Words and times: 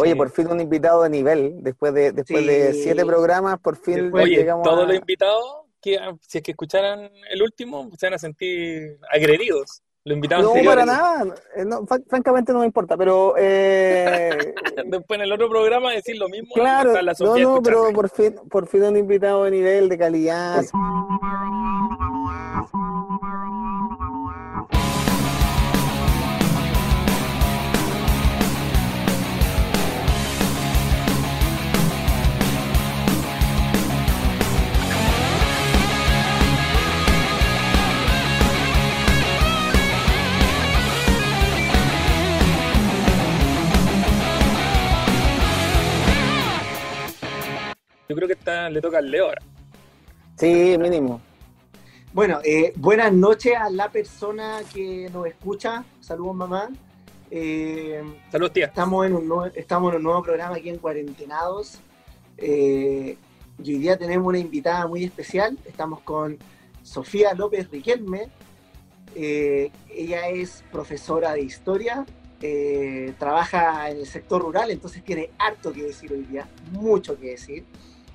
Oye, 0.00 0.16
por 0.16 0.30
fin 0.30 0.46
un 0.48 0.60
invitado 0.60 1.02
de 1.02 1.10
nivel, 1.10 1.62
después 1.62 1.92
de 1.94 2.12
después 2.12 2.46
de 2.46 2.72
siete 2.74 3.04
programas, 3.04 3.58
por 3.60 3.76
fin 3.76 3.96
Después- 4.04 4.24
Oye, 4.24 4.36
llegamos 4.36 4.62
todos 4.64 4.84
a... 4.84 4.86
los 4.86 4.96
invitados, 4.96 5.44
que 5.80 5.98
si 6.20 6.38
es 6.38 6.44
que 6.44 6.50
escucharan 6.52 7.10
el 7.30 7.42
último, 7.42 7.90
se 7.98 8.06
van 8.06 8.14
a 8.14 8.18
sentir 8.18 8.98
agredidos. 9.12 9.82
Los 10.04 10.14
invitados 10.14 10.44
No, 10.44 10.50
anteriores. 10.52 10.86
para 10.86 10.96
nada, 10.96 11.34
eh, 11.56 11.64
no, 11.66 11.84
francamente 11.86 12.52
no 12.52 12.60
me 12.60 12.66
importa, 12.66 12.96
pero 12.96 13.34
eh, 13.36 14.54
Después 14.86 15.18
en 15.18 15.24
el 15.24 15.32
otro 15.32 15.50
programa 15.50 15.92
decir 15.92 16.16
lo 16.16 16.28
mismo. 16.30 16.54
claro, 16.54 16.92
la 17.02 17.14
no, 17.20 17.36
no, 17.36 17.62
pero 17.62 17.92
por 17.92 18.08
fin, 18.08 18.36
por 18.48 18.66
fin 18.68 18.84
un 18.84 18.96
invitado 18.96 19.44
de 19.44 19.50
nivel, 19.50 19.88
de 19.90 19.98
calidad. 19.98 20.64
Creo 48.28 48.36
que 48.36 48.40
está, 48.40 48.70
le 48.70 48.80
toca 48.80 48.98
al 48.98 49.10
Leo 49.10 49.26
ahora. 49.26 49.42
Sí, 50.36 50.76
mínimo. 50.78 51.20
Bueno, 52.12 52.40
eh, 52.44 52.72
buenas 52.76 53.12
noches 53.12 53.54
a 53.56 53.70
la 53.70 53.90
persona 53.90 54.60
que 54.72 55.08
nos 55.12 55.26
escucha. 55.26 55.84
Saludos, 56.00 56.36
mamá. 56.36 56.68
Eh, 57.30 58.02
Saludos, 58.30 58.52
tía. 58.52 58.66
estamos, 58.66 59.06
en 59.06 59.14
un 59.14 59.28
nuevo, 59.28 59.46
estamos 59.54 59.92
en 59.92 59.96
un 59.98 60.02
nuevo 60.02 60.22
programa 60.22 60.56
aquí 60.56 60.68
en 60.68 60.78
Cuarentenados. 60.78 61.78
Eh, 62.36 63.16
y 63.62 63.74
hoy 63.74 63.78
día 63.78 63.96
tenemos 63.96 64.26
una 64.26 64.38
invitada 64.38 64.86
muy 64.86 65.04
especial. 65.04 65.58
Estamos 65.64 66.00
con 66.00 66.38
Sofía 66.82 67.34
López 67.34 67.70
Riquelme. 67.70 68.28
Eh, 69.14 69.70
ella 69.90 70.28
es 70.28 70.62
profesora 70.70 71.32
de 71.32 71.40
historia, 71.40 72.04
eh, 72.40 73.14
trabaja 73.18 73.90
en 73.90 73.96
el 73.96 74.06
sector 74.06 74.42
rural, 74.42 74.70
entonces 74.70 75.02
tiene 75.02 75.30
harto 75.38 75.72
que 75.72 75.82
decir 75.82 76.12
hoy 76.12 76.22
día, 76.22 76.46
mucho 76.70 77.18
que 77.18 77.30
decir 77.30 77.64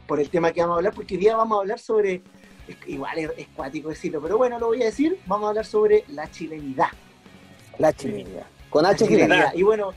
por 0.08 0.20
el 0.20 0.30
tema 0.30 0.52
que 0.52 0.62
vamos 0.62 0.76
a 0.76 0.78
hablar, 0.78 0.94
porque 0.94 1.16
hoy 1.16 1.20
día 1.22 1.36
vamos 1.36 1.58
a 1.58 1.62
hablar 1.62 1.80
sobre, 1.80 2.22
es- 2.68 2.78
igual 2.88 3.18
es, 3.18 3.30
es 3.38 3.48
cuático 3.56 3.90
decirlo, 3.90 4.22
pero 4.22 4.38
bueno, 4.38 4.59
lo 4.59 4.68
voy 4.68 4.82
a 4.82 4.86
decir, 4.86 5.20
vamos 5.26 5.46
a 5.46 5.50
hablar 5.50 5.66
sobre 5.66 6.04
la 6.09 6.30
chilenidad. 6.30 6.88
La 7.78 7.92
chilenidad. 7.94 8.46
Con 8.70 8.86
H 8.86 9.06
chilenidad. 9.08 9.54
Y 9.54 9.64
bueno, 9.64 9.94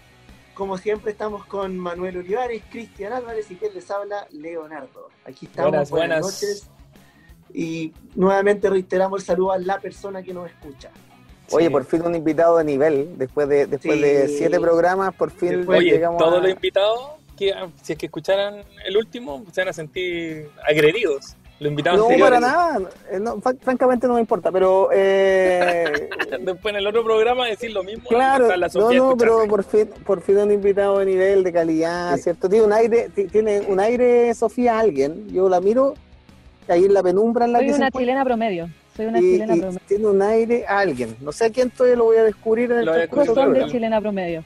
como 0.54 0.78
siempre 0.78 1.12
estamos 1.12 1.44
con 1.46 1.76
Manuel 1.78 2.18
Olivares, 2.18 2.62
Cristian 2.70 3.12
Álvarez 3.12 3.50
y 3.50 3.56
quien 3.56 3.74
les 3.74 3.90
habla, 3.90 4.26
Leonardo. 4.30 5.08
Aquí 5.24 5.46
estamos, 5.46 5.70
Buenas, 5.70 5.90
buenas. 5.90 6.20
noches. 6.22 6.70
Y 7.52 7.92
nuevamente 8.14 8.68
reiteramos 8.68 9.20
el 9.20 9.26
saludo 9.26 9.52
a 9.52 9.58
la 9.58 9.78
persona 9.80 10.22
que 10.22 10.32
nos 10.34 10.48
escucha. 10.50 10.90
Oye, 11.52 11.66
Sí. 11.66 11.70
por 11.70 11.84
fin 11.84 12.02
un 12.04 12.14
invitado 12.14 12.56
de 12.58 12.64
nivel, 12.64 13.16
después 13.16 13.48
de 13.48 13.66
después 13.66 13.94
Sí. 13.96 14.02
de 14.02 14.28
siete 14.28 14.58
programas, 14.58 15.14
por 15.14 15.30
fin 15.30 15.50
Después- 15.58 15.78
Oye, 15.78 15.92
llegamos 15.92 16.18
todos 16.18 16.38
a... 16.38 16.42
los 16.42 16.50
invitados, 16.50 17.10
que 17.36 17.52
ah, 17.52 17.68
si 17.82 17.92
es 17.92 17.98
que 17.98 18.06
escucharan 18.06 18.62
el 18.84 18.96
último, 18.96 19.44
se 19.52 19.60
van 19.60 19.68
a 19.68 19.72
sentir 19.72 20.48
agredidos. 20.68 21.36
Los 21.58 21.70
invitados 21.70 21.98
No, 22.10 22.18
para 22.18 22.38
nada, 22.38 22.78
eh, 23.10 23.18
no, 23.18 23.40
francamente 23.40 24.06
no 24.06 24.14
me 24.14 24.20
importa, 24.20 24.52
pero 24.52 24.90
eh, 24.92 26.10
Después 26.40 26.74
en 26.74 26.76
el 26.80 26.86
otro 26.86 27.02
programa 27.02 27.46
decir 27.46 27.72
lo 27.72 27.82
mismo. 27.82 28.04
Claro, 28.10 28.54
la 28.56 28.68
no, 28.74 28.90
no, 28.92 29.16
pero 29.16 29.46
por 29.48 29.64
fin, 29.64 29.88
por 30.04 30.20
fin 30.20 30.36
un 30.36 30.52
invitado 30.52 30.98
de 30.98 31.06
nivel, 31.06 31.42
de 31.42 31.52
calidad, 31.54 32.14
Sí. 32.16 32.24
¿cierto? 32.24 32.50
Tiene 32.50 32.66
un 32.66 32.74
aire, 32.74 33.08
ti- 33.14 33.24
tiene 33.28 33.60
un 33.60 33.80
aire 33.80 34.34
Sofía 34.34 34.78
alguien, 34.78 35.28
yo 35.32 35.48
la 35.48 35.60
miro 35.62 35.94
ahí 36.68 36.84
en 36.84 36.92
la 36.92 37.02
penumbra 37.02 37.46
en 37.46 37.52
la 37.52 37.60
Soy 37.60 37.68
que 37.68 37.74
una 37.74 37.90
chilena 37.90 38.24
promedio. 38.24 38.68
Soy 38.94 39.06
una 39.06 39.18
y, 39.18 39.22
chilena 39.22 39.56
y 39.56 39.60
promedio. 39.60 39.80
tiene 39.88 40.06
un 40.08 40.22
aire 40.22 40.66
alguien. 40.66 41.16
No 41.22 41.32
sé 41.32 41.46
a 41.46 41.50
quién 41.50 41.70
todavía 41.70 41.96
lo 41.96 42.04
voy 42.04 42.16
a 42.18 42.24
descubrir 42.24 42.70
en 42.72 42.80
el 42.80 42.84
Lo 42.84 42.92
transcurso 42.92 43.34
de 43.50 43.66
chilena 43.68 43.98
promedio. 44.00 44.44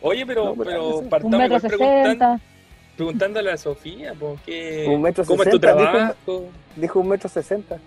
Oye, 0.00 0.24
pero, 0.26 0.54
No, 0.54 0.54
pero 0.64 0.98
Un 0.98 1.08
partamos 1.08 1.38
metro 1.38 1.56
igual 1.56 1.62
preguntan- 1.62 2.02
sesenta. 2.04 2.40
preguntándole 2.96 3.50
a 3.52 3.56
Sofía, 3.56 4.14
pues, 4.18 4.40
¿qué- 4.46 4.86
Un 4.88 5.02
metro 5.02 5.24
¿cómo 5.24 5.42
es 5.42 5.50
tu 5.50 5.58
trabajo? 5.58 6.44
Dijo 6.76 7.00
un 7.00 7.08
metro 7.08 7.28
sesenta. 7.28 7.78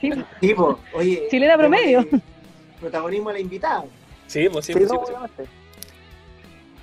Sí, 0.00 0.10
Tipo, 0.40 0.78
oye. 0.94 1.26
Chilena 1.30 1.56
promedio. 1.56 2.06
Protagonismo 2.80 3.30
a 3.30 3.32
la 3.32 3.40
invitada. 3.40 3.84
Sí, 4.26 4.48
pues 4.50 4.66
sí, 4.66 4.72
Sí, 4.74 4.80
sí, 4.80 4.86
no, 4.92 5.26
sí. 5.36 5.42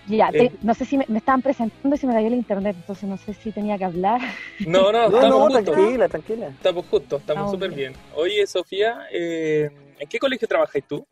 Ya, 0.08 0.30
te- 0.32 0.46
Eh. 0.46 0.52
no 0.62 0.74
sé 0.76 0.86
si 0.86 0.98
me, 0.98 1.06
me 1.08 1.18
estaban 1.20 1.42
presentando 1.42 1.96
y 1.96 1.98
se 1.98 2.06
me 2.08 2.14
cayó 2.14 2.28
el 2.28 2.34
internet, 2.36 2.76
entonces 2.80 3.08
no 3.10 3.18
sé 3.18 3.34
si 3.34 3.52
tenía 3.52 3.78
que 3.78 3.86
hablar. 3.86 4.20
No, 4.68 4.92
no, 4.92 5.06
estamos 5.06 5.30
no, 5.30 5.40
justos. 5.58 5.64
tranquila, 5.76 6.10
tranquila. 6.10 6.48
Estamos 6.48 6.86
justos, 6.88 7.22
estamos 7.22 7.46
Estamos 7.46 7.52
súper 7.52 7.70
bien. 7.72 7.94
bien. 7.94 8.04
Oye, 8.16 8.46
Sofía, 8.48 8.98
eh, 9.12 9.70
¿en 10.00 10.08
qué 10.10 10.20
colegio 10.20 10.48
trabajas 10.48 10.82
tú? 10.88 11.06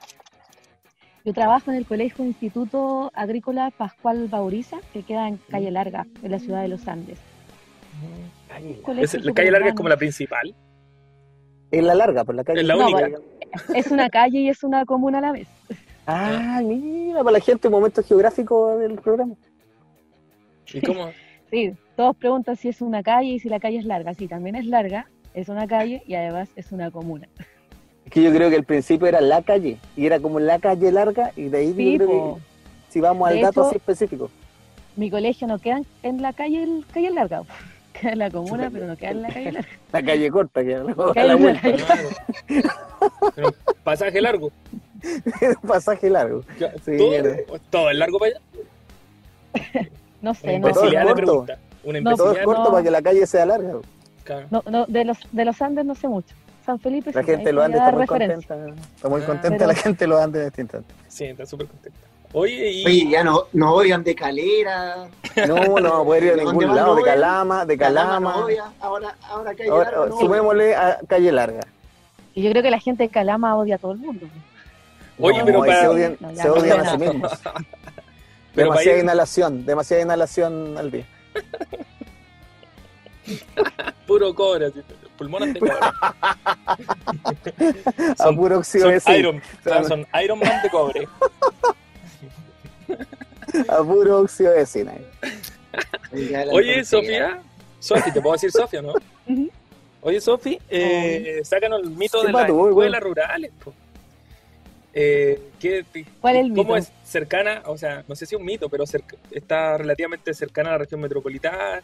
Yo 1.26 1.34
trabajo 1.34 1.72
en 1.72 1.78
el 1.78 1.86
Colegio 1.86 2.26
Instituto 2.26 3.10
Agrícola 3.14 3.72
Pascual 3.72 4.28
Bauriza, 4.28 4.78
que 4.92 5.04
queda 5.04 5.28
en 5.28 5.38
Calle 5.50 5.72
Larga, 5.72 6.06
en 6.22 6.32
la 6.32 6.40
ciudad 6.40 6.62
de 6.62 6.68
Los 6.68 6.88
Andes. 6.88 7.18
Es- 9.00 9.24
la 9.24 9.34
calle 9.34 9.52
larga 9.52 9.70
es 9.70 9.74
como 9.74 9.90
la 9.90 9.98
principal. 9.98 10.54
En 11.72 11.88
la 11.88 11.96
larga, 11.96 12.24
por 12.24 12.36
la 12.36 12.44
calle. 12.44 12.62
Es 12.62 12.68
la 12.68 12.76
única. 12.78 13.10
Es 13.74 13.88
una 13.88 14.10
calle 14.10 14.40
y 14.42 14.50
es 14.50 14.64
una 14.64 14.86
comuna 14.86 15.20
a 15.20 15.22
la 15.22 15.32
vez. 15.32 15.48
Ah, 16.06 16.62
mira, 16.64 17.20
para 17.20 17.32
la 17.32 17.40
gente 17.40 17.68
un 17.68 17.74
momento 17.74 18.04
geográfico 18.04 18.78
del 18.78 18.96
programa. 18.96 19.36
¿Y 20.74 20.82
cómo? 20.82 21.08
Sí, 21.50 21.72
todos 21.96 22.16
preguntan 22.16 22.56
si 22.56 22.70
es 22.70 22.82
una 22.82 23.04
calle 23.04 23.28
y 23.34 23.40
si 23.40 23.48
la 23.48 23.60
calle 23.60 23.78
es 23.78 23.86
larga. 23.86 24.16
Sí, 24.16 24.28
también 24.28 24.56
es 24.56 24.66
larga, 24.66 25.08
es 25.36 25.50
una 25.50 25.68
calle 25.68 26.02
y 26.08 26.16
además 26.16 26.50
es 26.56 26.72
una 26.72 26.90
comuna. 26.90 27.28
Que 28.14 28.22
yo 28.22 28.32
creo 28.32 28.52
que 28.52 28.56
al 28.58 28.64
principio 28.64 29.08
era 29.08 29.22
la 29.22 29.42
calle, 29.42 29.80
y 29.98 30.06
era 30.06 30.20
como 30.20 30.40
la 30.40 30.60
calle 30.60 30.92
larga, 30.92 31.32
y 31.36 31.50
de 31.50 31.58
ahí 31.58 31.74
Sí, 31.74 31.94
yo 31.94 31.98
creo 32.06 32.10
po. 32.10 32.36
que 32.36 32.42
si 32.94 33.02
vamos 33.02 33.28
al 33.28 33.42
dato 33.42 33.62
hecho- 33.62 33.68
así 33.70 33.78
específico. 33.78 34.30
Mi 34.96 35.10
colegio 35.10 35.48
no 35.48 35.58
queda 35.58 35.82
en- 36.04 36.22
la 36.22 36.32
calle, 36.32 36.62
el- 36.62 36.86
calle 36.94 37.10
larga, 37.10 37.42
queda 38.00 38.12
en 38.12 38.20
la 38.20 38.30
comuna, 38.30 38.70
pero 38.72 38.86
no 38.86 38.96
queda 38.96 39.10
en 39.12 39.22
la 39.24 39.30
calle 39.30 39.52
larga. 39.54 39.70
La 39.94 40.04
calle 40.04 40.30
corta, 40.30 40.64
que 40.64 40.76
a 40.76 40.84
la, 40.84 40.92
a 40.94 41.24
la 41.24 41.36
vuelta, 41.36 41.70
pasaje 43.84 44.22
largo. 44.22 44.52
pasaje 45.68 46.10
largo. 46.10 46.44
Sí, 46.86 46.98
¿Todo, 46.98 47.14
era. 47.14 47.36
todo 47.72 47.90
es 47.90 47.98
largo 47.98 48.20
para 48.20 48.32
allá? 48.32 48.42
No 50.22 50.32
Una 50.32 50.34
sé, 50.34 50.60
no, 50.60 50.72
todo 50.72 50.86
es 50.88 51.04
corto. 51.04 51.46
Una 51.84 52.00
No, 52.02 52.16
Todo 52.16 52.32
es 52.34 52.46
corto 52.46 52.64
no. 52.64 52.72
para 52.72 52.84
que 52.84 52.92
la 52.92 53.02
calle 53.02 53.26
sea 53.28 53.46
larga. 53.46 53.74
Claro. 54.24 54.48
no, 54.52 54.64
no, 54.70 54.86
de 54.86 55.04
los 55.04 55.18
de 55.34 55.44
los 55.46 55.62
Andes 55.62 55.84
no 55.86 55.96
sé 55.96 56.08
mucho. 56.08 56.34
San 56.66 56.80
Felipe 56.80 57.12
La 57.14 57.24
gente 57.24 57.50
Andes 57.66 57.82
podría 57.82 57.88
está 57.88 57.92
muy 57.92 58.06
referencia. 58.06 58.56
contenta. 58.56 58.82
Está 58.96 59.10
muy 59.10 59.22
Ah. 59.22 59.26
contenta 59.26 59.58
Pero- 59.58 59.68
la 59.68 59.76
gente 59.76 60.04
de 60.04 60.08
los 60.08 60.22
Andes 60.22 60.42
en 60.42 60.48
este 60.48 60.62
instante. 60.62 60.94
Sí, 61.08 61.26
está 61.26 61.46
súper 61.46 61.68
contenta. 61.68 62.00
Oye, 62.36 62.72
y 62.72 62.86
Oye, 62.86 63.10
ya 63.12 63.24
no, 63.24 63.44
no 63.54 63.74
odian 63.76 64.04
de 64.04 64.16
calera. 64.16 65.08
No, 65.48 65.56
no 65.56 65.58
vamos 65.74 66.02
a 66.02 66.04
poder 66.04 66.24
ir 66.24 66.32
a 66.32 66.36
¿De 66.38 66.46
ningún 66.46 66.76
lado. 66.76 66.96
De? 66.96 67.04
Calama, 67.04 67.66
de 67.66 67.78
Calama. 67.78 68.20
no 68.34 68.46
odia, 68.46 68.64
ahora, 68.80 69.16
ahora 69.30 69.54
calle 69.54 69.70
Ahora, 69.70 69.92
larga 69.92 70.06
no 70.08 70.16
odia. 70.16 70.26
sumémosle 70.26 70.76
a 70.76 71.00
calle 71.08 71.32
larga. 71.32 71.62
Y 72.34 72.42
yo 72.42 72.50
creo 72.50 72.64
que 72.64 72.72
la 72.72 72.80
gente 72.80 73.04
de 73.04 73.10
Calama 73.10 73.56
odia 73.56 73.76
a 73.76 73.78
todo 73.78 73.92
el 73.92 74.00
mundo. 74.00 74.26
Oye, 75.20 75.40
No, 75.40 75.46
pero 75.46 75.60
para- 75.60 75.82
se 75.82 75.88
odian, 75.88 76.18
se 76.36 76.48
a 76.74 76.92
sí 76.92 76.98
mismos. 76.98 77.32
Pero 78.56 78.68
demasiada 78.70 78.98
ir- 78.98 79.04
inhalación, 79.04 79.66
demasiada 79.66 80.04
inhalación 80.04 80.78
al 80.78 80.92
día. 80.92 81.06
puro 84.08 84.34
cobre, 84.36 84.68
así, 84.68 84.82
pulmones 85.24 85.54
de 85.56 85.60
cobre. 85.60 85.76
a 88.10 88.16
Son- 88.24 88.36
puro 88.36 88.58
óxido 88.60 89.00
Son 89.00 89.14
de. 89.14 89.20
Iron, 89.20 89.42
claro, 89.64 89.88
son 89.88 90.06
Iron 90.24 90.40
Man 90.40 90.62
de 90.62 90.70
cobre. 90.70 91.08
A 93.70 93.84
puro 93.84 94.22
óxido 94.22 94.52
de 94.52 94.66
zinc. 94.66 94.90
la 96.12 96.44
Oye. 96.52 96.84
Sofía, 96.84 97.42
Sofi, 97.80 98.12
te 98.12 98.20
puedo 98.22 98.34
decir 98.34 98.52
Sofía, 98.52 98.82
¿no? 98.82 98.94
Oye, 100.02 100.20
Sofi, 100.20 100.60
eh, 100.70 101.42
sácanos 101.44 101.82
el 101.84 101.90
mito 101.92 102.20
Sí, 102.22 102.28
de 102.28 102.34
las 102.34 102.50
escuelas 102.50 103.02
rurales. 103.02 103.52
po. 103.64 103.74
Eh, 104.96 105.50
¿qué- 105.60 105.86
¿Cuál 106.22 106.36
es 106.36 106.42
el 106.46 106.50
¿Cómo 106.50 106.76
mito? 106.76 106.78
es 106.78 106.92
cercana? 107.04 107.62
O 107.66 107.78
sea, 107.78 108.04
no 108.08 108.16
sé 108.16 108.26
si 108.26 108.36
es 108.36 108.40
un 108.40 108.46
mito, 108.46 108.70
pero 108.70 108.86
cerca- 108.86 109.18
está 109.32 109.78
relativamente 109.78 110.34
cercana 110.34 110.70
a 110.70 110.72
la 110.74 110.78
región 110.80 111.00
metropolitana. 111.02 111.82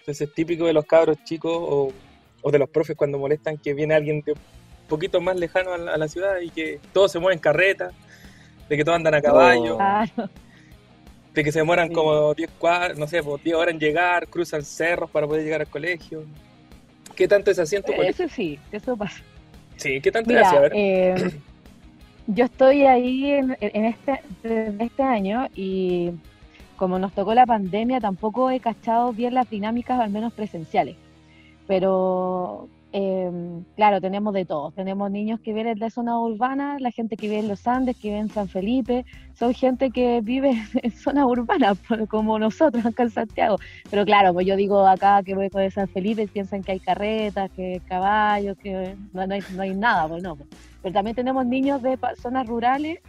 Entonces 0.00 0.28
es 0.28 0.34
típico 0.34 0.66
de 0.66 0.72
los 0.72 0.84
cabros 0.86 1.16
chicos 1.24 1.52
o, 1.54 1.92
o 2.42 2.50
de 2.50 2.58
los 2.58 2.68
profes 2.68 2.96
cuando 2.96 3.18
molestan 3.18 3.58
que 3.58 3.74
viene 3.74 3.94
alguien 3.94 4.20
de 4.22 4.32
un 4.32 4.38
poquito 4.88 5.20
más 5.20 5.36
lejano 5.36 5.72
a 5.74 5.78
la, 5.78 5.94
a 5.94 5.98
la 5.98 6.08
ciudad 6.08 6.40
y 6.40 6.50
que 6.50 6.80
todos 6.92 7.12
se 7.12 7.18
mueven 7.18 7.38
carreta, 7.38 7.90
de 8.68 8.76
que 8.76 8.84
todos 8.84 8.96
andan 8.96 9.14
a 9.14 9.20
caballo. 9.20 9.78
No. 9.78 10.28
De 11.34 11.44
que 11.44 11.52
se 11.52 11.58
demoran 11.60 11.88
Sí. 11.88 11.94
como 11.94 12.34
10 12.34 12.50
cuadras, 12.58 12.98
no 12.98 13.06
sé, 13.06 13.22
pues 13.22 13.42
10 13.44 13.56
horas 13.56 13.74
en 13.74 13.80
llegar, 13.80 14.26
cruzan 14.28 14.62
cerros 14.64 15.10
para 15.10 15.26
poder 15.26 15.44
llegar 15.44 15.60
al 15.60 15.68
colegio. 15.68 16.24
¿Qué 17.14 17.28
tanto 17.28 17.50
es 17.50 17.58
así 17.58 17.76
en 17.76 17.82
tu 17.82 17.92
colegio? 17.94 18.24
Eso 18.26 18.34
sí, 18.34 18.58
eso 18.72 18.96
pasa. 18.96 19.22
Sí, 19.76 20.00
¿qué 20.00 20.10
tanto 20.10 20.30
es 20.32 20.38
así? 20.38 20.56
A 20.56 20.60
Mira, 20.60 20.60
ver. 20.60 20.72
eh, 20.74 21.30
Yo 22.26 22.44
estoy 22.44 22.84
ahí 22.86 23.30
en, 23.30 23.56
en 23.60 23.84
este, 23.84 24.20
desde 24.42 24.84
este 24.84 25.02
año 25.02 25.46
y 25.54 26.10
como 26.76 26.98
nos 26.98 27.12
tocó 27.12 27.34
la 27.34 27.46
pandemia, 27.46 28.00
tampoco 28.00 28.50
he 28.50 28.60
cachado 28.60 29.12
bien 29.12 29.34
las 29.34 29.48
dinámicas, 29.50 29.98
al 30.00 30.10
menos 30.10 30.32
presenciales. 30.32 30.96
Pero 31.68 32.68
eh, 32.92 33.30
claro, 33.76 34.00
tenemos 34.00 34.32
de 34.32 34.46
todo. 34.46 34.70
Tenemos 34.70 35.10
niños 35.10 35.40
que 35.40 35.52
vienen 35.52 35.78
de 35.78 35.90
zona 35.90 36.18
urbana, 36.18 36.78
la 36.80 36.90
gente 36.90 37.16
que 37.16 37.28
vive 37.28 37.40
en 37.40 37.48
los 37.48 37.66
Andes, 37.66 37.96
que 37.96 38.08
vive 38.08 38.20
en 38.20 38.30
San 38.30 38.48
Felipe. 38.48 39.04
Son 39.34 39.52
gente 39.52 39.90
que 39.90 40.20
vive 40.22 40.50
en 40.82 40.90
zona 40.90 41.26
urbana, 41.26 41.76
como 42.08 42.38
nosotros 42.38 42.84
acá 42.86 43.02
en 43.02 43.10
Santiago. 43.10 43.58
Pero 43.90 44.04
claro, 44.06 44.32
pues 44.32 44.46
yo 44.46 44.56
digo 44.56 44.86
acá 44.86 45.22
que 45.22 45.34
voy 45.34 45.48
de 45.48 45.70
San 45.70 45.88
Felipe, 45.88 46.26
piensan 46.28 46.62
que 46.62 46.72
hay 46.72 46.80
carretas, 46.80 47.50
que 47.50 47.82
caballos, 47.86 48.56
que 48.56 48.96
no, 49.12 49.20
hay, 49.20 49.40
no 49.54 49.62
hay 49.62 49.74
nada, 49.74 50.08
pues 50.08 50.22
no. 50.22 50.36
Pues. 50.36 50.48
Pero 50.82 50.94
también 50.94 51.14
tenemos 51.14 51.44
niños 51.44 51.82
de 51.82 51.98
zonas 52.20 52.46
rurales 52.46 53.00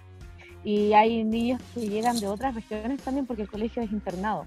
y 0.65 0.91
hay 0.91 1.23
niños 1.23 1.61
que 1.73 1.88
llegan 1.88 2.19
de 2.19 2.27
otras 2.27 2.53
regiones 2.53 3.01
también 3.01 3.25
porque 3.25 3.44
el 3.44 3.50
colegio 3.50 3.81
es 3.81 3.91
internado. 3.91 4.45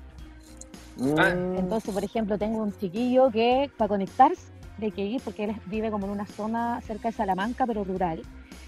Ah. 1.19 1.31
Entonces, 1.57 1.93
por 1.93 2.05
ejemplo, 2.05 2.39
tengo 2.39 2.63
un 2.63 2.73
chiquillo 2.77 3.31
que 3.31 3.71
para 3.77 3.89
conectarse 3.89 4.43
de 4.79 4.91
que 4.91 5.05
ir 5.05 5.21
porque 5.23 5.45
él 5.45 5.57
vive 5.67 5.91
como 5.91 6.07
en 6.07 6.13
una 6.13 6.27
zona 6.27 6.81
cerca 6.81 7.09
de 7.09 7.13
Salamanca, 7.15 7.67
pero 7.67 7.85
rural. 7.85 8.23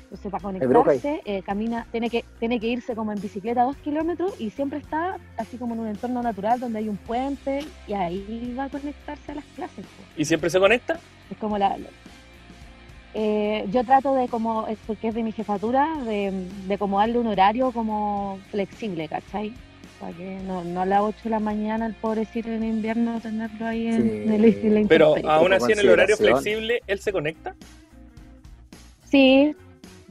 Entonces, 0.04 0.30
para 0.30 0.42
conectarse, 0.42 1.22
eh, 1.24 1.42
camina, 1.42 1.86
tiene 1.90 2.08
que, 2.08 2.24
tiene 2.38 2.60
que 2.60 2.68
irse 2.68 2.94
como 2.94 3.12
en 3.12 3.20
bicicleta 3.20 3.64
dos 3.64 3.76
kilómetros 3.78 4.38
y 4.40 4.50
siempre 4.50 4.78
está 4.78 5.16
así 5.36 5.56
como 5.56 5.74
en 5.74 5.80
un 5.80 5.88
entorno 5.88 6.22
natural 6.22 6.60
donde 6.60 6.78
hay 6.78 6.88
un 6.88 6.96
puente 6.96 7.64
y 7.88 7.94
ahí 7.94 8.54
va 8.56 8.64
a 8.64 8.68
conectarse 8.68 9.32
a 9.32 9.34
las 9.36 9.44
clases. 9.56 9.84
¿Y 10.16 10.24
siempre 10.24 10.50
se 10.50 10.60
conecta? 10.60 11.00
Es 11.30 11.36
como 11.38 11.58
la, 11.58 11.76
eh, 13.14 13.66
yo 13.70 13.84
trato 13.84 14.14
de 14.14 14.28
como, 14.28 14.66
porque 14.86 15.08
es 15.08 15.14
de 15.14 15.22
mi 15.22 15.32
jefatura, 15.32 15.96
de, 16.04 16.48
de 16.66 16.78
como 16.78 16.98
darle 16.98 17.18
un 17.18 17.28
horario 17.28 17.70
como 17.72 18.38
flexible, 18.50 19.08
¿cachai? 19.08 19.54
Para 20.00 20.12
que 20.16 20.38
no, 20.46 20.64
no 20.64 20.82
a 20.82 20.86
las 20.86 21.00
8 21.00 21.18
de 21.24 21.30
la 21.30 21.40
mañana 21.40 21.86
el 21.86 21.94
pobrecito 21.94 22.48
en 22.48 22.64
invierno 22.64 23.20
tenerlo 23.20 23.66
ahí 23.66 23.86
en, 23.86 24.32
el 24.32 24.86
Pero 24.88 25.14
aún 25.26 25.52
así 25.52 25.72
en 25.72 25.78
el 25.78 25.90
horario 25.90 26.16
flexible, 26.16 26.82
¿él 26.86 26.98
se 26.98 27.12
conecta? 27.12 27.54
Sí, 29.08 29.54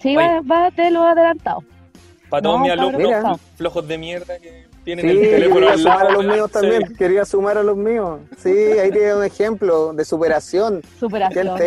sí, 0.02 0.16
va, 0.16 0.42
va 0.42 0.70
de 0.72 0.92
lo 0.92 1.04
adelantado. 1.04 1.64
Para 2.30 2.42
todos 2.42 2.62
mis 2.62 2.72
alumnos 2.72 3.40
flojos 3.56 3.88
de 3.88 3.98
mierda 3.98 4.40
que 4.40 4.66
tienen 4.84 5.08
el 5.08 5.20
teléfono 5.20 5.68
quería 5.68 5.78
sumar 5.78 6.08
a 6.08 6.12
los 6.12 6.26
míos 6.26 6.52
también, 6.52 6.96
quería 6.98 7.26
sumar 7.26 7.58
a 7.58 7.64
los 7.64 7.78
míos. 7.78 8.20
Sí, 8.38 8.50
ahí 8.50 8.92
tiene 8.92 9.16
un 9.16 9.24
ejemplo 9.24 9.94
de 9.94 10.04
superación. 10.04 10.82
Superación. 11.00 11.58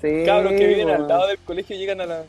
Sí, 0.00 0.24
Cabros 0.26 0.52
que 0.52 0.66
viven 0.66 0.90
al 0.90 1.06
lado 1.06 1.28
del 1.28 1.38
colegio 1.38 1.76
y 1.76 1.78
llegan 1.78 2.00
a 2.00 2.06
la 2.06 2.24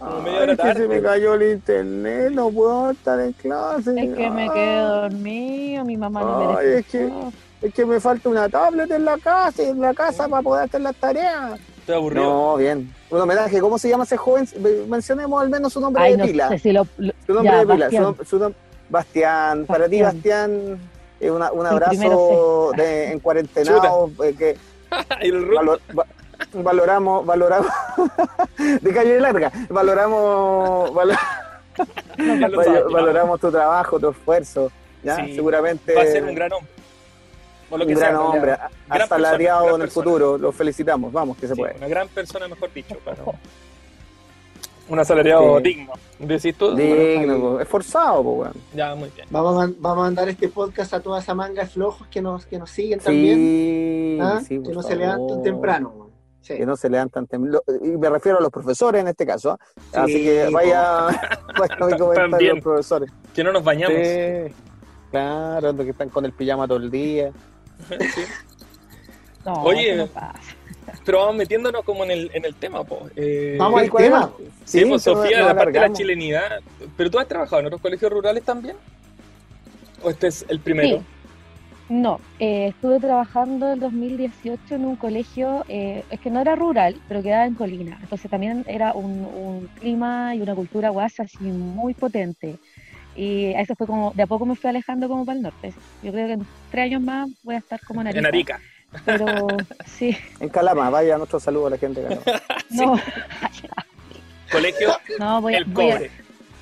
Ay, 0.00 0.50
es 0.50 0.58
que 0.58 0.74
se 0.74 0.88
me 0.88 1.00
cayó 1.00 1.34
el 1.34 1.52
internet, 1.54 2.30
no 2.32 2.50
puedo 2.50 2.90
estar 2.90 3.18
en 3.20 3.32
clase. 3.32 3.90
Es 3.98 4.14
que 4.14 4.30
me 4.30 4.50
quedé 4.50 4.78
dormido, 4.80 5.84
mi 5.84 5.96
mamá 5.96 6.20
no 6.20 6.52
me 6.52 6.78
es 6.78 6.86
que, 6.86 7.10
es 7.62 7.74
que 7.74 7.86
me 7.86 7.98
falta 7.98 8.28
una 8.28 8.48
tablet 8.48 8.90
en 8.90 9.04
la 9.04 9.16
casa, 9.16 9.62
en 9.62 9.80
la 9.80 9.94
casa 9.94 10.28
para 10.28 10.42
poder 10.42 10.64
hacer 10.64 10.82
las 10.82 10.96
tareas. 10.96 11.58
Estoy 11.78 11.94
aburrido. 11.94 12.24
No, 12.24 12.56
bien. 12.56 12.92
Un 13.10 13.20
homenaje, 13.20 13.60
¿cómo 13.60 13.78
se 13.78 13.88
llama 13.88 14.04
ese 14.04 14.16
joven? 14.16 14.46
Mencionemos 14.88 15.40
al 15.40 15.48
menos 15.48 15.72
su 15.72 15.80
nombre 15.80 16.16
de 16.16 16.24
pila. 16.24 16.58
su 16.58 17.32
nombre 17.32 17.56
de 17.56 17.66
pila, 17.66 17.90
su, 18.24 18.38
nombre 18.38 18.60
Bastián, 18.90 19.66
para 19.66 19.88
ti 19.88 20.02
Bastián, 20.02 20.78
eh, 21.20 21.30
una, 21.30 21.50
un 21.52 21.66
abrazo 21.66 22.72
de, 22.76 23.12
en 23.12 23.20
cuarentenado, 23.20 24.10
eh, 24.22 24.34
que 24.36 24.56
valoramos, 26.52 27.24
valoramos, 27.24 27.70
de 28.80 28.94
calle 28.94 29.20
larga, 29.20 29.52
valoramos, 29.68 30.92
valoramos 32.92 33.40
tu 33.40 33.50
trabajo, 33.50 33.98
tu 33.98 34.10
esfuerzo, 34.10 34.70
¿ya? 35.02 35.16
seguramente. 35.26 35.94
Va 35.94 36.02
a 36.02 36.06
ser 36.06 36.24
un 36.24 36.34
gran 36.34 36.52
hombre. 36.52 36.72
un 37.70 37.94
gran 37.94 38.16
hombre, 38.16 38.56
asalariado 38.88 39.76
en 39.76 39.82
el 39.82 39.90
futuro, 39.90 40.38
lo 40.38 40.52
felicitamos, 40.52 41.12
vamos, 41.12 41.36
que 41.36 41.48
se 41.48 41.56
puede. 41.56 41.76
Una 41.76 41.88
gran 41.88 42.08
persona, 42.08 42.48
mejor 42.48 42.72
dicho, 42.72 42.96
para 43.04 43.18
un 44.88 44.98
asalariado 44.98 45.60
digno. 45.60 45.92
¿Decís 46.18 46.56
tú? 46.56 46.74
Digno, 46.74 47.60
esforzado, 47.60 48.22
pues, 48.22 48.50
Ya, 48.74 48.94
muy 48.94 49.10
bien. 49.10 49.26
Vamos 49.30 49.62
a, 49.62 49.72
vamos 49.78 49.98
a 49.98 50.02
mandar 50.02 50.28
este 50.28 50.48
podcast 50.48 50.94
a 50.94 51.00
toda 51.00 51.20
esa 51.20 51.34
manga 51.34 51.62
de 51.62 51.68
flojos 51.68 52.06
que 52.08 52.22
nos, 52.22 52.46
que 52.46 52.58
nos 52.58 52.70
siguen 52.70 53.00
también. 53.00 54.18
¿Ah? 54.20 54.40
que 54.48 54.58
no 54.58 54.82
se 54.82 54.96
levantan 54.96 55.42
temprano, 55.42 56.05
Que 56.46 56.66
no 56.66 56.76
se 56.76 56.88
levantan 56.88 57.26
temprano. 57.26 57.60
Y 57.82 57.88
me 57.88 58.08
refiero 58.08 58.38
a 58.38 58.40
los 58.40 58.50
profesores 58.50 59.00
en 59.00 59.08
este 59.08 59.26
caso. 59.26 59.52
¿ah? 59.52 60.02
Así 60.02 60.22
que 60.22 60.48
vaya, 60.52 61.06
vaya 61.58 61.86
mi 61.86 61.98
comentario 61.98 62.54
los 62.54 62.62
profesores. 62.62 63.10
Que 63.34 63.42
no 63.42 63.52
nos 63.52 63.64
bañamos. 63.64 63.98
Claro, 65.10 65.76
que 65.76 65.90
están 65.90 66.08
con 66.08 66.24
el 66.24 66.32
pijama 66.32 66.66
todo 66.66 66.78
el 66.78 66.90
día. 66.90 67.32
Oye, 69.44 70.08
pero 71.04 71.18
vamos 71.18 71.36
metiéndonos 71.36 71.84
como 71.84 72.04
en 72.04 72.10
el, 72.10 72.30
en 72.34 72.44
el 72.44 72.54
tema, 72.54 72.84
po. 72.84 73.08
Eh, 73.16 73.56
vamos 73.58 73.80
al 73.80 73.90
tema. 73.90 74.30
Sí, 74.64 74.84
pues, 74.84 75.02
Sofía, 75.02 75.44
la 75.44 75.54
parte 75.54 75.72
de 75.72 75.88
la 75.88 75.92
chilenidad. 75.92 76.60
¿Pero 76.96 77.10
tú 77.10 77.18
has 77.18 77.28
trabajado 77.28 77.60
en 77.60 77.66
otros 77.66 77.80
colegios 77.80 78.10
rurales 78.10 78.42
también? 78.44 78.76
¿O 80.02 80.10
este 80.10 80.28
es 80.28 80.44
el 80.48 80.60
primero? 80.60 81.02
No, 81.88 82.20
eh, 82.40 82.68
estuve 82.68 82.98
trabajando 82.98 83.72
en 83.72 83.78
2018 83.78 84.74
en 84.74 84.84
un 84.84 84.96
colegio, 84.96 85.64
eh, 85.68 86.04
es 86.10 86.18
que 86.18 86.30
no 86.30 86.40
era 86.40 86.56
rural, 86.56 87.00
pero 87.06 87.22
quedaba 87.22 87.46
en 87.46 87.54
colina. 87.54 87.96
Entonces 88.02 88.28
también 88.28 88.64
era 88.66 88.92
un, 88.92 89.68
clima 89.78 90.34
y 90.34 90.40
una 90.40 90.54
cultura 90.54 90.90
guasa 90.90 91.22
así 91.22 91.44
muy 91.44 91.94
potente. 91.94 92.58
Y 93.14 93.52
eso 93.54 93.74
fue 93.76 93.86
como, 93.86 94.12
de 94.14 94.24
a 94.24 94.26
poco 94.26 94.44
me 94.46 94.56
fui 94.56 94.68
alejando 94.68 95.08
como 95.08 95.24
para 95.24 95.36
el 95.36 95.42
norte. 95.42 95.72
Yo 96.02 96.10
creo 96.10 96.26
que 96.26 96.32
en 96.34 96.46
tres 96.72 96.84
años 96.86 97.02
más 97.02 97.28
voy 97.44 97.54
a 97.54 97.58
estar 97.58 97.80
como 97.86 98.00
en 98.00 98.08
Arica. 98.08 98.18
En 98.18 98.26
Arica. 98.26 98.60
Pero 99.04 99.46
sí. 99.86 100.16
En 100.40 100.48
Calama, 100.48 100.90
vaya 100.90 101.16
nuestro 101.16 101.38
saludo 101.38 101.68
a 101.68 101.70
la 101.70 101.78
gente 101.78 102.02
de 102.02 102.18
No. 102.70 102.98
Colegio 104.50 104.90
no, 105.18 105.40
voy, 105.40 105.54
El 105.54 105.72
Cobre. 105.72 106.10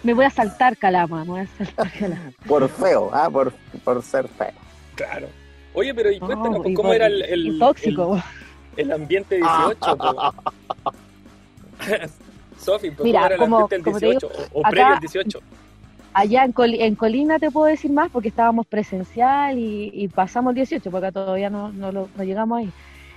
me 0.03 0.15
voy 0.15 0.25
a 0.26 0.31
saltar 0.31 0.76
Calama, 0.76 1.25
me 1.25 1.31
voy 1.31 1.41
a 1.41 1.47
saltar 1.47 1.91
Calama. 1.99 2.32
Por 2.47 2.69
feo, 2.69 3.11
¿ah? 3.12 3.31
por, 3.31 3.53
por 3.85 4.03
ser 4.03 4.29
feo. 4.29 4.63
Claro. 4.94 5.29
Oye, 5.75 5.94
pero 5.94 6.11
y 6.11 6.20
cuéntanos, 6.20 6.64
¿cómo 6.75 6.93
era 6.93 7.06
el, 7.06 7.23
el, 7.23 7.58
tóxico. 7.58 8.23
El, 8.76 8.93
ambiente 8.93 9.37
18? 9.38 9.99
Sofi, 12.58 12.91
pues, 12.91 13.05
Mira, 13.05 13.20
¿cómo 13.20 13.26
era 13.26 13.35
el 13.35 13.41
como, 13.41 13.56
ambiente 13.58 13.91
del 13.91 14.00
18? 14.00 14.31
o, 14.52 14.62
previo 14.62 14.87
al 14.87 15.00
18? 15.00 15.41
allá 16.14 16.44
en, 16.44 16.55
en, 16.56 16.94
Colina 16.94 17.38
te 17.38 17.50
puedo 17.50 17.67
decir 17.67 17.91
más 17.91 18.08
porque 18.11 18.29
estábamos 18.29 18.67
presencial 18.67 19.58
y, 19.58 20.09
pasamos 20.14 20.52
el 20.52 20.57
18, 20.57 20.90
porque 20.90 21.12
todavía 21.12 21.50
no, 21.50 21.73
no, 21.73 21.92
lo, 21.92 22.09
no 22.16 22.25
llegamos 22.25 22.61
ahí. 22.61 22.73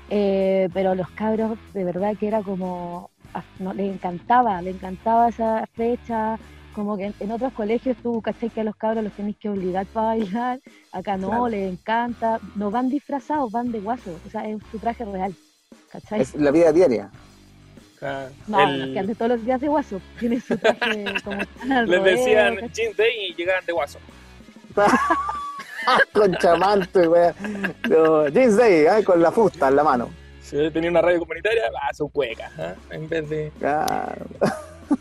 Eh, 0.09 0.69
pero 0.73 0.95
los 0.95 1.09
cabros, 1.11 1.57
de 1.73 1.83
verdad 1.83 2.17
que 2.17 2.27
era 2.27 2.41
como, 2.41 3.11
ah, 3.33 3.43
no, 3.59 3.73
les 3.73 3.93
encantaba, 3.93 4.61
les 4.61 4.75
encantaba 4.75 5.29
esa 5.29 5.65
fecha, 5.73 6.39
como 6.77 6.95
que 6.95 7.11
en, 7.19 7.31
otros 7.31 7.51
colegios 7.53 7.97
tú, 8.03 8.21
caché 8.21 8.51
que 8.51 8.61
a 8.61 8.63
los 8.63 8.75
cabros 8.75 9.03
los 9.03 9.11
tenés 9.13 9.35
que 9.37 9.49
obligar 9.49 9.87
para 9.87 10.09
bailar, 10.09 10.59
acá 10.91 11.17
no, 11.17 11.49
les 11.49 11.73
encanta, 11.73 12.39
no 12.55 12.69
van 12.69 12.87
disfrazados, 12.87 13.51
van 13.51 13.71
de 13.71 13.79
guaso, 13.79 14.19
o 14.27 14.29
sea, 14.29 14.47
es 14.47 14.59
su 14.69 14.77
traje 14.77 15.03
real, 15.03 15.33
¿cachai? 15.91 16.21
Es 16.21 16.35
la 16.35 16.51
vida 16.51 16.71
diaria. 16.71 17.09
No, 18.45 18.61
el... 18.61 18.93
que 18.93 18.99
antes 18.99 19.17
todos 19.17 19.31
los 19.31 19.43
días 19.43 19.59
de 19.59 19.67
guaso. 19.69 19.99
Tiene 20.19 20.39
su 20.39 20.55
traje 20.55 21.05
como 21.23 21.41
Les 21.87 22.03
decían 22.03 22.57
jeans 22.71 22.95
day 22.95 23.29
y 23.29 23.33
llegaban 23.33 23.65
de 23.65 23.73
guaso. 23.73 23.97
con 26.13 26.35
chamante, 26.35 27.07
weón. 27.07 27.33
No, 27.89 28.27
jeans 28.27 28.55
day, 28.55 28.85
¿eh? 28.85 29.03
con 29.03 29.19
la 29.19 29.31
fusta 29.31 29.69
en 29.69 29.77
la 29.77 29.83
mano. 29.83 30.09
Si 30.43 30.69
tenía 30.69 30.91
una 30.91 31.01
radio 31.01 31.17
comunitaria, 31.17 31.71
va 31.71 31.89
a 31.89 31.93
su 31.95 32.07
cueca, 32.07 32.51
¿eh? 32.59 32.75
en 32.91 33.09
vez 33.09 33.27
de. 33.27 33.51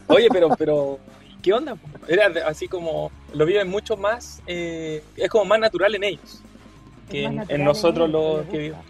Oye, 0.07 0.29
pero, 0.33 0.49
pero, 0.57 0.99
¿qué 1.47 1.53
onda? 1.53 1.77
Era 2.09 2.27
así 2.49 2.67
como, 2.67 3.13
lo 3.33 3.47
viven 3.47 3.69
mucho 3.69 3.97
más, 3.97 4.43
eh, 4.49 5.05
es 5.15 5.31
como 5.31 5.45
más 5.45 5.61
natural 5.61 5.95
en 5.95 6.03
ellos 6.03 6.43
que 7.09 7.23
en, 7.23 7.45
en, 7.49 7.63
nosotros 7.63 8.11
los 8.11 8.45
que 8.47 8.59
vivimos. 8.59 8.85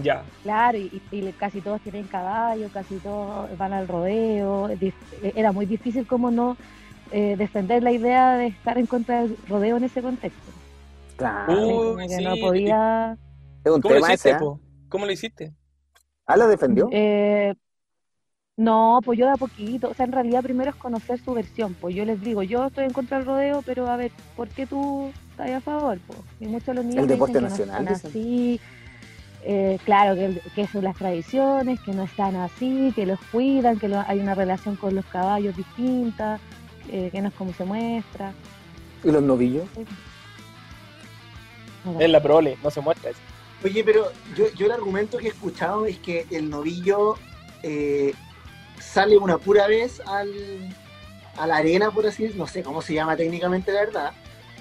Ya. 0.00 0.22
Claro, 0.44 0.78
y, 0.78 1.02
casi 1.36 1.60
todos 1.60 1.80
tienen 1.80 2.04
caballo, 2.04 2.68
casi 2.72 2.98
todos 2.98 3.58
van 3.58 3.72
al 3.72 3.88
rodeo. 3.88 4.70
Era 5.34 5.50
muy 5.50 5.66
difícil 5.66 6.06
como 6.06 6.30
no 6.30 6.56
eh, 7.10 7.34
defender 7.36 7.82
la 7.82 7.90
idea 7.90 8.36
de 8.36 8.46
estar 8.46 8.78
en 8.78 8.86
contra 8.86 9.22
del 9.22 9.36
rodeo 9.48 9.76
en 9.76 9.82
ese 9.82 10.02
contexto. 10.02 10.52
Claro. 11.16 11.96
no 11.96 12.36
podía... 12.40 13.18
Es 13.64 13.72
un 13.72 13.80
¿Cómo 13.80 13.94
tema 13.94 14.06
lo 14.06 14.14
hiciste, 14.14 14.30
ese, 14.30 14.38
¿eh? 14.38 14.50
¿Cómo 14.88 15.04
lo 15.04 15.12
hiciste? 15.12 15.52
¿Ah, 16.26 16.36
lo 16.36 16.46
defendió? 16.46 16.88
Eh, 16.92 17.54
no, 18.62 19.00
pues 19.04 19.18
yo 19.18 19.26
de 19.26 19.32
a 19.32 19.36
poquito, 19.36 19.90
o 19.90 19.94
sea, 19.94 20.06
en 20.06 20.12
realidad 20.12 20.42
primero 20.42 20.70
es 20.70 20.76
conocer 20.76 21.20
su 21.20 21.34
versión, 21.34 21.74
pues 21.74 21.94
yo 21.94 22.04
les 22.04 22.20
digo, 22.20 22.42
yo 22.42 22.66
estoy 22.66 22.84
en 22.84 22.92
contra 22.92 23.18
del 23.18 23.26
rodeo, 23.26 23.62
pero 23.66 23.88
a 23.88 23.96
ver, 23.96 24.12
¿por 24.36 24.48
qué 24.48 24.66
tú 24.66 25.10
estás 25.30 25.50
a 25.50 25.60
favor? 25.60 25.98
Pues? 26.06 26.18
Y 26.40 26.46
muchos 26.46 26.66
de 26.66 26.74
los 26.74 26.84
niños 26.84 27.02
el 27.02 27.08
deporte 27.08 27.40
dicen 27.40 27.50
nacional. 27.50 27.84
Que 27.84 27.90
no 27.90 27.96
así, 27.96 28.60
eh, 29.44 29.78
claro, 29.84 30.14
que, 30.54 30.66
son 30.68 30.84
las 30.84 30.96
tradiciones, 30.96 31.80
que 31.80 31.92
no 31.92 32.04
están 32.04 32.36
así, 32.36 32.92
que 32.94 33.04
los 33.04 33.18
cuidan, 33.32 33.78
que 33.78 33.92
hay 34.06 34.20
una 34.20 34.34
relación 34.34 34.76
con 34.76 34.94
los 34.94 35.04
caballos 35.06 35.56
distinta, 35.56 36.38
eh, 36.90 37.08
que 37.10 37.20
no 37.20 37.28
es 37.28 37.34
como 37.34 37.52
se 37.52 37.64
muestra. 37.64 38.32
¿Y 39.02 39.10
los 39.10 39.22
novillos? 39.22 39.64
Es 41.98 42.10
la 42.10 42.22
prole, 42.22 42.56
no 42.62 42.70
se 42.70 42.80
muestra 42.80 43.10
eso. 43.10 43.20
Oye, 43.64 43.82
pero 43.82 44.12
yo, 44.36 44.44
yo 44.54 44.66
el 44.66 44.72
argumento 44.72 45.18
que 45.18 45.26
he 45.26 45.30
escuchado 45.30 45.86
es 45.86 45.98
que 45.98 46.26
el 46.30 46.48
novillo 46.48 47.16
eh, 47.62 48.12
sale 48.82 49.16
una 49.16 49.38
pura 49.38 49.66
vez 49.66 50.00
al, 50.06 50.30
a 51.36 51.46
la 51.46 51.56
arena, 51.56 51.90
por 51.90 52.06
así 52.06 52.24
decirlo, 52.24 52.44
no 52.44 52.50
sé 52.50 52.62
cómo 52.62 52.82
se 52.82 52.94
llama 52.94 53.16
técnicamente 53.16 53.72
la 53.72 53.80
verdad, 53.80 54.12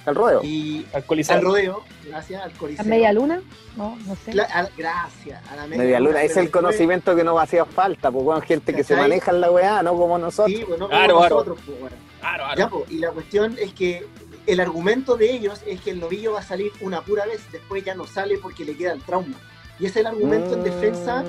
al 0.06 0.16
rodeo. 0.16 0.42
Y 0.44 0.86
al 0.94 1.04
coliseo. 1.06 1.36
Al 1.36 1.42
rodeo, 1.44 1.84
gracias, 2.08 2.44
al 2.44 2.52
coliseo. 2.54 2.86
¿A 2.86 2.88
media 2.88 3.14
luna? 3.14 3.42
No, 3.76 3.96
no 4.06 4.16
sé. 4.16 4.32
gracias, 4.32 5.42
a 5.50 5.56
la 5.56 5.68
media, 5.68 6.00
luna. 6.00 6.24
Es 6.24 6.38
el 6.38 6.50
conocimiento 6.50 7.16
que 7.16 7.24
nos 7.24 7.42
hacía 7.42 7.66
falta, 7.66 8.12
pues 8.12 8.24
bueno, 8.24 8.42
gente 8.42 8.74
que 8.74 8.84
se 8.84 8.96
maneja 8.96 9.32
en 9.32 9.42
la 9.42 9.52
weá, 9.52 9.84
no 9.84 9.96
como 9.96 10.18
nosotros. 10.18 10.58
Sí, 10.58 10.64
pues 10.68 10.80
no 10.80 10.90
como 10.90 11.08
nosotros, 11.08 11.60
pues 11.66 11.80
bueno. 11.80 11.96
Claro, 12.20 12.44
claro. 12.44 12.58
Ya, 12.58 12.70
pues, 12.70 12.92
y 12.92 12.98
la 13.00 13.12
cuestión 13.12 13.58
es 13.60 13.74
que 13.74 14.08
el 14.48 14.60
argumento 14.60 15.18
de 15.18 15.32
ellos 15.32 15.62
es 15.68 15.82
que 15.82 15.92
el 15.92 16.00
novillo 16.00 16.34
va 16.34 16.40
a 16.40 16.44
salir 16.44 16.72
una 16.82 17.02
pura 17.02 17.26
vez, 17.26 17.42
después 17.52 17.84
ya 17.84 17.96
no 17.96 18.08
sale 18.08 18.38
porque 18.38 18.66
le 18.66 18.76
queda 18.76 18.94
el 18.94 19.04
trauma. 19.04 19.38
Y 19.80 19.86
es 19.86 19.96
el 19.96 20.06
argumento 20.06 20.54
en 20.54 20.64
defensa, 20.64 21.24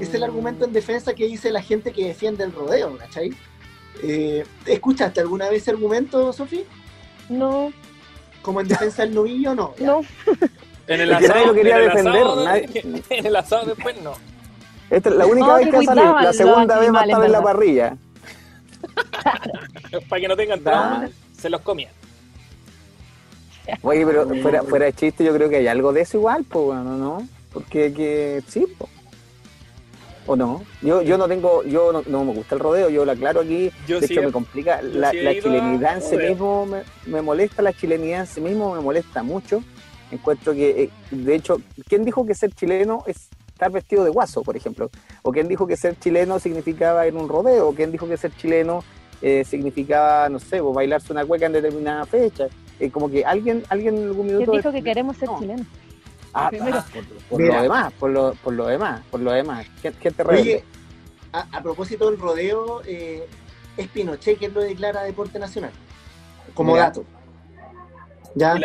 es 0.00 0.14
el 0.14 0.22
argumento 0.22 0.64
en 0.64 0.72
defensa 0.72 1.14
que 1.14 1.26
dice 1.26 1.50
la 1.50 1.62
gente 1.62 1.92
que 1.92 2.06
defiende 2.06 2.44
el 2.44 2.52
rodeo, 2.52 2.96
¿cachai? 2.96 3.32
Eh, 4.02 4.44
¿Escuchaste 4.66 5.20
alguna 5.20 5.48
vez 5.48 5.62
ese 5.62 5.72
argumento, 5.72 6.32
Sofi? 6.32 6.64
No, 7.28 7.72
como 8.42 8.60
en 8.60 8.68
defensa 8.68 9.02
del 9.02 9.14
novillo, 9.14 9.54
no. 9.54 9.74
No. 9.78 10.00
En 10.86 11.00
el 11.00 11.12
asado, 11.12 11.46
lo 11.46 11.54
quería 11.54 11.78
defender. 11.78 12.24
en 13.10 13.26
el 13.26 13.36
asado 13.36 13.66
después 13.66 14.00
no. 14.02 14.12
Esta 14.90 15.08
es 15.10 15.14
la 15.14 15.26
única 15.26 15.54
vez 15.54 15.68
que 15.70 15.76
ha 15.76 15.82
salido. 15.82 16.20
La 16.20 16.32
segunda 16.32 16.78
vez 16.78 16.90
a 16.92 17.04
estar 17.04 17.24
en 17.24 17.32
la 17.32 17.42
parrilla. 17.42 17.96
Para 20.08 20.20
que 20.20 20.28
no 20.28 20.36
tengan 20.36 20.60
trauma, 20.60 21.08
se 21.36 21.50
los 21.50 21.60
comían. 21.60 21.92
Oye, 23.82 24.04
pero 24.04 24.26
fuera, 24.42 24.62
fuera 24.62 24.86
de 24.86 24.92
chiste, 24.94 25.22
yo 25.22 25.32
creo 25.32 25.48
que 25.48 25.56
hay 25.56 25.68
algo 25.68 25.92
de 25.92 26.00
eso 26.00 26.16
igual, 26.16 26.44
pues 26.44 26.64
bueno, 26.64 26.96
¿no? 26.96 27.28
Porque 27.52 27.92
que 27.92 28.42
sí, 28.48 28.66
pues. 28.76 28.90
¿O 30.30 30.36
no? 30.36 30.62
Yo, 30.80 31.02
yo 31.02 31.18
no 31.18 31.26
tengo, 31.26 31.64
yo 31.64 32.04
no, 32.06 32.24
me 32.24 32.32
gusta 32.32 32.54
el 32.54 32.60
rodeo, 32.60 32.88
yo 32.88 33.04
lo 33.04 33.10
aclaro 33.10 33.40
aquí, 33.40 33.72
de 33.88 33.98
hecho 33.98 34.22
me 34.22 34.30
complica, 34.30 34.80
la, 34.80 35.10
chilenidad 35.10 35.96
en 35.96 36.02
sí 36.02 36.16
mismo 36.16 36.68
me, 37.06 37.20
molesta, 37.20 37.62
la 37.62 37.72
chilenidad 37.72 38.20
en 38.20 38.26
sí 38.28 38.40
mismo 38.40 38.72
me 38.76 38.80
molesta 38.80 39.24
mucho, 39.24 39.60
encuentro 40.12 40.52
que, 40.52 40.84
eh, 40.84 40.90
de 41.10 41.34
hecho, 41.34 41.60
¿quién 41.88 42.04
dijo 42.04 42.24
que 42.24 42.36
ser 42.36 42.52
chileno 42.52 43.02
es 43.08 43.28
estar 43.48 43.72
vestido 43.72 44.04
de 44.04 44.10
guaso, 44.10 44.42
por 44.42 44.56
ejemplo? 44.56 44.88
¿O 45.22 45.32
quién 45.32 45.48
dijo 45.48 45.66
que 45.66 45.76
ser 45.76 45.98
chileno 45.98 46.38
significaba 46.38 47.08
ir 47.08 47.14
a 47.14 47.18
un 47.18 47.28
rodeo? 47.28 47.66
¿O 47.66 47.74
quién 47.74 47.90
dijo 47.90 48.06
que 48.06 48.16
ser 48.16 48.30
chileno 48.36 48.84
eh, 49.22 49.42
significaba, 49.44 50.28
no 50.28 50.38
sé, 50.38 50.62
pues, 50.62 50.72
bailarse 50.72 51.12
una 51.12 51.24
cueca 51.24 51.46
en 51.46 51.54
determinada 51.54 52.06
fecha? 52.06 52.46
Eh, 52.78 52.88
como 52.88 53.10
que 53.10 53.24
alguien, 53.24 53.64
alguien 53.68 53.96
en 53.96 54.04
algún 54.04 54.26
minuto... 54.28 54.52
¿Quién 54.52 54.62
dijo 54.62 54.72
que 54.72 54.82
queremos 54.84 55.16
ser 55.16 55.28
chilenos? 55.40 55.66
Ah, 56.32 56.50
ah 56.52 56.84
por, 57.28 57.40
lo 57.40 57.62
demás, 57.62 57.92
por 57.94 58.10
lo, 58.10 58.34
por 58.34 58.52
lo 58.52 58.66
demás, 58.66 59.02
por 59.10 59.20
lo 59.20 59.32
demás. 59.32 59.66
¿Qué, 59.82 59.90
te 59.90 60.22
Oye, 60.22 60.64
a, 61.32 61.62
propósito 61.62 62.10
del 62.10 62.20
rodeo, 62.20 62.82
eh, 62.86 63.26
es 63.76 63.88
Pinochet 63.88 64.38
quien 64.38 64.54
lo 64.54 64.60
declara 64.60 65.02
deporte 65.02 65.38
nacional, 65.38 65.72
como 66.54 66.76
dato. 66.76 67.04
Ya, 68.34 68.56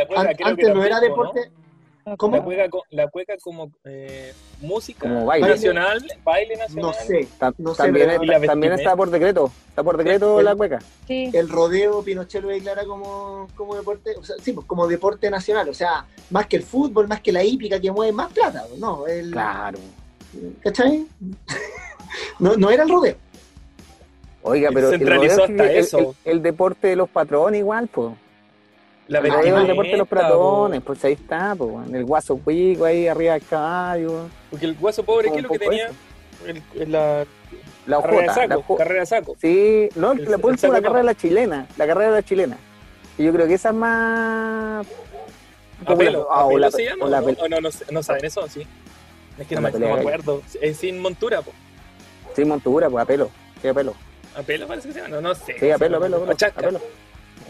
antes 0.44 0.74
no 0.74 0.84
era 0.84 1.00
deporte. 1.00 1.52
¿Cómo? 2.18 2.38
La 2.92 3.08
cueca, 3.08 3.36
como 3.42 3.72
eh, 3.84 4.32
música 4.62 5.10
nacional, 5.10 6.06
baile 6.24 6.56
nacional. 6.56 6.92
No 6.92 6.94
sé. 6.94 7.28
no 7.58 7.74
también, 7.74 8.74
está 8.74 8.96
por 8.96 9.10
decreto. 9.10 9.52
Está 9.70 9.84
por 9.84 9.98
decreto 9.98 10.42
la 10.42 10.56
cueca. 10.56 10.80
Sí. 11.08 11.32
El 11.34 11.50
rodeo 11.50 12.04
Pinochet 12.04 12.44
lo 12.44 12.50
declara 12.50 12.86
como, 12.86 13.48
como 13.56 13.76
deporte, 13.76 14.16
o 14.18 14.24
sea, 14.24 14.36
sí, 14.40 14.54
pues 14.54 14.68
como 14.68 14.88
deporte 14.88 15.32
nacional. 15.32 15.68
O 15.68 15.74
sea, 15.74 16.06
más 16.30 16.46
que 16.46 16.58
el 16.58 16.64
fútbol, 16.64 17.08
más 17.08 17.22
que 17.22 17.32
la 17.32 17.44
hípica 17.44 17.80
que 17.80 17.92
mueve 17.92 18.12
más 18.14 18.32
plata. 18.32 18.66
No, 18.78 19.08
el, 19.08 19.32
claro. 19.32 19.80
¿Cachai? 20.62 21.08
no, 22.40 22.56
no 22.56 22.70
era 22.70 22.84
el 22.84 22.90
rodeo. 22.90 23.16
Oiga, 24.44 24.70
pero 24.72 24.92
el, 24.92 25.00
rodeo 25.00 26.16
el, 26.24 26.44
deporte 26.44 26.90
de 26.90 26.96
los 26.96 27.10
patrones 27.10 27.60
igual, 27.60 27.88
pues. 27.88 28.14
La 29.08 29.20
vestimenta. 29.20 29.62
el 29.62 29.68
deporte 29.68 29.92
de 29.92 29.98
los 29.98 30.08
patrones, 30.08 30.82
pues 30.82 31.06
ahí 31.06 31.14
está, 31.14 31.56
pues, 31.56 31.74
el 31.94 32.06
guaso 32.06 32.38
pico 32.38 32.86
ahí 32.86 33.08
arriba 33.08 33.34
del 33.34 33.46
caballo. 33.46 34.28
Porque 34.50 34.66
el 34.66 34.76
guaso 34.76 35.04
pobre, 35.04 35.32
¿qué 35.32 35.38
es 35.38 35.44
lo 35.44 35.50
que 35.50 35.60
tenía? 35.60 35.92
El, 36.46 36.92
la, 36.92 37.26
la 37.86 38.02
carrera 38.02 38.34
de 38.34 38.48
saco, 38.48 38.66
la 38.74 38.78
carrera 38.78 39.06
saco. 39.06 39.36
Sí, 39.40 39.90
no, 39.96 40.14
el, 40.14 40.26
la, 40.26 40.38
la 40.38 40.82
carrera 40.82 40.98
de 40.98 41.04
la 41.04 41.16
chilena, 41.16 41.68
la 41.78 41.88
carrera 41.88 42.10
de 42.10 42.16
la 42.16 42.24
chilena. 42.24 42.58
Y 43.18 43.24
yo 43.24 43.32
creo 43.32 43.48
que 43.48 43.54
esa 43.54 43.70
es 43.70 43.76
más... 43.76 44.88
¿Apelo? 45.86 46.28
Ah, 46.32 46.46
¿Apelo 46.46 46.72
se 46.72 46.86
llama? 46.86 47.06
O, 47.06 47.10
la, 47.10 47.20
o 47.20 47.48
no, 47.48 47.62
no, 47.62 47.70
no, 47.92 48.04
saben 48.04 48.26
eso, 48.26 48.48
sí. 48.48 48.66
Es 49.38 49.48
que 49.48 49.56
no, 49.56 49.62
me, 49.62 49.70
acuerdo. 49.70 50.42
Es 50.62 50.78
sin 50.78 51.00
montura, 51.00 51.42
pues. 51.42 51.56
Sin 52.36 52.48
montura, 52.48 52.90
pues, 52.90 53.04
apelo. 53.04 53.30
Sí, 53.62 53.68
apelo. 53.68 53.94
¿Apelo 54.36 54.68
parece 54.68 54.88
que 54.88 54.94
se 54.94 55.02
llama? 55.02 55.16
No, 55.16 55.22
no 55.22 55.36
sé. 55.36 55.58
Sí, 55.60 55.70
apelo, 55.70 55.98
apelo, 55.98 56.18
apelo. 56.18 56.36
apelo. 56.56 56.82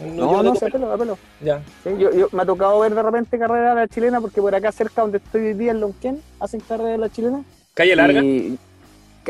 No, 0.00 0.42
no, 0.42 0.54
sé, 0.54 0.66
apelo, 0.66 0.92
apelo. 0.92 1.18
Ya. 1.40 1.62
Sí, 1.82 1.90
yo, 1.98 2.12
yo, 2.12 2.28
me 2.32 2.42
ha 2.42 2.46
tocado 2.46 2.80
ver 2.80 2.94
de 2.94 3.02
repente 3.02 3.38
carrera 3.38 3.70
de 3.70 3.80
la 3.82 3.88
chilena 3.88 4.20
porque 4.20 4.40
por 4.40 4.54
acá 4.54 4.70
cerca 4.72 5.02
donde 5.02 5.18
estoy 5.18 5.46
hoy 5.46 5.54
día 5.54 5.70
en 5.70 5.80
Lonquén 5.80 6.22
hacen 6.40 6.60
carrera 6.60 6.90
de 6.90 6.98
la 6.98 7.10
chilena. 7.10 7.44
¿Calle 7.74 7.96
larga? 7.96 8.22
Y, 8.22 8.58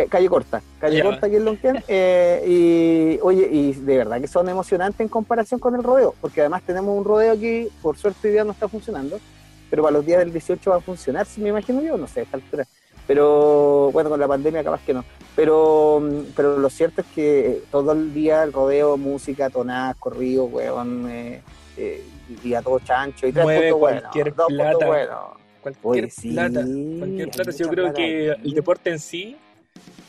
calle 0.04 0.28
corta, 0.28 0.62
calle 0.78 1.02
corta 1.02 1.26
aquí 1.26 1.36
en 1.36 1.44
Lonquén. 1.44 1.82
Eh, 1.88 2.44
y 2.46 3.18
oye, 3.22 3.48
y 3.50 3.72
de 3.72 3.96
verdad 3.96 4.20
que 4.20 4.26
son 4.26 4.48
emocionantes 4.48 5.00
en 5.00 5.08
comparación 5.08 5.60
con 5.60 5.74
el 5.74 5.82
rodeo, 5.82 6.14
porque 6.20 6.40
además 6.40 6.62
tenemos 6.66 6.96
un 6.96 7.04
rodeo 7.04 7.32
aquí, 7.32 7.68
por 7.80 7.96
suerte 7.96 8.28
hoy 8.28 8.32
día 8.34 8.44
no 8.44 8.52
está 8.52 8.68
funcionando, 8.68 9.18
pero 9.70 9.82
para 9.82 9.94
los 9.94 10.04
días 10.04 10.18
del 10.18 10.32
18 10.32 10.70
va 10.70 10.76
a 10.76 10.80
funcionar, 10.80 11.26
me 11.38 11.48
imagino 11.48 11.80
yo, 11.82 11.96
no 11.96 12.06
sé, 12.06 12.20
a 12.20 12.22
esta 12.24 12.36
altura. 12.36 12.66
Pero 13.06 13.90
bueno, 13.92 14.10
con 14.10 14.18
la 14.18 14.28
pandemia 14.28 14.64
capaz 14.64 14.80
que 14.84 14.94
no. 14.94 15.04
Pero, 15.34 16.02
pero 16.34 16.58
lo 16.58 16.70
cierto 16.70 17.02
es 17.02 17.06
que 17.14 17.62
todo 17.70 17.92
el 17.92 18.12
día 18.14 18.42
el 18.42 18.52
rodeo, 18.52 18.96
música, 18.96 19.50
tonadas, 19.50 19.96
corrido, 19.96 20.44
weón, 20.44 21.08
eh, 21.10 21.42
eh, 21.76 22.02
y 22.42 22.54
a 22.54 22.62
todo 22.62 22.80
chancho 22.80 23.26
y 23.26 23.32
Mueve 23.32 23.72
cualquier 23.72 24.32
plata. 24.32 24.74
Cualquier 25.60 26.08
plata. 26.08 26.64
Cualquier 26.98 27.30
plata. 27.30 27.50
Yo 27.50 27.68
creo 27.68 27.92
que 27.92 28.28
el 28.30 28.52
deporte 28.52 28.90
en 28.90 28.98
sí 28.98 29.36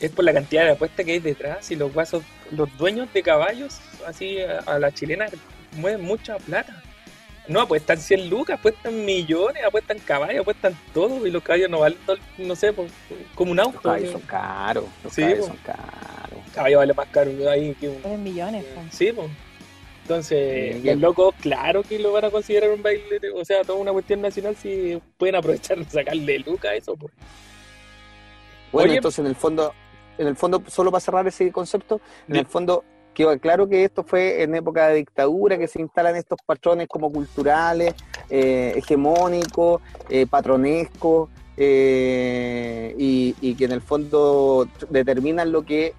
es 0.00 0.10
por 0.10 0.24
la 0.24 0.32
cantidad 0.32 0.64
de 0.64 0.70
apuestas 0.70 1.04
que 1.04 1.12
hay 1.12 1.18
detrás 1.18 1.70
y 1.70 1.76
los 1.76 1.92
guasos, 1.92 2.22
los 2.52 2.74
dueños 2.78 3.12
de 3.12 3.22
caballos, 3.22 3.80
así 4.06 4.40
a, 4.40 4.60
a 4.60 4.78
la 4.78 4.92
chilena, 4.92 5.26
mueven 5.76 6.02
mucha 6.02 6.38
plata. 6.38 6.82
No, 7.48 7.62
apuestan 7.62 7.98
100 7.98 8.28
lucas, 8.28 8.58
apuestan 8.58 9.04
millones, 9.04 9.64
apuestan 9.64 9.98
caballos, 10.00 10.42
apuestan 10.42 10.76
todo 10.92 11.26
y 11.26 11.30
los 11.30 11.42
caballos 11.42 11.70
no 11.70 11.80
valen, 11.80 11.98
no 12.36 12.54
sé, 12.54 12.74
como 13.34 13.52
un 13.52 13.58
auto. 13.60 13.72
Los 13.72 13.82
caballos 13.82 14.12
son 14.12 14.20
caros, 14.22 14.84
los 15.02 15.12
sí, 15.12 15.22
caballos 15.22 15.46
son 15.46 15.56
caros. 15.56 16.38
Caballo 16.54 16.78
vale 16.78 16.94
más 16.94 17.06
caro 17.08 17.30
ahí 17.50 17.74
que 17.74 17.88
un... 17.88 18.22
millones. 18.22 18.66
Sí, 18.90 19.12
pues. 19.12 19.28
Entonces, 20.02 20.82
los 20.84 20.96
locos, 20.98 21.34
claro 21.40 21.82
que 21.82 21.98
lo 21.98 22.12
van 22.12 22.26
a 22.26 22.30
considerar 22.30 22.70
un 22.70 22.82
baile, 22.82 23.20
o 23.34 23.44
sea, 23.44 23.62
toda 23.62 23.78
una 23.78 23.92
cuestión 23.92 24.22
nacional 24.22 24.56
si 24.56 25.00
pueden 25.18 25.36
aprovechar 25.36 25.78
de 25.78 25.84
sacarle 25.84 26.38
lucas 26.38 26.70
a 26.70 26.74
eso. 26.74 26.96
Pues. 26.96 27.12
Bueno, 28.72 28.92
entonces 28.92 29.18
en 29.20 29.26
el 29.26 29.36
fondo, 29.36 29.74
en 30.16 30.26
el 30.26 30.36
fondo, 30.36 30.62
solo 30.66 30.90
para 30.90 31.00
cerrar 31.00 31.26
ese 31.26 31.50
concepto, 31.52 32.00
en 32.26 32.36
el 32.36 32.46
fondo 32.46 32.84
claro 33.40 33.68
que 33.68 33.84
esto 33.84 34.04
fue 34.04 34.42
en 34.42 34.54
época 34.54 34.88
de 34.88 34.96
dictadura, 34.96 35.58
que 35.58 35.66
se 35.66 35.80
instalan 35.80 36.16
estos 36.16 36.38
patrones 36.44 36.88
como 36.88 37.10
culturales, 37.10 37.94
eh, 38.30 38.74
hegemónicos, 38.76 39.82
eh, 40.08 40.26
patronescos, 40.26 41.28
eh, 41.56 42.94
y, 42.96 43.54
que 43.54 43.64
en 43.64 43.72
el 43.72 43.80
fondo 43.80 44.68
determinan 44.90 45.50
lo 45.50 45.64
que 45.64 45.94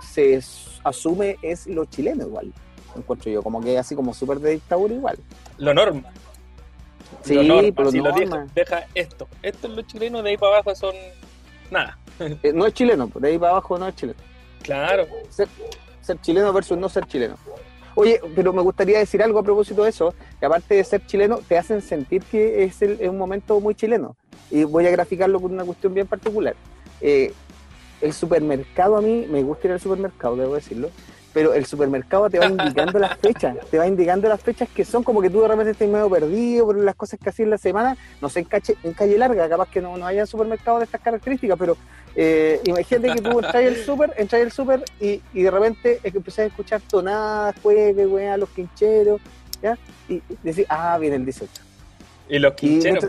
se 0.00 0.40
asume 0.82 1.36
es 1.42 1.66
lo 1.66 1.84
chileno 1.84 2.26
igual, 2.26 2.52
encuentro 2.96 3.30
yo, 3.30 3.42
como 3.42 3.60
que 3.60 3.78
así 3.78 3.94
como 3.94 4.14
súper 4.14 4.38
de 4.38 4.52
dictadura 4.52 4.94
igual. 4.94 5.18
Lo 5.58 5.74
norma. 5.74 6.10
Sí, 7.20 7.34
lo 7.34 7.42
norma. 7.42 7.70
Pero 7.76 7.90
si 7.90 7.98
lo 7.98 8.12
deja, 8.12 8.46
deja, 8.54 8.86
esto, 8.94 9.28
esto 9.42 9.66
es 9.68 9.74
lo 9.74 9.82
chileno, 9.82 10.22
de 10.22 10.30
ahí 10.30 10.36
para 10.38 10.54
abajo 10.54 10.74
son 10.74 10.94
nada. 11.70 11.98
no 12.54 12.66
es 12.66 12.72
chileno, 12.72 13.10
de 13.14 13.28
ahí 13.28 13.38
para 13.38 13.52
abajo 13.52 13.78
no 13.78 13.88
es 13.88 13.94
chileno. 13.94 14.18
Claro 14.62 15.06
ser 16.06 16.20
chileno 16.20 16.52
versus 16.52 16.78
no 16.78 16.88
ser 16.88 17.06
chileno. 17.06 17.36
Oye, 17.94 18.20
pero 18.34 18.52
me 18.52 18.62
gustaría 18.62 18.98
decir 18.98 19.22
algo 19.22 19.38
a 19.38 19.42
propósito 19.42 19.82
de 19.82 19.90
eso, 19.90 20.14
que 20.38 20.46
aparte 20.46 20.74
de 20.74 20.84
ser 20.84 21.04
chileno, 21.06 21.38
te 21.48 21.56
hacen 21.56 21.80
sentir 21.80 22.22
que 22.22 22.64
es, 22.64 22.80
un 22.82 23.16
momento 23.16 23.58
muy 23.58 23.74
chileno. 23.74 24.16
Y 24.50 24.64
voy 24.64 24.86
a 24.86 24.90
graficarlo 24.90 25.40
con 25.40 25.52
una 25.52 25.64
cuestión 25.64 25.94
bien 25.94 26.06
particular. 26.06 26.54
Eh, 27.00 27.32
el 28.02 28.12
supermercado 28.12 28.96
a 28.96 29.00
mí, 29.00 29.26
me 29.30 29.42
gusta 29.42 29.68
ir 29.68 29.72
al 29.72 29.80
supermercado, 29.80 30.36
debo 30.36 30.54
decirlo, 30.54 30.90
pero 31.36 31.52
el 31.52 31.66
supermercado 31.66 32.30
te 32.30 32.38
va 32.38 32.46
indicando 32.46 32.98
las 32.98 33.18
fechas, 33.18 33.58
te 33.70 33.76
va 33.76 33.86
indicando 33.86 34.26
las 34.26 34.40
fechas 34.40 34.70
que 34.74 34.86
son 34.86 35.04
como 35.04 35.20
que 35.20 35.28
tú 35.28 35.42
de 35.42 35.48
repente 35.48 35.72
estás 35.72 35.86
medio 35.86 36.08
perdido 36.08 36.64
por 36.64 36.78
las 36.78 36.94
cosas 36.94 37.20
que 37.22 37.28
hacías 37.28 37.44
en 37.44 37.50
la 37.50 37.58
semana, 37.58 37.94
no 38.22 38.30
sé, 38.30 38.40
en, 38.40 38.48
en 38.84 38.94
calle 38.94 39.18
larga, 39.18 39.46
capaz 39.46 39.68
que 39.68 39.82
no, 39.82 39.98
no 39.98 40.06
haya 40.06 40.24
supermercado 40.24 40.78
de 40.78 40.86
estas 40.86 41.02
características, 41.02 41.58
pero 41.58 41.76
eh, 42.14 42.62
imagínate 42.64 43.16
que 43.16 43.20
tú 43.20 43.38
entras 43.38 43.62
el 43.62 43.76
super, 43.84 44.14
entras 44.16 44.40
el 44.40 44.50
super 44.50 44.82
y, 44.98 45.20
y 45.34 45.42
de 45.42 45.50
repente 45.50 46.00
es 46.02 46.10
que 46.10 46.16
empezás 46.16 46.38
a 46.38 46.44
escuchar 46.46 46.80
tonadas, 46.80 47.54
juegues, 47.62 48.08
weá, 48.08 48.38
los 48.38 48.48
quincheros, 48.48 49.20
¿ya? 49.60 49.76
Y 50.08 50.22
decís, 50.42 50.64
ah, 50.70 50.96
viene 50.96 51.16
el 51.16 51.26
18. 51.26 51.52
Y 52.30 52.38
los 52.38 52.54
quincheros, 52.54 53.04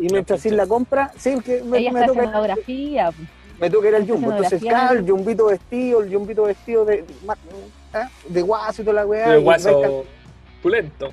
Y 0.00 0.10
mientras, 0.10 0.44
y 0.44 0.48
mientras 0.48 0.66
la 0.66 0.66
compra, 0.66 1.12
sí, 1.16 1.38
que 1.44 1.62
me, 1.62 1.92
me 1.92 2.06
toca. 2.06 2.56
Me 3.60 3.70
tuvo 3.70 3.82
que 3.82 3.88
ir 3.88 3.94
al 3.94 4.08
jumbo. 4.08 4.30
Entonces, 4.30 4.60
claro, 4.60 4.98
el 4.98 5.10
jumbito 5.10 5.46
vestido, 5.46 6.02
el 6.02 6.14
jumbito 6.14 6.44
vestido 6.44 6.84
de, 6.84 7.04
¿ah? 7.92 8.08
de 8.28 8.42
guaso 8.42 8.82
y 8.82 8.84
toda 8.84 8.94
la 8.94 9.06
weá. 9.06 9.30
De 9.30 9.38
guaso 9.38 10.04
pulento. 10.62 11.10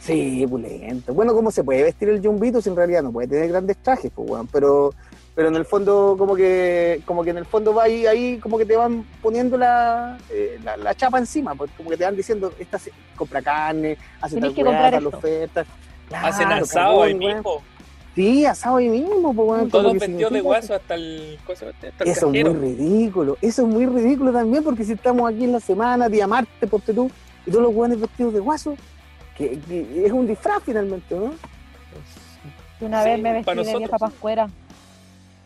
Sí, 0.00 0.46
pulento. 0.48 1.12
Bueno, 1.12 1.34
¿cómo 1.34 1.50
se 1.50 1.62
puede 1.62 1.82
vestir 1.82 2.08
el 2.08 2.24
jumbito 2.24 2.60
si 2.62 2.70
en 2.70 2.76
realidad 2.76 3.02
no 3.02 3.12
puede 3.12 3.28
tener 3.28 3.48
grandes 3.48 3.76
trajes, 3.78 4.10
pues, 4.14 4.30
weón? 4.30 4.46
Pero, 4.46 4.94
pero 5.34 5.48
en 5.48 5.56
el 5.56 5.66
fondo, 5.66 6.16
como 6.18 6.34
que, 6.34 7.02
como 7.04 7.22
que 7.22 7.30
en 7.30 7.38
el 7.38 7.44
fondo 7.44 7.74
va 7.74 7.84
ahí, 7.84 8.06
ahí 8.06 8.38
como 8.38 8.56
que 8.56 8.64
te 8.64 8.76
van 8.76 9.04
poniendo 9.20 9.58
la, 9.58 10.18
eh, 10.30 10.58
la, 10.64 10.94
chapa 10.94 11.18
encima, 11.18 11.54
pues, 11.54 11.70
como 11.76 11.90
que 11.90 11.98
te 11.98 12.04
van 12.04 12.16
diciendo, 12.16 12.52
esta 12.58 12.78
se, 12.78 12.92
compra 13.14 13.42
carne, 13.42 13.98
hace 14.20 14.40
tal 14.40 14.54
weá, 14.56 14.90
tal 14.90 15.06
ofertas. 15.06 15.66
Claro, 16.08 16.26
Hacen 16.26 16.50
asado 16.50 17.02
ahí 17.02 17.14
mismo. 17.14 17.62
Sí, 18.14 18.44
asado 18.44 18.76
ahí 18.76 18.88
mismo, 18.88 19.32
pues, 19.32 19.68
Todos 19.70 19.92
vestidos 19.94 20.32
de 20.32 20.40
guaso 20.40 20.74
hasta 20.74 20.94
el. 20.94 21.38
Hasta 21.48 22.04
el 22.04 22.10
eso 22.10 22.32
es 22.32 22.44
muy 22.44 22.74
ridículo. 22.74 23.38
Eso 23.40 23.62
es 23.62 23.68
muy 23.68 23.86
ridículo 23.86 24.32
también, 24.32 24.64
porque 24.64 24.84
si 24.84 24.92
estamos 24.92 25.30
aquí 25.30 25.44
en 25.44 25.52
la 25.52 25.60
semana, 25.60 26.08
día 26.08 26.26
martes, 26.26 26.68
porque 26.68 26.92
tú, 26.92 27.10
y 27.46 27.50
todos 27.50 27.62
los 27.62 27.72
guanes 27.72 28.00
vestidos 28.00 28.34
de 28.34 28.40
guaso, 28.40 28.74
que, 29.36 29.58
es 30.04 30.12
un 30.12 30.26
disfraz 30.26 30.62
finalmente, 30.64 31.14
¿no? 31.14 31.34
Una 32.80 33.04
vez 33.04 33.20
me 33.20 33.32
vestí 33.32 33.54
de 33.54 33.76
vieja 33.76 33.98
pascuera 33.98 34.48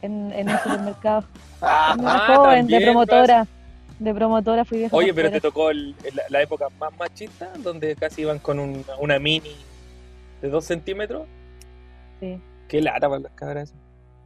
en, 0.02 0.32
en 0.32 0.48
el 0.48 0.58
supermercado. 0.58 1.24
Ah, 1.66 1.96
ah 1.98 2.34
joven, 2.36 2.66
de 2.66 2.78
promotora. 2.78 3.46
De 3.98 4.12
promotora 4.12 4.66
fui 4.66 4.78
vieja 4.78 4.94
Oye, 4.94 5.14
pero 5.14 5.30
te 5.30 5.40
tocó 5.40 5.70
la, 5.72 6.42
época 6.42 6.66
más 6.78 6.94
machista, 6.98 7.50
donde 7.58 7.96
casi 7.96 8.20
iban 8.20 8.38
con 8.38 8.84
una 9.00 9.18
mini 9.18 9.56
de 10.42 10.50
dos 10.50 10.66
centímetros. 10.66 11.26
Sí. 12.20 12.38
Qué 12.68 12.80
lata 12.80 13.08
para 13.08 13.20
las 13.20 13.32
cabras. 13.32 13.74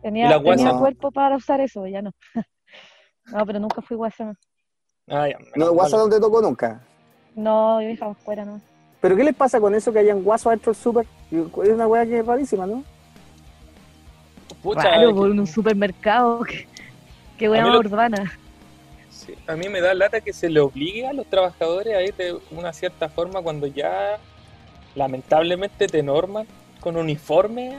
Tenía, 0.03 0.41
tenía 0.41 0.73
cuerpo 0.75 1.11
para 1.11 1.37
usar 1.37 1.61
eso, 1.61 1.87
ya 1.87 2.03
no. 2.03 2.13
no, 3.27 3.47
pero 3.47 3.59
nunca 3.59 3.83
fui 3.83 3.97
guasa. 3.97 4.33
Ah, 5.09 5.29
ya, 5.29 5.39
no, 5.57 5.73
guasa 5.73 5.97
no 5.97 6.09
te 6.09 6.21
tocó 6.21 6.41
nunca. 6.41 6.81
No, 7.35 7.81
yo 7.81 7.89
dejaba 7.89 8.15
fuera, 8.15 8.45
no. 8.45 8.61
¿Pero 9.01 9.17
qué 9.17 9.25
les 9.25 9.35
pasa 9.35 9.61
con 9.61 9.75
eso 9.75 9.93
que 9.93 10.01
hayan 10.01 10.23
guaso 10.23 10.49
adentro 10.49 10.73
del 10.73 10.83
súper? 10.83 11.07
Es 11.31 11.69
una 11.71 11.87
weá 11.87 12.05
que 12.05 12.19
es 12.19 12.27
rarísima, 12.27 12.67
¿no? 12.67 12.85
Pucha, 14.63 14.83
claro, 14.83 15.15
por 15.15 15.31
un 15.31 15.47
supermercado. 15.47 16.45
Qué 17.39 17.49
buena 17.49 17.79
urbana. 17.79 18.33
Sí, 19.09 19.35
a 19.47 19.55
mí 19.55 19.69
me 19.69 19.81
da 19.81 19.95
lata 19.95 20.21
que 20.21 20.33
se 20.33 20.49
le 20.49 20.61
obligue 20.61 21.07
a 21.07 21.13
los 21.13 21.27
trabajadores 21.27 21.95
a 21.95 22.03
ir 22.03 22.15
de 22.15 22.37
una 22.51 22.73
cierta 22.73 23.09
forma 23.09 23.41
cuando 23.41 23.69
ya 23.69 24.19
lamentablemente 24.97 25.87
te 25.87 26.03
norman 26.03 26.47
con 26.81 26.97
uniforme, 26.97 27.77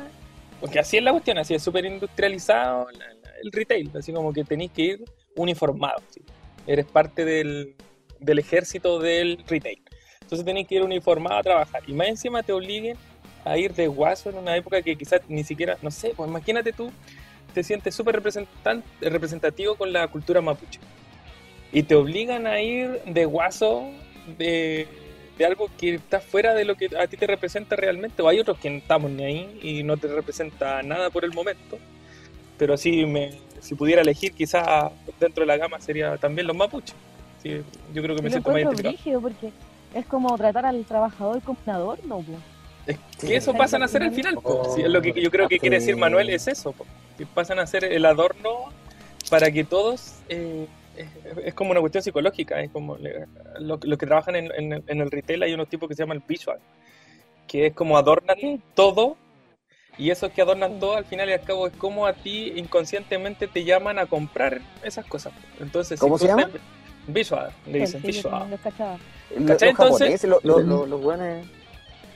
porque 0.59 0.79
así 0.79 0.97
es 0.97 1.03
la 1.03 1.11
cuestión, 1.11 1.37
así 1.37 1.53
es 1.53 1.63
súper 1.63 1.85
industrializado 1.85 2.87
el 3.43 3.51
retail, 3.51 3.91
así 3.97 4.11
como 4.11 4.33
que 4.33 4.43
tenéis 4.43 4.71
que 4.71 4.81
ir 4.81 5.05
uniformado, 5.35 6.01
eres 6.67 6.85
parte 6.85 7.25
del, 7.25 7.75
del, 8.19 8.39
ejército 8.39 8.99
del 8.99 9.43
retail. 9.47 9.81
Entonces 10.21 10.45
tenéis 10.45 10.67
que 10.67 10.75
ir 10.75 10.83
uniformado 10.83 11.37
a 11.37 11.43
trabajar. 11.43 11.81
Y 11.87 11.93
más 11.93 12.07
encima 12.07 12.43
te 12.43 12.53
obliguen 12.53 12.97
a 13.45 13.57
ir 13.57 13.73
de 13.73 13.87
guaso 13.87 14.29
en 14.29 14.37
una 14.37 14.55
época 14.55 14.81
que 14.81 14.95
quizás 14.95 15.21
ni 15.27 15.43
siquiera, 15.43 15.77
no 15.81 15.89
sé, 15.89 16.13
pues 16.15 16.29
imagínate 16.29 16.73
tú, 16.73 16.91
te 17.53 17.63
sientes 17.63 17.95
súper 17.95 18.21
representativo 19.01 19.75
con 19.75 19.91
la 19.91 20.07
cultura 20.07 20.41
mapuche. 20.41 20.79
Y 21.71 21.83
te 21.83 21.95
obligan 21.95 22.47
a 22.47 22.61
ir 22.61 23.01
de 23.05 23.25
guaso 23.25 23.89
de 24.37 24.87
de 25.39 25.45
algo 25.45 25.69
que 25.77 25.95
está 25.95 26.19
fuera 26.19 26.53
de 26.53 26.65
lo 26.65 26.75
que 26.75 26.89
a 26.99 27.07
ti 27.07 27.15
te 27.15 27.25
representa 27.25 27.77
realmente, 27.77 28.21
o 28.21 28.27
hay 28.27 28.41
otros 28.41 28.59
que 28.59 28.69
no 28.69 28.77
estamos 28.77 29.09
ni 29.09 29.23
ahí 29.23 29.59
y 29.63 29.83
no 29.83 29.95
te 29.95 30.09
representa 30.09 30.83
nada 30.83 31.09
por 31.09 31.23
el 31.23 31.31
momento, 31.31 31.79
pero 32.57 32.75
si, 32.75 33.05
me, 33.05 33.31
si 33.61 33.73
pudiera 33.73 34.01
elegir, 34.01 34.33
quizás 34.33 34.91
dentro 35.17 35.43
de 35.43 35.47
la 35.47 35.55
gama 35.55 35.79
sería 35.79 36.17
también 36.17 36.45
los 36.45 36.57
mapuches. 36.57 36.93
yo 37.41 38.03
creo 38.03 38.17
que 38.17 38.21
me 38.21 38.29
siento 38.29 38.51
más 38.51 38.61
identificado. 38.61 39.21
porque 39.21 39.51
es 39.93 40.05
como 40.07 40.37
tratar 40.37 40.65
al 40.65 40.83
trabajador 40.83 41.41
como 41.41 41.57
un 41.65 41.71
adorno. 41.71 42.19
Es 42.85 42.99
que 43.17 43.37
eso 43.37 43.53
pasan 43.53 43.81
a 43.81 43.87
ser 43.87 44.03
el 44.03 44.11
final. 44.11 44.37
es 44.77 44.89
lo 44.89 45.01
que 45.01 45.13
yo 45.13 45.31
creo 45.31 45.47
que 45.47 45.57
quiere 45.57 45.79
decir 45.79 45.95
Manuel 45.95 46.29
es 46.31 46.49
eso, 46.49 46.75
que 47.17 47.25
pasan 47.25 47.59
a 47.59 47.65
ser 47.65 47.85
el 47.85 48.05
adorno 48.05 48.73
para 49.29 49.51
que 49.51 49.63
todos 49.63 50.15
eh, 50.27 50.67
es, 51.43 51.53
como 51.53 51.71
una 51.71 51.79
cuestión 51.79 52.03
psicológica, 52.03 52.61
es 52.61 52.69
como 52.71 52.97
los 53.59 53.79
que 53.79 54.05
trabajan 54.05 54.35
en, 54.35 54.83
el 54.87 55.11
retail 55.11 55.43
hay 55.43 55.53
unos 55.53 55.69
tipos 55.69 55.87
que 55.87 55.95
se 55.95 56.03
llaman 56.03 56.23
visual, 56.27 56.59
que 57.47 57.67
es 57.67 57.73
como 57.73 57.97
adornan 57.97 58.61
todo 58.75 59.17
y 59.97 60.11
esos 60.11 60.31
que 60.31 60.41
adornan 60.41 60.79
todo 60.79 60.95
al 60.95 61.05
final 61.05 61.29
y 61.29 61.33
al 61.33 61.41
cabo 61.41 61.67
es 61.67 61.73
como 61.73 62.05
a 62.05 62.13
ti 62.13 62.53
inconscientemente 62.55 63.47
te 63.47 63.63
llaman 63.63 63.99
a 63.99 64.05
comprar 64.05 64.61
esas 64.83 65.05
cosas. 65.05 65.33
Entonces, 65.59 65.99
¿Cómo 65.99 66.17
se 66.17 66.27
llama? 66.27 66.49
Visual, 67.07 67.51
le 67.65 67.79
dicen 67.79 68.01
visual. 68.01 68.49
Los, 68.49 68.59
Entonces, 69.35 70.23
los, 70.23 71.01
buenos... 71.01 71.45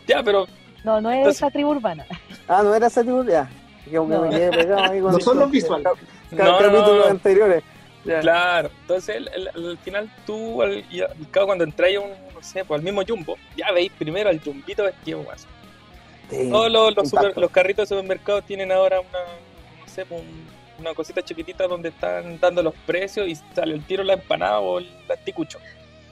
Ya, 0.07 0.21
pero... 0.23 0.45
No, 0.83 0.99
no 0.99 1.11
es 1.11 1.27
esa 1.27 1.49
tribu 1.49 1.71
urbana. 1.71 2.05
Ah, 2.47 2.61
no 2.61 2.75
era 2.75 2.87
esa 2.87 3.01
tribu, 3.01 3.23
ya. 3.23 3.49
no. 3.91 4.05
no 5.11 5.19
son 5.19 5.39
los 5.39 5.49
visuales. 5.49 5.87
Capítulos 6.35 7.09
anteriores. 7.09 7.63
Claro, 8.03 8.69
entonces 8.81 9.23
al 9.55 9.77
final 9.77 10.11
tú, 10.25 10.61
al, 10.61 10.83
cabo 11.31 11.47
cuando 11.47 11.63
entráis 11.63 11.97
a 11.97 12.01
un, 12.01 12.11
no 12.33 12.41
sé, 12.41 12.65
pues 12.65 12.79
al 12.79 12.83
mismo 12.83 13.01
jumbo, 13.07 13.37
ya 13.55 13.71
veis 13.71 13.91
primero 13.97 14.29
al 14.29 14.41
jumbito 14.41 14.83
vestido 14.83 15.23
guaso. 15.23 15.47
Todos 16.29 16.71
los, 16.71 17.35
los, 17.35 17.51
carritos 17.51 17.87
de 17.87 17.95
supermercado 17.95 18.41
tienen 18.41 18.71
ahora 18.71 18.99
una, 18.99 19.19
no 19.79 19.87
sé, 19.87 20.05
pues, 20.05 20.21
una 20.79 20.93
cosita 20.93 21.21
chiquitita 21.21 21.67
donde 21.67 21.89
están 21.89 22.39
dando 22.39 22.63
los 22.63 22.73
precios 22.85 23.27
y 23.27 23.35
sale 23.35 23.75
el 23.75 23.85
tiro 23.85 24.03
la 24.03 24.13
empanada 24.13 24.59
o 24.59 24.79
el 24.79 24.89
anticucho. 25.09 25.59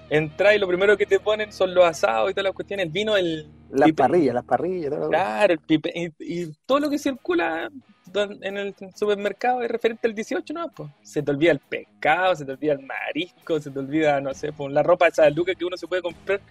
Entra 0.10 0.54
y 0.54 0.60
lo 0.60 0.68
primero 0.68 0.98
que 0.98 1.06
te 1.06 1.20
ponen 1.20 1.52
son 1.52 1.74
los 1.74 1.86
asados 1.86 2.30
y 2.30 2.34
todas 2.34 2.46
las 2.46 2.54
cuestiones, 2.54 2.86
el 2.86 2.92
vino, 2.92 3.18
el... 3.18 3.50
Las 3.72 3.92
parrillas, 3.94 4.36
las 4.36 4.44
parrillas. 4.44 4.94
Claro, 5.10 5.54
el 5.54 5.60
pipe, 5.60 5.92
y, 5.96 6.12
y, 6.20 6.52
todo 6.66 6.82
lo 6.82 6.90
que 6.90 7.00
circula 7.00 7.72
en 8.14 8.58
el 8.58 8.76
supermercado 8.96 9.62
es 9.62 9.72
referente 9.72 10.08
al 10.08 10.16
18, 10.16 10.54
¿no? 10.54 10.70
Pues 10.70 10.90
se 11.02 11.22
te 11.22 11.32
olvida 11.32 11.52
el 11.52 11.60
pescado, 11.60 12.36
se 12.36 12.46
te 12.46 12.52
olvida 12.52 12.74
el 12.74 12.82
marisco, 12.82 13.60
se 13.60 13.72
te 13.72 13.80
olvida, 13.80 14.20
no 14.22 14.34
sé, 14.34 14.52
pues, 14.52 14.72
la 14.72 14.84
ropa 14.84 15.08
esa 15.08 15.24
de 15.24 15.32
Lucas 15.32 15.56
que 15.58 15.66
uno 15.66 15.78
se 15.78 15.88
puede 15.88 16.02
comprar. 16.02 16.42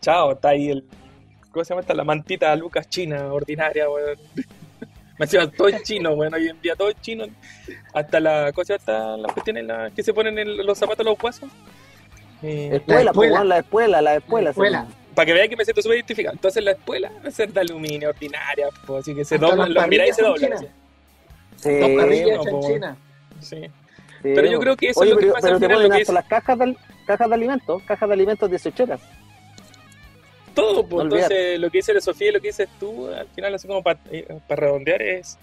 Chao, 0.00 0.32
está 0.32 0.50
ahí 0.50 0.70
el. 0.70 0.84
¿Cómo 1.50 1.64
se 1.64 1.70
llama 1.70 1.82
esta? 1.82 1.94
La 1.94 2.04
mantita 2.04 2.50
de 2.50 2.56
Lucas 2.56 2.88
china, 2.88 3.32
ordinaria, 3.32 3.88
weón. 3.88 4.18
Me 5.18 5.26
decía 5.26 5.48
todo 5.48 5.68
es 5.68 5.82
chino, 5.84 6.10
weón. 6.12 6.34
Hoy 6.34 6.48
en 6.48 6.60
día 6.60 6.74
todo 6.74 6.90
es 6.90 7.00
chino. 7.00 7.24
Hasta 7.92 8.18
la 8.18 8.52
cosa, 8.52 8.74
hasta 8.74 9.16
las 9.16 9.32
cuestiones 9.32 9.64
la, 9.64 9.90
que 9.90 10.02
se 10.02 10.12
ponen 10.12 10.38
en 10.38 10.66
los 10.66 10.76
zapatos 10.76 11.06
los 11.06 11.16
guasos. 11.16 11.48
Eh, 12.42 12.70
espuela, 12.72 13.04
la 13.44 13.58
espuela, 13.58 14.02
la 14.02 14.16
espuela, 14.16 14.42
la 14.42 14.50
espuela. 14.50 14.86
Para 15.14 15.26
que 15.26 15.32
vean 15.32 15.48
que 15.48 15.56
me 15.56 15.64
siento 15.64 15.80
súper 15.80 15.98
identificado. 15.98 16.34
Entonces 16.34 16.64
la 16.64 16.72
espuela 16.72 17.12
va 17.24 17.28
a 17.28 17.30
ser 17.30 17.52
de 17.52 17.60
aluminio, 17.60 18.08
ordinaria, 18.08 18.66
pues, 18.86 19.02
así 19.02 19.14
que 19.14 19.24
se 19.24 19.38
dobla, 19.38 19.68
lo 19.68 19.86
miráis 19.86 20.10
y 20.10 20.14
se 20.14 20.22
dobla. 20.22 20.60
Sí, 21.64 21.78
Dos 21.78 21.90
parrillas 21.96 22.40
China. 22.66 22.96
Sí. 23.40 23.70
Pero 24.22 24.50
yo 24.50 24.60
creo 24.60 24.76
que 24.76 24.90
eso 24.90 25.02
es 25.02 25.10
lo 25.10 25.16
que 25.16 25.26
pasa 25.28 25.48
pero 25.48 25.60
te 25.60 25.68
ponen 25.68 25.92
hasta 25.92 26.12
las 26.12 26.26
cajas 26.26 26.58
de, 26.58 26.76
cajas 27.06 27.28
de 27.28 27.34
alimentos, 27.34 27.82
cajas 27.84 28.08
de 28.08 28.12
alimentos 28.12 28.50
18 28.50 28.86
Todo, 30.54 30.86
pues, 30.86 31.04
entonces 31.04 31.58
lo 31.58 31.70
que 31.70 31.78
dice 31.78 31.94
la 31.94 32.00
Sofía 32.00 32.28
y 32.28 32.32
lo 32.32 32.40
que 32.40 32.48
dices 32.48 32.68
tú, 32.78 33.08
al 33.08 33.28
final 33.28 33.54
así 33.54 33.66
como 33.66 33.82
para 33.82 33.98
eh, 34.10 34.26
redondear 34.48 35.00
es, 35.00 35.38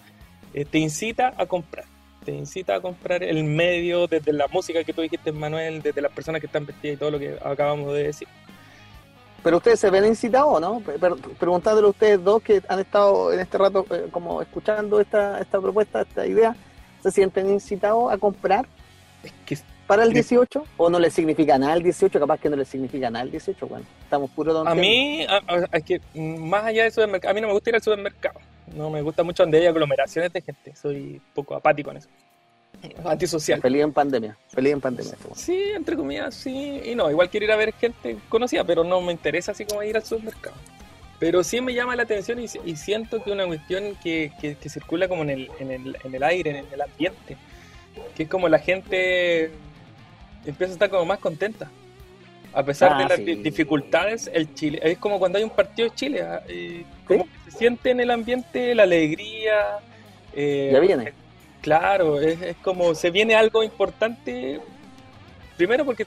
eh, 0.54 0.64
te 0.64 0.78
incita 0.78 1.34
a 1.36 1.46
comprar, 1.46 1.86
te 2.24 2.32
incita 2.32 2.76
a 2.76 2.80
comprar 2.80 3.22
el 3.24 3.42
medio 3.42 4.06
desde 4.06 4.32
la 4.32 4.46
música 4.48 4.84
que 4.84 4.92
tú 4.92 5.02
dijiste 5.02 5.32
Manuel, 5.32 5.82
desde 5.82 6.00
las 6.00 6.12
personas 6.12 6.40
que 6.40 6.46
están 6.46 6.66
vestidas 6.66 6.94
y 6.94 6.98
todo 6.98 7.10
lo 7.10 7.18
que 7.18 7.36
acabamos 7.44 7.92
de 7.94 8.04
decir. 8.04 8.28
Pero 9.42 9.56
ustedes 9.56 9.80
se 9.80 9.90
ven 9.90 10.04
incitados, 10.04 10.60
¿no? 10.60 10.80
Preguntándole 11.38 11.86
a 11.86 11.90
ustedes 11.90 12.22
dos 12.22 12.42
que 12.42 12.62
han 12.68 12.78
estado 12.78 13.32
en 13.32 13.40
este 13.40 13.58
rato 13.58 13.84
eh, 13.90 14.06
como 14.10 14.40
escuchando 14.40 15.00
esta, 15.00 15.40
esta 15.40 15.60
propuesta, 15.60 16.02
esta 16.02 16.26
idea, 16.26 16.54
¿se 17.02 17.10
sienten 17.10 17.50
incitados 17.50 18.12
a 18.12 18.18
comprar 18.18 18.66
para 19.86 20.04
el 20.04 20.12
18? 20.12 20.64
¿O 20.76 20.88
no 20.88 20.98
les 20.98 21.12
significa 21.12 21.58
nada 21.58 21.74
el 21.74 21.82
18? 21.82 22.20
Capaz 22.20 22.38
que 22.38 22.48
no 22.48 22.56
les 22.56 22.68
significa 22.68 23.10
nada 23.10 23.24
el 23.24 23.30
18, 23.32 23.66
bueno, 23.66 23.84
estamos 24.02 24.30
puro 24.30 24.66
A 24.66 24.74
mí, 24.74 25.26
es 25.72 25.84
que 25.84 26.00
más 26.14 26.64
allá 26.64 26.84
del 26.84 26.92
supermercado, 26.92 27.32
a 27.32 27.34
mí 27.34 27.40
no 27.40 27.48
me 27.48 27.52
gusta 27.52 27.70
ir 27.70 27.76
al 27.76 27.82
supermercado. 27.82 28.40
No 28.74 28.90
me 28.90 29.02
gusta 29.02 29.22
mucho 29.22 29.42
donde 29.42 29.58
hay 29.58 29.66
aglomeraciones 29.66 30.32
de 30.32 30.40
gente, 30.40 30.74
soy 30.76 31.14
un 31.14 31.22
poco 31.34 31.54
apático 31.56 31.90
en 31.90 31.98
eso. 31.98 32.08
Antisocial. 33.04 33.60
Feliz 33.60 33.82
en 33.82 33.92
pandemia. 33.92 34.36
Feliz 34.48 34.72
en 34.72 34.80
pandemia. 34.80 35.14
Sí, 35.34 35.70
entre 35.74 35.96
comillas, 35.96 36.34
sí. 36.34 36.80
Y 36.84 36.94
no, 36.94 37.10
igual 37.10 37.30
quiero 37.30 37.46
ir 37.46 37.52
a 37.52 37.56
ver 37.56 37.72
gente 37.74 38.16
conocida, 38.28 38.64
pero 38.64 38.84
no 38.84 39.00
me 39.00 39.12
interesa 39.12 39.52
así 39.52 39.64
como 39.64 39.82
ir 39.82 39.96
al 39.96 40.04
supermercado. 40.04 40.56
Pero 41.18 41.44
sí 41.44 41.60
me 41.60 41.72
llama 41.72 41.94
la 41.94 42.02
atención 42.02 42.40
y, 42.40 42.48
siento 42.76 43.22
que 43.22 43.30
una 43.30 43.46
cuestión 43.46 43.96
que, 44.02 44.32
que, 44.40 44.56
circula 44.68 45.06
como 45.06 45.22
en 45.22 45.30
el, 45.30 45.50
en, 45.60 45.70
el, 45.70 45.96
en 46.02 46.14
el 46.14 46.22
aire, 46.24 46.50
en 46.50 46.66
el 46.72 46.80
ambiente, 46.80 47.36
que 48.16 48.24
es 48.24 48.28
como 48.28 48.48
la 48.48 48.58
gente 48.58 49.52
empieza 50.44 50.72
a 50.72 50.74
estar 50.74 50.90
como 50.90 51.04
más 51.04 51.20
contenta. 51.20 51.70
A 52.54 52.64
pesar 52.64 52.98
de 52.98 53.04
ah, 53.04 53.08
las 53.08 53.18
dificultades, 53.18 54.30
el 54.32 54.52
Chile, 54.54 54.80
es 54.82 54.98
como 54.98 55.18
cuando 55.18 55.38
hay 55.38 55.44
un 55.44 55.50
partido 55.50 55.88
de 55.88 55.94
Chile, 55.94 56.22
ah, 56.22 56.42
eh, 56.48 56.84
como 57.06 57.24
que 57.24 57.50
se 57.50 57.56
siente 57.56 57.90
en 57.90 58.00
el 58.00 58.10
ambiente 58.10 58.74
la 58.74 58.82
alegría. 58.82 59.78
Eh, 60.34 60.70
ya 60.72 60.80
viene. 60.80 61.12
Claro, 61.62 62.20
es, 62.20 62.56
como 62.56 62.94
se 62.94 63.10
viene 63.10 63.34
algo 63.36 63.62
importante. 63.62 64.60
Primero 65.56 65.84
porque 65.84 66.06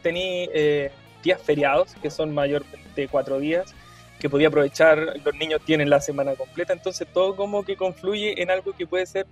tení 0.00 0.48
eh, 0.54 0.92
días 1.22 1.42
feriados, 1.42 1.94
que 2.00 2.08
son 2.08 2.32
mayormente 2.32 3.08
cuatro 3.08 3.40
días, 3.40 3.74
que 4.20 4.30
podía 4.30 4.48
aprovechar, 4.48 5.20
los 5.24 5.34
niños 5.34 5.60
tienen 5.64 5.90
la 5.90 6.00
semana 6.00 6.36
completa, 6.36 6.72
entonces 6.72 7.08
todo 7.12 7.34
como 7.34 7.64
que 7.64 7.76
confluye 7.76 8.40
en 8.40 8.50
algo 8.50 8.72
que 8.72 8.86
puede 8.86 9.06
ser 9.06 9.26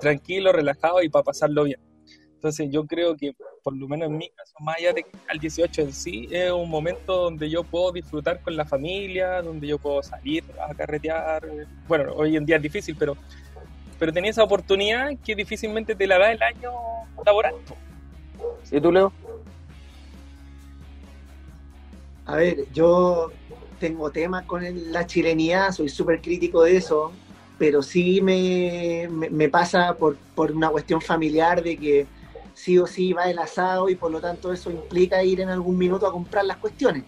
tranquilo, 0.00 0.52
relajado 0.52 1.02
y 1.02 1.08
para 1.08 1.24
pasarlo 1.24 1.64
bien. 1.64 1.80
Entonces 2.34 2.68
yo 2.70 2.86
creo 2.86 3.16
que, 3.16 3.34
por 3.64 3.76
lo 3.76 3.88
menos 3.88 4.08
en 4.08 4.16
mi 4.16 4.28
caso, 4.28 4.54
más 4.60 4.76
allá 4.76 4.92
de 4.92 5.04
al 5.26 5.40
18 5.40 5.82
en 5.82 5.92
sí, 5.92 6.28
es 6.30 6.52
un 6.52 6.70
momento 6.70 7.16
donde 7.16 7.50
yo 7.50 7.64
puedo 7.64 7.90
disfrutar 7.90 8.40
con 8.42 8.56
la 8.56 8.64
familia, 8.64 9.42
donde 9.42 9.66
yo 9.66 9.78
puedo 9.78 10.00
salir 10.04 10.44
a 10.60 10.72
carretear. 10.72 11.42
Bueno, 11.88 12.12
hoy 12.14 12.36
en 12.36 12.46
día 12.46 12.56
es 12.56 12.62
difícil, 12.62 12.94
pero, 12.96 13.16
pero 13.98 14.12
tenía 14.12 14.30
esa 14.30 14.44
oportunidad 14.44 15.10
que 15.24 15.34
difícilmente 15.34 15.94
te 15.94 16.06
la 16.06 16.18
da 16.18 16.32
el 16.32 16.42
año 16.42 16.70
laboral. 17.24 17.54
¿Y 18.70 18.80
tú, 18.80 18.92
Leo? 18.92 19.12
A 22.26 22.36
ver, 22.36 22.70
yo 22.72 23.32
tengo 23.80 24.10
temas 24.10 24.44
con 24.44 24.62
la 24.92 25.06
chilenidad, 25.06 25.72
soy 25.72 25.88
súper 25.88 26.20
crítico 26.20 26.62
de 26.62 26.76
eso, 26.76 27.12
pero 27.58 27.82
sí 27.82 28.20
me, 28.20 29.08
me, 29.10 29.48
pasa 29.48 29.94
por, 29.94 30.16
por, 30.34 30.52
una 30.52 30.68
cuestión 30.68 31.00
familiar 31.00 31.62
de 31.62 31.76
que 31.76 32.06
sí 32.54 32.78
o 32.78 32.86
sí 32.86 33.12
va 33.12 33.30
el 33.30 33.38
asado 33.38 33.88
y 33.88 33.94
por 33.94 34.10
lo 34.10 34.20
tanto 34.20 34.52
eso 34.52 34.70
implica 34.70 35.22
ir 35.22 35.40
en 35.40 35.48
algún 35.48 35.78
minuto 35.78 36.06
a 36.06 36.12
comprar 36.12 36.44
las 36.44 36.58
cuestiones, 36.58 37.04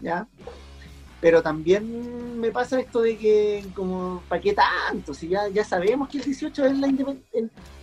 ¿ya? 0.00 0.26
Pero 1.24 1.42
también 1.42 2.38
me 2.38 2.50
pasa 2.50 2.78
esto 2.78 3.00
de 3.00 3.16
que, 3.16 3.64
como, 3.74 4.22
¿para 4.28 4.42
qué 4.42 4.52
tanto? 4.52 5.14
Si 5.14 5.26
ya, 5.26 5.48
ya 5.48 5.64
sabemos 5.64 6.10
que 6.10 6.18
el 6.18 6.24
18 6.24 6.66
es 6.66 6.78
la, 6.78 6.92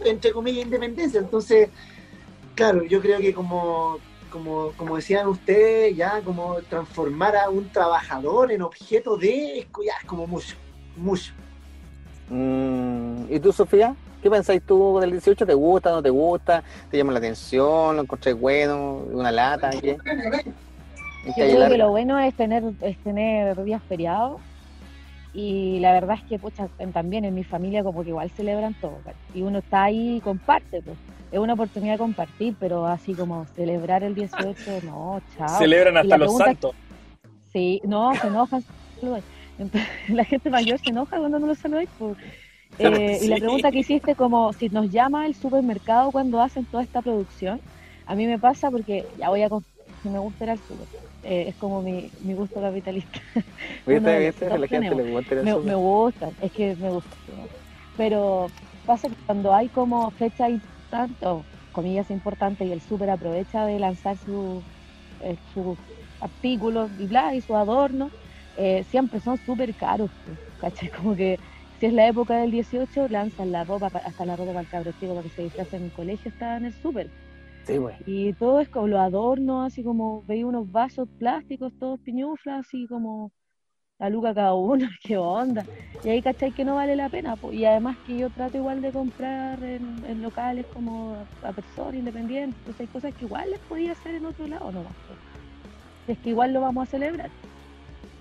entre 0.05 0.31
comillas, 0.31 0.65
independencia, 0.65 1.19
entonces, 1.19 1.69
claro, 2.53 2.83
yo 2.83 3.01
creo 3.01 3.17
que 3.17 3.33
como, 3.33 3.97
como, 4.31 4.73
como 4.77 4.95
decían 4.95 5.27
ustedes, 5.27 5.97
ya 5.97 6.21
como 6.21 6.57
transformar 6.69 7.35
a 7.35 7.49
un 7.49 7.67
trabajador 7.69 8.51
en 8.51 8.61
objeto 8.61 9.17
de, 9.17 9.67
ya 9.83 9.93
es 9.99 10.05
como 10.05 10.27
mucho, 10.27 10.55
mucho. 10.95 11.33
Mm, 12.29 13.23
¿Y 13.27 13.39
tú, 13.39 13.51
Sofía? 13.51 13.95
¿Qué 14.21 14.29
pensáis 14.29 14.61
tú 14.61 14.99
del 14.99 15.13
18? 15.13 15.47
¿Te 15.47 15.55
gusta, 15.55 15.89
no 15.89 16.03
te 16.03 16.11
gusta? 16.11 16.63
¿Te 16.91 16.97
llama 16.97 17.11
la 17.13 17.17
atención? 17.17 17.95
¿Lo 17.95 18.03
encontré 18.03 18.33
bueno? 18.33 18.97
¿Una 19.11 19.31
lata? 19.31 19.71
¿qué? 19.71 19.97
Yo 21.25 21.33
creo 21.33 21.69
que 21.69 21.77
lo 21.77 21.89
bueno 21.89 22.19
es 22.19 22.33
tener, 22.33 22.63
es 22.81 22.97
tener 22.97 23.63
días 23.63 23.81
feriados 23.83 24.41
y 25.33 25.79
la 25.79 25.93
verdad 25.93 26.17
es 26.21 26.23
que 26.27 26.39
pucha, 26.39 26.67
también 26.93 27.23
en 27.23 27.33
mi 27.33 27.43
familia 27.43 27.83
como 27.83 28.03
que 28.03 28.09
igual 28.09 28.29
celebran 28.31 28.73
todo 28.73 28.97
y 29.33 29.43
uno 29.43 29.59
está 29.59 29.83
ahí 29.83 30.17
y 30.17 30.19
comparte 30.19 30.81
pues. 30.81 30.97
es 31.31 31.39
una 31.39 31.53
oportunidad 31.53 31.93
de 31.93 31.99
compartir 31.99 32.55
pero 32.59 32.85
así 32.85 33.13
como 33.13 33.45
celebrar 33.55 34.03
el 34.03 34.13
18 34.13 34.81
no 34.83 35.21
chao. 35.37 35.57
Celebran 35.57 35.97
hasta 35.97 36.17
los 36.17 36.35
santos. 36.35 36.75
Sí 37.53 37.81
no 37.85 38.13
se 38.15 38.27
enojan 38.27 38.63
la 40.09 40.25
gente 40.25 40.49
mayor 40.49 40.79
se 40.79 40.89
enoja 40.89 41.17
cuando 41.17 41.39
no 41.39 41.47
los 41.47 41.59
saludáis 41.59 41.89
pues. 41.97 42.17
eh, 42.79 43.19
y 43.21 43.27
la 43.27 43.37
pregunta 43.37 43.71
que 43.71 43.79
hiciste 43.79 44.15
como 44.15 44.51
si 44.53 44.69
nos 44.69 44.91
llama 44.91 45.25
el 45.27 45.35
supermercado 45.35 46.11
cuando 46.11 46.41
hacen 46.41 46.65
toda 46.65 46.83
esta 46.83 47.01
producción 47.01 47.61
a 48.05 48.15
mí 48.15 48.25
me 48.25 48.39
pasa 48.39 48.69
porque 48.69 49.05
ya 49.17 49.29
voy 49.29 49.43
a 49.43 49.49
si 50.03 50.09
me 50.09 50.19
gusta 50.19 50.43
ir 50.43 50.49
al 50.49 50.59
super 50.59 51.10
eh, 51.23 51.45
es 51.49 51.55
como 51.55 51.81
mi, 51.81 52.11
mi 52.21 52.33
gusto 52.33 52.59
capitalista. 52.59 53.19
¿Viste, 53.85 54.47
A 54.51 54.57
la 54.57 54.67
gente 54.67 54.95
le 54.95 55.11
gusta 55.11 55.35
me, 55.35 55.59
me, 55.59 55.75
gusta, 55.75 56.29
es 56.41 56.51
que 56.51 56.75
me 56.75 56.89
gusta. 56.89 57.15
Pero 57.97 58.49
pasa 58.85 59.07
que 59.07 59.15
cuando 59.25 59.53
hay 59.53 59.69
como 59.69 60.09
fecha 60.11 60.47
tanto 60.89 61.45
comillas 61.71 62.09
importantes, 62.11 62.67
y 62.67 62.71
el 62.71 62.81
súper 62.81 63.09
aprovecha 63.09 63.65
de 63.65 63.79
lanzar 63.79 64.17
su, 64.17 64.63
eh, 65.21 65.35
sus 65.53 65.77
artículos 66.19 66.91
y 66.97 67.07
bla, 67.07 67.33
y 67.33 67.41
su 67.41 67.55
adorno, 67.55 68.11
eh, 68.57 68.83
siempre 68.89 69.19
son 69.19 69.37
súper 69.37 69.73
caros, 69.75 70.09
¿cachai? 70.59 70.89
Como 70.97 71.15
que 71.15 71.39
si 71.79 71.87
es 71.87 71.93
la 71.93 72.07
época 72.07 72.37
del 72.37 72.51
18, 72.51 73.07
lanzan 73.09 73.51
la 73.51 73.63
ropa, 73.63 73.87
hasta 73.87 74.25
la 74.25 74.35
ropa 74.35 74.51
para 74.51 74.61
el 74.61 74.67
cabro 74.67 74.91
chico 74.99 75.15
para 75.15 75.23
que 75.23 75.29
se 75.29 75.41
disfrace 75.43 75.77
en 75.77 75.85
el 75.85 75.91
colegio, 75.91 76.29
está 76.29 76.57
en 76.57 76.65
el 76.65 76.73
súper 76.73 77.09
y 78.05 78.33
todo 78.33 78.59
es 78.59 78.69
como 78.69 78.87
los 78.87 78.99
adornos, 78.99 79.67
así 79.67 79.83
como 79.83 80.23
veía 80.27 80.45
unos 80.45 80.71
vasos 80.71 81.07
plásticos, 81.19 81.71
todos 81.79 81.99
piñuflas, 81.99 82.65
así 82.65 82.87
como 82.87 83.31
la 83.99 84.09
luca 84.09 84.33
cada 84.33 84.53
uno, 84.53 84.87
qué 85.03 85.17
onda. 85.17 85.65
Y 86.03 86.09
ahí 86.09 86.21
cachai 86.21 86.51
que 86.51 86.65
no 86.65 86.75
vale 86.75 86.95
la 86.95 87.09
pena. 87.09 87.35
Y 87.51 87.65
además 87.65 87.97
que 88.05 88.17
yo 88.17 88.29
trato 88.29 88.57
igual 88.57 88.81
de 88.81 88.91
comprar 88.91 89.63
en, 89.63 90.21
locales 90.21 90.65
como 90.73 91.15
a, 91.43 91.51
personas 91.51 91.95
independientes, 91.95 92.57
entonces 92.59 92.81
hay 92.81 92.87
cosas 92.87 93.13
que 93.13 93.25
igual 93.25 93.49
les 93.51 93.59
podía 93.59 93.91
hacer 93.91 94.15
en 94.15 94.25
otro 94.25 94.47
lado, 94.47 94.71
no 94.71 94.83
Es 96.07 96.17
que 96.17 96.29
igual 96.29 96.53
lo 96.53 96.61
vamos 96.61 96.87
a 96.87 96.91
celebrar. 96.91 97.29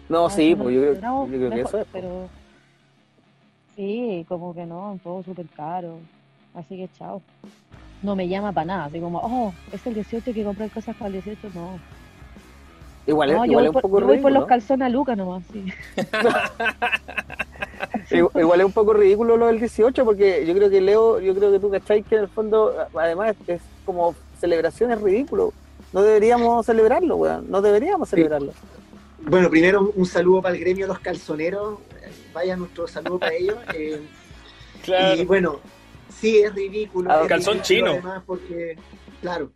No, 0.09 0.29
sí, 0.29 0.55
pues 0.55 0.75
yo 0.75 1.29
creo, 1.29 1.51
que 1.51 1.61
eso 1.61 1.79
es. 1.79 1.87
Pero 1.93 2.29
sí, 3.77 4.25
como 4.29 4.55
que 4.55 4.67
no, 4.67 4.99
todo 5.03 5.23
súper 5.23 5.47
caro. 5.49 5.99
Así 6.53 6.77
que 6.77 6.89
chao 6.99 7.23
no 8.03 8.17
me 8.17 8.29
llama 8.29 8.53
para 8.53 8.65
nada, 8.67 8.85
así 8.87 9.01
como, 9.01 9.19
oh, 9.19 9.53
es 9.73 9.87
el 9.87 9.95
18 9.95 10.33
que 10.33 10.45
comprar 10.45 10.71
cosas 10.71 10.97
para 10.97 11.07
el 11.09 11.13
18, 11.15 11.51
no. 11.55 11.79
Igual, 13.07 13.31
es, 13.31 13.47
igual 13.47 13.65
es 13.65 13.75
un 13.75 13.81
poco 13.81 14.01
yo 14.01 14.07
voy 14.07 14.19
por 14.19 14.33
los 14.33 14.47
calzones 14.47 14.87
a 14.87 14.89
Luca 14.89 15.17
nomás, 15.17 15.43
sí. 15.53 15.65
igual 18.35 18.61
es 18.61 18.67
un 18.67 18.73
poco 18.73 18.93
ridículo 18.93 19.37
lo 19.37 19.47
del 19.47 19.59
18, 19.59 20.05
porque 20.05 20.45
yo 20.47 20.55
creo 20.55 20.71
que 20.71 20.81
Leo, 20.81 21.21
yo 21.21 21.35
creo 21.35 21.51
que 21.51 21.59
tú 21.59 21.71
cacháis 21.71 22.07
que 22.07 22.17
en 22.17 22.23
el 22.23 22.29
fondo, 22.29 22.75
además 22.95 23.35
es 23.47 23.61
como 23.85 24.15
celebración 24.41 24.91
es 24.91 25.01
ridículo. 25.01 25.53
No 25.93 26.03
deberíamos 26.03 26.67
celebrarlo, 26.67 27.17
weón. 27.17 27.51
No 27.51 27.61
deberíamos 27.61 28.09
celebrarlo. 28.09 28.53
Bueno, 29.23 29.51
primero 29.51 29.93
un 29.95 30.07
saludo 30.07 30.43
para 30.43 30.55
el 30.55 30.61
gremio 30.61 30.87
los 30.87 30.99
calzoneros. 31.01 31.79
Vaya 32.33 32.57
nuestro 32.57 32.89
saludo 32.89 33.19
para 33.19 33.35
ellos. 33.35 33.57
Eh, 33.75 34.01
claro. 34.85 35.21
Y 35.21 35.25
bueno, 35.25 35.61
sí, 36.11 36.39
es 36.39 36.55
ridículo. 36.55 37.11
Ah, 37.11 37.25
calzón 37.27 37.63
chino. 37.63 37.93
Además, 37.93 38.23
porque, 38.27 38.77
claro. 39.21 39.53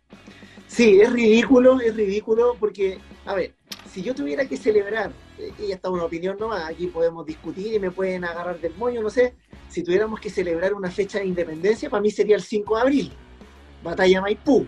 Sí, 0.67 0.99
es 0.99 1.11
ridículo, 1.11 1.79
es 1.79 1.95
ridículo 1.95 2.55
porque, 2.59 2.99
a 3.25 3.35
ver, 3.35 3.53
si 3.91 4.01
yo 4.01 4.15
tuviera 4.15 4.45
que 4.45 4.57
celebrar, 4.57 5.11
eh, 5.37 5.51
y 5.59 5.67
ya 5.67 5.75
está 5.75 5.89
una 5.89 6.03
opinión 6.03 6.37
nomás, 6.39 6.69
aquí 6.69 6.87
podemos 6.87 7.25
discutir 7.25 7.73
y 7.73 7.79
me 7.79 7.91
pueden 7.91 8.25
agarrar 8.25 8.59
del 8.59 8.73
moño, 8.75 9.01
no 9.01 9.09
sé, 9.09 9.35
si 9.69 9.83
tuviéramos 9.83 10.19
que 10.19 10.29
celebrar 10.29 10.73
una 10.73 10.91
fecha 10.91 11.19
de 11.19 11.25
independencia, 11.25 11.89
para 11.89 12.01
mí 12.01 12.11
sería 12.11 12.35
el 12.35 12.41
5 12.41 12.75
de 12.75 12.81
abril, 12.81 13.11
Batalla 13.83 14.21
Maipú, 14.21 14.65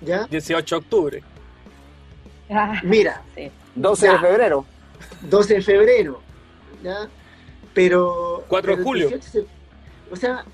¿ya? 0.00 0.26
18 0.26 0.74
de 0.74 0.78
octubre. 0.78 1.22
Ah, 2.50 2.80
Mira. 2.84 3.22
12 3.74 4.08
de 4.08 4.18
febrero. 4.18 4.66
12 5.22 5.54
de 5.54 5.62
febrero, 5.62 6.20
¿ya? 6.82 7.08
Pero... 7.74 8.44
4 8.48 8.76
de 8.76 8.82
julio. 8.82 9.10
O 10.12 10.16
sea, 10.16 10.44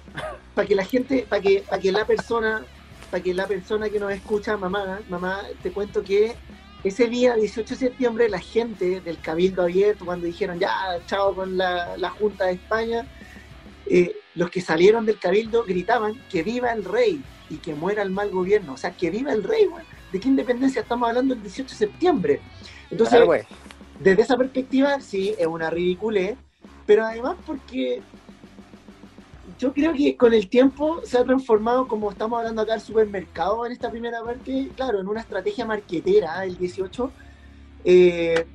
para 0.54 0.66
que 0.66 0.74
la 0.74 0.84
gente, 0.84 1.26
para 1.28 1.42
que, 1.42 1.64
para 1.68 1.82
que 1.82 1.90
la 1.90 2.06
persona, 2.06 2.64
para 3.10 3.22
que 3.22 3.34
la 3.34 3.46
persona 3.46 3.90
que 3.90 3.98
nos 3.98 4.12
escucha, 4.12 4.56
mamá, 4.56 5.00
mamá, 5.08 5.42
te 5.62 5.72
cuento 5.72 6.02
que 6.02 6.36
ese 6.84 7.08
día, 7.08 7.34
18 7.34 7.68
de 7.68 7.76
septiembre, 7.76 8.28
la 8.28 8.38
gente 8.38 9.00
del 9.00 9.20
Cabildo 9.20 9.62
Abierto, 9.62 10.04
cuando 10.04 10.26
dijeron 10.26 10.60
ya, 10.60 10.72
chao 11.06 11.34
con 11.34 11.56
la, 11.58 12.14
Junta 12.18 12.46
de 12.46 12.52
España, 12.52 13.06
eh, 13.86 14.14
los 14.36 14.48
que 14.50 14.60
salieron 14.60 15.04
del 15.04 15.18
Cabildo 15.18 15.64
gritaban 15.64 16.14
que 16.30 16.44
viva 16.44 16.72
el 16.72 16.84
rey 16.84 17.20
y 17.50 17.56
que 17.56 17.74
muera 17.74 18.02
el 18.02 18.10
mal 18.10 18.30
gobierno. 18.30 18.74
O 18.74 18.76
sea, 18.76 18.92
que 18.92 19.10
viva 19.10 19.32
el 19.32 19.42
rey, 19.42 19.68
¿De 20.12 20.20
qué 20.20 20.28
independencia 20.28 20.82
estamos 20.82 21.08
hablando 21.08 21.34
el 21.34 21.42
18 21.42 21.68
de 21.68 21.76
septiembre? 21.76 22.40
Entonces, 22.90 23.20
desde 23.98 24.22
esa 24.22 24.36
perspectiva, 24.36 25.00
sí, 25.00 25.34
es 25.36 25.46
una 25.46 25.68
ridícula, 25.68 26.34
pero 26.86 27.04
además 27.04 27.36
porque 27.44 28.00
yo 29.58 29.72
creo 29.72 29.92
que 29.92 30.16
con 30.16 30.32
el 30.32 30.48
tiempo 30.48 31.00
se 31.04 31.18
ha 31.18 31.24
transformado, 31.24 31.88
como 31.88 32.10
estamos 32.10 32.38
hablando 32.38 32.62
acá, 32.62 32.74
el 32.74 32.80
supermercado 32.80 33.66
en 33.66 33.72
esta 33.72 33.90
primera 33.90 34.22
parte, 34.22 34.70
claro, 34.76 35.00
en 35.00 35.08
una 35.08 35.20
estrategia 35.20 35.64
marquetera, 35.64 36.44
el 36.44 36.56
18. 36.56 37.10
Eh, 37.84 38.46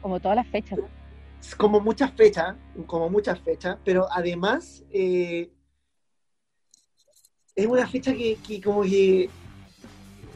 como 0.00 0.18
todas 0.18 0.36
las 0.36 0.46
fechas. 0.48 0.78
Como 1.56 1.80
muchas 1.80 2.12
fechas, 2.12 2.56
como 2.86 3.10
muchas 3.10 3.38
fechas, 3.40 3.76
pero 3.84 4.06
además 4.10 4.82
eh, 4.92 5.50
es 7.54 7.66
una 7.66 7.86
fecha 7.86 8.12
que, 8.14 8.36
que 8.36 8.60
como 8.60 8.82
que 8.82 9.28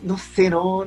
no 0.03 0.19
sé, 0.19 0.51
no, 0.51 0.87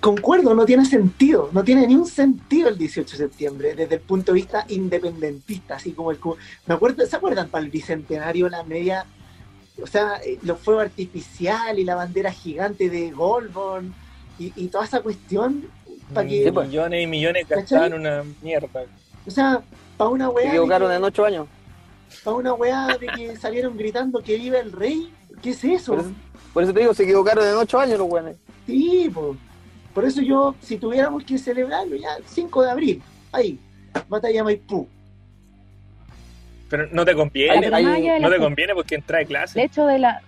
concuerdo, 0.00 0.54
no 0.54 0.66
tiene 0.66 0.84
sentido, 0.84 1.50
no 1.52 1.64
tiene 1.64 1.86
ni 1.86 1.94
un 1.96 2.06
sentido 2.06 2.68
el 2.68 2.78
18 2.78 3.10
de 3.10 3.16
septiembre 3.16 3.74
desde 3.74 3.96
el 3.96 4.00
punto 4.00 4.32
de 4.32 4.36
vista 4.36 4.64
independentista, 4.68 5.76
así 5.76 5.92
como 5.92 6.10
el... 6.10 6.18
Me 6.66 6.74
acuerdo, 6.74 7.06
¿se 7.06 7.16
acuerdan 7.16 7.48
para 7.48 7.64
el 7.64 7.70
Bicentenario 7.70 8.48
la 8.48 8.62
media, 8.62 9.06
o 9.82 9.86
sea, 9.86 10.20
eh, 10.24 10.38
los 10.42 10.58
fuegos 10.60 10.84
artificiales 10.84 11.78
y 11.78 11.84
la 11.84 11.94
bandera 11.94 12.32
gigante 12.32 12.90
de 12.90 13.10
Goldborn 13.10 13.94
y, 14.38 14.68
toda 14.68 14.84
esa 14.84 15.00
cuestión? 15.00 15.68
Para 16.12 16.28
que, 16.28 16.52
pues. 16.52 16.68
millones 16.68 17.02
y 17.02 17.06
millones 17.06 17.48
gastaban 17.48 17.94
una 17.94 18.24
mierda. 18.42 18.84
O 19.26 19.30
sea, 19.30 19.62
para 19.96 20.10
una 20.10 20.28
weá... 20.30 20.44
Se 20.44 20.48
equivocaron 20.50 20.92
en 20.92 21.04
ocho 21.04 21.24
años. 21.24 21.48
Para 22.24 22.36
una 22.36 22.54
weá 22.54 22.96
de 22.98 23.06
que 23.06 23.36
salieron 23.36 23.76
gritando 23.76 24.22
que 24.22 24.36
vive 24.36 24.60
el 24.60 24.72
rey, 24.72 25.12
¿qué 25.42 25.50
es 25.50 25.64
eso? 25.64 25.96
Por 26.58 26.64
eso 26.64 26.74
te 26.74 26.80
digo, 26.80 26.92
se 26.92 27.04
equivocaron 27.04 27.46
en 27.46 27.54
ocho 27.54 27.78
años 27.78 28.00
los 28.00 28.08
buenos. 28.08 28.34
Sí, 28.66 29.08
por 29.94 30.04
eso 30.04 30.20
yo, 30.20 30.56
si 30.60 30.76
tuviéramos 30.76 31.22
que 31.22 31.38
celebrarlo 31.38 31.94
ya, 31.94 32.08
5 32.26 32.62
de 32.64 32.70
abril, 32.72 33.02
ahí, 33.30 33.60
batalla 34.08 34.42
Maipú. 34.42 34.88
Pero 36.68 36.88
no 36.90 37.04
te 37.04 37.14
conviene, 37.14 37.70
no 38.18 38.28
te 38.28 38.38
conviene 38.38 38.74
porque 38.74 38.96
entra 38.96 39.18
de 39.18 39.26
clase. 39.26 39.56
De 39.56 39.66
hecho, 39.66 39.86
de 39.86 40.00
la... 40.00 40.20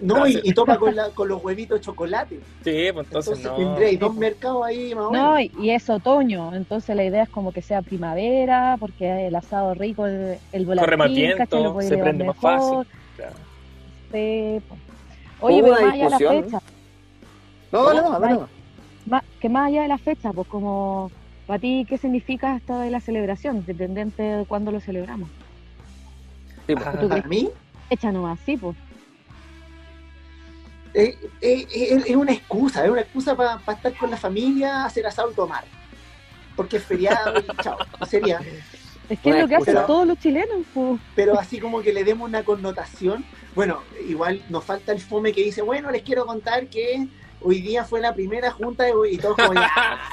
No, 0.00 0.26
y, 0.26 0.40
y 0.44 0.54
toma 0.54 0.78
con, 0.78 0.96
la, 0.96 1.10
con 1.10 1.28
los 1.28 1.44
huevitos 1.44 1.78
de 1.78 1.84
chocolate. 1.84 2.36
Sí, 2.64 2.88
pues 2.94 3.06
entonces, 3.06 3.36
entonces 3.36 3.44
no. 3.44 3.56
Tendréis 3.56 4.00
dos 4.00 4.14
mercados 4.14 4.64
ahí 4.64 4.94
más 4.94 5.04
o 5.04 5.10
menos. 5.10 5.26
No, 5.26 5.38
y, 5.38 5.70
es 5.70 5.90
otoño, 5.90 6.54
entonces 6.54 6.96
la 6.96 7.04
idea 7.04 7.24
es 7.24 7.28
como 7.28 7.52
que 7.52 7.60
sea 7.60 7.82
primavera, 7.82 8.78
porque 8.80 9.26
el 9.26 9.34
asado 9.36 9.74
rico, 9.74 10.06
el, 10.06 10.38
el 10.52 10.64
volatín, 10.64 10.84
Corre 10.86 10.96
más 10.96 11.10
viento, 11.10 11.82
se 11.82 11.98
prende 11.98 12.24
más 12.24 12.36
fácil. 12.38 12.86
Claro. 13.14 13.34
Sí, 14.10 14.62
pues. 14.66 14.81
Oye, 15.42 15.62
pero 15.62 15.74
más 15.74 15.92
allá 15.92 16.04
de 16.04 16.10
la 16.10 16.18
fecha. 16.18 16.62
No, 17.70 17.84
dale, 17.84 18.00
no, 18.02 18.20
dale, 18.20 18.40
Que 19.40 19.48
más 19.48 19.68
allá 19.68 19.82
de 19.82 19.88
la 19.88 19.98
fecha, 19.98 20.32
pues 20.32 20.48
como 20.48 21.10
para 21.46 21.58
ti, 21.58 21.84
¿qué 21.88 21.98
significa 21.98 22.56
esto 22.56 22.78
de 22.78 22.90
la 22.90 23.00
celebración? 23.00 23.64
Dependiente 23.66 24.22
de 24.22 24.44
cuándo 24.46 24.70
lo 24.70 24.80
celebramos. 24.80 25.28
Sí, 26.66 26.74
pues. 26.74 27.08
¿Para 27.08 27.28
mí? 27.28 27.50
Echa 27.90 28.12
nomás, 28.12 28.38
sí, 28.46 28.56
pues. 28.56 28.76
Eh, 30.94 31.16
eh, 31.40 31.66
eh, 31.74 32.02
es 32.06 32.16
una 32.16 32.32
excusa, 32.32 32.84
es 32.84 32.90
una 32.90 33.00
excusa 33.00 33.34
para 33.34 33.56
estar 33.56 33.96
con 33.96 34.10
la 34.10 34.16
familia, 34.16 34.84
hacer 34.84 35.06
asado 35.06 35.30
y 35.32 35.34
tomar. 35.34 35.64
Porque 36.54 36.76
es 36.76 36.84
feriado 36.84 37.38
y 37.38 37.62
chao, 37.62 37.78
sería. 38.06 38.40
Es 39.08 39.18
que 39.20 39.30
es 39.30 39.40
lo 39.40 39.48
que 39.48 39.56
hacen 39.56 39.74
todos 39.86 40.06
los 40.06 40.18
chilenos. 40.18 40.58
pues. 40.72 41.00
Pero 41.14 41.38
así 41.38 41.58
como 41.58 41.82
que 41.82 41.92
le 41.92 42.04
demos 42.04 42.28
una 42.28 42.44
connotación 42.44 43.24
bueno, 43.54 43.80
igual 44.08 44.42
nos 44.48 44.64
falta 44.64 44.92
el 44.92 45.00
fome 45.00 45.32
que 45.32 45.42
dice, 45.42 45.62
bueno, 45.62 45.90
les 45.90 46.02
quiero 46.02 46.24
contar 46.24 46.68
que 46.68 47.06
hoy 47.40 47.60
día 47.60 47.84
fue 47.84 48.00
la 48.00 48.14
primera 48.14 48.50
junta 48.50 48.86
y 49.10 49.18
todos 49.18 49.36
como. 49.36 49.60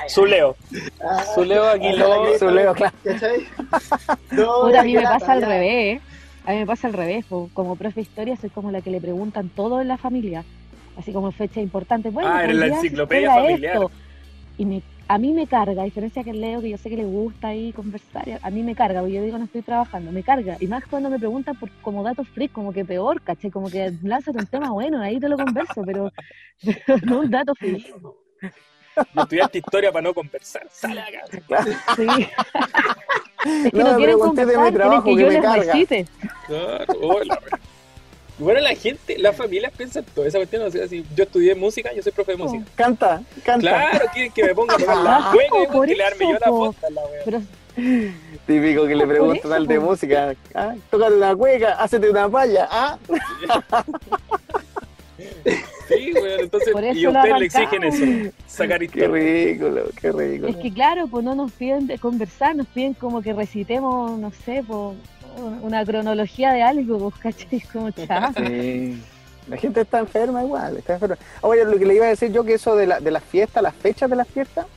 Zuleo. 0.10 0.56
Ah, 1.02 1.24
Zuleo 1.34 1.70
aquí 1.70 1.92
lo. 1.94 2.38
Zuleo, 2.38 2.74
claro. 2.74 2.96
No, 4.32 4.66
a 4.66 4.84
mí 4.84 4.96
me 4.96 5.04
pasa 5.04 5.34
al 5.34 5.42
revés. 5.42 6.02
A 6.46 6.52
mí 6.52 6.58
me 6.58 6.66
pasa 6.66 6.88
al 6.88 6.94
revés. 6.94 7.26
Como 7.54 7.76
profe 7.76 7.96
de 7.96 8.02
historia, 8.02 8.36
soy 8.36 8.50
como 8.50 8.72
la 8.72 8.82
que 8.82 8.90
le 8.90 9.00
preguntan 9.00 9.50
todo 9.50 9.80
en 9.82 9.88
la 9.88 9.98
familia. 9.98 10.44
Así 10.98 11.14
como 11.14 11.32
fecha 11.32 11.62
importante. 11.62 12.10
Bueno, 12.10 12.30
ah, 12.30 12.44
en 12.44 12.60
la 12.60 12.68
enciclopedia 12.68 13.34
familiar. 13.34 13.80
Y 14.58 14.66
me 14.66 14.82
a 15.10 15.18
mí 15.18 15.34
me 15.34 15.48
carga, 15.48 15.82
a 15.82 15.86
diferencia 15.86 16.24
que 16.24 16.34
Leo, 16.34 16.62
que 16.62 16.70
yo 16.70 16.78
sé 16.78 16.88
que 16.88 16.96
le 16.96 17.04
gusta 17.04 17.48
ahí 17.48 17.74
conversar, 17.74 18.40
a 18.44 18.50
mí 18.52 18.62
me 18.62 18.76
carga, 18.76 19.00
porque 19.00 19.16
yo 19.16 19.24
digo 19.24 19.40
no 19.40 19.46
estoy 19.46 19.64
trabajando, 19.64 20.12
me 20.12 20.22
carga. 20.22 20.56
Y 20.60 20.68
más 20.68 20.86
cuando 20.86 21.10
me 21.10 21.18
preguntan 21.18 21.58
por 21.60 21.72
como 21.82 22.04
datos 22.04 22.28
freak, 22.30 22.52
como 22.52 22.72
que 22.72 22.86
peor, 22.86 23.20
caché, 23.24 23.50
como 23.50 23.72
que 23.72 23.92
lánzate 24.04 24.38
un 24.38 24.46
tema 24.46 24.70
bueno, 24.70 25.02
ahí 25.02 25.20
te 25.20 25.28
lo 25.28 25.36
converso, 25.36 25.82
pero, 25.84 26.12
no 27.06 27.22
un 27.22 27.32
dato 27.32 27.56
freak. 27.56 27.92
No 29.16 29.24
estudiaste 29.24 29.58
historia 29.58 29.92
para 29.92 30.04
no 30.04 30.14
conversar, 30.14 30.68
sale 30.70 31.02
acá. 31.02 31.66
Sí. 31.96 32.08
es 33.66 33.72
que 33.72 33.84
no, 33.84 33.96
quieren 33.96 34.20
conversar, 34.20 34.74
quieren 34.74 35.04
que, 35.04 35.16
yo 35.16 35.30
les 35.30 35.66
recite. 35.66 36.06
Claro, 36.46 36.94
hola, 37.02 37.40
bueno, 38.40 38.62
la 38.62 38.74
gente, 38.74 39.18
las 39.18 39.36
familias 39.36 39.72
piensan 39.76 40.06
todo 40.16 40.26
esa 40.26 40.38
cuestión. 40.40 40.64
O 40.64 40.72
sea, 40.72 40.88
si 40.88 41.06
yo 41.16 41.24
estudié 41.26 41.54
música, 41.56 41.94
yo 41.94 42.02
soy 42.02 42.12
profe 42.12 42.32
de 42.32 42.38
música. 42.38 42.66
Canta, 42.76 43.22
canta. 43.44 43.60
Claro, 43.60 44.06
quieren 44.14 44.32
que 44.32 44.44
me 44.44 44.56
ponga 44.56 44.76
a 44.76 44.78
tocar 44.78 44.98
la 44.98 45.32
cueca 45.32 45.92
y 45.92 45.96
darme 45.98 46.26
yo 46.26 46.38
la 46.40 46.48
foto 46.48 46.90
la 46.90 47.02
wea. 47.06 47.42
Típico 48.48 48.88
que 48.88 48.96
le 48.96 49.08
preguntan 49.08 49.54
al 49.54 49.68
de 49.68 49.80
música, 49.80 50.34
¿ah? 50.56 50.74
tócate 50.90 51.16
una 51.16 51.36
cueca, 51.36 51.74
hácete 51.74 52.10
una 52.10 52.28
palla, 52.30 52.68
¿ah? 52.72 52.98
Sí, 55.88 56.12
bueno, 56.12 56.44
entonces, 56.44 56.74
y 56.94 57.08
ustedes 57.08 57.40
le 57.40 57.46
exigen 57.46 57.84
eso, 57.84 58.32
sacar 58.48 58.84
historia. 58.84 59.08
Qué 59.08 59.14
ridículo, 59.14 59.84
qué 60.00 60.12
ridículo. 60.12 60.50
Es 60.50 60.56
que 60.58 60.72
claro, 60.72 61.08
pues 61.08 61.26
no 61.26 61.36
nos 61.36 61.52
piden 61.52 61.88
de 61.88 61.98
conversar, 61.98 62.56
nos 62.56 62.68
piden 62.68 62.94
como 62.94 63.22
que 63.22 63.34
recitemos, 63.34 64.20
no 64.20 64.32
sé, 64.46 64.64
pues 64.68 64.98
una 65.62 65.86
cronología 65.86 66.52
de 66.52 66.62
algo, 66.62 67.12
¿cachai? 67.20 67.62
Como 67.72 67.92
sí. 67.92 69.04
La 69.48 69.58
gente 69.58 69.82
está 69.82 70.00
enferma 70.00 70.44
igual, 70.44 70.78
está 70.78 70.94
enferma. 70.94 71.18
Oye, 71.42 71.66
lo 71.66 71.78
que 71.78 71.86
le 71.86 71.96
iba 71.96 72.06
a 72.06 72.10
decir 72.10 72.32
yo 72.32 72.44
que 72.44 72.54
eso 72.54 72.76
de, 72.76 72.86
la, 72.86 73.00
de 73.00 73.10
las 73.10 73.24
fiestas, 73.24 73.64
las 73.64 73.74
fechas 73.74 74.10
de 74.10 74.16
las 74.16 74.28
fiestas, 74.28 74.68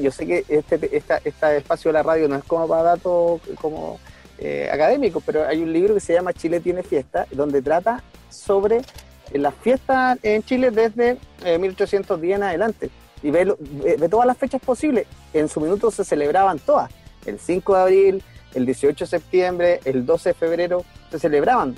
yo 0.00 0.10
sé 0.10 0.26
que 0.26 0.44
este, 0.48 0.96
esta, 0.96 1.18
este 1.24 1.56
espacio 1.56 1.90
de 1.90 1.92
la 1.94 2.02
radio 2.02 2.28
no 2.28 2.36
es 2.36 2.44
como 2.44 2.68
para 2.68 2.82
datos 2.82 3.40
como 3.60 3.98
eh, 4.38 4.68
académicos, 4.72 5.22
pero 5.24 5.46
hay 5.46 5.62
un 5.62 5.72
libro 5.72 5.94
que 5.94 6.00
se 6.00 6.12
llama 6.12 6.32
Chile 6.32 6.60
tiene 6.60 6.82
fiesta, 6.82 7.26
donde 7.30 7.62
trata 7.62 8.02
sobre 8.30 8.82
las 9.32 9.54
fiestas 9.54 10.18
en 10.22 10.42
Chile 10.42 10.70
desde 10.70 11.18
1810 11.58 12.32
eh, 12.32 12.34
en 12.34 12.42
adelante. 12.42 12.90
Y 13.22 13.30
ve, 13.30 13.54
ve, 13.98 14.08
todas 14.08 14.26
las 14.26 14.38
fechas 14.38 14.60
posibles. 14.60 15.06
En 15.34 15.48
su 15.48 15.60
minuto 15.60 15.90
se 15.90 16.04
celebraban 16.04 16.58
todas. 16.58 16.90
El 17.26 17.38
5 17.38 17.74
de 17.74 17.80
abril, 17.80 18.24
el 18.54 18.66
18 18.66 19.04
de 19.04 19.08
septiembre, 19.08 19.80
el 19.84 20.04
12 20.06 20.30
de 20.30 20.34
febrero, 20.34 20.84
se 21.10 21.18
celebraban 21.18 21.76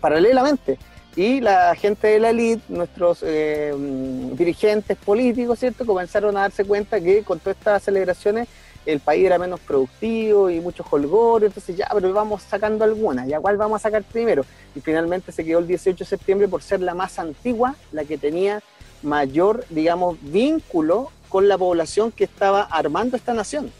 paralelamente. 0.00 0.78
Y 1.14 1.40
la 1.40 1.74
gente 1.74 2.06
de 2.06 2.20
la 2.20 2.30
elite, 2.30 2.62
nuestros 2.68 3.18
eh, 3.22 3.74
dirigentes 4.32 4.96
políticos, 4.96 5.58
¿cierto?, 5.58 5.84
comenzaron 5.84 6.36
a 6.36 6.42
darse 6.42 6.64
cuenta 6.64 7.00
que 7.00 7.22
con 7.22 7.38
todas 7.38 7.58
estas 7.58 7.82
celebraciones 7.82 8.48
el 8.86 8.98
país 8.98 9.24
era 9.26 9.38
menos 9.38 9.60
productivo 9.60 10.50
y 10.50 10.60
muchos 10.60 10.86
holgores, 10.90 11.48
entonces 11.48 11.76
ya, 11.76 11.88
pero 11.92 12.12
vamos 12.12 12.42
sacando 12.42 12.82
algunas, 12.82 13.28
¿ya 13.28 13.38
cuál 13.40 13.56
vamos 13.56 13.76
a 13.76 13.82
sacar 13.82 14.02
primero? 14.02 14.44
Y 14.74 14.80
finalmente 14.80 15.30
se 15.30 15.44
quedó 15.44 15.60
el 15.60 15.68
18 15.68 15.98
de 15.98 16.08
septiembre 16.08 16.48
por 16.48 16.62
ser 16.62 16.80
la 16.80 16.94
más 16.94 17.18
antigua, 17.18 17.76
la 17.92 18.04
que 18.04 18.18
tenía 18.18 18.60
mayor, 19.02 19.64
digamos, 19.68 20.16
vínculo 20.20 21.10
con 21.28 21.46
la 21.46 21.58
población 21.58 22.10
que 22.10 22.24
estaba 22.24 22.62
armando 22.62 23.16
esta 23.16 23.34
nación 23.34 23.70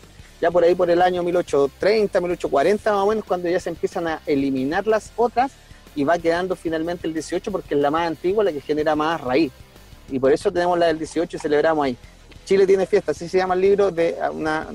ya 0.43 0.51
por 0.51 0.65
ahí 0.65 0.75
por 0.75 0.91
el 0.91 1.01
año 1.01 1.23
1830, 1.23 2.21
1840 2.21 2.93
más 2.93 3.01
o 3.01 3.07
menos, 3.07 3.25
cuando 3.25 3.49
ya 3.49 3.61
se 3.61 3.71
empiezan 3.71 4.09
a 4.09 4.21
eliminar 4.27 4.89
las 4.89 5.13
otras 5.15 5.53
y 5.95 6.03
va 6.03 6.19
quedando 6.19 6.57
finalmente 6.57 7.07
el 7.07 7.15
18 7.15 7.53
porque 7.53 7.77
es 7.77 7.81
la 7.81 7.93
más 7.93 8.09
antigua, 8.09 8.43
la 8.43 8.51
que 8.51 8.61
genera 8.61 8.97
más 8.97 9.21
raíz. 9.21 9.53
Y 10.11 10.19
por 10.19 10.33
eso 10.33 10.51
tenemos 10.51 10.77
la 10.77 10.87
del 10.87 10.99
18 10.99 11.37
y 11.37 11.41
celebramos 11.41 11.85
ahí. 11.85 11.97
Chile 12.45 12.67
tiene 12.67 12.87
fiesta, 12.87 13.13
así 13.13 13.29
se 13.29 13.39
llama 13.39 13.55
el 13.55 13.61
libro 13.61 13.93
de 13.93 14.17
una, 14.33 14.67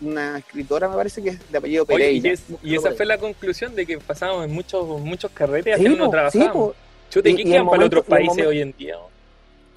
una 0.00 0.38
escritora, 0.38 0.88
me 0.88 0.94
parece 0.94 1.20
que 1.20 1.30
es 1.30 1.50
de 1.50 1.58
apellido 1.58 1.84
Pereira. 1.84 2.34
y, 2.62 2.76
esa 2.76 2.92
fue 2.92 3.04
la 3.04 3.18
conclusión 3.18 3.74
de 3.74 3.84
que 3.84 3.98
pasamos 3.98 4.44
en 4.44 4.52
muchos 4.52 4.86
muchos 5.00 5.32
carretes 5.32 5.74
hasta 5.74 5.88
no 5.88 6.08
trabajábamos. 6.08 6.76
Sí, 7.08 7.20
¿qué 7.20 7.34
quedan 7.34 7.68
para 7.68 7.84
otros 7.84 8.04
países 8.04 8.46
hoy 8.46 8.60
en 8.60 8.72
día? 8.78 8.94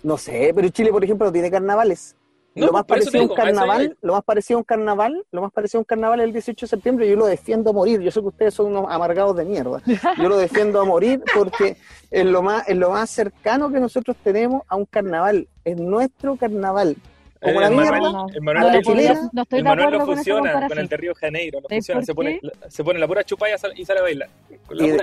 No 0.03 0.15
sé, 0.15 0.51
pero 0.53 0.69
Chile, 0.69 0.91
por 0.91 1.03
ejemplo, 1.03 1.25
no 1.25 1.33
tiene 1.33 1.49
carnavales 1.49 2.15
lo 2.65 2.71
más 2.71 2.85
parecido 2.85 3.19
a 3.19 3.25
un 3.27 3.35
carnaval, 3.35 3.97
lo 4.01 4.13
más 4.13 4.23
parecido 4.23 4.57
a 4.57 4.59
un 4.59 4.63
carnaval, 4.63 5.25
lo 5.31 5.41
más 5.41 5.51
parecido 5.51 5.79
a 5.79 5.81
un 5.81 5.85
carnaval 5.85 6.19
es 6.19 6.25
el 6.25 6.33
18 6.33 6.65
de 6.65 6.69
septiembre, 6.69 7.09
yo 7.09 7.15
lo 7.15 7.25
defiendo 7.25 7.69
a 7.69 7.73
morir. 7.73 8.01
Yo 8.01 8.11
sé 8.11 8.21
que 8.21 8.27
ustedes 8.27 8.53
son 8.53 8.67
unos 8.67 8.85
amargados 8.89 9.35
de 9.35 9.45
mierda. 9.45 9.81
Yo 10.17 10.29
lo 10.29 10.37
defiendo 10.37 10.81
a 10.81 10.85
morir 10.85 11.21
porque 11.33 11.77
es 12.11 12.25
lo 12.25 12.41
más, 12.41 12.67
es 12.67 12.77
lo 12.77 12.91
más 12.91 13.09
cercano 13.09 13.71
que 13.71 13.79
nosotros 13.79 14.15
tenemos 14.23 14.63
a 14.67 14.75
un 14.75 14.85
carnaval. 14.85 15.47
Es 15.63 15.77
nuestro 15.77 16.35
carnaval. 16.35 16.95
Como 17.41 17.61
la 17.61 17.69
mierda, 17.69 17.97
el 18.33 18.41
Manuel, 18.41 18.83
no, 19.31 19.45
el 19.49 19.63
Manuel 19.63 19.91
lo 19.91 20.05
funciona 20.05 20.67
con, 20.67 20.77
el 20.77 20.89
de 20.89 20.97
Río 20.97 21.15
Janeiro, 21.15 21.61
lo 21.61 21.69
funciona, 21.69 22.01
se 22.01 22.13
pone, 22.13 22.41
se 22.67 22.83
pone 22.83 22.99
la 22.99 23.07
pura 23.07 23.23
chupa 23.23 23.47
y 23.49 23.57
sale, 23.85 23.99
a 23.99 24.01
bailar. 24.01 24.29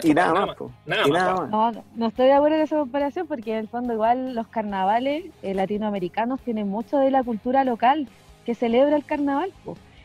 Y, 0.03 0.13
nada, 0.13 0.45
más, 0.45 0.57
nada, 0.85 1.47
más. 1.47 1.77
No, 1.95 2.09
estoy 2.09 2.27
de 2.27 2.35
acuerdo 2.35 2.57
en 2.57 2.63
esa 2.63 2.77
comparación 2.77 3.27
porque 3.27 3.53
en 3.53 3.59
el 3.59 3.69
fondo 3.69 3.95
igual 3.95 4.35
los 4.35 4.49
carnavales 4.49 5.25
eh, 5.43 5.55
latinoamericanos 5.55 6.41
tienen 6.41 6.69
mucho 6.69 6.99
de 6.99 7.11
la 7.11 7.23
cultura 7.23 7.65
local 7.65 8.07
que 8.45 8.55
celebra 8.55 8.97
el 8.97 9.05
carnaval. 9.07 9.53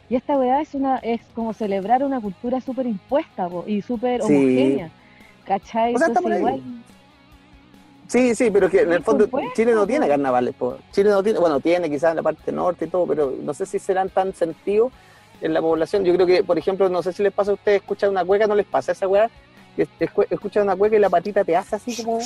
Y 0.09 0.15
esta 0.15 0.37
weá 0.37 0.61
es 0.61 0.73
una 0.73 0.97
es 0.97 1.21
como 1.35 1.53
celebrar 1.53 2.01
una 2.03 2.21
cultura 2.21 2.61
súper 2.61 2.85
impuesta 2.85 3.49
y 3.67 3.81
súper 3.81 4.21
homogénea. 4.21 4.89
¿Cachai? 5.45 5.93
igual, 5.93 6.61
Sí, 8.11 8.35
sí, 8.35 8.51
pero 8.51 8.69
que 8.69 8.81
en 8.81 8.91
el 8.91 9.01
fondo 9.01 9.25
Chile 9.55 9.73
no 9.73 9.87
tiene 9.87 10.05
carnavales. 10.05 10.53
Chile 10.91 11.11
no 11.11 11.23
tiene, 11.23 11.39
bueno, 11.39 11.61
tiene 11.61 11.89
quizás 11.89 12.09
en 12.09 12.17
la 12.17 12.21
parte 12.21 12.51
norte 12.51 12.83
y 12.83 12.89
todo, 12.89 13.07
pero 13.07 13.33
no 13.41 13.53
sé 13.53 13.65
si 13.65 13.79
serán 13.79 14.09
tan 14.09 14.33
sentidos 14.33 14.91
en 15.39 15.53
la 15.53 15.61
población. 15.61 16.03
Yo 16.03 16.13
creo 16.15 16.27
que, 16.27 16.43
por 16.43 16.57
ejemplo, 16.57 16.89
no 16.89 17.01
sé 17.01 17.13
si 17.13 17.23
les 17.23 17.31
pasa 17.31 17.51
a 17.51 17.53
ustedes 17.53 17.81
escuchar 17.81 18.09
una 18.09 18.25
cueca, 18.25 18.47
no 18.47 18.55
les 18.55 18.65
pasa 18.65 18.91
esa 18.91 19.07
weá, 19.07 19.29
escuchas 19.77 20.63
una 20.63 20.75
cueca 20.75 20.95
y 20.95 20.99
la 20.99 21.09
patita 21.09 21.43
te 21.43 21.55
hace 21.55 21.75
así 21.75 22.03
como 22.03 22.19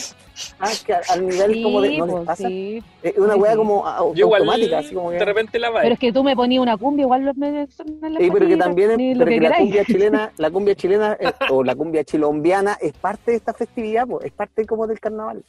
ah, 0.59 0.69
que 0.85 0.93
al 0.93 1.27
nivel 1.27 1.63
como 1.63 1.81
de 1.81 1.97
no 1.97 2.07
pues, 2.07 2.25
pasa 2.25 2.47
es 2.49 3.17
una 3.17 3.35
hueá 3.35 3.55
como 3.55 3.85
automática 3.85 4.79
así 4.79 4.95
como 4.95 5.11
de 5.11 5.23
repente 5.23 5.59
la 5.59 5.69
va 5.69 5.81
pero 5.81 5.93
es 5.93 5.99
que 5.99 6.11
tú 6.11 6.23
me 6.23 6.35
ponías 6.35 6.61
una 6.61 6.77
cumbia 6.77 7.03
igual 7.03 7.31
me 7.35 7.67
sí, 7.67 8.29
pero 8.33 8.47
que 8.47 8.57
también 8.57 8.99
es, 8.99 9.17
pero 9.17 9.29
que, 9.29 9.39
la 9.41 9.57
cumbia 9.57 9.85
chilena 9.85 10.31
la 10.37 10.51
cumbia 10.51 10.75
chilena 10.75 11.17
o 11.49 11.63
la 11.63 11.75
cumbia 11.75 12.03
chilombiana 12.03 12.77
es 12.81 12.93
parte 12.93 13.31
de 13.31 13.37
esta 13.37 13.53
festividad 13.53 14.07
pues, 14.07 14.25
es 14.25 14.31
parte 14.31 14.65
como 14.65 14.87
del 14.87 14.99
carnaval 14.99 15.43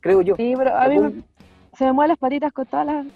creo 0.00 0.22
yo. 0.22 0.36
Sí 0.36 0.54
pero 0.56 0.76
a 0.76 0.88
mí 0.88 1.24
se 1.76 1.84
me 1.84 1.92
mueven 1.92 2.10
las 2.10 2.18
patitas 2.18 2.52
con 2.52 2.66
todas 2.66 2.86
las 2.86 3.06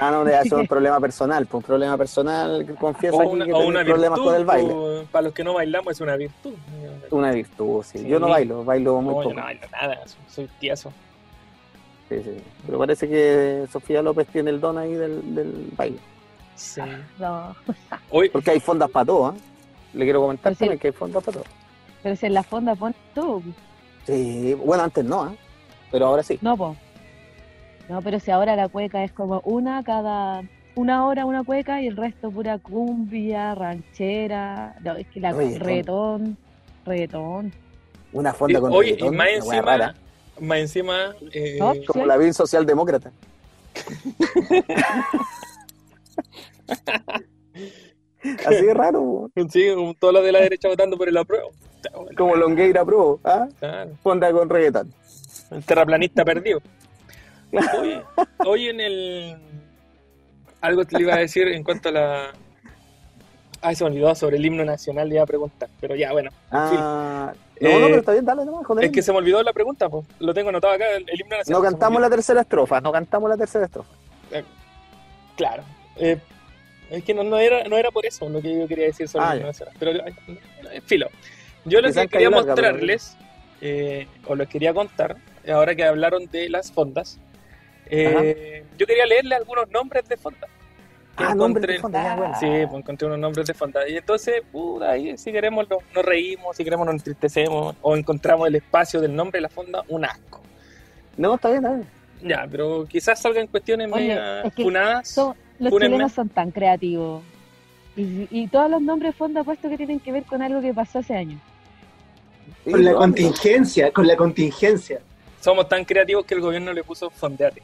Ah, 0.00 0.10
no, 0.10 0.26
es 0.26 0.50
un 0.50 0.66
problema 0.66 0.98
personal, 0.98 1.46
pues 1.46 1.62
un 1.62 1.66
problema 1.66 1.96
personal, 1.96 2.66
confieso 2.78 3.20
aquí 3.20 3.38
que 3.38 3.52
tiene 3.52 3.84
problemas 3.84 4.18
con 4.18 4.34
el 4.34 4.44
baile. 4.44 5.06
Para 5.12 5.22
los 5.22 5.34
que 5.34 5.44
no 5.44 5.54
bailamos 5.54 5.92
es 5.92 6.00
una 6.00 6.16
virtud. 6.16 6.54
Una 7.10 7.30
virtud, 7.30 7.82
sí. 7.84 8.06
Yo 8.06 8.18
no 8.18 8.28
bailo, 8.28 8.64
bailo 8.64 9.00
muy 9.00 9.14
poco. 9.14 9.30
Yo 9.30 9.34
no 9.36 9.42
bailo 9.42 9.66
nada, 9.70 10.00
soy 10.28 10.48
tieso. 10.58 10.92
Sí, 12.08 12.20
sí. 12.22 12.42
Pero 12.66 12.78
parece 12.78 13.08
que 13.08 13.66
Sofía 13.70 14.02
López 14.02 14.26
tiene 14.28 14.50
el 14.50 14.60
don 14.60 14.76
ahí 14.76 14.92
del, 14.92 15.34
del 15.34 15.70
baile. 15.76 15.98
Sí. 16.56 16.80
No. 17.18 17.54
Porque 18.32 18.50
hay 18.50 18.60
fondas 18.60 18.90
para 18.90 19.06
todo, 19.06 19.32
¿eh? 19.32 19.38
Le 19.94 20.04
quiero 20.04 20.20
comentar 20.20 20.54
también 20.56 20.78
que 20.78 20.88
hay 20.88 20.92
fondas 20.92 21.22
para 21.22 21.38
todo. 21.38 21.50
Pero 22.02 22.16
si 22.16 22.26
en 22.26 22.34
la 22.34 22.42
fonda 22.42 22.74
pone 22.74 22.94
todo. 23.14 23.40
Sí, 24.04 24.54
bueno, 24.54 24.82
antes 24.82 25.04
no, 25.04 25.28
¿eh? 25.28 25.36
Pero 25.90 26.06
ahora 26.06 26.22
sí. 26.22 26.38
No, 26.42 26.56
pues. 26.56 26.76
No, 27.88 28.02
pero 28.02 28.18
si 28.18 28.30
ahora 28.30 28.56
la 28.56 28.68
cueca 28.68 29.04
es 29.04 29.12
como 29.12 29.40
una 29.44 29.82
cada 29.82 30.42
una 30.76 31.06
hora 31.06 31.24
una 31.24 31.44
cueca 31.44 31.80
y 31.82 31.86
el 31.86 31.96
resto 31.96 32.30
pura 32.30 32.58
cumbia, 32.58 33.54
ranchera, 33.54 34.74
no, 34.82 34.96
es 34.96 35.06
que 35.08 35.20
la 35.20 35.32
reggaetón, 35.32 36.36
reggaetón. 36.84 37.52
Una 38.12 38.32
fonda 38.32 38.60
con 38.60 38.72
Oye, 38.72 38.96
y 38.98 39.10
más 39.10 39.28
encima, 39.28 39.94
más 40.40 40.58
encima 40.58 41.14
eh, 41.32 41.58
como 41.86 42.06
la 42.06 42.16
vida 42.16 42.32
socialdemócrata. 42.32 43.12
Así 48.46 48.64
de 48.64 48.74
raro. 48.74 49.30
Sí, 49.50 49.68
como 49.74 49.94
todos 49.94 50.14
los 50.14 50.24
de 50.24 50.32
la 50.32 50.40
derecha 50.40 50.68
votando 50.68 50.96
por 50.96 51.08
el 51.08 51.16
apruebo. 51.16 51.50
Como 52.16 52.34
Longueira 52.36 52.80
apruebo, 52.80 53.20
¿ah? 53.24 53.46
Fonda 54.02 54.32
con 54.32 54.48
reggaetón. 54.48 54.92
El 55.50 55.64
terraplanista 55.64 56.24
perdido. 56.24 56.62
Hoy, 58.46 58.68
en 58.68 58.80
el. 58.80 59.36
Algo 60.60 60.84
te 60.84 61.00
iba 61.00 61.14
a 61.14 61.18
decir 61.18 61.48
en 61.48 61.62
cuanto 61.62 61.88
a 61.90 61.92
la. 61.92 62.32
Ah, 63.60 63.74
se 63.74 63.82
me 63.84 63.90
olvidó 63.90 64.14
sobre 64.14 64.36
el 64.36 64.44
himno 64.44 64.64
nacional, 64.64 65.08
le 65.08 65.14
iba 65.14 65.24
a 65.24 65.26
preguntar, 65.26 65.70
pero 65.80 65.96
ya, 65.96 66.12
bueno. 66.12 66.30
Ah, 66.50 67.32
no, 67.60 67.78
no, 67.78 67.86
pero 67.86 67.98
está 67.98 68.12
bien, 68.12 68.24
dale 68.24 68.44
nomás, 68.44 68.66
Es 68.82 68.90
que 68.90 69.02
se 69.02 69.12
me 69.12 69.18
olvidó 69.18 69.42
la 69.42 69.52
pregunta, 69.52 69.88
pues. 69.88 70.06
Lo 70.18 70.34
tengo 70.34 70.50
anotado 70.50 70.74
acá, 70.74 70.84
el, 70.96 71.02
himno 71.02 71.36
nacional. 71.36 71.62
No 71.62 71.70
cantamos 71.70 72.00
la 72.00 72.10
tercera 72.10 72.40
estrofa, 72.42 72.80
no 72.80 72.92
cantamos 72.92 73.30
la 73.30 73.36
tercera 73.36 73.64
estrofa. 73.64 73.90
Eh, 74.32 74.44
claro. 75.36 75.62
Eh, 75.96 76.18
es 76.90 77.04
que 77.04 77.14
no, 77.14 77.24
no, 77.24 77.38
era, 77.38 77.64
no 77.64 77.78
era 77.78 77.90
por 77.90 78.04
eso 78.04 78.28
lo 78.28 78.42
que 78.42 78.58
yo 78.58 78.68
quería 78.68 78.86
decir 78.86 79.08
sobre 79.08 79.24
ah, 79.24 79.30
el 79.30 79.36
himno 79.38 79.48
nacional. 79.48 79.74
Pero, 79.78 79.90
eh, 79.92 80.80
filo. 80.84 81.08
Yo 81.64 81.80
lo 81.80 81.90
que 81.90 82.08
quería 82.08 82.30
mostrarles, 82.30 83.16
o 84.26 84.34
lo 84.34 84.46
quería 84.46 84.74
contar, 84.74 85.16
ahora 85.48 85.74
que 85.74 85.84
hablaron 85.84 86.26
de 86.26 86.50
las 86.50 86.70
fondas, 86.70 87.18
eh, 87.86 88.64
yo 88.76 88.86
quería 88.86 89.06
leerle 89.06 89.34
algunos 89.34 89.70
nombres 89.70 90.08
de 90.08 90.16
fonda. 90.16 90.48
Ah, 91.16 91.30
encontré, 91.32 91.74
de 91.74 91.78
fonda, 91.78 92.34
Sí, 92.40 92.46
pues 92.46 92.74
encontré 92.74 93.06
unos 93.06 93.18
nombres 93.18 93.46
de 93.46 93.54
fonda. 93.54 93.88
Y 93.88 93.96
entonces, 93.96 94.42
ahí 94.82 95.16
si 95.16 95.30
queremos 95.30 95.66
nos, 95.68 96.04
reímos, 96.04 96.56
si 96.56 96.64
queremos 96.64 96.86
nos 96.86 96.96
entristecemos, 96.96 97.76
o 97.82 97.96
encontramos 97.96 98.48
el 98.48 98.56
espacio 98.56 99.00
del 99.00 99.14
nombre 99.14 99.38
de 99.38 99.42
la 99.42 99.48
fonda 99.48 99.84
un 99.88 100.04
asco. 100.04 100.40
No, 101.16 101.36
está 101.36 101.50
bien, 101.50 101.64
está 101.64 101.76
bien. 101.76 101.88
Ya, 102.22 102.48
pero 102.50 102.84
quizás 102.86 103.20
salgan 103.20 103.46
cuestiones 103.46 103.88
Oye, 103.92 104.18
funadas. 104.56 105.16
los 105.58 105.72
chilenos 105.72 106.12
son 106.12 106.28
tan 106.28 106.50
creativos. 106.50 107.22
Y, 107.96 108.26
y, 108.30 108.48
todos 108.48 108.68
los 108.68 108.82
nombres 108.82 109.12
de 109.12 109.18
fonda 109.18 109.44
puesto 109.44 109.68
que 109.68 109.76
tienen 109.76 110.00
que 110.00 110.10
ver 110.10 110.24
con 110.24 110.42
algo 110.42 110.60
que 110.60 110.74
pasó 110.74 110.98
hace 110.98 111.14
años. 111.14 111.40
Con 112.68 112.84
la 112.84 112.94
contingencia, 112.94 113.92
con 113.92 114.06
la 114.06 114.16
contingencia. 114.16 115.00
Somos 115.40 115.68
tan 115.68 115.84
creativos 115.84 116.24
que 116.24 116.34
el 116.34 116.40
gobierno 116.40 116.72
le 116.72 116.82
puso 116.82 117.08
fondeate. 117.10 117.62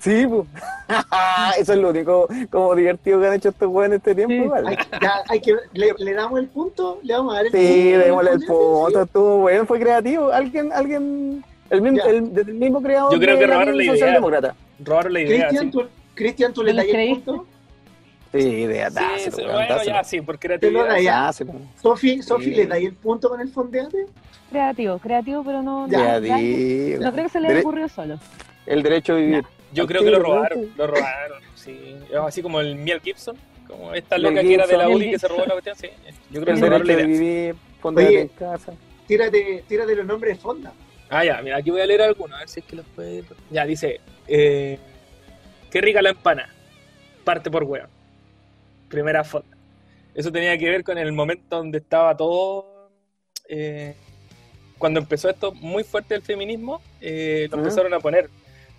Sí, 0.00 0.26
pues. 0.26 0.46
eso 1.58 1.72
es 1.74 1.78
lo 1.78 1.90
único 1.90 2.26
como 2.50 2.74
divertido 2.74 3.20
que 3.20 3.26
han 3.26 3.34
hecho 3.34 3.50
estos 3.50 3.84
en 3.84 3.92
este 3.92 4.14
tiempo. 4.14 4.54
Hay, 4.54 4.76
hay 5.28 5.40
que, 5.40 5.54
le, 5.74 6.14
damos 6.14 6.40
el 6.40 6.48
punto, 6.48 7.00
le 7.02 7.14
vamos 7.14 7.34
a 7.34 7.36
dar 7.36 7.46
el 7.46 7.52
sí, 7.52 7.58
punto. 7.58 7.74
Sí, 7.74 7.90
démosle 7.90 8.30
el 8.30 8.40
punto, 8.40 9.02
estuvo 9.02 9.36
bueno, 9.38 9.66
fue 9.66 9.78
creativo. 9.78 10.32
Alguien, 10.32 10.72
alguien, 10.72 11.44
el 11.68 11.82
mismo, 11.82 12.02
el, 12.02 12.32
el, 12.34 12.54
mismo 12.54 12.82
creador. 12.82 13.12
Yo 13.12 13.20
creo 13.20 13.38
que 13.38 13.46
robaron 13.46 13.76
la 13.76 13.84
idea. 13.84 14.54
Robaron 14.82 15.12
la 15.12 15.20
idea. 15.20 15.48
Cristian, 15.48 15.70
¿tú, 15.70 15.82
Cristian, 16.14 16.52
¿tú 16.54 16.62
le 16.62 16.72
das 16.72 16.86
el 16.86 17.08
punto? 17.22 17.46
Sí, 18.32 18.38
idea, 18.38 18.90
sí, 18.90 19.30
sí, 19.32 19.42
bueno, 19.42 19.82
ya, 19.84 20.04
sí, 20.04 20.20
por 20.20 20.38
creatividad. 20.38 20.98
Ya. 20.98 21.30
Sofi, 21.82 22.22
Sofi, 22.22 22.54
¿le 22.54 22.66
da 22.66 22.78
el 22.78 22.94
punto 22.94 23.28
con 23.28 23.40
el 23.40 23.50
fondeate? 23.50 24.06
Creativo, 24.48 24.98
creativo, 24.98 25.44
pero 25.44 25.62
no. 25.62 25.86
Creativo. 25.88 27.02
No 27.02 27.12
creo 27.12 27.24
que 27.24 27.30
se 27.30 27.40
le 27.40 27.48
haya 27.48 27.60
ocurrido 27.60 27.88
solo. 27.88 28.18
El 28.66 28.82
derecho 28.82 29.12
a 29.12 29.16
vivir. 29.16 29.44
Yo 29.72 29.86
creo 29.86 30.02
que 30.02 30.10
lo 30.10 30.18
robaron, 30.18 30.72
lo 30.76 30.86
robaron, 30.86 31.42
sí. 31.54 31.96
Así 32.26 32.42
como 32.42 32.60
el 32.60 32.76
Miel 32.76 33.00
Gibson, 33.00 33.36
como 33.66 33.94
esta 33.94 34.18
loca 34.18 34.40
que 34.40 34.54
era 34.54 34.66
de 34.66 34.76
la 34.76 34.88
UDI 34.88 35.12
que 35.12 35.18
se 35.18 35.28
robó 35.28 35.44
la 35.46 35.52
cuestión, 35.52 35.76
sí. 35.76 35.88
Yo 36.30 36.40
creo 36.40 36.54
que 36.56 36.64
el 36.64 36.70
derecho 36.70 36.92
a 36.92 37.06
vivir, 37.06 37.56
Oye, 37.82 38.20
en 38.20 38.28
casa. 38.28 38.72
Tírate, 39.06 39.64
tírate 39.68 39.96
los 39.96 40.06
nombres 40.06 40.36
de 40.36 40.42
fonda. 40.42 40.72
Ah, 41.08 41.24
ya, 41.24 41.40
mira, 41.42 41.56
aquí 41.56 41.70
voy 41.70 41.80
a 41.80 41.86
leer 41.86 42.02
algunos, 42.02 42.36
a 42.36 42.40
ver 42.40 42.48
si 42.48 42.60
es 42.60 42.66
que 42.66 42.76
los 42.76 42.86
puede. 42.86 43.24
Ya, 43.50 43.64
dice: 43.66 44.00
eh, 44.28 44.78
Qué 45.70 45.80
rica 45.80 46.02
la 46.02 46.10
empana. 46.10 46.52
Parte 47.24 47.50
por 47.50 47.64
hueón. 47.64 47.88
Primera 48.88 49.24
fonda. 49.24 49.56
Eso 50.14 50.32
tenía 50.32 50.56
que 50.58 50.68
ver 50.68 50.84
con 50.84 50.98
el 50.98 51.12
momento 51.12 51.56
donde 51.56 51.78
estaba 51.78 52.16
todo. 52.16 52.90
Eh, 53.48 53.94
cuando 54.78 55.00
empezó 55.00 55.28
esto 55.28 55.52
muy 55.52 55.84
fuerte 55.84 56.14
el 56.14 56.22
feminismo, 56.22 56.80
eh, 57.00 57.48
lo 57.50 57.58
empezaron 57.58 57.92
a 57.94 58.00
poner 58.00 58.30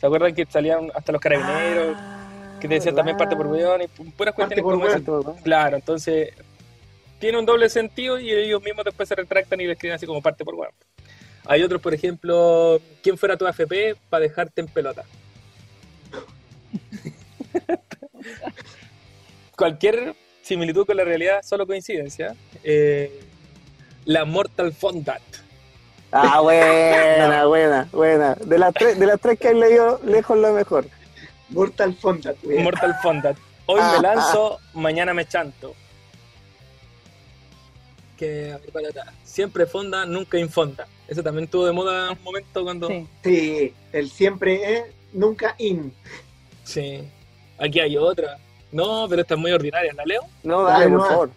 ¿Se 0.02 0.08
acuerdan 0.08 0.34
que 0.34 0.48
salían 0.50 0.92
hasta 0.96 1.12
los 1.12 1.22
carabineros? 1.22 1.96
que 2.60 2.68
te 2.68 2.76
decían 2.76 2.96
también 2.96 3.18
parte 3.18 3.36
por 3.36 3.48
weón 3.48 3.82
y 3.82 3.88
puras 3.88 4.36
cuestiones 4.36 4.64
como 4.64 4.88
eso. 4.88 5.36
Claro, 5.44 5.78
entonces 5.78 6.30
tiene 7.20 7.40
un 7.40 7.46
doble 7.46 7.70
sentido 7.70 8.20
y 8.20 8.32
ellos 8.32 8.62
mismos 8.62 8.86
después 8.86 9.10
se 9.10 9.16
retractan 9.16 9.60
y 9.62 9.66
le 9.66 9.74
escriben 9.74 9.96
así 9.96 10.06
como 10.06 10.22
parte 10.22 10.46
por 10.46 10.54
weón. 10.54 10.74
Hay 11.46 11.64
otros, 11.64 11.82
por 11.82 11.94
ejemplo, 11.94 12.80
¿quién 13.02 13.18
fuera 13.18 13.36
tu 13.36 13.48
AFP 13.48 13.96
para 14.10 14.22
dejarte 14.22 14.62
en 14.62 14.68
pelota? 14.68 15.04
Cualquier 19.58 20.16
similitud 20.44 20.86
con 20.86 20.98
la 20.98 21.04
realidad, 21.04 21.42
solo 21.44 21.66
coincidencia. 21.66 22.36
Eh, 22.64 23.22
la 24.06 24.26
Mortal 24.26 24.72
Fondat. 24.72 25.22
Ah, 26.12 26.42
buena, 26.42 27.46
buena, 27.48 27.90
buena. 27.92 28.36
De 28.36 28.60
las 28.60 28.74
tres, 28.74 29.00
de 29.00 29.06
las 29.06 29.20
tres 29.20 29.40
que 29.40 29.50
he 29.50 29.54
leído, 29.54 30.00
lejos 30.04 30.38
lo 30.38 30.54
mejor. 30.54 30.86
Mortal 31.50 31.96
Fondat. 31.96 32.36
Mortal 32.44 32.96
Fondat. 33.02 33.38
Hoy 33.66 33.80
me 33.80 33.98
ah, 33.98 34.02
lanzo, 34.02 34.60
ah. 34.60 34.70
mañana 34.74 35.14
me 35.14 35.26
chanto. 35.26 35.74
Que 38.18 38.56
siempre 39.24 39.66
fonda, 39.66 40.06
nunca 40.06 40.38
infonda. 40.38 40.86
Eso 41.08 41.24
también 41.24 41.48
tuvo 41.48 41.66
de 41.66 41.72
moda 41.72 42.12
un 42.12 42.24
momento 42.24 42.64
cuando. 42.64 42.88
Sí, 43.24 43.74
el 43.92 44.10
siempre 44.10 44.78
es, 44.78 44.84
nunca 45.14 45.56
in. 45.58 45.94
Sí. 46.64 47.08
Aquí 47.58 47.80
hay 47.80 47.98
otra. 47.98 48.38
No, 48.72 49.08
pero 49.10 49.22
esta 49.22 49.34
es 49.34 49.40
muy 49.40 49.52
ordinaria, 49.52 49.94
¿la 49.94 50.06
leo? 50.06 50.22
No, 50.44 50.64
dale, 50.64 50.88
por 50.90 51.08
favor. 51.08 51.30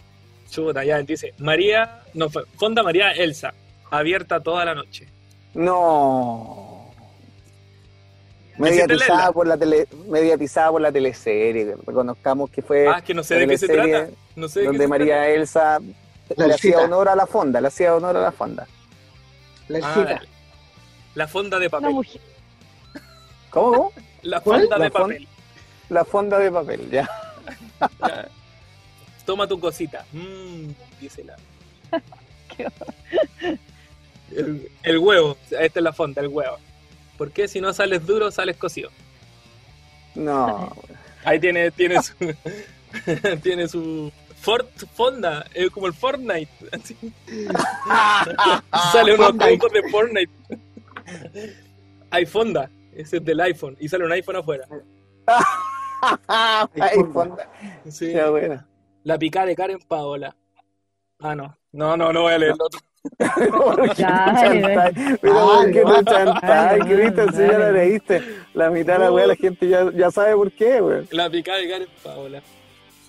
Chuta, 0.50 0.84
ya 0.84 1.00
dice. 1.02 1.32
María, 1.38 2.02
no, 2.12 2.28
Fonda 2.28 2.82
María 2.82 3.12
Elsa 3.12 3.54
abierta 3.90 4.40
toda 4.40 4.64
la 4.64 4.74
noche. 4.74 5.08
No. 5.54 6.90
Mediatizada 8.58 9.32
por 9.32 9.46
la 9.46 9.56
tele, 9.56 9.88
mediatizada 10.08 10.70
por 10.70 10.80
la 10.80 10.92
teleserie, 10.92 11.76
reconozcamos 11.84 12.50
que 12.50 12.62
fue 12.62 12.88
ah, 12.88 13.02
que 13.02 13.12
no 13.12 13.24
sé 13.24 13.34
de 13.36 13.48
qué 13.48 13.58
se 13.58 13.66
trata, 13.66 14.08
no 14.36 14.48
sé 14.48 14.62
donde 14.62 14.86
María 14.86 15.28
Elsa 15.28 15.80
le 16.36 16.54
hacía 16.54 16.78
honor 16.78 17.08
a 17.08 17.16
la 17.16 17.26
fonda, 17.26 17.60
le 17.60 17.68
hacía 17.68 17.94
honor 17.96 18.16
a 18.16 18.20
la 18.20 18.32
fonda. 18.32 18.66
La, 19.66 19.80
ah, 19.82 20.20
la 21.14 21.26
fonda 21.26 21.58
de 21.58 21.68
papel. 21.68 21.96
¿Cómo? 23.50 23.92
La 24.22 24.40
fonda 24.40 24.78
de 24.78 24.90
papel. 24.90 25.28
la 25.88 26.04
fonda 26.04 26.38
de 26.38 26.52
papel, 26.52 26.90
ya. 26.90 27.08
Toma 29.26 29.48
tu 29.48 29.58
cosita. 29.58 30.04
Mmm, 30.12 30.68
dice 31.00 31.24
la. 31.24 31.36
El, 34.30 34.98
huevo, 34.98 35.36
esta 35.50 35.80
es 35.80 35.82
la 35.82 35.92
fonda, 35.92 36.20
el 36.20 36.28
huevo. 36.28 36.56
¿Por 37.16 37.30
qué 37.30 37.46
si 37.46 37.60
no 37.60 37.72
sales 37.72 38.06
duro, 38.06 38.30
sales 38.30 38.56
cocido? 38.56 38.90
No. 40.14 40.74
Ahí 41.24 41.40
tiene, 41.40 41.70
tiene 41.70 42.02
su, 42.02 42.14
tiene 43.42 43.68
su 43.68 44.12
Fort 44.40 44.68
Fonda, 44.94 45.46
es 45.54 45.70
como 45.70 45.86
el 45.86 45.94
Fortnite. 45.94 46.50
sale 48.92 49.14
unos 49.14 49.38
trucos 49.38 49.72
de 49.72 49.88
Fortnite. 49.90 50.32
iPhonda, 52.10 52.70
ese 52.92 53.16
es 53.18 53.24
del 53.24 53.40
iPhone, 53.40 53.76
y 53.80 53.88
sale 53.88 54.04
un 54.04 54.12
iPhone 54.12 54.36
afuera. 54.36 54.68
iPhone. 56.76 57.36
Sí. 57.88 58.12
buena. 58.12 58.66
La 59.04 59.18
picada 59.18 59.46
de 59.46 59.56
Karen 59.56 59.78
Paola. 59.88 60.36
Ah, 61.20 61.34
no. 61.34 61.56
No, 61.72 61.96
no, 61.96 62.12
no 62.12 62.22
voy 62.22 62.34
a 62.34 62.38
leer 62.38 62.52
el 62.52 62.60
otro. 62.60 62.80
¿Qué 66.86 66.94
viste? 66.94 67.32
Si 67.32 67.38
ya 67.38 67.58
la 67.58 67.72
leíste. 67.72 68.22
La 68.54 68.70
mitad 68.70 68.94
de 68.94 68.98
la 69.00 69.12
wea 69.12 69.26
la 69.26 69.36
gente 69.36 69.68
ya, 69.68 69.90
ya 69.92 70.10
sabe 70.10 70.34
por 70.34 70.50
qué, 70.52 70.80
wey. 70.80 71.06
La 71.10 71.28
picada 71.28 71.58
de 71.58 71.68
Karen 71.68 71.88
Paola. 72.02 72.42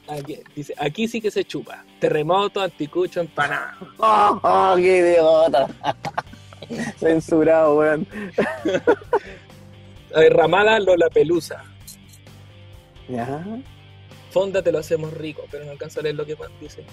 Aquí, 0.08 0.38
dice, 0.56 0.74
aquí 0.78 1.08
sí 1.08 1.22
que 1.22 1.32
se 1.32 1.46
chupa. 1.46 1.84
Terremoto, 2.00 2.62
anticucho, 2.62 3.22
empanada. 3.22 3.78
¡Oh, 3.98 4.74
qué 4.76 4.98
idiota! 4.98 5.68
Censurado, 6.98 7.78
weón. 7.78 8.08
Ramada 10.32 10.80
Lola 10.80 11.10
Pelusa. 11.10 11.64
Ya. 13.08 13.44
Fonda 14.32 14.62
te 14.62 14.72
lo 14.72 14.80
hacemos 14.80 15.14
rico, 15.14 15.46
pero 15.50 15.66
no 15.66 15.72
alcanza 15.72 16.00
a 16.02 16.04
leer 16.04 16.16
lo 16.16 16.26
que 16.26 16.36
dice. 16.60 16.84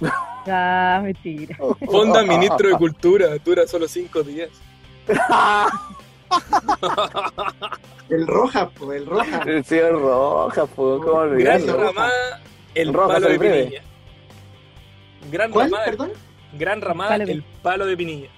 Ah, 0.46 1.00
mentira. 1.02 1.54
Fonda, 1.84 2.22
ministro 2.26 2.70
de 2.70 2.76
Cultura, 2.76 3.36
dura 3.44 3.66
solo 3.66 3.86
cinco 3.86 4.22
días. 4.22 4.48
el 8.08 8.26
roja, 8.26 8.70
pues, 8.70 9.02
el 9.02 9.06
roja. 9.06 9.44
Sí, 9.64 9.76
el 9.76 10.00
roja, 10.00 10.64
pues, 10.64 11.02
¿cómo 11.02 11.20
Gran 11.28 11.66
ramada, 11.68 12.40
el 12.74 12.90
palo 12.92 13.28
de 13.28 13.38
Pinilla. 13.38 13.82
Gran 15.30 15.52
ramada, 15.52 15.84
perdón? 15.84 16.12
Gran 16.54 16.80
ramada, 16.80 17.16
el 17.16 17.44
palo 17.62 17.84
de 17.84 17.96
Pinilla. 17.96 18.30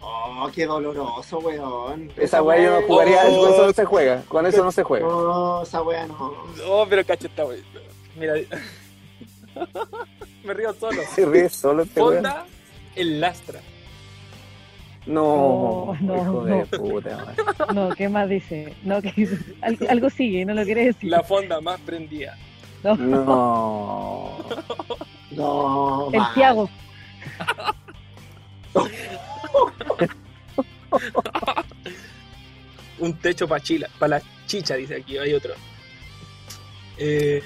Oh, 0.00 0.50
qué 0.54 0.66
doloroso, 0.66 1.38
weón. 1.38 2.10
Esa 2.16 2.42
weá 2.42 2.62
yo 2.62 2.80
no 2.80 2.86
jugaría, 2.86 3.22
con 3.22 3.52
eso 3.52 3.66
no 3.66 3.72
se 3.72 3.84
juega, 3.84 4.22
con 4.28 4.46
eso 4.46 4.64
no 4.64 4.72
se 4.72 4.82
juega. 4.82 5.06
No, 5.06 5.62
esa 5.62 5.82
weá 5.82 6.06
no. 6.06 6.34
No, 6.56 6.86
pero 6.88 7.04
cacheta, 7.04 7.44
weón. 7.44 7.62
Mira. 8.16 8.34
Me 10.44 10.54
río 10.54 10.74
solo. 10.74 11.02
Se 11.14 11.26
ríe 11.26 11.48
solo 11.48 11.82
este 11.82 12.00
Fonda, 12.00 12.46
el 12.94 13.20
lastra. 13.20 13.60
No, 15.06 15.94
no, 16.00 16.16
hijo 16.16 16.32
no. 16.32 16.44
de 16.44 16.64
puta, 16.66 17.34
No, 17.74 17.90
¿qué 17.94 18.08
más 18.08 18.26
dice? 18.28 18.74
No, 18.84 19.02
que 19.02 19.28
algo, 19.60 19.86
algo, 19.88 20.08
sigue, 20.08 20.46
no 20.46 20.54
lo 20.54 20.64
quiere 20.64 20.86
decir. 20.86 21.10
La 21.10 21.22
fonda 21.22 21.60
más 21.60 21.78
prendida. 21.80 22.38
No. 22.82 22.96
No. 22.96 24.38
no 25.32 26.10
el 26.10 26.22
Tiago. 26.34 26.70
Un 32.98 33.12
techo 33.14 33.46
para 33.46 33.62
chila, 33.62 33.90
para 33.98 34.18
la 34.18 34.24
chicha, 34.46 34.74
dice 34.76 34.96
aquí, 34.96 35.18
hay 35.18 35.34
otro. 35.34 35.52
Eh, 36.96 37.42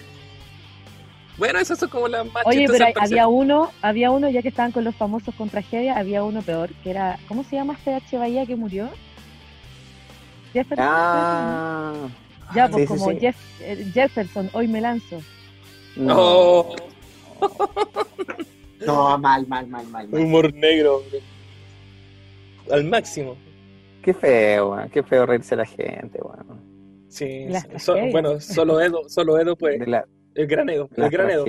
bueno, 1.39 1.61
esas 1.61 1.79
son 1.79 1.89
como 1.89 2.09
las 2.09 2.27
más 2.33 2.45
Oye, 2.45 2.67
pero 2.69 2.87
había 3.01 3.29
uno, 3.29 3.71
había 3.81 4.11
uno, 4.11 4.29
ya 4.29 4.43
que 4.43 4.49
estaban 4.49 4.73
con 4.73 4.83
los 4.83 4.95
famosos 4.97 5.35
con 5.37 5.49
tragedia, 5.49 5.97
había 5.97 6.25
uno 6.25 6.43
peor, 6.43 6.71
que 6.83 6.91
era, 6.91 7.19
¿cómo 7.29 7.45
se 7.45 7.57
llama 7.57 7.75
este 7.75 7.95
H. 7.95 8.19
Bahía 8.19 8.45
que 8.45 8.57
murió? 8.57 8.89
Jefferson. 10.53 10.87
Ah, 10.89 11.95
ya, 12.55 12.69
pues 12.69 12.89
como 12.89 13.11
eh, 13.11 13.35
Jefferson, 13.95 14.51
hoy 14.53 14.67
me 14.67 14.81
lanzo. 14.81 15.21
No. 15.95 16.71
no, 18.85 19.19
mal, 19.19 19.47
mal, 19.47 19.67
mal, 19.69 19.87
mal. 19.87 20.09
Humor 20.13 20.53
negro. 20.55 21.03
Al 22.71 22.85
máximo. 22.85 23.37
Qué 24.03 24.13
feo, 24.13 24.77
qué 24.93 25.03
feo 25.03 25.27
reírse 25.27 25.55
la 25.55 25.67
gente, 25.67 26.19
bueno. 26.21 26.59
Sí, 27.09 27.47
bueno, 28.11 28.41
solo 28.41 28.81
Edo, 28.81 29.09
solo 29.09 29.39
Edo 29.39 29.57
pues. 29.57 29.81
El 30.39 30.47
gran 30.47 30.71
Edo, 30.71 30.89
el 30.97 31.11
gran 31.11 31.31
Edo. 31.31 31.45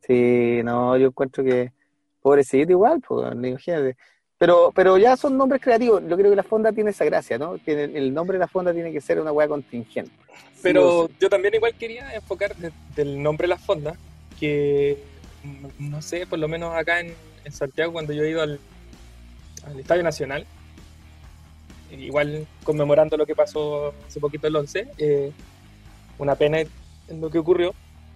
Sí, 0.00 0.60
no, 0.64 0.96
yo 0.96 1.06
encuentro 1.06 1.44
que 1.44 1.70
pobrecito 2.20 2.72
igual, 2.72 3.00
pues, 3.06 3.32
imagínate. 3.34 3.96
Pero, 4.36 4.72
pero 4.74 4.98
ya 4.98 5.16
son 5.16 5.36
nombres 5.36 5.62
creativos. 5.62 6.02
Yo 6.08 6.16
creo 6.16 6.30
que 6.30 6.36
la 6.36 6.42
fonda 6.42 6.72
tiene 6.72 6.90
esa 6.90 7.04
gracia, 7.04 7.38
¿no? 7.38 7.56
Que 7.64 7.84
el, 7.84 8.12
nombre 8.12 8.36
de 8.36 8.40
la 8.40 8.48
fonda 8.48 8.74
tiene 8.74 8.90
que 8.90 9.00
ser 9.00 9.20
una 9.20 9.30
hueá 9.30 9.46
contingente. 9.46 10.10
Pero 10.60 11.08
yo 11.20 11.28
también 11.28 11.54
igual 11.54 11.72
quería 11.74 12.12
enfocar 12.16 12.56
del 12.96 13.22
nombre 13.22 13.44
de 13.44 13.54
la 13.54 13.58
fonda, 13.58 13.94
que 14.40 14.98
no 15.78 16.02
sé, 16.02 16.26
por 16.26 16.40
lo 16.40 16.48
menos 16.48 16.74
acá 16.74 16.98
en, 16.98 17.14
Santiago, 17.52 17.92
cuando 17.92 18.12
yo 18.12 18.24
he 18.24 18.30
ido 18.30 18.42
al, 18.42 18.58
al 19.64 19.78
Estadio 19.78 20.02
Nacional, 20.02 20.44
igual 21.92 22.44
conmemorando 22.64 23.16
lo 23.16 23.24
que 23.24 23.36
pasó 23.36 23.94
hace 24.04 24.18
poquito 24.18 24.48
el 24.48 24.56
11, 24.56 24.88
eh, 24.98 25.30
una 26.18 26.34
pena 26.34 26.58
en 27.08 27.20
lo 27.20 27.30
que 27.30 27.38
ocurrió. 27.38 27.74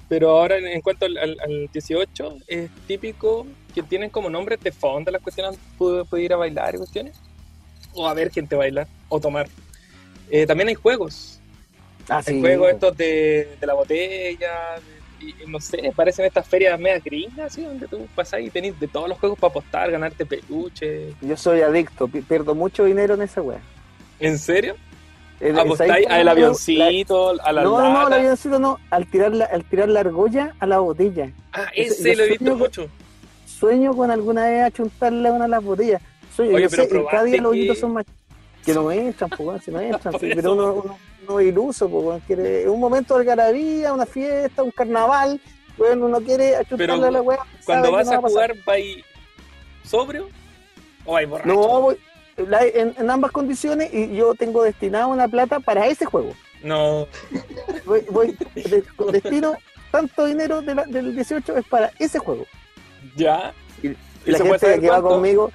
Pero 0.09 0.31
ahora, 0.31 0.59
en, 0.59 0.81
cuanto 0.81 1.07
al, 1.07 1.71
18, 1.73 2.39
es 2.49 2.69
típico 2.89 3.47
que 3.73 3.83
tienen 3.83 4.11
como 4.11 4.29
nombres 4.29 4.61
de 4.61 4.73
fondo 4.73 5.11
las 5.11 5.23
cuestiones. 5.23 5.57
Puede, 5.79 6.05
ir 6.23 6.33
a 6.33 6.37
bailar 6.37 6.75
y 6.75 6.79
cuestiones. 6.79 7.17
O 7.95 8.09
a 8.09 8.15
ver 8.15 8.31
gente 8.31 8.57
bailar 8.57 8.89
o 9.09 9.21
tomar. 9.21 9.49
Eh, 10.29 10.47
también 10.47 10.69
hay 10.69 10.75
juegos. 10.75 11.41
Ah, 12.09 12.23
hay 12.27 12.41
juegos 12.41 12.71
estos 12.71 12.97
de, 12.97 13.57
la 13.61 13.75
botella. 13.75 14.81
y, 15.21 15.49
no 15.49 15.61
sé, 15.61 15.93
parecen 15.95 16.25
estas 16.25 16.49
ferias 16.49 16.79
medias 16.81 17.05
gringas, 17.05 17.55
¿sí? 17.55 17.63
donde 17.63 17.87
tú 17.87 18.09
pasas 18.15 18.41
y 18.41 18.51
tenés 18.51 18.79
de 18.81 18.89
todos 18.89 19.09
los 19.09 19.17
juegos 19.17 19.39
para 19.39 19.51
apostar, 19.51 19.93
ganarte 19.93 20.27
peluche. 20.27 21.15
Yo 21.21 21.37
soy 21.37 21.61
adicto, 21.61 22.09
pierdo 22.09 22.57
mucho 22.57 22.85
dinero 22.85 23.15
en 23.15 23.23
esa 23.23 23.43
wea. 23.43 23.61
¿En 24.19 24.39
serio? 24.41 24.75
¿Apostáis 25.57 26.07
al 26.07 26.29
avioncito, 26.29 27.31
a 27.43 27.53
la 27.53 27.63
No, 27.63 27.81
no, 27.81 27.93
no, 27.93 28.07
al 28.07 28.13
avioncito 28.13 28.59
no, 28.59 28.79
al 28.91 29.07
tirar, 29.07 29.33
la, 29.33 29.47
al 29.47 29.65
tirar 29.65 29.89
la 29.89 30.01
argolla 30.01 30.55
a 30.59 30.67
la 30.67 30.79
botella. 30.81 31.33
Ah, 31.53 31.71
ese, 31.75 32.15
lo 32.15 32.25
he 32.25 32.29
visto 32.29 32.57
mucho. 32.57 32.89
Sueño 33.47 33.95
con 33.95 34.11
alguna 34.11 34.49
vez 34.49 34.65
achuntarle 34.65 35.29
a 35.29 35.33
una 35.33 35.45
de 35.45 35.51
las 35.51 35.65
botellas. 35.65 36.03
Sueño, 36.35 36.57
Oye, 36.57 36.69
pero 36.69 37.07
cada 37.07 37.25
día 37.25 37.41
los 37.41 37.53
ojitos 37.53 37.79
son 37.79 37.95
más... 37.95 38.07
Que 38.65 38.75
no 38.75 38.91
entran, 38.91 39.31
pues, 39.31 39.65
si 39.65 39.71
no 39.71 39.81
entran, 39.81 40.15
pero 40.21 40.53
uno, 40.53 40.75
uno, 40.75 40.99
uno, 41.27 41.41
es 41.41 41.47
iluso, 41.47 41.89
pues, 41.89 42.23
quiere... 42.27 42.69
un 42.69 42.79
momento 42.79 43.15
de 43.15 43.21
algarabía, 43.21 43.93
una 43.95 44.07
fiesta, 44.07 44.63
un 44.63 44.71
carnaval, 44.71 45.41
bueno, 45.79 46.07
uno 46.07 46.21
quiere 46.21 46.57
achuntarle 46.57 47.07
a 47.07 47.11
la 47.11 47.23
weá. 47.23 47.39
Cuando 47.65 47.93
vas 47.93 48.09
a, 48.11 48.19
jugar, 48.19 48.55
¿va 48.69 48.75
sobrio 49.85 50.29
o 51.07 51.17
hay 51.17 51.25
borracho? 51.25 51.49
No, 51.49 51.81
voy 51.81 51.97
en, 52.37 53.11
ambas 53.11 53.33
condiciones 53.33 53.93
y 53.93 54.15
yo 54.15 54.35
tengo 54.35 54.63
destinado 54.63 55.09
una 55.09 55.29
plata 55.29 55.61
para 55.61 55.87
ese 55.87 56.05
juego. 56.05 56.33
No. 56.63 57.07
Voy, 58.11 58.37
destino 59.13 59.55
tanto 59.91 60.27
dinero 60.27 60.63
del 60.63 61.15
18 61.15 61.57
es 61.57 61.65
para 61.67 61.91
ese 61.99 62.19
juego. 62.19 62.47
Ya. 63.17 63.53
Y, 63.83 63.97
la 64.31 64.39
gente 64.39 64.81
que 64.81 64.91
va 64.91 65.03
conmigo, 65.03 65.51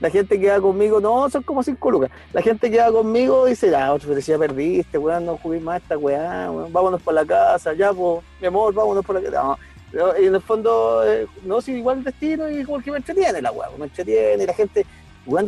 la 0.00 0.10
gente 0.10 0.38
que 0.38 0.50
va 0.50 0.60
conmigo, 0.60 1.00
no, 1.00 1.28
son 1.30 1.42
como 1.42 1.62
5 1.62 1.90
lucas. 1.90 2.10
La 2.32 2.42
gente 2.42 2.70
que 2.70 2.78
va 2.78 2.92
conmigo 2.92 3.46
dice, 3.46 3.70
ya, 3.70 3.92
otro 3.92 4.14
decía, 4.14 4.38
perdiste, 4.38 4.98
weón, 4.98 5.26
no 5.26 5.36
jugué 5.38 5.60
más 5.60 5.82
esta 5.82 5.98
weá, 5.98 6.50
vámonos 6.70 7.02
por 7.02 7.14
la 7.14 7.24
casa, 7.24 7.72
ya, 7.72 7.92
pues, 7.92 8.22
mi 8.40 8.46
amor, 8.46 8.74
vámonos 8.74 9.04
por 9.04 9.20
la 9.20 9.30
casa. 9.30 9.56
y 10.20 10.26
en 10.26 10.34
el 10.34 10.42
fondo, 10.42 11.02
eh, 11.06 11.26
no, 11.44 11.60
si 11.60 11.72
igual 11.72 11.98
el 11.98 12.04
destino 12.04 12.48
y 12.48 12.64
como 12.64 12.80
que 12.80 12.90
me 12.90 12.98
entretiene 12.98 13.42
la 13.42 13.52
weá, 13.52 13.68
me 13.78 13.84
entretiene, 13.84 14.44
y 14.44 14.46
la 14.46 14.54
gente 14.54 14.86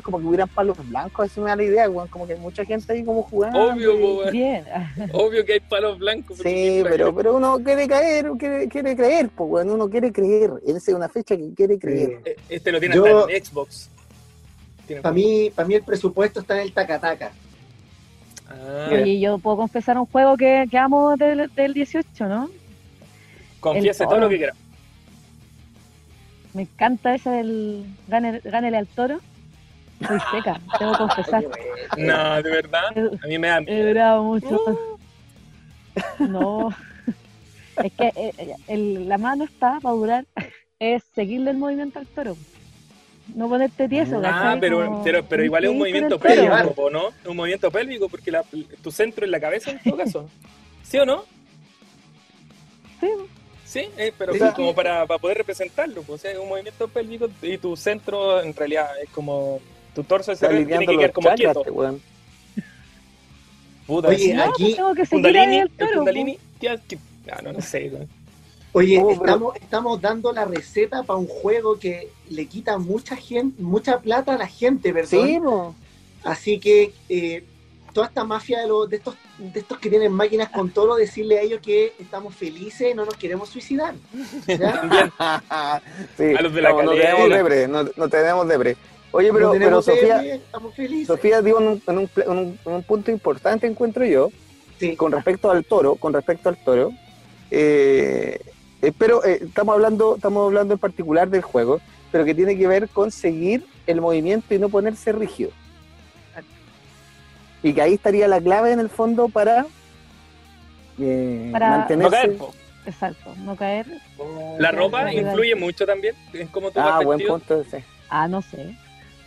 como 0.02 0.18
que 0.18 0.26
hubieran 0.26 0.48
palos 0.48 0.76
blancos, 0.88 1.26
eso 1.26 1.40
me 1.40 1.50
da 1.50 1.56
la 1.56 1.62
idea, 1.62 1.86
como 2.10 2.26
que 2.26 2.34
hay 2.34 2.38
mucha 2.38 2.64
gente 2.64 2.92
ahí 2.92 3.04
como 3.04 3.22
jugando. 3.22 3.72
Obvio, 3.72 3.94
Obvio 5.12 5.44
que 5.44 5.54
hay 5.54 5.60
palos 5.60 5.98
blancos. 5.98 6.38
Sí, 6.38 6.82
pero, 6.84 7.14
pero 7.14 7.36
uno 7.36 7.58
quiere 7.62 7.88
caer, 7.88 8.30
quiere, 8.38 8.68
quiere 8.68 8.96
creer, 8.96 9.28
pues, 9.30 9.66
uno 9.66 9.88
quiere 9.88 10.12
creer. 10.12 10.52
Esa 10.66 10.78
es 10.78 10.88
una 10.88 11.08
fecha 11.08 11.36
que 11.36 11.52
quiere 11.54 11.78
creer. 11.78 12.20
Eh, 12.24 12.36
este 12.48 12.72
lo 12.72 12.80
tiene 12.80 12.94
Yo, 12.94 13.28
en 13.28 13.44
Xbox. 13.44 13.88
Para 15.00 15.14
mí, 15.14 15.50
para 15.54 15.66
mí 15.66 15.74
el 15.74 15.82
presupuesto 15.82 16.40
está 16.40 16.56
en 16.56 16.62
el 16.62 16.72
tacataca. 16.72 17.32
Ah. 18.48 18.90
Oye, 18.92 19.18
yo 19.20 19.38
puedo 19.38 19.56
confesar 19.56 19.96
un 19.98 20.06
juego 20.06 20.36
que, 20.36 20.66
que 20.70 20.76
amo 20.76 21.16
del, 21.16 21.50
del 21.54 21.72
18, 21.72 22.26
¿no? 22.26 22.50
Confiese 23.60 24.04
todo 24.04 24.18
lo 24.18 24.28
que 24.28 24.36
quiera. 24.36 24.54
Me 26.52 26.62
encanta 26.62 27.14
ese 27.14 27.30
del 27.30 27.86
gánele 28.08 28.76
al 28.76 28.86
toro. 28.86 29.20
Soy 30.06 30.18
seca, 30.30 30.60
tengo 30.78 30.92
que 30.92 30.98
confesar. 30.98 31.44
No, 31.98 32.42
de 32.42 32.50
verdad. 32.50 32.84
A 33.22 33.26
mí 33.26 33.38
me 33.38 33.48
da 33.48 33.58
He 33.66 33.88
durado 33.88 34.22
mucho. 34.22 34.60
No. 36.18 36.70
Es 37.82 37.92
que 37.94 38.12
eh, 38.14 38.54
el, 38.68 39.08
la 39.08 39.16
mano 39.16 39.44
está 39.44 39.78
para 39.80 39.94
durar. 39.94 40.26
Es 40.78 41.02
seguirle 41.14 41.52
el 41.52 41.56
movimiento 41.56 41.98
al 41.98 42.06
toro. 42.06 42.36
No 43.34 43.48
ponerte 43.48 43.88
tieso. 43.88 44.20
Ah, 44.24 44.56
pero, 44.60 45.00
pero, 45.02 45.24
pero, 45.24 45.44
igual 45.44 45.64
es 45.64 45.70
un 45.70 45.78
movimiento 45.78 46.18
pélvico, 46.18 46.90
¿no? 46.90 47.08
Es 47.08 47.26
un 47.26 47.36
movimiento 47.36 47.70
pélvico 47.70 48.08
porque 48.08 48.32
tu 48.82 48.90
centro 48.90 49.24
es 49.24 49.30
la 49.30 49.40
cabeza 49.40 49.70
en 49.70 49.82
todo 49.82 49.96
caso. 49.96 50.28
¿Sí 50.82 50.98
o 50.98 51.06
no? 51.06 51.24
Sí. 53.00 53.08
Sí, 53.64 53.88
eh, 53.96 54.12
pero 54.18 54.34
como 54.54 54.74
para, 54.74 55.06
para, 55.06 55.18
poder 55.18 55.38
representarlo, 55.38 56.02
pues, 56.02 56.26
es 56.26 56.36
un 56.36 56.46
movimiento 56.46 56.88
pélvico 56.88 57.30
y 57.40 57.56
tu 57.56 57.74
centro 57.74 58.42
en 58.42 58.54
realidad 58.54 58.90
es 59.02 59.08
como 59.08 59.60
tu 59.94 60.04
torso 60.04 60.32
ese 60.32 60.48
tiene 60.48 60.86
que 60.86 60.96
quedar 60.96 61.12
como 61.12 61.30
quieto. 61.34 61.62
Puta, 63.86 64.08
Oye, 64.08 64.40
aquí 64.40 64.74
tengo 64.74 64.94
que 64.94 65.06
Kundalini, 65.06 65.58
el 65.58 65.70
toro, 65.70 66.04
ah, 67.32 67.42
no, 67.42 67.52
no 67.52 67.60
sé. 67.60 67.90
Oye, 68.72 69.02
estamos, 69.10 69.56
estamos 69.56 70.00
dando 70.00 70.32
la 70.32 70.44
receta 70.44 71.02
para 71.02 71.18
un 71.18 71.26
juego 71.26 71.78
que 71.78 72.08
le 72.30 72.46
quita 72.46 72.78
mucha 72.78 73.16
gente, 73.16 73.60
mucha 73.60 73.98
plata 73.98 74.34
a 74.34 74.38
la 74.38 74.46
gente, 74.46 74.92
¿verdad? 74.92 75.10
Sí, 75.10 75.38
Así 76.24 76.60
que 76.60 76.94
eh, 77.08 77.44
toda 77.92 78.06
esta 78.06 78.24
mafia 78.24 78.60
de, 78.60 78.68
los, 78.68 78.88
de, 78.88 78.96
estos, 78.96 79.16
de 79.38 79.60
estos 79.60 79.78
que 79.78 79.90
tienen 79.90 80.12
máquinas 80.12 80.48
con 80.50 80.70
todo, 80.70 80.96
decirle 80.96 81.38
a 81.38 81.42
ellos 81.42 81.60
que 81.60 81.92
estamos 81.98 82.34
felices, 82.34 82.94
no 82.94 83.04
nos 83.04 83.16
queremos 83.16 83.48
suicidar. 83.48 83.94
sí, 84.46 84.52
a 85.18 85.80
los 86.42 86.54
de 86.54 86.62
la 86.62 86.70
no, 86.70 86.82
no, 86.82 86.92
tenemos 86.92 87.28
debre, 87.28 87.68
no, 87.68 87.84
no 87.96 88.08
tenemos 88.08 88.48
debre. 88.48 88.76
Oye, 89.12 89.30
pero, 89.32 89.52
pero 89.52 89.82
Sofía, 89.82 90.40
Sofía 91.06 91.42
digo 91.42 91.60
en 91.60 91.68
un, 91.68 92.10
en, 92.26 92.58
un, 92.64 92.82
punto 92.82 93.10
importante 93.10 93.66
encuentro 93.66 94.04
yo, 94.06 94.30
con 94.96 95.12
respecto 95.12 95.50
al 95.50 95.64
toro, 95.64 95.96
con 95.96 96.14
respecto 96.14 96.48
al 96.48 96.56
toro, 96.56 96.92
eh, 97.50 98.40
eh, 98.80 98.92
pero 98.96 99.22
eh, 99.24 99.40
estamos 99.42 99.74
hablando, 99.74 100.16
estamos 100.16 100.46
hablando 100.46 100.74
en 100.74 100.80
particular 100.80 101.28
del 101.28 101.42
juego, 101.42 101.80
pero 102.10 102.24
que 102.24 102.34
tiene 102.34 102.56
que 102.56 102.66
ver 102.66 102.88
con 102.88 103.10
seguir 103.10 103.64
el 103.86 104.00
movimiento 104.00 104.54
y 104.54 104.58
no 104.58 104.70
ponerse 104.70 105.12
rígido. 105.12 105.50
Y 107.62 107.74
que 107.74 107.82
ahí 107.82 107.94
estaría 107.94 108.26
la 108.26 108.40
clave 108.40 108.72
en 108.72 108.80
el 108.80 108.88
fondo 108.88 109.28
para, 109.28 109.66
eh, 110.98 111.50
mantenerse. 111.52 112.28
No 112.28 112.38
caer, 112.38 112.62
Exacto, 112.86 113.34
no 113.38 113.56
caer. 113.56 113.86
La 114.58 114.72
ropa 114.72 115.12
influye 115.12 115.54
mucho 115.54 115.86
también 115.86 116.16
en 116.32 116.48
cómo 116.48 116.70
tú 116.70 116.80
Ah, 116.80 117.00
buen 117.04 117.24
punto 117.24 117.60
ese. 117.60 117.84
Ah, 118.08 118.26
no 118.26 118.42
sé. 118.42 118.74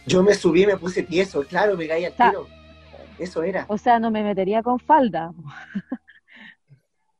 Yo 0.07 0.23
me 0.23 0.33
subí, 0.33 0.65
me 0.65 0.77
puse 0.77 1.03
tieso, 1.03 1.43
claro, 1.43 1.75
me 1.75 1.87
caí 1.87 2.05
al 2.05 2.13
tiro. 2.13 2.47
Eso 3.17 3.43
era. 3.43 3.65
O 3.69 3.77
sea, 3.77 3.99
no 3.99 4.11
me 4.11 4.23
metería 4.23 4.61
con 4.61 4.79
falda. 4.79 5.33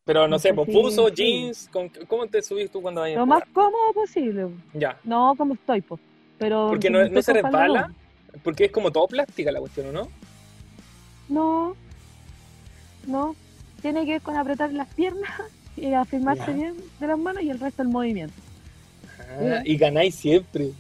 Pero 0.04 0.28
no 0.28 0.38
sé, 0.38 0.54
pues 0.54 0.70
puso 0.70 1.10
jeans, 1.10 1.70
¿cómo 2.08 2.28
te 2.28 2.42
subís 2.44 2.70
tú 2.70 2.82
cuando 2.82 3.02
vayas? 3.02 3.18
Lo 3.18 3.26
más 3.26 3.44
cómodo 3.52 3.94
posible. 3.94 4.48
Ya. 4.74 5.00
No 5.04 5.34
como 5.36 5.56
estoy, 5.56 5.82
pues. 5.82 6.00
Pero 6.38 6.68
Porque 6.70 6.90
no, 6.90 7.08
no 7.08 7.22
se 7.22 7.34
resbala, 7.34 7.92
porque 8.44 8.66
es 8.66 8.72
como 8.72 8.92
todo 8.92 9.08
plástica 9.08 9.52
la 9.52 9.60
cuestión, 9.60 9.92
¿no? 9.94 10.10
No, 11.28 11.76
no. 13.08 13.36
Tiene 13.82 14.06
que 14.06 14.14
ver 14.14 14.22
con 14.22 14.36
apretar 14.36 14.72
las 14.74 14.94
piernas 14.94 15.32
y 15.78 15.94
afirmarse 15.94 16.54
bien 16.54 16.76
de 17.00 17.08
las 17.08 17.18
manos 17.18 17.42
y 17.42 17.50
el 17.50 17.60
resto 17.60 17.82
el 17.82 17.88
movimiento. 17.88 18.36
Ah, 19.20 19.62
y 19.64 19.76
ganáis 19.78 20.14
siempre. 20.14 20.72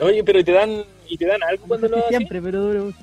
Oye, 0.00 0.24
pero 0.24 0.44
te 0.44 0.52
dan 0.52 0.84
y 1.08 1.16
te 1.16 1.26
dan 1.26 1.42
algo 1.42 1.66
cuando 1.66 1.88
lo 1.88 2.08
Siempre, 2.08 2.40
pero 2.40 2.60
duro. 2.60 2.94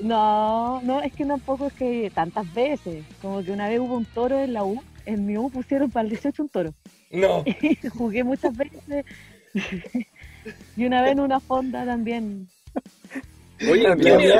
No, 0.00 0.80
no, 0.82 1.00
es 1.00 1.12
que 1.12 1.24
tampoco 1.24 1.68
es 1.68 1.72
que 1.74 2.10
tantas 2.12 2.52
veces. 2.52 3.04
Como 3.20 3.44
que 3.44 3.52
una 3.52 3.68
vez 3.68 3.78
hubo 3.78 3.96
un 3.96 4.04
toro 4.04 4.40
en 4.40 4.52
la 4.52 4.64
U, 4.64 4.82
en 5.06 5.26
mi 5.26 5.38
U 5.38 5.48
pusieron 5.50 5.90
para 5.90 6.04
el 6.04 6.10
18 6.10 6.42
un 6.42 6.48
toro. 6.48 6.74
No. 7.10 7.44
jugué 7.96 8.24
muchas 8.24 8.56
veces. 8.56 9.04
y 10.76 10.84
una 10.84 11.02
vez 11.02 11.12
en 11.12 11.20
una 11.20 11.38
fonda 11.38 11.84
también. 11.84 12.48
Oye, 13.70 13.86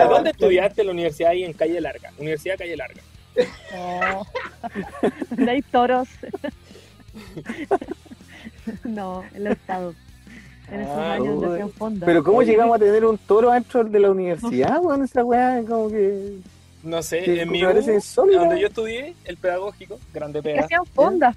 ¿dónde 0.08 0.30
estudiaste 0.30 0.80
en 0.80 0.86
la 0.88 0.92
universidad 0.92 1.30
ahí 1.30 1.44
en 1.44 1.52
Calle 1.52 1.80
Larga? 1.80 2.10
Universidad 2.18 2.58
Calle 2.58 2.76
Larga. 2.76 3.02
No. 3.72 4.26
¿Dónde 5.30 5.50
hay 5.50 5.62
toros? 5.62 6.08
no, 8.84 9.22
en 9.32 9.46
el 9.46 9.52
estado. 9.52 9.94
En 10.72 10.80
esos 10.80 10.96
ah, 10.96 11.12
años 11.12 11.40
de 11.40 11.66
fonda. 11.68 12.06
Pero 12.06 12.24
¿cómo 12.24 12.42
llegamos 12.42 12.76
a 12.76 12.78
tener 12.78 13.04
un 13.04 13.18
toro 13.18 13.52
dentro 13.52 13.84
de 13.84 14.00
la 14.00 14.10
universidad, 14.10 14.80
weón? 14.80 15.04
esa 15.04 15.24
weá 15.24 15.62
como 15.68 15.88
que... 15.88 16.38
No 16.82 17.02
sé, 17.02 17.42
en 17.42 17.50
mi 17.50 17.60
donde 17.60 18.60
yo 18.60 18.66
estudié, 18.66 19.14
el 19.24 19.36
pedagógico, 19.36 20.00
grande 20.12 20.42
peda. 20.42 20.62
Hacían 20.62 20.84
fondas, 20.86 21.36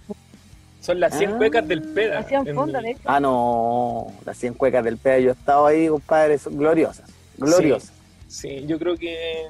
son 0.85 0.99
las 0.99 1.17
100 1.17 1.37
cuecas 1.37 1.67
del 1.67 1.81
PEDA. 1.81 2.19
Hacían 2.19 2.45
fondas, 2.53 2.83
de 2.83 2.95
Ah, 3.05 3.19
no, 3.19 4.13
las 4.23 4.37
100 4.37 4.53
cuecas 4.53 4.83
del 4.83 4.97
PEDA. 4.97 5.19
Yo 5.19 5.29
he 5.29 5.33
estado 5.33 5.65
ahí, 5.65 5.87
compadre, 5.87 6.37
son 6.37 6.57
gloriosas. 6.57 7.09
Gloriosa. 7.37 7.91
Sí, 8.27 8.65
yo 8.67 8.77
creo 8.77 8.95
que 8.95 9.47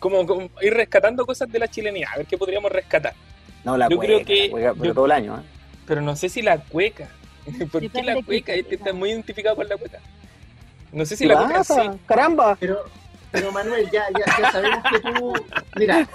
como, 0.00 0.26
ir 0.60 0.74
rescatando 0.74 1.24
cosas 1.24 1.52
de 1.52 1.58
la 1.60 1.68
chilenidad, 1.68 2.10
a 2.14 2.16
ver 2.16 2.26
qué 2.26 2.36
podríamos 2.36 2.72
rescatar. 2.72 3.14
No, 3.62 3.76
la 3.76 3.86
cueca, 3.86 4.24
creo 4.24 4.24
que, 4.24 4.92
todo 4.92 5.06
el 5.06 5.12
año. 5.12 5.36
¿eh? 5.36 5.42
Pero 5.86 6.00
no 6.00 6.16
sé 6.16 6.28
si 6.28 6.42
la 6.42 6.58
cueca. 6.58 7.08
¿Por 7.72 7.90
qué 7.90 8.02
la 8.02 8.22
cueca? 8.22 8.54
Este 8.54 8.74
está 8.74 8.92
muy 8.92 9.10
identificado 9.10 9.56
con 9.56 9.68
la 9.68 9.76
cueca. 9.76 10.00
No 10.92 11.04
sé 11.04 11.16
si 11.16 11.26
la 11.26 11.36
cueca 11.36 11.64
sí. 11.64 11.74
¡Caramba! 12.06 12.56
Pero, 12.58 12.84
pero 13.30 13.52
Manuel, 13.52 13.88
ya, 13.90 14.06
ya, 14.10 14.24
ya 14.38 14.52
sabemos 14.52 14.84
que 14.90 15.00
tú. 15.00 15.32
Mira, 15.76 16.08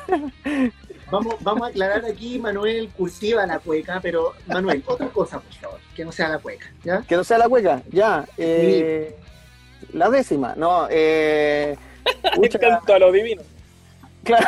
vamos, 1.09 1.35
vamos 1.41 1.63
a 1.63 1.69
aclarar 1.69 2.05
aquí, 2.05 2.39
Manuel 2.39 2.89
cultiva 2.89 3.45
la 3.45 3.59
cueca, 3.59 3.99
pero 4.01 4.33
Manuel, 4.47 4.83
otra 4.85 5.07
cosa, 5.07 5.39
por 5.39 5.53
favor, 5.53 5.79
que 5.95 6.03
no 6.03 6.11
sea 6.11 6.29
la 6.29 6.39
cueca, 6.39 6.71
¿ya? 6.83 7.01
Que 7.03 7.15
no 7.15 7.23
sea 7.23 7.37
la 7.37 7.47
cueca, 7.47 7.81
ya. 7.91 8.25
Eh, 8.37 9.15
la 9.93 10.09
décima, 10.09 10.55
no, 10.55 10.87
eh. 10.89 11.77
Tanto 12.59 12.93
a 12.93 12.99
lo 12.99 13.11
divino. 13.11 13.41
Claro. 14.23 14.47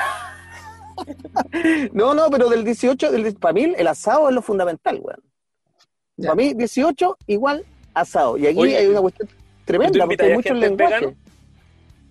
no, 1.93 2.13
no, 2.13 2.29
pero 2.29 2.49
del 2.49 2.63
18, 2.63 3.11
del, 3.11 3.35
para 3.35 3.53
mí 3.53 3.73
el 3.77 3.87
asado 3.87 4.29
es 4.29 4.35
lo 4.35 4.41
fundamental, 4.41 4.99
weón. 5.01 5.21
Para 6.21 6.35
mí 6.35 6.53
18 6.53 7.17
igual 7.27 7.65
asado. 7.93 8.37
Y 8.37 8.47
aquí 8.47 8.59
hay 8.75 8.87
una 8.87 9.01
cuestión 9.01 9.29
tremenda, 9.65 10.05
porque 10.05 10.25
hay 10.25 10.33
mucho 10.33 10.53
lenguaje. 10.53 11.15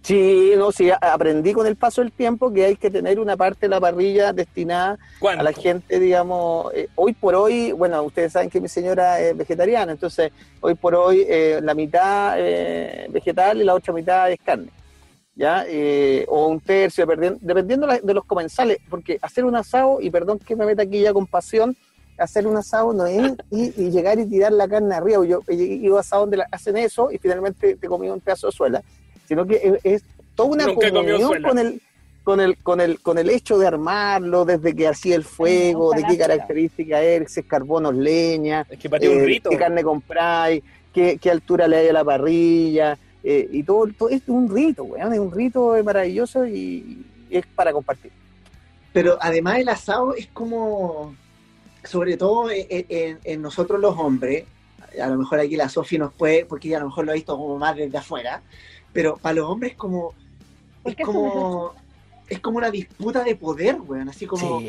Sí, 0.07 0.52
no, 0.57 0.70
sí, 0.70 0.88
aprendí 1.00 1.52
con 1.52 1.66
el 1.66 1.74
paso 1.74 2.00
del 2.00 2.12
tiempo 2.12 2.52
que 2.52 2.64
hay 2.64 2.76
que 2.76 2.92
tener 2.92 3.18
una 3.18 3.36
parte 3.36 3.62
de 3.62 3.70
la 3.70 3.80
parrilla 3.80 4.32
destinada 4.32 4.96
a 5.20 5.42
la 5.42 5.52
gente, 5.52 5.98
digamos, 5.98 6.72
eh, 6.74 6.88
hoy 6.94 7.12
por 7.12 7.34
hoy, 7.34 7.72
bueno, 7.72 8.00
ustedes 8.04 8.30
saben 8.30 8.48
que 8.48 8.61
mi 8.61 8.68
señora 8.68 9.18
es 9.18 9.36
vegetariana, 9.36 9.90
entonces 9.90 10.30
hoy 10.61 10.76
por 10.76 10.94
hoy 10.94 11.26
eh, 11.28 11.59
la 11.61 11.74
mitad 11.74 12.36
eh, 12.38 13.09
vegetal 13.11 13.61
y 13.61 13.64
la 13.64 13.74
otra 13.74 13.92
mitad 13.92 14.30
es 14.30 14.38
carne, 14.44 14.68
¿ya? 15.34 15.66
o 16.28 16.46
un 16.46 16.61
tercio, 16.61 17.04
dependiendo 17.40 17.88
de 17.88 18.14
los 18.14 18.24
comensales, 18.26 18.78
porque 18.88 19.18
hacer 19.20 19.44
un 19.44 19.57
asado, 19.57 19.98
y 20.00 20.09
perdón 20.11 20.38
que 20.38 20.54
me 20.54 20.66
meta 20.66 20.82
aquí 20.82 21.00
ya 21.00 21.12
con 21.12 21.26
pasión, 21.26 21.76
hacer 22.18 22.46
un 22.46 22.56
asado 22.56 22.92
no 22.92 23.06
es 23.06 23.32
y, 23.50 23.70
llegar 23.90 24.18
y 24.18 24.26
tirar 24.26 24.52
la 24.52 24.68
carne 24.68 24.94
arriba. 24.94 25.24
Yo 25.24 25.40
he 25.48 25.54
ido 25.54 25.96
a 25.96 26.00
asado 26.00 26.22
donde 26.22 26.44
hacen 26.50 26.76
eso 26.76 27.10
y 27.10 27.18
finalmente 27.18 27.76
te 27.76 27.88
comí 27.88 28.08
un 28.08 28.20
pedazo 28.20 28.48
de 28.48 28.52
suela 28.52 28.82
sino 29.26 29.46
que 29.46 29.78
es, 29.82 30.02
toda 30.34 30.50
una 30.50 30.64
comunión 30.66 31.42
con 31.42 31.58
el, 31.58 31.80
con 32.22 32.40
el, 32.40 32.56
con 32.58 32.80
el, 32.80 33.00
con 33.00 33.18
el 33.18 33.30
hecho 33.30 33.58
de 33.58 33.66
armarlo, 33.66 34.44
desde 34.44 34.74
que 34.74 34.88
hacía 34.88 35.16
el 35.16 35.24
fuego, 35.24 35.92
de 35.92 36.04
qué 36.04 36.16
características 36.16 37.02
es, 37.02 37.32
si 37.32 37.40
es 37.40 37.46
carbono, 37.46 37.92
leña, 37.92 38.66
es 38.68 38.78
que 38.78 38.88
un 38.88 38.94
eh, 39.30 39.40
qué 39.48 39.56
carne 39.56 39.82
compráis, 39.82 40.62
qué, 40.92 41.18
qué 41.20 41.30
altura 41.30 41.68
le 41.68 41.76
hay 41.76 41.88
a 41.88 41.92
la 41.92 42.04
parrilla, 42.04 42.98
eh, 43.22 43.48
y 43.50 43.62
todo, 43.62 43.86
todo 43.98 44.08
es 44.08 44.22
un 44.28 44.48
rito, 44.54 44.84
weón, 44.84 45.12
es 45.12 45.18
un 45.18 45.32
rito 45.32 45.74
maravilloso 45.84 46.46
y, 46.46 47.04
es 47.28 47.44
para 47.46 47.72
compartir. 47.72 48.12
Pero 48.92 49.18
además 49.20 49.58
el 49.58 49.68
asado 49.68 50.14
es 50.14 50.28
como, 50.28 51.14
sobre 51.87 52.16
todo 52.16 52.51
en, 52.51 53.18
en, 53.22 53.43
nosotros 53.43 53.80
los 53.80 53.97
hombres, 53.97 54.45
a 55.01 55.07
lo 55.09 55.18
mejor 55.18 55.41
aquí 55.41 55.57
la 55.57 55.68
Sofi 55.68 55.99
nos 55.99 56.12
puede, 56.12 56.45
porque 56.45 56.68
ella 56.68 56.78
a 56.78 56.80
lo 56.80 56.87
mejor 56.87 57.05
lo 57.05 57.12
ha 57.12 57.14
visto 57.14 57.37
como 57.37 57.59
más 57.59 57.76
desde 57.76 57.99
afuera, 57.99 58.43
pero 58.93 59.16
para 59.16 59.37
los 59.37 59.51
hombres 59.51 59.74
como, 59.74 60.14
es 60.84 60.97
como, 60.97 61.74
es 62.28 62.41
como 62.41 62.59
una 62.59 62.70
disputa 62.70 63.22
de 63.22 63.37
poder, 63.37 63.80
weón, 63.80 64.09
así 64.09 64.26
como... 64.26 64.61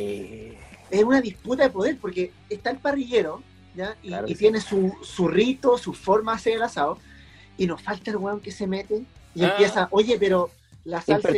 Es 0.89 1.03
una 1.03 1.19
disputa 1.19 1.63
de 1.63 1.69
poder, 1.69 1.97
porque 1.97 2.31
está 2.49 2.69
el 2.69 2.77
parrillero, 2.77 3.43
¿ya? 3.75 3.97
Y, 4.01 4.35
tiene 4.35 4.61
su, 4.61 4.95
su, 5.01 5.27
rito, 5.27 5.77
su 5.77 5.91
forma 5.91 6.31
de 6.31 6.35
hacer 6.37 6.53
el 6.53 6.61
asado, 6.61 6.97
y 7.57 7.67
nos 7.67 7.81
falta 7.81 8.11
el 8.11 8.17
weón 8.17 8.39
que 8.39 8.51
se 8.51 8.67
mete 8.67 9.03
y 9.35 9.43
ah. 9.43 9.49
empieza, 9.49 9.87
oye, 9.91 10.17
pero 10.19 10.49
la 10.85 11.01
salsa 11.01 11.29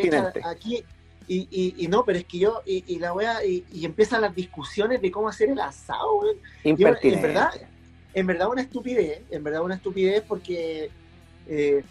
aquí, 0.45 0.83
y, 1.31 1.75
y, 1.77 1.87
no, 1.87 2.03
pero 2.03 2.17
es 2.17 2.25
que 2.25 2.39
yo, 2.39 2.63
y, 2.65 2.97
la 2.97 3.13
wea, 3.13 3.45
y, 3.45 3.85
empiezan 3.85 4.21
las 4.21 4.33
discusiones 4.33 4.99
de 4.99 5.11
cómo 5.11 5.29
hacer 5.29 5.49
el 5.49 5.59
asado, 5.59 6.21
weón. 6.21 6.37
en 6.63 7.21
verdad, 7.21 7.51
en 8.13 8.25
verdad 8.25 8.49
una 8.49 8.61
estupidez, 8.63 9.21
en 9.29 9.43
verdad 9.43 9.61
una 9.61 9.75
estupidez 9.75 10.23
porque 10.27 10.89
eh, 11.47 11.83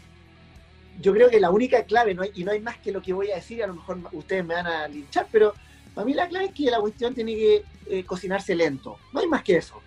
yo 1.00 1.12
creo 1.12 1.30
que 1.30 1.38
la 1.38 1.50
única 1.50 1.84
clave, 1.84 2.14
no 2.14 2.24
y 2.24 2.42
no 2.42 2.50
hay 2.50 2.60
más 2.60 2.78
que 2.78 2.90
lo 2.90 3.00
que 3.00 3.12
voy 3.12 3.30
a 3.30 3.36
decir, 3.36 3.62
a 3.62 3.68
lo 3.68 3.74
mejor 3.74 4.00
ustedes 4.12 4.44
me 4.44 4.54
van 4.54 4.66
a 4.66 4.88
linchar, 4.88 5.28
pero 5.30 5.54
para 5.94 6.04
mí 6.04 6.14
la 6.14 6.28
clave 6.28 6.46
es 6.46 6.52
que 6.52 6.70
la 6.70 6.80
cuestión 6.80 7.14
tiene 7.14 7.34
que 7.34 7.64
eh, 7.90 8.04
cocinarse 8.04 8.56
lento. 8.56 8.98
No 9.12 9.20
hay 9.20 9.28
más 9.28 9.42
que 9.44 9.56
eso. 9.56 9.80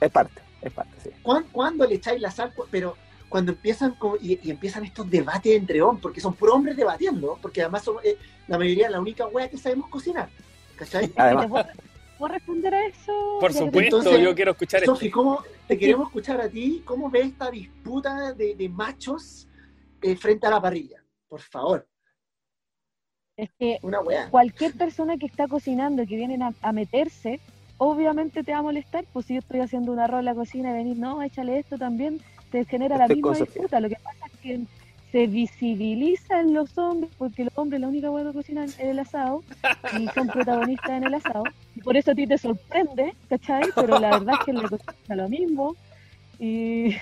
Es 0.00 0.10
parte, 0.10 0.42
es 0.60 0.72
parte, 0.72 0.92
sí. 1.02 1.10
¿Cuándo, 1.22 1.86
le 1.86 1.94
echáis 1.94 2.20
la 2.20 2.30
sal? 2.30 2.52
Pero 2.70 2.96
cuando 3.28 3.52
empiezan 3.52 3.94
y, 4.20 4.50
empiezan 4.50 4.84
estos 4.84 5.08
debates 5.10 5.54
entre 5.54 5.82
hombres, 5.82 6.02
porque 6.02 6.20
son 6.20 6.34
puros 6.34 6.56
hombres 6.56 6.76
debatiendo, 6.76 7.38
porque 7.40 7.62
además 7.62 7.84
son, 7.84 7.96
eh, 8.02 8.16
la 8.46 8.58
mayoría 8.58 8.90
la 8.90 9.00
única 9.00 9.26
wea 9.26 9.48
que 9.48 9.58
sabemos 9.58 9.88
cocinar. 9.88 10.28
¿Cachai? 10.76 11.08
¿Puedo 12.18 12.34
responder 12.34 12.74
a 12.74 12.86
eso? 12.86 13.38
Por 13.40 13.52
supuesto, 13.52 14.18
yo 14.18 14.34
quiero 14.34 14.50
escuchar 14.50 14.84
Sofi, 14.84 15.08
¿cómo 15.08 15.44
te 15.68 15.78
queremos 15.78 16.08
escuchar 16.08 16.40
a 16.40 16.48
ti? 16.48 16.82
¿Cómo 16.84 17.08
ves 17.08 17.28
esta 17.28 17.48
disputa 17.48 18.32
de, 18.32 18.68
machos 18.68 19.46
eh, 20.02 20.16
frente 20.16 20.46
a 20.48 20.50
la 20.50 20.60
parrilla? 20.60 21.04
Por 21.28 21.40
favor. 21.40 21.86
Es 23.36 23.50
que 23.56 23.78
cualquier 24.30 24.72
persona 24.72 25.16
que 25.16 25.26
está 25.26 25.46
cocinando 25.46 26.02
y 26.02 26.08
que 26.08 26.16
viene 26.16 26.38
a, 26.60 26.72
meterse, 26.72 27.38
obviamente 27.76 28.42
te 28.42 28.50
va 28.50 28.58
a 28.58 28.62
molestar. 28.62 29.04
Pues 29.12 29.26
si 29.26 29.34
yo 29.34 29.38
estoy 29.38 29.60
haciendo 29.60 29.92
un 29.92 30.00
arroz 30.00 30.18
en 30.18 30.24
la 30.24 30.34
cocina 30.34 30.70
y 30.70 30.74
venís, 30.74 30.98
no, 30.98 31.22
échale 31.22 31.60
esto 31.60 31.78
también, 31.78 32.20
te 32.50 32.64
genera 32.64 32.96
la 32.98 33.08
misma 33.08 33.34
disputa. 33.34 33.80
Lo 33.80 33.88
que 33.88 33.96
pasa 33.96 34.26
es 34.26 34.40
que 34.40 34.60
se 35.12 35.26
visibiliza 35.26 36.40
en 36.40 36.54
los 36.54 36.76
hombres, 36.76 37.10
porque 37.16 37.44
los 37.44 37.56
hombres 37.56 37.80
la 37.80 37.88
única 37.88 38.10
buena 38.10 38.32
cocina 38.32 38.64
es 38.64 38.78
el 38.78 38.98
asado 38.98 39.42
y 39.98 40.06
son 40.08 40.26
protagonistas 40.28 40.90
en 40.90 41.04
el 41.04 41.14
asado. 41.14 41.44
Y 41.74 41.80
por 41.80 41.96
eso 41.96 42.10
a 42.10 42.14
ti 42.14 42.26
te 42.26 42.36
sorprende, 42.36 43.14
¿cachai? 43.28 43.64
Pero 43.74 43.98
la 43.98 44.10
verdad 44.10 44.34
es 44.38 44.44
que 44.44 44.50
en 44.50 44.62
la 44.62 44.68
cocina 44.68 45.16
lo 45.16 45.28
mismo. 45.28 45.76
Y 46.38 46.94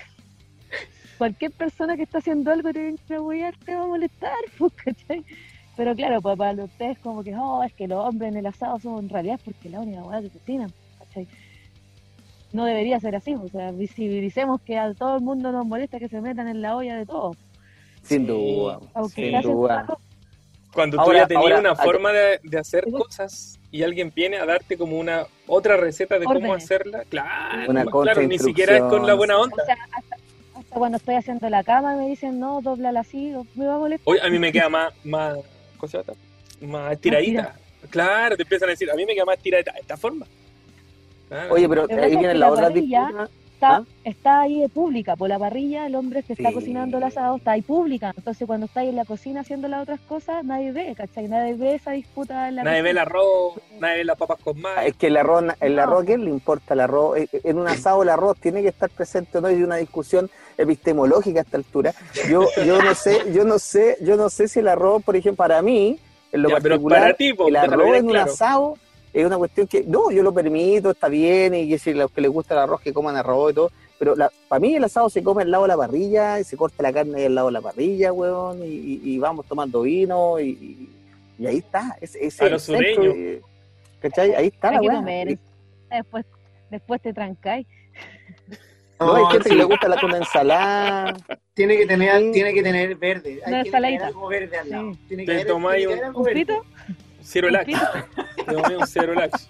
cualquier 1.17 1.51
persona 1.51 1.97
que 1.97 2.03
está 2.03 2.19
haciendo 2.19 2.51
algo 2.51 2.71
te, 2.71 2.95
te 3.07 3.17
va 3.17 3.83
a 3.83 3.87
molestar, 3.87 4.37
pues, 4.57 4.73
¿cachai? 4.73 5.25
Pero 5.75 5.95
claro, 5.95 6.21
para 6.21 6.63
ustedes 6.63 6.97
como 6.99 7.23
que, 7.23 7.35
oh, 7.35 7.63
es 7.63 7.73
que 7.73 7.87
los 7.87 8.03
hombres 8.03 8.31
en 8.31 8.37
el 8.37 8.45
asado 8.47 8.79
son 8.79 8.99
en 8.99 9.09
realidad 9.09 9.39
porque 9.43 9.69
la 9.69 9.81
única 9.81 10.01
buena 10.01 10.21
que 10.21 10.29
cocinan, 10.29 10.71
¿cachai? 10.97 11.27
No 12.57 12.65
debería 12.65 12.99
ser 12.99 13.15
así, 13.15 13.35
o 13.35 13.47
sea, 13.49 13.69
visibilicemos 13.69 14.59
que 14.61 14.79
a 14.79 14.91
todo 14.95 15.17
el 15.17 15.21
mundo 15.21 15.51
nos 15.51 15.63
molesta 15.63 15.99
que 15.99 16.09
se 16.09 16.19
metan 16.21 16.47
en 16.47 16.63
la 16.63 16.75
olla 16.75 16.95
de 16.95 17.05
todo. 17.05 17.35
Sin 18.01 18.25
duda, 18.25 18.79
sin 19.13 19.39
duda. 19.43 19.85
Cuando 20.73 20.97
tú 21.03 21.13
ya 21.13 21.27
tenías 21.27 21.59
una 21.59 21.75
forma 21.75 22.11
de, 22.11 22.39
hacer 22.57 22.85
cosas 22.89 23.59
y 23.69 23.83
alguien 23.83 24.11
viene 24.15 24.37
a 24.37 24.45
darte 24.47 24.75
como 24.75 24.97
una 24.97 25.27
otra 25.45 25.77
receta 25.77 26.17
de 26.17 26.25
cómo 26.25 26.51
hacerla, 26.51 27.03
claro, 27.07 27.69
una 27.69 27.85
claro 27.85 28.23
ni 28.23 28.39
siquiera 28.39 28.77
es 28.77 28.83
con 28.85 29.05
la 29.05 29.13
buena 29.13 29.37
onda. 29.37 29.55
hasta, 29.93 30.17
cuando 30.69 30.97
estoy 30.97 31.13
haciendo 31.13 31.47
la 31.51 31.63
cama 31.63 31.95
me 31.95 32.07
dicen, 32.07 32.39
no, 32.39 32.61
doblala 32.63 33.01
así, 33.01 33.35
me 33.53 33.67
va 33.67 33.75
a 33.75 33.77
molestar. 33.77 34.11
Hoy 34.11 34.17
a 34.19 34.31
mí 34.31 34.39
me 34.39 34.51
queda 34.51 34.67
más, 34.67 34.95
más, 35.03 35.37
más 36.61 36.91
estiradita. 36.93 37.53
Claro, 37.91 38.35
te 38.35 38.41
empiezan 38.41 38.69
a 38.69 38.71
decir, 38.71 38.89
a 38.89 38.95
mí 38.95 39.05
me 39.05 39.13
queda 39.13 39.25
más 39.25 39.37
estiradita 39.37 39.73
de 39.73 39.81
esta 39.81 39.95
forma. 39.95 40.25
Oye, 41.49 41.67
pero 41.67 41.87
ahí 41.89 42.15
viene 42.15 42.33
la 42.33 42.51
otra 42.51 42.69
disputa 42.69 43.29
está, 43.57 43.77
¿Ah? 43.77 43.83
está 44.03 44.41
ahí 44.41 44.61
de 44.61 44.69
pública, 44.69 45.15
por 45.15 45.29
la 45.29 45.39
parrilla, 45.39 45.87
el 45.87 45.95
hombre 45.95 46.21
que 46.21 46.33
está 46.33 46.51
cocinando 46.51 46.97
el 46.97 47.03
asado 47.03 47.37
está 47.37 47.51
ahí 47.51 47.61
pública. 47.61 48.13
Entonces, 48.15 48.45
cuando 48.45 48.67
está 48.67 48.81
ahí 48.81 48.89
en 48.89 48.95
la 48.95 49.05
cocina 49.05 49.41
haciendo 49.41 49.67
las 49.67 49.81
otras 49.81 49.99
cosas, 50.01 50.45
nadie 50.45 50.71
ve, 50.71 50.93
¿cachai? 50.95 51.27
Nadie 51.27 51.55
ve 51.55 51.75
esa 51.75 51.91
disputa 51.91 52.49
en 52.49 52.57
la 52.57 52.63
Nadie 52.63 52.83
ve 52.83 52.91
el 52.91 52.97
arroz, 52.99 53.53
nadie 53.79 53.97
ve 53.97 54.05
las 54.05 54.17
papas 54.17 54.39
con 54.43 54.61
más. 54.61 54.85
Es 54.85 54.95
que 54.95 55.07
el 55.07 55.17
arroz, 55.17 55.43
el 55.59 55.79
arroz, 55.79 56.05
¿qué 56.05 56.17
le 56.17 56.29
importa 56.29 56.75
el 56.75 56.81
arroz? 56.81 57.17
Eh, 57.17 57.29
eh, 57.31 57.41
en 57.45 57.57
un 57.57 57.67
asado 57.67 58.03
el 58.03 58.09
arroz 58.09 58.37
tiene 58.39 58.61
que 58.61 58.69
estar 58.69 58.89
presente, 58.89 59.41
no 59.41 59.47
hay 59.47 59.63
una 59.63 59.77
discusión 59.77 60.29
epistemológica 60.57 61.39
a 61.39 61.43
esta 61.43 61.57
altura. 61.57 61.93
Yo, 62.29 62.45
yo 62.63 62.81
no 62.81 62.93
sé, 62.93 63.31
yo 63.33 63.43
no 63.43 63.57
sé, 63.57 63.97
yo 64.01 64.17
no 64.17 64.29
sé 64.29 64.47
si 64.47 64.59
el 64.59 64.67
arroz, 64.67 65.03
por 65.03 65.15
ejemplo, 65.15 65.37
para 65.37 65.61
mí, 65.63 65.99
en 66.31 66.41
lo 66.43 66.49
particular, 66.49 67.15
el 67.19 67.55
arroz 67.55 67.95
en 67.95 68.09
un 68.09 68.17
asado 68.17 68.77
es 69.21 69.25
una 69.25 69.37
cuestión 69.37 69.67
que, 69.67 69.83
no, 69.83 70.11
yo 70.11 70.21
lo 70.21 70.33
permito, 70.33 70.91
está 70.91 71.07
bien, 71.07 71.55
y 71.55 71.67
que 71.67 71.79
si 71.79 71.93
los 71.93 72.11
que 72.11 72.21
les 72.21 72.29
gusta 72.29 72.53
el 72.53 72.59
arroz, 72.61 72.81
que 72.81 72.93
coman 72.93 73.15
arroz 73.15 73.51
y 73.51 73.55
todo, 73.55 73.71
pero 73.97 74.15
para 74.47 74.59
mí 74.59 74.75
el 74.75 74.83
asado 74.83 75.09
se 75.09 75.23
come 75.23 75.41
al 75.41 75.49
lado 75.49 75.63
de 75.63 75.69
la 75.69 75.77
parrilla, 75.77 76.39
y 76.39 76.43
se 76.43 76.55
corta 76.55 76.83
la 76.83 76.93
carne 76.93 77.25
al 77.25 77.33
lado 77.33 77.47
de 77.47 77.53
la 77.53 77.61
parrilla, 77.61 78.13
weón, 78.13 78.59
y, 78.63 79.17
vamos 79.17 79.47
tomando 79.47 79.81
vino, 79.81 80.39
y, 80.39 80.89
ahí 81.39 81.57
está, 81.57 81.97
ese, 81.99 82.25
ese 82.25 82.45
a 82.45 82.49
los 82.49 82.63
sureños. 82.63 83.43
¿Cachai? 83.99 84.35
Ahí 84.35 84.47
está 84.47 84.71
la 84.71 84.81
weón. 84.81 85.39
Después, 85.89 86.25
después 86.69 87.01
te 87.01 87.13
trancáis. 87.13 87.65
No, 88.99 89.15
hay 89.15 89.25
gente 89.31 89.49
que 89.49 89.55
le 89.55 89.63
gusta 89.63 89.87
la 89.87 89.99
con 89.99 90.15
ensalada. 90.15 91.15
Tiene 91.53 91.77
que 91.77 91.85
tener, 91.85 92.31
tiene 92.31 92.53
que 92.53 92.63
tener 92.63 92.95
verde. 92.95 93.41
Hay 93.45 93.63
que 93.63 93.71
tener 93.71 94.03
algo 94.03 94.27
verde 94.27 94.57
al 94.57 94.69
lado. 94.69 94.91
Tiene 95.07 95.25
que 95.25 95.35
¿Te 95.37 95.45
tomáis 95.45 95.87
un, 95.87 96.15
un, 96.15 96.25
Cero 97.27 97.49
lax. 97.49 97.67
un 98.47 98.87
cero 98.87 99.13
lax. 99.13 99.49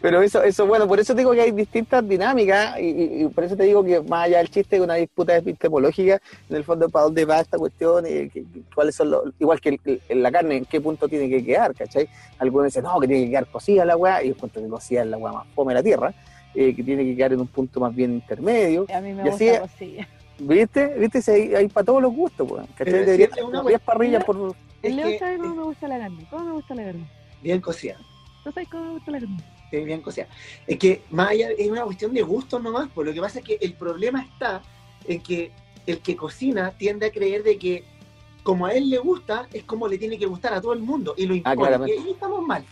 Pero 0.00 0.22
eso, 0.22 0.42
eso, 0.42 0.66
bueno, 0.66 0.88
por 0.88 0.98
eso 0.98 1.14
digo 1.14 1.32
que 1.32 1.42
hay 1.42 1.52
distintas 1.52 2.06
dinámicas 2.08 2.76
y, 2.80 3.24
por 3.26 3.44
eso 3.44 3.56
te 3.56 3.64
digo 3.64 3.84
que 3.84 4.00
más 4.00 4.24
allá 4.24 4.38
del 4.38 4.50
chiste 4.50 4.76
de 4.76 4.82
una 4.82 4.94
disputa 4.94 5.36
epistemológica, 5.36 6.20
en 6.48 6.56
el 6.56 6.64
fondo 6.64 6.88
para 6.88 7.04
dónde 7.04 7.24
va 7.24 7.40
esta 7.40 7.56
cuestión 7.56 8.04
y 8.06 8.28
cuáles 8.74 8.96
son 8.96 9.10
los, 9.10 9.24
igual 9.38 9.60
que 9.60 9.78
la 10.08 10.32
carne, 10.32 10.56
en 10.56 10.64
qué 10.64 10.80
punto 10.80 11.06
tiene 11.06 11.28
que 11.28 11.44
quedar, 11.44 11.74
¿cachai? 11.74 12.08
Algunos 12.38 12.66
dicen, 12.66 12.82
no, 12.82 12.98
que 12.98 13.06
tiene 13.06 13.24
que 13.24 13.30
quedar 13.30 13.46
cocida 13.46 13.84
la 13.84 13.96
weá, 13.96 14.22
y 14.24 14.28
yo 14.28 14.34
encuentro 14.34 14.60
que 14.60 14.68
cocida 14.68 15.02
es 15.02 15.08
la 15.08 15.18
weá 15.18 15.32
más 15.32 15.46
fome 15.54 15.72
de 15.72 15.80
la 15.80 15.82
tierra, 15.84 16.14
eh, 16.54 16.74
que 16.74 16.82
tiene 16.82 17.04
que 17.04 17.14
quedar 17.14 17.32
en 17.34 17.40
un 17.40 17.46
punto 17.46 17.78
más 17.78 17.94
bien 17.94 18.14
intermedio. 18.14 18.86
A 18.92 19.00
mí 19.00 19.12
me 19.12 19.22
gusta 19.30 19.60
cocida. 19.60 20.08
¿Viste? 20.38 20.86
¿Viste? 20.98 21.32
Hay, 21.32 21.54
hay, 21.54 21.68
para 21.68 21.84
todos 21.84 22.02
los 22.02 22.12
gustos, 22.12 22.46
pues. 22.48 22.66
¿Cachai? 22.76 23.04
Debería 23.04 23.28
una 23.44 23.62
parrillas 23.78 24.24
por 24.24 24.54
el 24.82 24.96
Leo 24.96 25.18
sabe 25.18 25.38
cómo 25.38 25.54
me 25.54 25.62
gusta 25.64 25.88
la 25.88 25.98
carne. 25.98 26.26
¿Cómo 26.30 26.44
me 26.44 26.52
gusta 26.52 26.74
la 26.74 26.84
carne? 26.84 27.06
Bien 27.42 27.60
cocida. 27.60 27.96
¿Tú 28.44 28.52
sabes 28.52 28.68
cómo 28.68 28.84
me 28.84 28.90
gusta 28.92 29.10
la 29.10 29.20
carne? 29.20 29.44
Sí, 29.70 29.76
bien 29.78 30.00
cocida. 30.00 30.28
Es 30.66 30.78
que 30.78 31.02
más 31.10 31.30
allá 31.30 31.50
es 31.50 31.68
una 31.68 31.82
cuestión 31.82 32.14
de 32.14 32.22
gustos 32.22 32.62
nomás, 32.62 32.88
por 32.90 33.04
lo 33.04 33.12
que 33.12 33.20
pasa 33.20 33.40
es 33.40 33.44
que 33.44 33.58
el 33.60 33.74
problema 33.74 34.22
está 34.22 34.62
en 35.06 35.20
que 35.20 35.50
el 35.86 36.00
que 36.00 36.16
cocina 36.16 36.72
tiende 36.76 37.06
a 37.06 37.10
creer 37.10 37.42
de 37.42 37.58
que 37.58 37.84
como 38.42 38.66
a 38.66 38.72
él 38.72 38.90
le 38.90 38.98
gusta, 38.98 39.48
es 39.52 39.64
como 39.64 39.88
le 39.88 39.98
tiene 39.98 40.18
que 40.18 40.26
gustar 40.26 40.54
a 40.54 40.60
todo 40.60 40.72
el 40.72 40.80
mundo 40.80 41.14
y 41.16 41.26
lo 41.26 41.34
ah, 41.44 41.54
y 41.84 41.90
ahí 41.90 42.10
estamos 42.10 42.46
mal. 42.46 42.64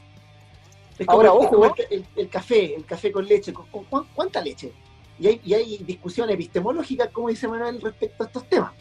Es 0.96 1.06
como 1.06 1.20
Ahora, 1.20 1.74
el, 1.90 2.04
el, 2.14 2.28
café, 2.28 2.76
el 2.76 2.84
café 2.84 3.10
con 3.10 3.26
leche. 3.26 3.52
¿Con, 3.52 3.84
cuánta 4.14 4.40
leche? 4.40 4.70
Y 5.18 5.28
hay, 5.28 5.40
y 5.44 5.54
hay 5.54 5.78
discusiones 5.78 6.34
epistemológicas, 6.34 7.08
como 7.10 7.28
dice 7.28 7.46
Manuel, 7.46 7.80
respecto 7.80 8.24
a 8.24 8.26
estos 8.26 8.48
temas. 8.48 8.72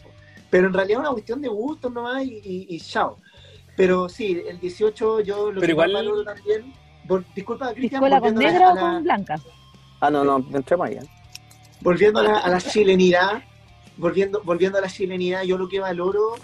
Pero 0.50 0.68
en 0.68 0.72
realidad 0.72 1.00
es 1.00 1.06
una 1.06 1.12
cuestión 1.12 1.40
de 1.40 1.48
gustos 1.48 1.92
nomás 1.92 2.24
y, 2.24 2.66
y, 2.68 2.80
chao. 2.80 3.18
Pero 3.76 4.08
sí, 4.08 4.40
el 4.46 4.60
18 4.60 5.20
yo 5.20 5.50
lo 5.50 5.60
Pero 5.60 5.72
igual... 5.72 6.24
también. 6.24 6.72
disculpa, 7.34 7.74
Cristian. 7.74 8.00
con 8.20 8.34
negra 8.36 8.72
o 8.72 8.76
con 8.76 9.02
blanca? 9.02 9.36
Ah, 10.00 10.10
no, 10.10 10.24
no, 10.24 10.36
entre 10.52 10.76
más 10.76 10.90
Volviendo 11.80 12.20
a 12.20 12.48
la, 12.48 12.60
chilenidad, 12.60 13.42
volviendo, 13.96 14.42
volviendo 14.44 14.78
a 14.78 14.80
la 14.80 14.88
chilenidad, 14.88 15.42
yo 15.42 15.58
lo 15.58 15.68
que 15.68 15.80
valoro, 15.80 16.36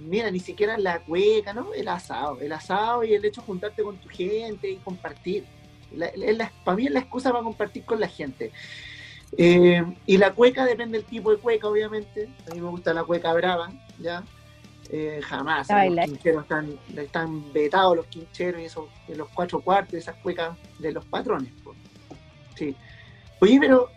mira, 0.00 0.30
ni 0.30 0.40
siquiera 0.40 0.76
la 0.76 1.00
cueca, 1.00 1.52
¿no? 1.52 1.72
El 1.72 1.88
asado. 1.88 2.40
El 2.40 2.52
asado 2.52 3.04
y 3.04 3.14
el 3.14 3.24
hecho 3.24 3.40
de 3.40 3.46
juntarte 3.46 3.82
con 3.82 3.96
tu 3.96 4.08
gente 4.08 4.70
y 4.70 4.76
compartir. 4.76 5.44
para 6.64 6.76
mí 6.76 6.86
es 6.86 6.92
la 6.92 7.00
excusa 7.00 7.30
para 7.30 7.44
compartir 7.44 7.84
con 7.84 8.00
la 8.00 8.08
gente. 8.08 8.50
Eh, 9.36 9.82
y 10.06 10.18
la 10.18 10.34
cueca 10.34 10.64
depende 10.66 10.98
del 10.98 11.06
tipo 11.06 11.30
de 11.30 11.38
cueca, 11.38 11.68
obviamente. 11.68 12.28
A 12.50 12.54
mí 12.54 12.60
me 12.60 12.68
gusta 12.68 12.92
la 12.92 13.04
cueca 13.04 13.32
brava, 13.32 13.72
¿ya? 13.98 14.22
Eh, 14.90 15.20
jamás. 15.22 15.68
Los 15.70 16.04
quincheros 16.04 16.42
están, 16.42 16.78
están 16.96 17.52
vetados, 17.52 17.96
los 17.96 18.06
quincheros 18.06 18.60
y 18.60 18.64
eso, 18.64 18.88
de 19.08 19.16
los 19.16 19.28
cuatro 19.30 19.60
cuartos, 19.62 19.94
esas 19.94 20.16
cuecas 20.16 20.56
de 20.78 20.92
los 20.92 21.04
patrones. 21.06 21.50
Sí. 22.56 22.76
Oye, 23.40 23.58
pero 23.58 23.88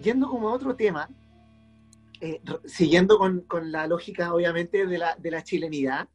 yendo 0.00 0.28
como 0.28 0.48
a 0.48 0.52
otro 0.52 0.76
tema, 0.76 1.08
eh, 2.20 2.40
siguiendo 2.64 3.18
con, 3.18 3.72
la 3.72 3.86
lógica, 3.88 4.32
obviamente, 4.32 4.86
de 4.86 4.98
la, 4.98 5.16
de 5.16 5.30
la 5.32 5.42
chilenidad, 5.42 6.08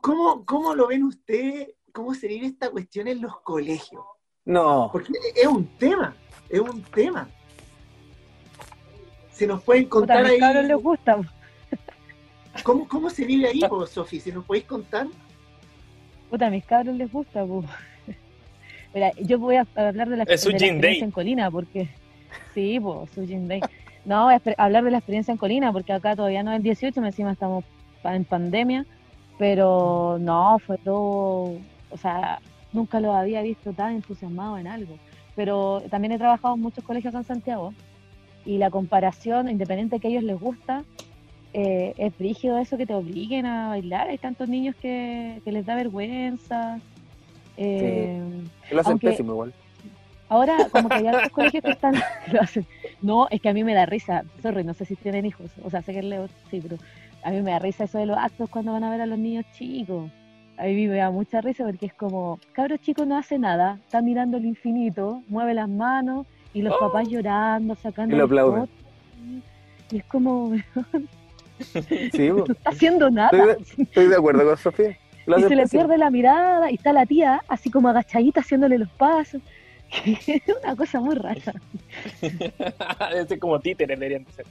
¿cómo, 0.00 0.44
¿cómo 0.44 0.74
lo 0.76 0.86
ven 0.86 1.02
ustedes? 1.02 1.70
¿Cómo 1.92 2.14
se 2.14 2.28
vive 2.28 2.46
esta 2.46 2.70
cuestión 2.70 3.08
en 3.08 3.20
los 3.20 3.40
colegios? 3.40 4.04
No. 4.44 4.90
Porque 4.92 5.12
es 5.34 5.46
un 5.46 5.66
tema 5.78 6.14
es 6.48 6.60
un 6.60 6.82
tema. 6.82 7.28
Se 9.32 9.46
nos 9.46 9.62
pueden 9.62 9.86
contar 9.86 10.24
ahí. 10.24 10.40
A 10.40 10.62
les 10.62 10.76
gusta. 10.76 11.18
¿Cómo, 12.62 12.88
¿Cómo 12.88 13.10
se 13.10 13.24
vive 13.24 13.48
ahí, 13.48 13.60
Sofi? 13.90 14.18
¿Se 14.18 14.32
nos 14.32 14.44
podéis 14.44 14.64
contar? 14.64 15.06
Puta, 16.30 16.46
a 16.46 16.50
mis 16.50 16.64
cabros 16.64 16.96
les 16.96 17.12
gusta, 17.12 17.44
pues. 17.44 17.66
Mira, 18.94 19.12
yo 19.20 19.38
voy 19.38 19.56
a 19.56 19.66
hablar 19.74 20.08
de 20.08 20.16
la, 20.16 20.22
experiencia 20.22 21.04
en 21.04 21.10
Colina, 21.10 21.50
porque. 21.50 21.88
Sí, 22.54 22.80
pues, 22.80 23.10
su 23.10 23.26
Day. 23.26 23.60
No, 24.06 24.28
hablar 24.56 24.84
de 24.84 24.90
la 24.90 24.98
experiencia 24.98 25.32
en 25.32 25.38
Colina, 25.38 25.72
porque 25.72 25.92
acá 25.92 26.16
todavía 26.16 26.42
no 26.42 26.52
es 26.52 26.58
el 26.58 26.62
18, 26.62 27.04
encima 27.04 27.32
estamos 27.32 27.64
en 28.04 28.24
pandemia, 28.24 28.86
pero 29.38 30.16
no, 30.18 30.58
fue 30.60 30.78
todo. 30.78 31.58
O 31.90 31.98
sea, 32.00 32.40
nunca 32.72 33.00
lo 33.00 33.12
había 33.12 33.42
visto 33.42 33.72
tan 33.72 33.96
entusiasmado 33.96 34.56
en 34.56 34.68
algo 34.68 34.98
pero 35.36 35.82
también 35.90 36.12
he 36.12 36.18
trabajado 36.18 36.54
en 36.54 36.62
muchos 36.62 36.82
colegios 36.82 37.14
en 37.14 37.22
Santiago 37.22 37.72
y 38.44 38.58
la 38.58 38.70
comparación, 38.70 39.48
independiente 39.48 39.96
de 39.96 40.00
que 40.00 40.08
a 40.08 40.10
ellos 40.10 40.24
les 40.24 40.40
gusta, 40.40 40.84
eh, 41.52 41.94
es 41.96 42.16
rígido 42.18 42.58
eso 42.58 42.76
que 42.76 42.86
te 42.86 42.94
obliguen 42.94 43.46
a 43.46 43.68
bailar. 43.68 44.08
Hay 44.08 44.18
tantos 44.18 44.48
niños 44.48 44.74
que, 44.76 45.40
les 45.44 45.66
da 45.66 45.74
vergüenza. 45.74 46.80
Eh, 47.56 48.20
Lo 48.70 48.80
hacen 48.80 48.98
pésimo 48.98 49.32
igual. 49.32 49.54
Ahora, 50.28 50.56
como 50.70 50.88
que 50.88 50.96
hay 50.96 51.08
otros 51.08 51.30
colegios 51.30 51.64
que 51.64 51.70
están. 51.70 51.94
Lo 52.32 52.40
hacen. 52.40 52.66
No, 53.02 53.28
es 53.30 53.40
que 53.40 53.48
a 53.48 53.52
mí 53.52 53.64
me 53.64 53.74
da 53.74 53.86
risa. 53.86 54.24
Sorry, 54.42 54.64
no 54.64 54.74
sé 54.74 54.84
si 54.84 54.96
tienen 54.96 55.26
hijos. 55.26 55.50
O 55.62 55.70
sea, 55.70 55.82
sé 55.82 55.92
que 55.92 56.02
Leo 56.02 56.28
sí, 56.50 56.60
pero 56.60 56.76
a 57.22 57.30
mí 57.30 57.42
me 57.42 57.50
da 57.50 57.58
risa 57.58 57.84
eso 57.84 57.98
de 57.98 58.06
los 58.06 58.16
actos 58.16 58.48
cuando 58.50 58.72
van 58.72 58.84
a 58.84 58.90
ver 58.90 59.00
a 59.00 59.06
los 59.06 59.18
niños 59.18 59.44
chicos. 59.56 60.10
A 60.58 60.64
mí 60.64 60.86
me 60.86 60.96
da 60.96 61.10
mucha 61.10 61.40
risa 61.40 61.64
porque 61.64 61.86
es 61.86 61.94
como, 61.94 62.40
cabro 62.52 62.76
chico 62.76 63.04
no 63.04 63.16
hace 63.16 63.38
nada, 63.38 63.78
está 63.84 64.02
mirando 64.02 64.36
el 64.36 64.44
infinito, 64.44 65.22
mueve 65.28 65.54
las 65.54 65.68
manos 65.68 66.26
y 66.54 66.62
los 66.62 66.76
papás 66.78 67.06
¡Oh! 67.06 67.10
llorando, 67.10 67.74
sacando... 67.74 68.14
Y 68.14 68.18
lo 68.18 68.24
aplauden. 68.24 68.68
Y 69.90 69.98
es 69.98 70.04
como, 70.04 70.54
sí, 72.12 72.28
no 72.28 72.44
está 72.44 72.70
haciendo 72.70 73.10
nada. 73.10 73.56
Estoy 73.76 74.08
de, 74.08 74.16
acuerdo 74.16 74.44
con 74.44 74.56
Sofía. 74.56 74.98
y 75.26 75.42
se 75.42 75.56
le 75.56 75.66
pierde 75.66 75.98
la 75.98 76.10
mirada 76.10 76.70
y 76.70 76.74
está 76.74 76.92
la 76.92 77.06
tía 77.06 77.42
así 77.48 77.70
como 77.70 77.88
agachadita 77.88 78.40
haciéndole 78.40 78.78
los 78.78 78.90
pasos. 78.90 79.42
es 80.26 80.42
una 80.62 80.74
cosa 80.74 81.00
muy 81.00 81.14
rara. 81.14 81.54
es 83.14 83.38
como 83.38 83.60
títeres 83.60 83.98
deberían 83.98 84.26
ser. 84.32 84.46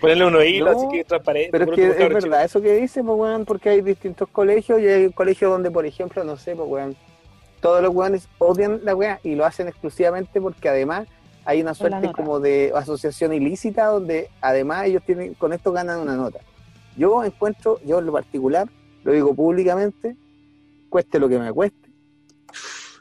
Ponerle 0.00 0.26
unos 0.26 0.44
hilos 0.44 0.76
así 0.76 0.86
que 0.92 1.04
transparente. 1.04 1.50
Pero 1.50 1.64
es 1.64 1.70
que 1.72 2.04
es 2.04 2.14
verdad, 2.14 2.44
eso 2.44 2.60
que 2.60 2.74
dice, 2.74 3.02
pues, 3.02 3.44
porque 3.46 3.70
hay 3.70 3.80
distintos 3.80 4.28
colegios 4.28 4.80
y 4.80 4.86
hay 4.86 5.12
colegios 5.12 5.50
donde, 5.50 5.70
por 5.70 5.86
ejemplo, 5.86 6.22
no 6.24 6.36
sé, 6.36 6.54
pues, 6.54 6.68
weón, 6.68 6.96
todos 7.60 7.82
los 7.82 7.94
weones 7.94 8.28
odian 8.38 8.80
la 8.84 8.94
weá 8.94 9.20
y 9.22 9.34
lo 9.34 9.44
hacen 9.44 9.68
exclusivamente 9.68 10.40
porque 10.40 10.68
además 10.68 11.08
hay 11.44 11.62
una 11.62 11.74
suerte 11.74 12.12
como 12.12 12.40
de 12.40 12.72
asociación 12.74 13.32
ilícita 13.32 13.86
donde 13.86 14.28
además 14.40 14.86
ellos 14.86 15.02
tienen 15.04 15.34
con 15.34 15.52
esto 15.52 15.72
ganan 15.72 15.98
una 15.98 16.14
nota. 16.14 16.40
Yo 16.96 17.24
encuentro, 17.24 17.80
yo 17.84 18.00
en 18.00 18.06
lo 18.06 18.12
particular, 18.12 18.68
lo 19.02 19.12
digo 19.12 19.34
públicamente, 19.34 20.16
cueste 20.88 21.18
lo 21.18 21.28
que 21.28 21.38
me 21.38 21.52
cueste, 21.52 21.88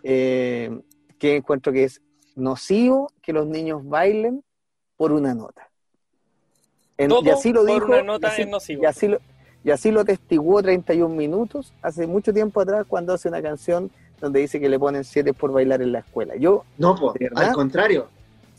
eh, 0.03 0.79
que 1.19 1.35
encuentro 1.35 1.73
que 1.73 1.83
es 1.83 2.01
nocivo 2.35 3.11
que 3.21 3.33
los 3.33 3.47
niños 3.47 3.81
bailen 3.83 4.43
por 4.95 5.11
una 5.11 5.33
nota. 5.33 5.66
Y 6.97 7.29
así 7.29 7.53
lo 7.53 7.65
dijo, 7.65 7.85
una 7.85 8.03
nota 8.03 8.35
es 8.35 8.47
nocivo. 8.47 8.83
Y 8.83 8.85
así 8.85 9.07
lo, 9.07 9.19
y 9.63 9.71
así 9.71 9.91
lo 9.91 10.05
testiguó 10.05 10.61
31 10.61 11.13
minutos 11.13 11.73
hace 11.81 12.07
mucho 12.07 12.33
tiempo 12.33 12.61
atrás 12.61 12.85
cuando 12.87 13.13
hace 13.13 13.27
una 13.27 13.41
canción 13.41 13.91
donde 14.19 14.39
dice 14.39 14.59
que 14.59 14.69
le 14.69 14.79
ponen 14.79 15.03
7 15.03 15.33
por 15.33 15.51
bailar 15.51 15.81
en 15.81 15.91
la 15.91 15.99
escuela. 15.99 16.35
Yo, 16.35 16.63
no, 16.77 16.95
al 17.35 17.51
contrario. 17.53 18.07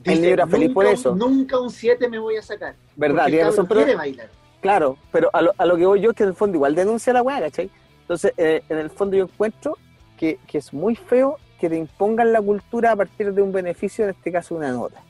Dice, 0.05 0.33
el 0.33 0.49
feliz 0.49 0.73
por 0.73 0.87
eso. 0.87 1.15
Nunca 1.17 1.59
un 1.59 1.71
7 1.71 2.09
me 2.09 2.19
voy 2.19 2.37
a 2.37 2.43
sacar. 2.43 2.75
¿Verdad? 2.95 3.27
quiere 3.27 3.97
bailar. 3.97 4.29
Claro, 4.61 4.97
pero 5.13 5.31
a 5.33 5.43
lo, 5.43 5.53
a 5.57 5.67
lo, 5.67 5.77
que 5.77 5.87
voy 5.87 6.01
yo 6.01 6.11
es 6.11 6.17
que 6.17 6.25
en 6.25 6.31
el 6.31 6.35
fondo 6.35 6.57
igual 6.57 6.75
denuncia 6.75 7.13
la 7.13 7.23
weá, 7.23 7.41
¿cachai? 7.41 7.71
Entonces, 8.03 8.33
eh, 8.37 8.63
en 8.69 8.79
el 8.79 8.91
fondo 8.91 9.17
yo 9.17 9.25
encuentro 9.25 9.77
que, 10.17 10.39
que 10.47 10.59
es 10.59 10.73
muy 10.73 10.97
feo 10.97 11.39
que 11.61 11.69
te 11.69 11.77
impongan 11.77 12.33
la 12.33 12.41
cultura 12.41 12.93
a 12.93 12.97
partir 12.97 13.33
de 13.33 13.43
un 13.43 13.53
beneficio, 13.53 14.05
en 14.05 14.11
este 14.11 14.33
caso 14.33 14.55
una 14.55 14.71
nota. 14.73 15.01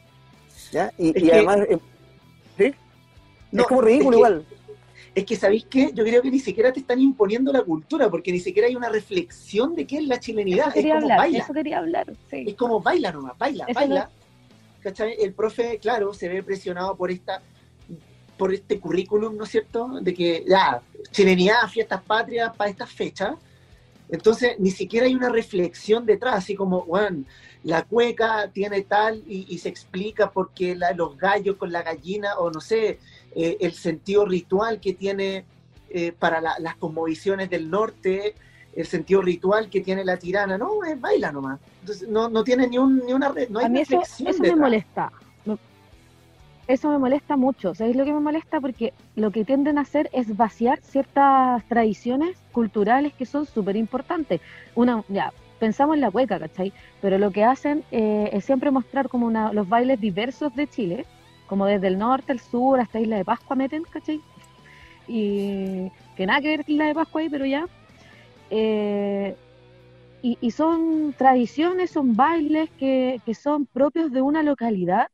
¿Ya? 0.73 0.93
Y, 0.99 1.31
además, 1.31 1.61
eh, 1.69 1.79
¿sí? 2.57 2.75
No, 3.53 3.63
es 3.63 3.69
como 3.69 3.81
ridículo 3.81 4.17
igual. 4.17 4.47
Es 5.15 5.25
que, 5.25 5.37
¿sabéis 5.37 5.67
qué? 5.69 5.91
Yo 5.95 6.05
creo 6.05 6.23
que 6.23 6.31
ni 6.31 6.39
siquiera 6.39 6.73
te 6.73 6.81
están 6.81 7.01
imponiendo 7.01 7.53
la 7.53 7.63
cultura, 7.63 8.11
porque 8.11 8.31
ni 8.31 8.41
siquiera 8.41 8.69
hay 8.69 8.77
una 8.77 8.89
reflexión 8.89 9.75
de 9.75 9.87
qué 9.87 9.99
es 9.99 10.07
la 10.07 10.21
chilenidad. 10.21 10.77
es 10.77 10.85
como 10.85 10.95
hablar, 10.95 11.19
baila. 11.19 11.39
Eso 11.39 11.53
quería 11.53 11.79
hablar, 11.79 12.13
sí. 12.31 12.45
Es 12.47 12.55
como 12.55 12.81
baila 12.81 13.13
nomás, 13.13 13.37
baila, 13.37 13.67
baila. 13.75 14.11
El 15.19 15.33
profe, 15.35 15.79
claro, 15.79 16.15
se 16.15 16.29
ve 16.29 16.43
presionado 16.43 16.97
por 16.97 17.11
esta 17.11 17.43
por 18.37 18.55
este 18.55 18.79
currículum, 18.79 19.37
¿no 19.37 19.43
es 19.43 19.51
cierto? 19.51 19.99
De 20.01 20.15
que, 20.15 20.45
ya, 20.47 20.81
chilenidad, 21.11 21.67
fiestas 21.69 22.01
patrias 22.03 22.55
para 22.57 22.71
estas 22.71 22.89
fechas, 22.89 23.35
entonces, 24.09 24.59
ni 24.59 24.71
siquiera 24.71 25.07
hay 25.07 25.15
una 25.15 25.29
reflexión 25.29 26.07
detrás, 26.07 26.37
así 26.37 26.55
como, 26.55 26.85
bueno, 26.85 27.25
la 27.63 27.83
cueca 27.83 28.51
tiene 28.53 28.83
tal 28.83 29.23
y, 29.27 29.59
se 29.59 29.69
explica 29.69 30.31
porque 30.31 30.77
los 30.97 31.19
gallos 31.19 31.57
con 31.57 31.73
la 31.73 31.83
gallina, 31.83 32.39
o 32.39 32.51
no 32.51 32.61
sé, 32.61 32.99
eh, 33.39 33.57
el 33.61 33.73
sentido 33.73 34.25
ritual 34.25 34.81
que 34.81 34.95
tiene 34.95 35.45
eh, 35.91 36.13
para 36.13 36.41
las 36.41 36.77
cosmovisiones 36.77 37.49
del 37.49 37.71
norte, 37.71 38.35
el 38.75 38.87
sentido 38.87 39.23
ritual 39.23 39.71
que 39.71 39.81
tiene 39.81 40.05
la 40.05 40.17
tirana, 40.17 40.59
no, 40.59 40.85
es 40.85 41.01
baila 41.01 41.31
nomás. 41.31 41.61
Entonces, 41.81 42.09
no, 42.09 42.29
no 42.29 42.43
tiene 42.43 42.67
ni, 42.67 42.79
un, 42.79 42.99
ni 43.07 43.13
una 43.13 43.33
no 43.49 43.61
hay 43.61 43.67
A 43.67 43.69
mí 43.69 43.81
eso, 43.81 44.03
eso 44.03 44.43
me 44.43 44.57
molesta 44.57 45.13
eso 46.69 46.91
me 46.91 46.99
molesta 46.99 47.37
mucho. 47.37 47.75
¿Sabéis 47.75 47.97
lo 47.97 48.05
que 48.05 48.13
me 48.13 48.21
molesta? 48.21 48.61
Porque 48.61 48.93
lo 49.17 49.31
que 49.31 49.45
tienden 49.45 49.79
a 49.79 49.81
hacer 49.81 50.11
es 50.13 50.37
vaciar 50.37 50.81
ciertas 50.83 51.65
tradiciones 51.65 52.37
culturales 52.53 53.15
que 53.15 53.25
son 53.25 53.47
súper 53.47 53.75
importantes. 53.77 54.43
Una, 54.75 55.03
ya, 55.09 55.33
pensamos 55.59 55.95
en 55.95 56.03
la 56.03 56.11
cueca, 56.11 56.39
¿cachai? 56.39 56.75
Pero 57.01 57.17
lo 57.17 57.31
que 57.31 57.43
hacen 57.43 57.85
eh, 57.91 58.29
es 58.33 58.45
siempre 58.45 58.71
mostrar 58.71 59.09
como 59.09 59.27
una, 59.27 59.51
los 59.55 59.67
bailes 59.67 59.99
diversos 59.99 60.55
de 60.55 60.67
Chile, 60.67 61.07
como 61.49 61.67
desde 61.67 61.89
el 61.89 61.99
norte, 61.99 62.33
el 62.33 62.41
sur, 62.41 62.79
hasta 62.79 63.01
Isla 63.01 63.17
de 63.17 63.25
Pascua 63.25 63.57
meten, 63.57 63.83
¿cachai? 63.83 64.21
Y 65.09 65.91
que 66.17 66.27
nada 66.27 66.41
que 66.41 66.49
ver 66.49 66.65
Isla 66.67 66.87
de 66.87 66.95
Pascua 66.95 67.23
ahí, 67.23 67.29
pero 67.29 67.47
ya. 67.47 67.67
Eh, 68.51 69.35
y, 70.23 70.39
y, 70.41 70.51
son 70.53 71.15
tradiciones, 71.17 71.91
son 71.91 72.17
bailes 72.17 72.71
que, 72.71 73.21
que 73.25 73.35
son 73.35 73.67
propios 73.67 74.13
de 74.13 74.23
una 74.23 74.43
localidad 74.43 75.09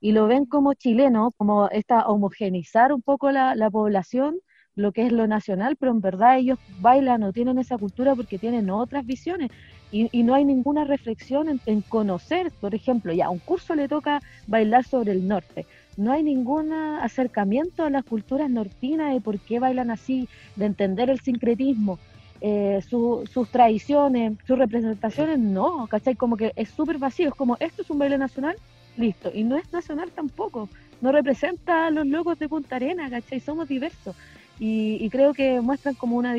y 0.00 0.12
lo 0.12 0.26
ven 0.26 0.46
como 0.46 0.74
chileno, 0.74 1.32
como 1.36 1.68
esta 1.70 2.06
homogenizar 2.06 2.92
un 2.92 3.02
poco 3.02 3.30
la, 3.30 3.70
población, 3.70 4.38
lo 4.74 4.92
que 4.92 5.06
es 5.06 5.12
lo 5.12 5.26
nacional, 5.26 5.76
pero 5.76 5.92
en 5.92 6.00
verdad 6.00 6.38
ellos 6.38 6.58
bailan 6.80 7.22
o 7.24 7.32
tienen 7.32 7.58
esa 7.58 7.78
cultura 7.78 8.14
porque 8.14 8.38
tienen 8.38 8.70
otras 8.70 9.04
visiones 9.04 9.50
y, 9.90 10.22
no 10.22 10.34
hay 10.34 10.44
ninguna 10.44 10.84
reflexión 10.84 11.60
en, 11.64 11.80
conocer, 11.82 12.52
por 12.60 12.74
ejemplo, 12.74 13.12
ya 13.12 13.30
un 13.30 13.38
curso 13.38 13.74
le 13.74 13.88
toca 13.88 14.20
bailar 14.46 14.84
sobre 14.84 15.12
el 15.12 15.26
norte, 15.26 15.66
no 15.98 16.12
hay 16.12 16.22
ningún 16.22 16.72
acercamiento 16.72 17.84
a 17.84 17.90
las 17.90 18.04
culturas 18.04 18.48
nortinas 18.48 19.12
de 19.12 19.20
por 19.20 19.38
qué 19.40 19.58
bailan 19.58 19.90
así, 19.90 20.28
de 20.54 20.66
entender 20.66 21.10
el 21.10 21.20
sincretismo. 21.20 21.98
Eh, 22.40 22.80
sus 22.88 23.50
tradiciones, 23.50 24.38
sus 24.46 24.56
representaciones, 24.56 25.40
no, 25.40 25.88
¿cachai? 25.88 26.14
Como 26.14 26.36
que 26.36 26.52
es 26.54 26.68
súper 26.70 26.98
vacío, 26.98 27.30
es 27.30 27.34
como, 27.34 27.56
esto 27.58 27.82
es 27.82 27.90
un 27.90 27.98
baile 27.98 28.16
nacional, 28.16 28.54
listo. 28.96 29.32
Y 29.34 29.42
no 29.42 29.56
es 29.56 29.72
nacional 29.72 30.12
tampoco, 30.12 30.68
no 31.00 31.10
representa 31.10 31.88
a 31.88 31.90
los 31.90 32.06
locos 32.06 32.38
de 32.38 32.48
Punta 32.48 32.76
Arena, 32.76 33.10
¿cachai? 33.10 33.40
Somos 33.40 33.66
diversos. 33.68 34.14
Y, 34.60 35.08
creo 35.10 35.34
que 35.34 35.60
muestran 35.60 35.94
como 35.94 36.16
una 36.16 36.34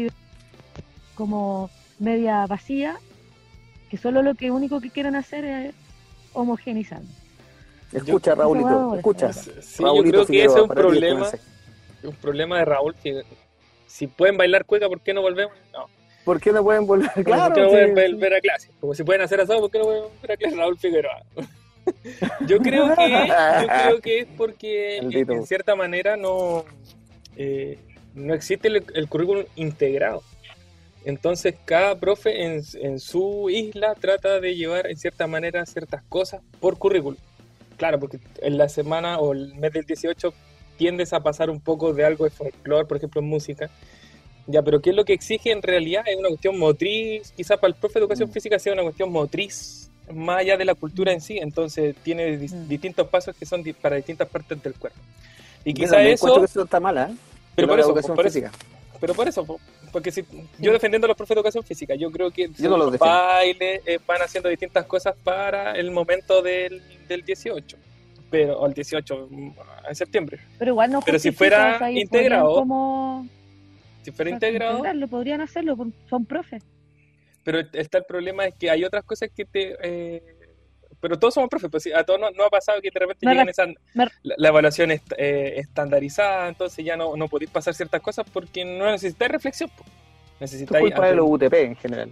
como 1.16 1.70
media 1.99 2.45
vacía, 2.45 2.95
que 3.89 3.97
solo 3.97 4.22
lo 4.22 4.36
que 4.36 4.51
único 4.51 4.80
que 4.80 4.89
quieren 4.89 5.16
hacer 5.16 5.43
es 5.43 5.76
homogenizar. 6.32 7.01
Escucha, 7.92 8.36
Raúlito, 8.36 8.96
escucha. 8.96 9.34
Sí, 9.34 9.84
yo 9.84 10.04
creo 10.04 10.26
que 10.26 10.44
ese 10.44 10.56
es 10.56 10.62
un 10.62 10.68
problema, 10.70 11.30
un 12.04 12.16
problema 12.16 12.60
de 12.60 12.66
Raúl, 12.66 12.96
que 12.96 13.24
si 13.88 14.08
pueden 14.08 14.38
bailar 14.38 14.66
cueca, 14.66 14.88
¿por 14.88 15.02
qué 15.02 15.14
no 15.14 15.22
volvemos? 15.22 15.56
No. 15.74 15.88
¿Por 16.24 16.40
qué 16.40 16.52
no 16.52 16.64
pueden 16.64 16.86
volver? 16.86 17.10
Claro, 17.24 17.46
¿Por 17.46 17.56
qué 17.56 17.62
no 17.62 17.70
pueden 17.70 18.14
volver 18.14 18.36
a 18.36 18.40
clase? 18.40 18.70
Como 18.80 18.94
si 18.94 19.04
pueden 19.04 19.22
hacer 19.24 19.42
asado, 19.42 19.62
¿por 19.62 19.72
qué 19.72 19.80
no 19.80 19.86
pueden 19.86 20.04
volver 20.04 20.32
a 20.32 20.38
clase? 20.38 20.56
Raúl 20.56 20.78
Figueroa. 20.78 21.24
Yo 22.46 22.60
creo 22.60 22.96
que, 22.96 23.10
yo 23.10 23.68
creo 23.68 24.02
que 24.02 24.20
es 24.20 24.28
porque 24.38 24.98
en 24.98 25.46
cierta 25.48 25.76
manera 25.76 26.16
no, 26.18 26.64
eh, 27.36 27.80
no 28.14 28.36
existe 28.36 28.68
el, 28.68 29.10
currículum 29.10 29.46
integrado. 29.56 30.22
Entonces 31.04 31.56
cada 31.66 32.00
profe 32.00 32.44
en, 32.46 32.62
en, 32.76 33.00
su 33.00 33.50
isla 33.50 33.96
trata 33.96 34.40
de 34.40 34.56
llevar 34.56 34.86
en 34.86 34.98
cierta 34.98 35.26
manera 35.26 35.66
ciertas 35.66 36.04
cosas 36.04 36.42
por 36.60 36.78
currículum. 36.78 37.18
Claro, 37.80 37.98
porque 37.98 38.20
en 38.42 38.58
la 38.58 38.68
semana 38.68 39.20
o 39.20 39.32
el 39.32 39.56
mes 39.56 39.72
del 39.72 39.86
18 39.86 40.34
tiendes 40.78 41.14
a 41.14 41.22
pasar 41.22 41.50
un 41.50 41.62
poco 41.62 41.94
de 41.94 42.04
algo 42.04 42.26
de 42.26 42.30
folclore, 42.30 42.86
por 42.86 42.98
ejemplo, 42.98 43.22
en 43.22 43.28
música. 43.28 43.70
Ya, 44.48 44.62
pero 44.62 44.82
¿qué 44.82 44.90
es 44.90 44.96
lo 44.98 45.06
que 45.06 45.14
exige 45.14 45.54
en 45.54 45.62
realidad? 45.62 46.04
Es 46.06 46.18
una 46.18 46.28
cuestión 46.28 46.60
motriz, 46.60 47.32
quizá 47.32 47.56
para 47.56 47.70
el 47.70 47.76
profe 47.76 47.94
de 47.94 48.02
educación 48.02 48.30
mm. 48.30 48.34
física 48.34 48.60
sea 48.60 48.74
una 48.74 48.84
cuestión 48.84 49.10
motriz 49.10 49.90
más 50.14 50.40
allá 50.40 50.58
de 50.58 50.66
la 50.66 50.76
cultura 50.76 51.14
en 51.14 51.22
sí, 51.22 51.38
entonces 51.38 51.96
tiene 52.04 52.36
mm. 52.36 52.68
distintos 52.68 53.08
pasos 53.08 53.34
que 53.38 53.46
son 53.46 53.64
para 53.82 53.96
distintas 53.96 54.28
partes 54.28 54.62
del 54.62 54.74
cuerpo. 54.74 55.00
Y 55.64 55.74
quizá 55.74 56.02
eso... 56.04 56.38
Que 56.38 56.46
eso 56.46 56.64
está 56.64 56.82
mala, 56.82 57.12
¿eh? 57.12 57.16
Pero 57.56 57.70
por 57.70 57.80
eso, 57.80 57.94
por 57.94 58.26
física. 58.26 58.52
pero 59.00 59.14
por 59.14 59.28
eso, 59.28 59.60
porque 59.92 60.12
si 60.12 60.24
yo 60.58 60.72
defendiendo 60.72 61.06
a 61.06 61.10
los 61.10 61.18
profes 61.18 61.36
de 61.36 61.40
educación 61.40 61.64
física, 61.64 61.96
yo 61.96 62.12
creo 62.12 62.32
que 62.32 62.50
los 62.60 62.98
bailes 62.98 63.82
eh, 63.86 64.00
van 64.06 64.22
haciendo 64.22 64.50
distintas 64.50 64.86
cosas 64.86 65.16
para 65.24 65.74
el 65.74 65.92
momento 65.92 66.42
del, 66.42 66.82
del 67.08 67.24
18 67.24 67.78
pero 68.30 68.60
o 68.60 68.68
el 68.68 68.74
18 68.74 69.28
mm, 69.30 69.52
en 69.90 69.96
septiembre. 69.96 70.40
Pero 70.58 70.72
igual 70.72 70.92
no 70.92 71.02
Pero 71.02 71.20
si 71.20 71.32
fuera 71.32 71.92
integrado, 71.92 72.66
si 74.04 74.12
fuera 74.12 74.32
integrado, 74.32 74.94
lo 74.94 75.08
podrían 75.08 75.42
hacerlo, 75.42 75.76
son 76.10 76.26
profes. 76.26 76.64
Pero 77.44 77.60
está 77.74 77.98
el 77.98 78.06
problema 78.06 78.46
es 78.46 78.56
que 78.56 78.70
hay 78.70 78.84
otras 78.84 79.04
cosas 79.04 79.30
que 79.36 79.46
te... 79.46 79.76
Eh, 79.82 80.24
pero 81.00 81.18
todos 81.18 81.34
somos 81.34 81.50
profes, 81.50 81.70
pues 81.72 81.89
a 81.95 82.04
todos 82.04 82.20
no, 82.20 82.43
ha 82.43 82.50
pasado 82.50 82.82
que 82.82 82.89
de 82.91 83.00
repente 83.00 83.26
llegan 83.26 83.50
esa, 83.50 83.66
la, 83.93 84.50
evaluación 84.50 84.91
eh, 84.91 85.54
estandarizada, 85.58 86.50
entonces 86.50 86.84
ya 86.84 86.97
no, 86.97 87.16
no 87.16 87.28
podéis 87.28 87.52
pasar 87.52 87.74
ciertas 87.74 88.02
cosas 88.02 88.26
porque 88.32 88.66
no 88.66 88.86
necesitáis 88.91 89.32
reflexión. 89.32 89.70
Pues. 89.76 89.89
Necesitáis... 90.39 90.86
Es 90.86 90.91
culpa 90.91 91.08
de 91.08 91.16
los 91.16 91.26
UTP 91.30 91.54
en 91.54 91.76
general. 91.76 92.12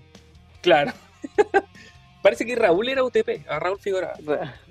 Claro. 0.62 0.92
Parece 2.22 2.46
que 2.46 2.56
Raúl 2.56 2.90
era 2.90 3.04
UTP, 3.04 3.48
a 3.48 3.60
Raúl 3.60 3.80
Figueroa. 3.80 4.14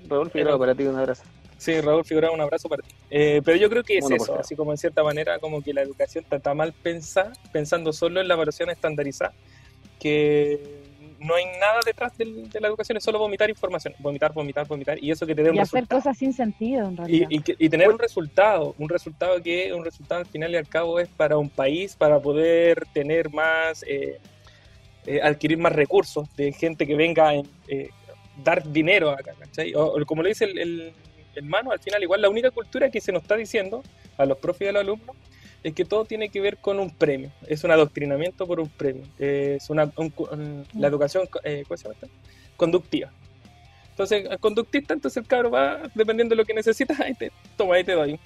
Raúl 0.07 0.29
Figueroa, 0.29 0.59
para 0.59 0.75
ti 0.75 0.83
un 0.83 0.95
abrazo. 0.95 1.23
Sí, 1.57 1.81
Raúl 1.81 2.05
Figura, 2.05 2.29
un 2.29 2.39
abrazo 2.39 2.69
para 2.69 2.83
ti. 2.83 2.93
Eh, 3.09 3.41
pero 3.43 3.57
yo 3.57 3.69
creo 3.69 3.83
que 3.83 3.97
es 3.97 4.09
eso, 4.11 4.39
así 4.39 4.55
como 4.55 4.71
en 4.71 4.77
cierta 4.77 5.03
manera, 5.03 5.39
como 5.39 5.63
que 5.63 5.73
la 5.73 5.81
educación 5.81 6.23
está 6.29 6.53
mal 6.53 6.71
pensada, 6.71 7.33
pensando 7.51 7.93
solo 7.93 8.21
en 8.21 8.27
la 8.27 8.35
evaluación 8.35 8.69
estandarizada, 8.69 9.33
que 9.99 10.86
no 11.27 11.35
hay 11.35 11.45
nada 11.59 11.81
detrás 11.85 12.17
de, 12.17 12.25
la 12.59 12.67
educación, 12.67 12.97
es 12.97 13.03
solo 13.03 13.19
vomitar 13.19 13.49
información, 13.49 13.93
vomitar, 13.99 14.33
vomitar, 14.33 14.65
vomitar, 14.65 15.03
y 15.03 15.11
eso 15.11 15.27
que 15.27 15.35
te 15.35 15.43
dé 15.43 15.49
un 15.49 15.57
y 15.57 15.59
hacer 15.59 15.87
cosas 15.87 16.17
sin 16.17 16.31
sentido, 16.33 16.87
en 16.87 16.97
realidad. 16.97 17.27
Y, 17.29 17.69
tener 17.69 17.89
un 17.89 17.99
resultado, 17.99 18.73
un 18.77 18.87
resultado 18.89 19.41
que 19.41 19.73
un 19.73 19.83
resultado 19.83 20.21
al 20.21 20.27
final 20.27 20.51
y 20.51 20.55
al 20.55 20.67
cabo 20.67 20.99
es 20.99 21.09
para 21.09 21.37
un 21.37 21.49
país, 21.49 21.95
para 21.95 22.19
poder 22.19 22.87
tener 22.93 23.29
más, 23.29 23.83
eh, 23.83 24.19
eh, 25.05 25.19
adquirir 25.21 25.57
más 25.57 25.73
recursos 25.73 26.33
de 26.35 26.53
gente 26.53 26.87
que 26.87 26.95
venga 26.95 27.29
a 27.29 27.33
eh, 27.67 27.89
dar 28.43 28.63
dinero 28.71 29.11
acá, 29.11 29.33
¿cachai? 29.37 29.73
O, 29.75 29.93
como 30.05 30.23
lo 30.23 30.29
dice 30.29 30.45
el, 30.45 30.57
el, 30.57 30.93
hermano, 31.35 31.71
al 31.71 31.79
final 31.79 32.01
igual 32.01 32.21
la 32.21 32.29
única 32.29 32.51
cultura 32.51 32.89
que 32.89 33.01
se 33.01 33.11
nos 33.11 33.21
está 33.23 33.35
diciendo 33.35 33.83
a 34.17 34.25
los 34.25 34.37
profes 34.37 34.67
y 34.67 34.69
a 34.69 34.71
los 34.71 34.81
alumnos 34.81 35.15
es 35.67 35.73
que 35.73 35.83
todo 35.83 36.05
tiene 36.05 36.29
que 36.29 36.39
ver 36.39 36.57
con 36.57 36.79
un 36.79 36.89
premio, 36.89 37.29
es 37.45 37.65
un 37.65 37.71
adoctrinamiento 37.71 38.47
por 38.47 38.61
un 38.61 38.69
premio, 38.69 39.03
es 39.19 39.69
una, 39.69 39.91
la 40.73 40.87
educación 40.87 41.27
eh, 41.43 41.63
¿cómo 41.67 41.77
se 41.77 41.89
llama 41.89 41.95
conductiva. 42.55 43.11
Entonces, 43.89 44.29
conductista, 44.39 44.93
entonces 44.93 45.17
el 45.17 45.27
cabro 45.27 45.51
va, 45.51 45.81
dependiendo 45.93 46.35
de 46.35 46.37
lo 46.37 46.45
que 46.45 46.53
necesitas, 46.53 46.97
ahí 47.01 47.15
te, 47.15 47.33
toma, 47.57 47.75
ahí 47.75 47.83
te 47.83 47.93
doy. 47.93 48.17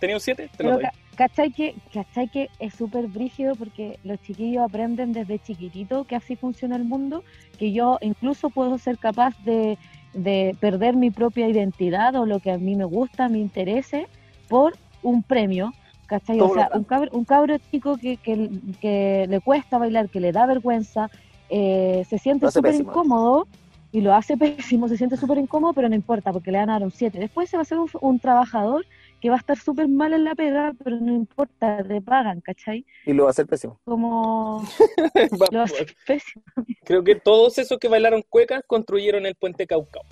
Tenía 0.00 0.16
un 0.16 0.20
7, 0.20 0.48
te 0.56 0.64
lo 0.64 0.72
doy. 0.72 0.84
¿cachai 1.16 1.50
que, 1.50 1.74
¿Cachai 1.92 2.28
que 2.28 2.48
es 2.60 2.74
súper 2.74 3.08
brígido 3.08 3.56
porque 3.56 3.98
los 4.02 4.20
chiquillos 4.22 4.62
aprenden 4.62 5.12
desde 5.12 5.38
chiquitito 5.38 6.04
que 6.04 6.16
así 6.16 6.34
funciona 6.34 6.76
el 6.76 6.84
mundo? 6.84 7.24
Que 7.58 7.72
yo 7.72 7.98
incluso 8.00 8.48
puedo 8.48 8.78
ser 8.78 8.96
capaz 8.96 9.34
de, 9.44 9.76
de 10.14 10.56
perder 10.60 10.96
mi 10.96 11.10
propia 11.10 11.46
identidad 11.46 12.14
o 12.14 12.24
lo 12.24 12.40
que 12.40 12.52
a 12.52 12.58
mí 12.58 12.74
me 12.74 12.84
gusta, 12.84 13.28
me 13.28 13.38
interese, 13.38 14.06
por 14.48 14.78
un 15.02 15.22
premio 15.22 15.74
¿cachai? 16.06 16.40
O 16.40 16.52
sea, 16.54 16.70
un 16.72 16.84
cabro, 16.84 17.10
un 17.12 17.24
cabro 17.24 17.56
chico 17.70 17.96
que, 17.96 18.16
que, 18.16 19.26
le 19.28 19.40
cuesta 19.40 19.78
bailar, 19.78 20.08
que 20.08 20.20
le 20.20 20.32
da 20.32 20.46
vergüenza, 20.46 21.10
eh, 21.48 22.04
se 22.08 22.18
siente 22.18 22.50
súper 22.50 22.74
incómodo 22.74 23.46
y 23.92 24.00
lo 24.00 24.14
hace 24.14 24.36
pésimo, 24.36 24.88
se 24.88 24.96
siente 24.96 25.16
súper 25.16 25.38
incómodo, 25.38 25.72
pero 25.72 25.88
no 25.88 25.94
importa 25.94 26.32
porque 26.32 26.50
le 26.50 26.58
van 26.58 26.70
a 26.70 26.74
dar 26.74 26.82
un 26.82 26.90
7. 26.90 27.18
Después 27.18 27.48
se 27.48 27.56
va 27.56 27.62
a 27.62 27.66
ser 27.66 27.78
un, 28.00 28.20
trabajador 28.20 28.84
que 29.20 29.30
va 29.30 29.36
a 29.36 29.38
estar 29.38 29.58
súper 29.58 29.88
mal 29.88 30.12
en 30.12 30.24
la 30.24 30.34
pega, 30.34 30.74
pero 30.82 30.96
no 31.00 31.14
importa, 31.14 31.80
le 31.82 32.00
pagan, 32.02 32.40
¿cachai? 32.40 32.84
Y 33.06 33.12
lo 33.12 33.24
va 33.24 33.30
a 33.30 33.32
hacer 33.32 33.46
pésimo. 33.46 33.80
Como... 33.84 34.62
lo 35.50 35.58
va 35.58 35.62
a 35.62 35.64
hacer 35.64 35.94
pésimo. 36.06 36.44
Creo 36.84 37.02
que 37.02 37.14
todos 37.14 37.58
esos 37.58 37.78
que 37.78 37.88
bailaron 37.88 38.22
cuecas 38.28 38.62
construyeron 38.66 39.24
el 39.26 39.34
puente 39.34 39.66
Caucao. 39.66 40.02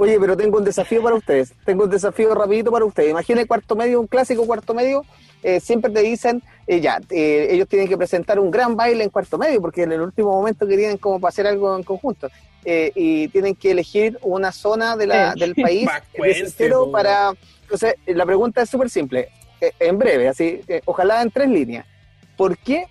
Oye, 0.00 0.16
pero 0.20 0.36
tengo 0.36 0.58
un 0.58 0.64
desafío 0.64 1.02
para 1.02 1.16
ustedes. 1.16 1.52
Tengo 1.64 1.82
un 1.82 1.90
desafío 1.90 2.32
rapidito 2.32 2.70
para 2.70 2.84
ustedes. 2.84 3.10
Imaginen 3.10 3.48
cuarto 3.48 3.74
medio, 3.74 4.00
un 4.00 4.06
clásico 4.06 4.46
cuarto 4.46 4.72
medio. 4.72 5.04
Eh, 5.42 5.58
siempre 5.58 5.90
te 5.90 6.02
dicen, 6.02 6.40
eh, 6.68 6.80
ya, 6.80 7.00
eh, 7.10 7.48
ellos 7.50 7.66
tienen 7.66 7.88
que 7.88 7.96
presentar 7.96 8.38
un 8.38 8.48
gran 8.48 8.76
baile 8.76 9.02
en 9.02 9.10
cuarto 9.10 9.38
medio, 9.38 9.60
porque 9.60 9.82
en 9.82 9.90
el 9.90 10.00
último 10.00 10.30
momento 10.30 10.68
querían 10.68 10.98
como 10.98 11.18
para 11.18 11.30
hacer 11.30 11.48
algo 11.48 11.76
en 11.76 11.82
conjunto. 11.82 12.28
y 12.64 13.26
tienen 13.28 13.56
que 13.56 13.72
elegir 13.72 14.18
una 14.22 14.52
zona 14.52 14.96
de 14.96 15.06
la, 15.08 15.34
del 15.34 15.56
país 15.56 15.88
entero 16.14 16.92
para... 16.92 17.32
Entonces, 17.62 17.94
la 18.06 18.24
pregunta 18.24 18.62
es 18.62 18.70
súper 18.70 18.90
simple, 18.90 19.30
en 19.60 19.98
breve, 19.98 20.28
así, 20.28 20.60
ojalá 20.84 21.22
en 21.22 21.30
tres 21.32 21.48
líneas. 21.48 21.86
¿Por 22.36 22.56
qué 22.58 22.86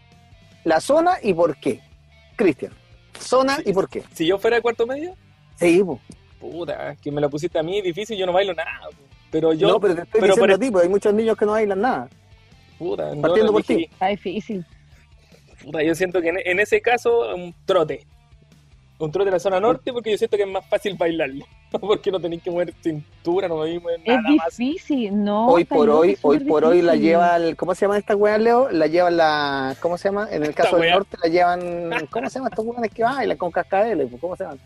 la 0.66 0.82
zona 0.82 1.20
y 1.22 1.34
por 1.34 1.55
qué? 1.58 1.80
Cristian, 2.36 2.74
zona 3.18 3.60
y 3.64 3.72
por 3.72 3.88
qué. 3.88 4.03
Si 4.14 4.26
yo 4.26 4.39
fuera 4.39 4.58
de 4.58 4.62
cuarto 4.62 4.86
medio. 4.86 5.16
Sí, 5.58 5.82
puta, 6.40 6.96
que 7.02 7.12
me 7.12 7.22
lo 7.22 7.30
pusiste 7.30 7.60
a 7.60 7.64
mí 7.64 7.82
difícil, 7.82 8.18
yo 8.18 8.26
no 8.26 8.34
bailo 8.34 8.54
nada. 8.54 8.90
Pero 9.32 9.54
yo. 9.54 9.68
No, 9.68 9.80
pero 9.80 9.96
te 9.96 10.02
estoy 10.04 10.22
diciendo 10.22 10.56
a 10.56 10.58
ti, 10.58 10.72
porque 10.72 10.88
hay 10.88 10.92
muchos 10.92 11.14
niños 11.14 11.38
que 11.38 11.46
no 11.46 11.52
bailan 11.52 11.82
nada. 11.82 12.10
Puta, 12.78 13.12
Partiendo 13.22 13.52
por 13.52 13.64
ti. 13.64 13.88
Está 13.92 14.08
difícil. 14.08 14.66
Puta, 15.64 15.84
yo 15.84 15.96
siento 15.96 16.22
que 16.22 16.30
en, 16.30 16.60
ese 16.60 16.82
caso, 16.82 17.36
un 17.36 17.54
trote. 17.66 18.06
Un 19.00 19.12
trote 19.12 19.28
en 19.30 19.34
la 19.34 19.40
zona 19.40 19.60
norte, 19.60 19.92
porque 19.94 20.12
yo 20.12 20.18
siento 20.18 20.38
que 20.38 20.44
es 20.44 20.50
más 20.50 20.66
fácil 20.68 20.96
bailarlo. 20.96 21.46
porque 21.82 22.12
no 22.12 22.20
tenéis 22.20 22.42
que 22.42 22.50
mover 22.50 22.74
cintura, 22.82 23.48
no 23.48 23.62
tenéis 23.64 23.82
que 23.84 24.12
nada 24.12 24.30
Es 24.48 24.58
difícil, 24.58 25.24
no. 25.24 25.48
Hoy 25.48 25.66
por 25.66 25.90
hoy, 25.90 26.18
hoy 26.22 26.40
por 26.40 26.64
hoy 26.64 26.82
la 26.82 26.96
lleva, 26.96 27.36
el, 27.36 27.56
¿cómo 27.56 27.76
se 27.76 27.82
llama 27.82 27.98
esta 27.98 28.16
weá, 28.16 28.38
Leo? 28.38 28.72
La 28.72 28.88
lleva 28.88 29.12
la, 29.12 29.76
¿cómo 29.82 29.98
se 29.98 30.08
llama? 30.08 30.30
En 30.32 30.44
el 30.44 30.56
caso 30.56 30.78
del 30.78 30.92
norte 30.92 31.18
la 31.22 31.30
llevan, 31.30 32.08
¿cómo 32.10 32.30
se 32.30 32.40
llama 32.40 32.50
estos 32.50 32.66
weones 32.66 32.92
que 32.92 33.04
bailan 33.04 33.38
con 33.38 33.52
cascabeles? 33.52 34.10
¿Cómo 34.20 34.36
se 34.36 34.46
llaman? 34.46 34.60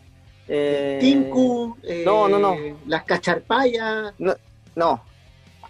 Eh, 0.54 0.98
Tinku, 1.00 1.78
no, 2.04 2.28
no, 2.28 2.38
no. 2.38 2.52
Eh, 2.52 2.74
las 2.86 3.04
cacharpayas. 3.04 4.12
No. 4.18 4.36
no. 4.76 5.02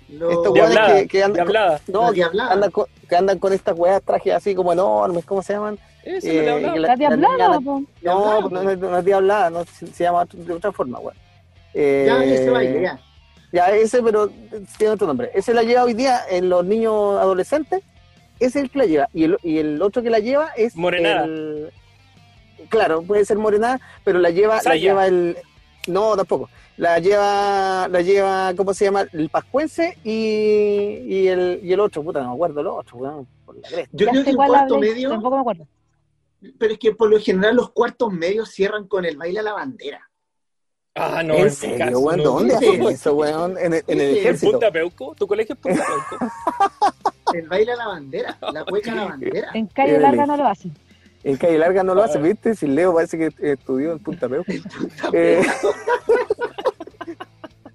Estos 0.08 0.52
que, 0.52 1.06
que, 1.08 1.22
andan, 1.22 1.46
con, 1.46 1.54
no, 1.86 2.12
que, 2.12 2.24
andan 2.24 2.70
con, 2.72 2.86
que 3.08 3.16
andan 3.16 3.38
con 3.38 3.52
estas 3.52 3.78
weas 3.78 4.02
trajes 4.02 4.34
así 4.34 4.56
como 4.56 4.72
enormes, 4.72 5.24
¿cómo 5.24 5.40
se 5.40 5.52
llaman? 5.52 5.78
Eso, 6.02 6.26
eh, 6.28 6.60
la, 6.60 6.76
la, 6.76 6.96
diablada, 6.96 7.60
no, 7.60 7.86
no, 8.02 8.48
no, 8.48 8.76
no, 8.76 8.98
es 8.98 9.04
diablada, 9.04 9.50
no, 9.50 9.64
se, 9.64 10.02
llama 10.02 10.26
de 10.32 10.52
otra 10.52 10.72
forma, 10.72 10.98
weón. 10.98 11.16
Eh, 11.74 12.04
ya, 12.08 12.24
ese 12.24 12.50
baile, 12.50 12.82
ya. 12.82 13.00
Ya, 13.52 13.70
ese, 13.70 14.02
pero 14.02 14.28
tiene 14.76 14.94
otro 14.94 15.06
nombre. 15.06 15.30
Ese 15.32 15.54
la 15.54 15.62
lleva 15.62 15.84
hoy 15.84 15.94
día 15.94 16.22
en 16.28 16.48
los 16.48 16.64
niños 16.64 17.20
adolescentes. 17.20 17.82
Ese 18.40 18.58
es 18.58 18.64
el 18.64 18.70
que 18.70 18.78
la 18.78 18.86
lleva. 18.86 19.08
Y 19.14 19.24
el, 19.24 19.38
y 19.44 19.58
el 19.58 19.80
otro 19.80 20.02
que 20.02 20.10
la 20.10 20.18
lleva 20.18 20.50
es. 20.56 20.74
Morenada. 20.74 21.24
El, 21.24 21.70
claro, 22.68 23.02
puede 23.02 23.24
ser 23.24 23.38
morena, 23.38 23.80
pero 24.04 24.18
la 24.18 24.30
lleva, 24.30 24.60
la 24.64 24.76
lleva 24.76 25.06
el. 25.06 25.36
No, 25.86 26.16
tampoco. 26.16 26.48
La 26.76 26.98
lleva, 26.98 27.86
la 27.88 28.00
lleva, 28.00 28.54
¿cómo 28.56 28.72
se 28.72 28.86
llama? 28.86 29.04
El 29.12 29.28
pascuense 29.28 29.98
y, 30.04 31.04
y, 31.06 31.28
el, 31.28 31.60
y 31.62 31.72
el 31.72 31.80
otro, 31.80 32.02
puta, 32.02 32.22
no 32.22 32.28
me 32.28 32.34
acuerdo 32.34 32.60
el 32.60 32.66
otro, 32.66 33.26
por 33.44 33.56
la 33.56 33.86
Yo 33.92 34.06
creo 34.06 34.24
que 34.24 34.30
el 34.30 34.36
cuarto 34.36 34.78
medio. 34.78 35.10
Tampoco 35.10 35.36
me 35.36 35.40
acuerdo. 35.40 35.66
Pero 36.58 36.72
es 36.72 36.78
que 36.78 36.92
por 36.92 37.08
lo 37.08 37.20
general 37.20 37.56
los 37.56 37.70
cuartos 37.70 38.12
medios 38.12 38.50
cierran 38.50 38.88
con 38.88 39.04
el 39.04 39.16
baile 39.16 39.40
a 39.40 39.42
la 39.42 39.52
bandera. 39.52 40.08
Ah, 40.94 41.22
no, 41.22 41.34
¿En 41.34 41.50
serio, 41.50 42.00
weón? 42.00 42.22
¿Dónde 42.22 42.54
hacen 42.54 42.82
eso, 42.82 43.14
weón? 43.14 43.56
En 43.58 43.74
el, 43.74 43.84
en 43.86 44.00
el 44.00 44.16
ejército. 44.18 44.46
¿En 44.46 44.52
Punta 44.52 44.70
Peuco? 44.70 45.14
¿Tu 45.14 45.26
colegio 45.26 45.54
es 45.54 45.60
Punta 45.60 45.84
Peuco? 45.84 46.32
el 47.34 47.48
baile 47.48 47.72
a 47.72 47.76
la 47.76 47.86
bandera, 47.86 48.38
la 48.52 48.64
cueca 48.64 48.92
a 48.92 48.94
la 48.96 49.04
bandera. 49.04 49.50
En 49.54 49.66
Calle 49.68 49.98
Larga 49.98 50.26
no 50.26 50.36
lo 50.36 50.46
hacen. 50.46 50.74
En 51.24 51.36
Calle 51.36 51.58
Larga 51.58 51.82
no 51.84 51.94
lo 51.94 52.02
hace, 52.02 52.18
¿viste? 52.18 52.54
Si 52.54 52.66
Leo 52.66 52.94
parece 52.94 53.16
que 53.18 53.52
estudió 53.52 53.92
en 53.92 53.98
Punta 54.00 54.28
Peu. 54.30 54.42
Eh, 55.12 55.42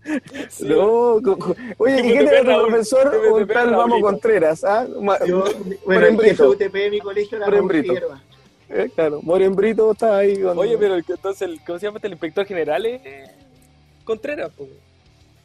no, 0.62 1.22
oye, 1.78 2.00
¿y 2.00 2.14
qué 2.14 2.24
te 2.26 2.40
el 2.40 2.46
profesor 2.46 3.12
un 3.32 3.48
tal 3.48 3.76
Vamos 3.76 4.02
Contreras? 4.02 4.64
¿ah? 4.64 4.86
Yo, 5.26 5.46
bueno, 5.86 6.08
en 6.08 6.42
UTP 6.42 6.76
mi 6.92 7.00
colegio 7.00 7.38
era 7.38 7.48
eh, 8.70 8.90
claro, 8.94 9.22
Morembrito 9.22 9.94
está 9.94 10.18
ahí. 10.18 10.44
Oye, 10.44 10.78
pero 10.78 10.96
entonces, 10.96 11.42
el, 11.44 11.62
¿cómo 11.66 11.80
se 11.80 11.86
llama? 11.86 12.00
El 12.04 12.12
inspector 12.12 12.46
general 12.46 12.86
es 12.86 13.02
Contreras, 14.04 14.52
pues 14.58 14.70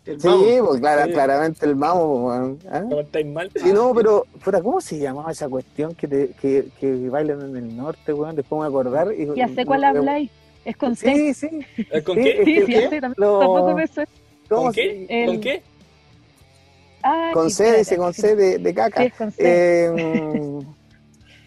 sí, 0.05 0.59
pues 0.65 0.81
claramente 0.81 1.67
el 1.67 1.77
mamo. 1.77 2.35
¿eh? 2.35 3.25
mal. 3.25 3.51
Sí, 3.55 3.73
no, 3.73 3.95
pero, 3.95 4.27
¿cómo 4.63 4.81
se 4.81 4.99
llamaba 4.99 5.33
esa 5.33 5.49
cuestión 5.49 5.95
que, 5.95 6.09
te, 6.09 6.31
que, 6.41 6.69
que 6.79 7.09
bailan 7.09 7.41
en 7.43 7.57
el 7.57 7.77
norte, 7.77 8.13
weón? 8.13 8.37
Después 8.37 8.61
me 8.61 8.67
acordar. 8.67 9.13
Y, 9.13 9.29
ya 9.37 9.49
sé 9.49 9.65
cuál 9.65 9.85
habláis. 9.85 10.31
Es 10.65 10.77
con 10.77 10.95
C. 10.95 11.15
Sí, 11.15 11.35
sí. 11.35 11.87
¿Es 11.91 12.05
con 12.05 12.17
qué? 12.17 12.43
Sí, 12.45 12.67
sí, 12.67 12.75
sí, 12.91 13.01
tampoco 13.01 13.75
me 13.75 13.87
suena. 13.87 14.11
¿Con 14.49 14.73
qué? 14.73 15.25
¿Con 15.27 15.41
qué? 15.41 15.63
Ah, 17.03 17.31
con 17.33 17.51
C, 17.51 17.79
dice 17.79 17.97
con 17.97 18.15
C 18.15 18.37
de, 18.37 18.59
de 18.59 18.75
caca. 18.75 19.03
Sí, 19.03 19.11
con 19.11 19.33
C. 19.33 19.43
Eh, 19.45 20.61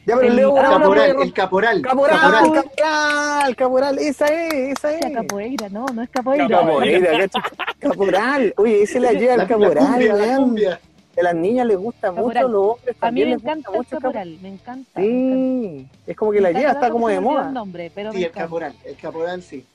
ya, 0.05 0.15
pero 0.17 0.27
el, 0.27 0.35
Leo, 0.35 0.53
caporal, 0.53 1.15
el 1.19 1.33
caporal. 1.33 1.81
Caporal, 1.81 2.19
caporal, 2.53 3.55
caporal, 3.55 3.99
esa 3.99 4.27
es, 4.27 4.77
esa 4.77 4.93
es. 4.93 5.13
capoeira, 5.13 5.67
no, 5.69 5.85
no 5.87 6.03
es 6.03 6.09
capoeira. 6.09 6.47
capoeira, 6.47 7.27
caporal. 7.79 8.53
Oye, 8.57 8.83
ese 8.83 8.99
la 8.99 9.13
lleva 9.13 9.33
el 9.33 9.47
caporal, 9.47 10.79
A 11.17 11.23
las 11.23 11.35
niñas 11.35 11.65
les 11.65 11.77
gusta 11.77 12.11
mucho, 12.11 12.47
los 12.47 12.75
hombres 12.75 12.95
también. 12.97 13.33
A 13.33 13.35
mí 13.35 13.41
me 13.43 13.51
encanta 13.51 13.71
el 13.77 13.85
caporal, 13.87 14.37
me 14.43 14.49
encanta. 14.49 15.01
Sí, 15.01 15.87
es 16.05 16.15
como 16.15 16.31
que 16.31 16.41
la 16.41 16.51
lleva, 16.51 16.73
está 16.73 16.91
como 16.91 17.07
de 17.07 17.19
moda. 17.19 17.49
Nombre, 17.51 17.91
pero 17.93 18.11
sí, 18.11 18.23
el 18.23 18.31
caporal, 18.31 18.75
el 18.85 18.95
caporal 18.97 19.41
sí. 19.41 19.65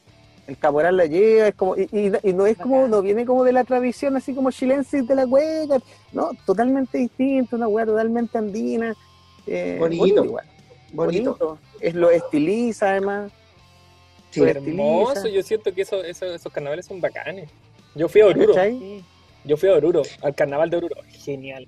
El 0.47 0.59
caporal 0.59 0.97
la 0.97 1.07
lleva, 1.07 1.49
es 1.49 1.55
como, 1.55 1.77
y, 1.77 1.89
y, 1.93 2.33
no 2.33 2.47
es 2.47 2.57
como, 2.57 2.89
no 2.89 3.03
viene 3.03 3.25
como 3.25 3.45
de 3.45 3.53
la 3.53 3.63
tradición 3.63 4.17
así 4.17 4.35
como 4.35 4.51
chilense 4.51 5.03
de 5.03 5.15
la 5.15 5.25
hueca, 5.25 5.79
no, 6.13 6.31
totalmente 6.45 6.99
distinto, 6.99 7.55
una 7.55 7.69
hueá 7.69 7.87
totalmente 7.87 8.37
andina 8.37 8.97
eh, 9.47 9.77
bonito, 9.79 10.25
igual. 10.25 10.47
Bonito. 10.93 11.59
Es 11.81 11.95
lo 11.95 12.11
estiliza 12.11 12.91
además. 12.91 13.33
Sí, 14.31 14.43
hermoso, 14.43 15.27
yo 15.29 15.43
siento 15.43 15.75
que 15.75 15.83
eso, 15.83 16.05
esos 16.05 16.53
carnavales 16.53 16.87
son 16.87 17.01
bacanes. 17.01 17.51
Yo 17.95 18.09
fui 18.09 18.21
a 18.21 18.27
Oruro. 18.27 18.55
Yo 19.45 19.57
fui 19.57 19.69
a 19.69 19.73
Oruro, 19.73 20.03
al 20.23 20.35
carnaval 20.35 20.71
de 20.71 20.77
Oruro. 20.77 20.97
Genial. 21.09 21.67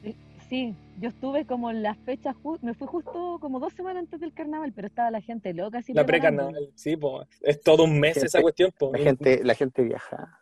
Sí, 0.48 0.74
yo 1.00 1.08
estuve 1.08 1.46
como 1.46 1.70
en 1.70 1.82
las 1.82 1.96
fechas, 1.98 2.36
me 2.60 2.74
fui 2.74 2.86
justo 2.86 3.38
como 3.40 3.58
dos 3.58 3.72
semanas 3.72 4.02
antes 4.02 4.20
del 4.20 4.34
carnaval, 4.34 4.72
pero 4.74 4.86
estaba 4.86 5.10
la 5.10 5.22
gente 5.22 5.54
loca. 5.54 5.78
Así 5.78 5.94
la 5.94 6.04
pre-carnaval, 6.04 6.70
sí, 6.74 6.94
es 7.40 7.60
todo 7.62 7.84
un 7.84 7.98
mes 7.98 8.18
esa 8.18 8.42
cuestión. 8.42 8.70
La, 8.92 8.98
gente, 8.98 9.42
la 9.42 9.54
gente 9.54 9.82
viaja. 9.82 10.38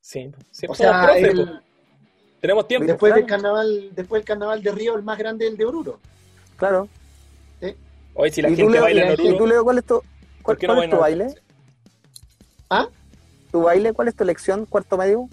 Sí, 0.00 0.30
o 0.68 0.74
sea, 0.76 1.10
tenemos 2.40 2.68
tiempo. 2.68 2.86
Después 2.86 3.14
del 3.14 3.26
carnaval, 3.26 3.90
después 3.96 4.20
del 4.20 4.26
carnaval 4.26 4.62
de 4.62 4.70
Río, 4.70 4.96
el 4.96 5.02
más 5.02 5.18
grande 5.18 5.46
es 5.46 5.50
el 5.50 5.56
de 5.56 5.64
Oruro. 5.64 5.98
Claro. 6.56 6.88
Hoy 8.18 8.30
si 8.30 8.40
la 8.40 8.48
gente 8.48 8.80
baila 8.80 9.02
en 9.02 9.12
Oruro. 9.12 9.30
¿Y 9.30 9.38
tú, 9.38 9.46
Leo, 9.46 9.62
cuál 9.62 9.78
es 9.78 9.84
tu, 9.84 10.02
cuál, 10.42 10.56
es 10.84 10.90
tu 10.90 10.96
baile? 10.96 11.34
¿Ah? 12.70 12.88
¿Tu 13.52 13.60
baile? 13.60 13.92
¿Cuál 13.92 14.08
es 14.08 14.14
tu 14.14 14.24
elección? 14.24 14.64
¿Cuarto 14.64 14.96
medio? 14.96 15.28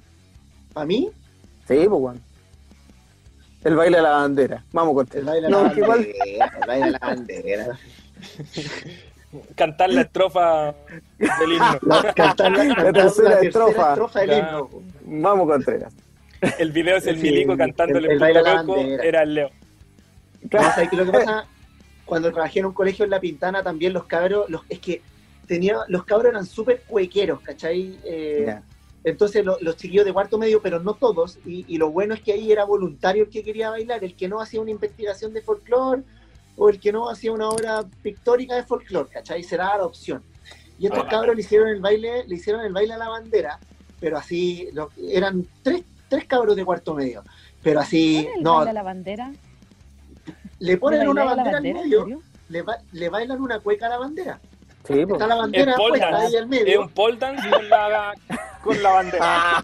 ¿A 0.75 0.85
mí? 0.85 1.09
Sí, 1.65 1.85
pues 1.87 1.89
bueno. 1.89 2.19
El 3.63 3.75
baile 3.77 3.97
de 3.97 4.03
la 4.03 4.09
bandera. 4.09 4.65
Vamos 4.73 4.95
con 4.95 5.07
El 5.17 5.23
baile 5.23 5.47
de 5.47 5.49
la 5.49 5.57
bandera. 5.57 6.51
El 6.61 6.67
baile 6.67 6.85
de 6.85 6.91
la 6.91 6.99
bandera. 6.99 7.79
cantar 9.55 9.89
la 9.89 10.01
estrofa 10.01 10.75
del 11.17 11.53
himno. 11.53 12.13
cantar 12.15 12.51
la, 12.51 12.91
tercera, 12.91 13.39
estrofa. 13.39 13.95
del 14.19 14.39
himno. 14.39 14.69
Vamos, 15.05 15.47
Contreras. 15.47 15.93
El 16.59 16.73
video 16.73 16.97
es 16.97 17.07
el 17.07 17.17
milico 17.17 17.55
cantando 17.55 17.97
el, 17.99 18.05
el, 18.05 18.21
el 18.21 18.99
era 18.99 19.23
el 19.23 19.33
Leo. 19.33 19.51
Claro. 20.49 20.89
lo 20.91 21.05
que 21.05 21.11
pasa, 21.11 21.45
cuando 22.05 22.31
trabajé 22.31 22.59
en 22.59 22.65
un 22.65 22.73
colegio 22.73 23.05
en 23.05 23.11
La 23.11 23.19
Pintana, 23.19 23.63
también 23.63 23.93
los 23.93 24.05
cabros, 24.05 24.49
los, 24.49 24.61
es 24.69 24.79
que 24.79 25.01
tenía, 25.47 25.77
los 25.87 26.05
cabros 26.05 26.31
eran 26.31 26.45
súper 26.45 26.81
cuequeros, 26.83 27.41
¿cachai? 27.41 27.99
Eh, 28.03 28.59
entonces 29.03 29.43
los 29.45 29.75
chiquillos 29.75 30.05
de 30.05 30.13
cuarto 30.13 30.37
medio, 30.37 30.61
pero 30.61 30.79
no 30.79 30.93
todos, 30.93 31.39
y, 31.45 31.65
y, 31.67 31.77
lo 31.77 31.91
bueno 31.91 32.13
es 32.13 32.21
que 32.21 32.33
ahí 32.33 32.51
era 32.51 32.63
voluntario 32.63 33.23
el 33.23 33.29
que 33.29 33.43
quería 33.43 33.69
bailar, 33.69 34.03
el 34.03 34.15
que 34.15 34.29
no 34.29 34.39
hacía 34.39 34.61
una 34.61 34.71
investigación 34.71 35.33
de 35.33 35.41
folclore, 35.41 36.03
o 36.55 36.69
el 36.69 36.79
que 36.79 36.91
no 36.91 37.09
hacía 37.09 37.31
una 37.31 37.49
obra 37.49 37.83
pictórica 38.01 38.55
de 38.55 38.63
folclore, 38.63 39.09
¿cachai? 39.09 39.43
Será 39.43 39.77
la 39.77 39.85
opción. 39.85 40.23
Y 40.79 40.87
estos 40.87 41.05
cabros 41.05 41.35
le 41.35 41.41
hicieron 41.41 41.69
el 41.69 41.81
baile, 41.81 42.25
le 42.27 42.35
hicieron 42.35 42.63
el 42.65 42.73
baile 42.73 42.93
a 42.93 42.97
la 42.97 43.09
bandera, 43.09 43.59
pero 43.99 44.17
así, 44.17 44.69
eran 45.09 45.45
tres, 45.61 45.83
tres 46.09 46.25
cabros 46.25 46.55
de 46.55 46.65
cuarto 46.65 46.93
medio, 46.93 47.23
pero 47.61 47.79
así, 47.79 48.27
el 48.35 48.43
no. 48.43 48.57
Baile 48.57 48.71
a 48.71 48.73
la 48.73 48.83
bandera? 48.83 49.31
Le 50.63 50.77
ponen 50.77 51.09
una 51.09 51.25
bandera, 51.25 51.57
al 51.57 51.63
medio, 51.63 52.21
le, 52.47 52.63
le 52.93 53.09
bailan 53.09 53.41
una 53.41 53.59
cueca 53.59 53.87
a 53.87 53.89
la 53.89 53.97
bandera. 53.97 54.39
Sí, 54.87 54.93
Está 54.93 55.07
pues. 55.07 55.27
la 55.27 55.35
bandera 55.35 55.75
puesta 55.75 56.17
ahí 56.17 56.35
al 56.37 56.47
medio. 56.47 56.67
Es 56.67 56.77
un 56.77 56.89
pole 56.89 57.17
dance 57.17 57.49
con 57.49 57.69
la, 57.69 58.13
con 58.63 58.83
la 58.83 58.89
bandera. 58.91 59.63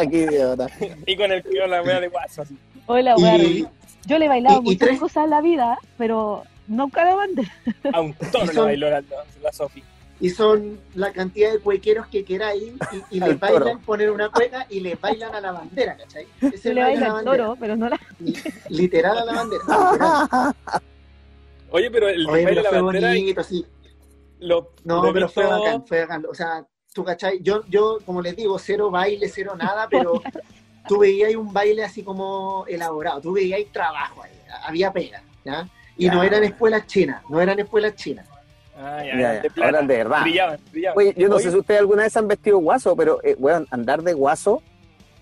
Qué 0.10 0.16
idiota. 0.22 0.66
y 1.06 1.16
con, 1.18 1.32
el, 1.32 1.42
con 1.42 1.70
la 1.70 1.82
wea 1.82 2.00
de 2.00 2.08
guaso 2.08 2.42
así. 2.42 2.56
Hola, 2.86 3.14
wea. 3.16 3.68
Yo 4.06 4.18
le 4.18 4.24
he 4.24 4.28
bailado 4.28 4.62
muchas 4.62 4.98
cosas 4.98 5.24
en 5.24 5.30
la 5.30 5.42
vida, 5.42 5.78
pero 5.98 6.44
nunca 6.66 7.04
la 7.04 7.14
bandera. 7.14 7.52
A 7.92 8.00
un 8.00 8.14
tono 8.14 8.50
le 8.50 8.60
bailó 8.60 8.88
la, 8.88 9.02
la 9.42 9.52
Sofi. 9.52 9.82
Y 10.20 10.30
son 10.30 10.80
la 10.94 11.12
cantidad 11.12 11.52
de 11.52 11.60
cuequeros 11.60 12.08
que 12.08 12.24
queráis 12.24 12.72
y, 13.10 13.16
y 13.16 13.20
le 13.24 13.34
bailan 13.34 13.80
poner 13.80 14.10
una 14.10 14.30
cueca 14.30 14.66
y 14.68 14.80
le 14.80 14.96
bailan 14.96 15.34
a 15.34 15.40
la 15.40 15.52
bandera, 15.52 15.96
¿cachai? 15.96 16.26
Se 16.60 16.74
le 16.74 16.82
baila 16.82 17.18
al 17.18 17.24
toro, 17.24 17.56
pero 17.58 17.76
no 17.76 17.88
la... 17.88 18.00
Literal 18.68 19.18
a 19.18 19.24
la 19.24 19.32
bandera. 19.32 19.64
Oye, 21.70 21.90
pero 21.90 22.08
el 22.08 22.28
Oye, 22.28 22.44
baile 22.44 22.60
a 22.60 22.62
la 22.64 22.82
bandera... 22.82 23.08
Bonito, 23.08 23.42
sí. 23.44 23.64
Lo, 24.40 24.72
no, 24.84 25.12
pero 25.12 25.28
fue 25.28 25.46
bacán, 25.46 25.86
fue 25.86 26.00
bacán. 26.00 26.24
O 26.30 26.34
sea, 26.34 26.64
tú, 26.92 27.04
¿cachai? 27.04 27.40
Yo, 27.42 27.64
yo, 27.68 27.98
como 28.04 28.22
les 28.22 28.36
digo, 28.36 28.58
cero 28.58 28.90
baile, 28.90 29.28
cero 29.28 29.54
nada, 29.56 29.88
pero 29.88 30.20
tú 30.88 30.98
veías 30.98 31.34
un 31.34 31.52
baile 31.52 31.84
así 31.84 32.02
como 32.02 32.64
elaborado, 32.66 33.20
tú 33.20 33.32
veías 33.32 33.60
trabajo 33.72 34.22
ahí, 34.22 34.32
había 34.64 34.92
pena, 34.92 35.22
¿ya? 35.44 35.68
Y 35.96 36.08
no 36.08 36.22
eran 36.22 36.44
escuelas 36.44 36.86
chinas, 36.86 37.22
no 37.28 37.40
eran 37.40 37.58
escuelas 37.58 37.94
chinas. 37.94 38.26
Ah, 38.80 39.02
ya, 39.04 39.18
ya, 39.18 39.32
de, 39.32 39.86
de 39.86 39.96
verdad. 39.96 40.22
Brillaban, 40.22 40.60
brillaban. 40.70 40.98
Oye, 40.98 41.14
yo 41.16 41.28
no 41.28 41.38
sé 41.40 41.50
si 41.50 41.56
ustedes 41.56 41.80
alguna 41.80 42.04
vez 42.04 42.16
han 42.16 42.28
vestido 42.28 42.58
guaso, 42.58 42.94
pero, 42.94 43.18
eh, 43.24 43.34
weón, 43.38 43.66
andar 43.70 44.02
de 44.02 44.12
guaso 44.14 44.62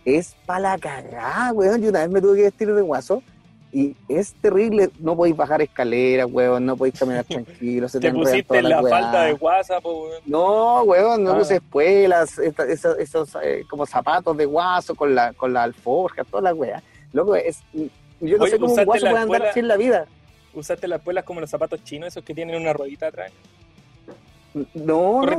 es 0.04 0.36
para 0.44 0.60
la 0.60 0.78
cagada, 0.78 1.52
weón. 1.52 1.80
Yo 1.80 1.88
una 1.88 2.00
vez 2.00 2.10
me 2.10 2.20
tuve 2.20 2.36
que 2.36 2.42
vestir 2.42 2.74
de 2.74 2.82
guaso 2.82 3.22
y 3.72 3.96
es 4.10 4.34
terrible. 4.34 4.90
No 4.98 5.16
podéis 5.16 5.36
bajar 5.36 5.62
escaleras, 5.62 6.28
weón, 6.30 6.66
no 6.66 6.76
podéis 6.76 6.98
caminar 6.98 7.24
tranquilo. 7.28 7.88
Se 7.88 7.98
te, 7.98 8.10
te 8.10 8.14
pusiste 8.14 8.60
la, 8.60 8.82
falta 8.82 9.24
de 9.24 9.32
guasa, 9.32 9.78
weón. 9.78 10.20
No, 10.26 10.82
weón, 10.82 11.24
no 11.24 11.32
ah. 11.32 11.38
puse 11.38 11.56
espuelas, 11.56 12.38
esos, 12.38 12.98
esos 12.98 13.36
eh, 13.42 13.64
como 13.70 13.86
zapatos 13.86 14.36
de 14.36 14.44
guaso 14.44 14.94
con 14.94 15.14
la, 15.14 15.32
con 15.32 15.54
la 15.54 15.62
alforja, 15.62 16.24
toda 16.24 16.42
la 16.42 16.54
weá. 16.54 16.82
Loco, 17.14 17.34
es, 17.34 17.62
yo 18.20 18.36
no 18.36 18.46
sé 18.46 18.58
cómo 18.58 18.74
un 18.74 18.84
guaso 18.84 19.06
puede 19.06 19.22
andar 19.22 19.46
así 19.46 19.60
en 19.60 19.68
la 19.68 19.78
vida 19.78 20.06
usaste 20.58 20.88
las 20.88 21.00
puelas 21.00 21.24
como 21.24 21.40
los 21.40 21.50
zapatos 21.50 21.82
chinos, 21.84 22.08
esos 22.08 22.24
que 22.24 22.34
tienen 22.34 22.60
una 22.60 22.72
ruedita 22.72 23.08
atrás. 23.08 23.32
No, 24.74 25.20
no, 25.20 25.32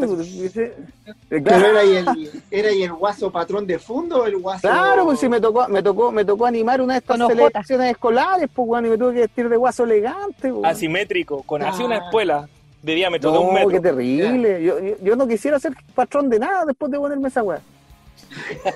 era, 1.32 1.84
y 1.84 1.96
el, 1.96 2.44
era 2.52 2.72
y 2.72 2.84
el 2.84 2.94
guaso 2.94 3.32
patrón 3.32 3.66
de 3.66 3.80
fondo 3.80 4.22
o 4.22 4.26
el 4.28 4.38
guaso. 4.38 4.68
Claro, 4.68 5.06
pues 5.06 5.20
sí 5.20 5.28
me 5.28 5.42
tocó, 5.42 5.68
me 5.70 5.82
tocó, 5.82 6.12
me 6.12 6.24
tocó 6.24 6.46
animar 6.46 6.82
una 6.82 6.94
de 6.94 7.00
estas 7.00 7.18
selecciones 7.26 7.92
escolares, 7.92 8.48
pues 8.54 8.68
bueno, 8.68 8.88
y 8.88 8.92
me 8.92 8.98
tuve 8.98 9.14
que 9.16 9.20
vestir 9.22 9.50
de 9.50 9.58
guaso 9.58 9.86
elegante, 9.86 10.54
pues. 10.54 10.64
Asimétrico, 10.66 11.42
con 11.42 11.64
así 11.64 11.82
una 11.82 11.98
espuela 11.98 12.48
de 12.84 12.94
diámetro 12.94 13.32
de 13.32 13.38
un 13.40 13.54
metro. 13.56 13.70
qué 13.70 13.80
terrible. 13.80 14.64
Yo, 14.64 14.76
yo, 15.02 15.16
no 15.16 15.28
quisiera 15.28 15.60
ser 15.60 15.74
patrón 15.96 16.30
de 16.30 16.38
nada 16.38 16.66
después 16.66 16.92
de 16.92 17.00
ponerme 17.00 17.30
esa 17.30 17.42
weá. 17.42 17.60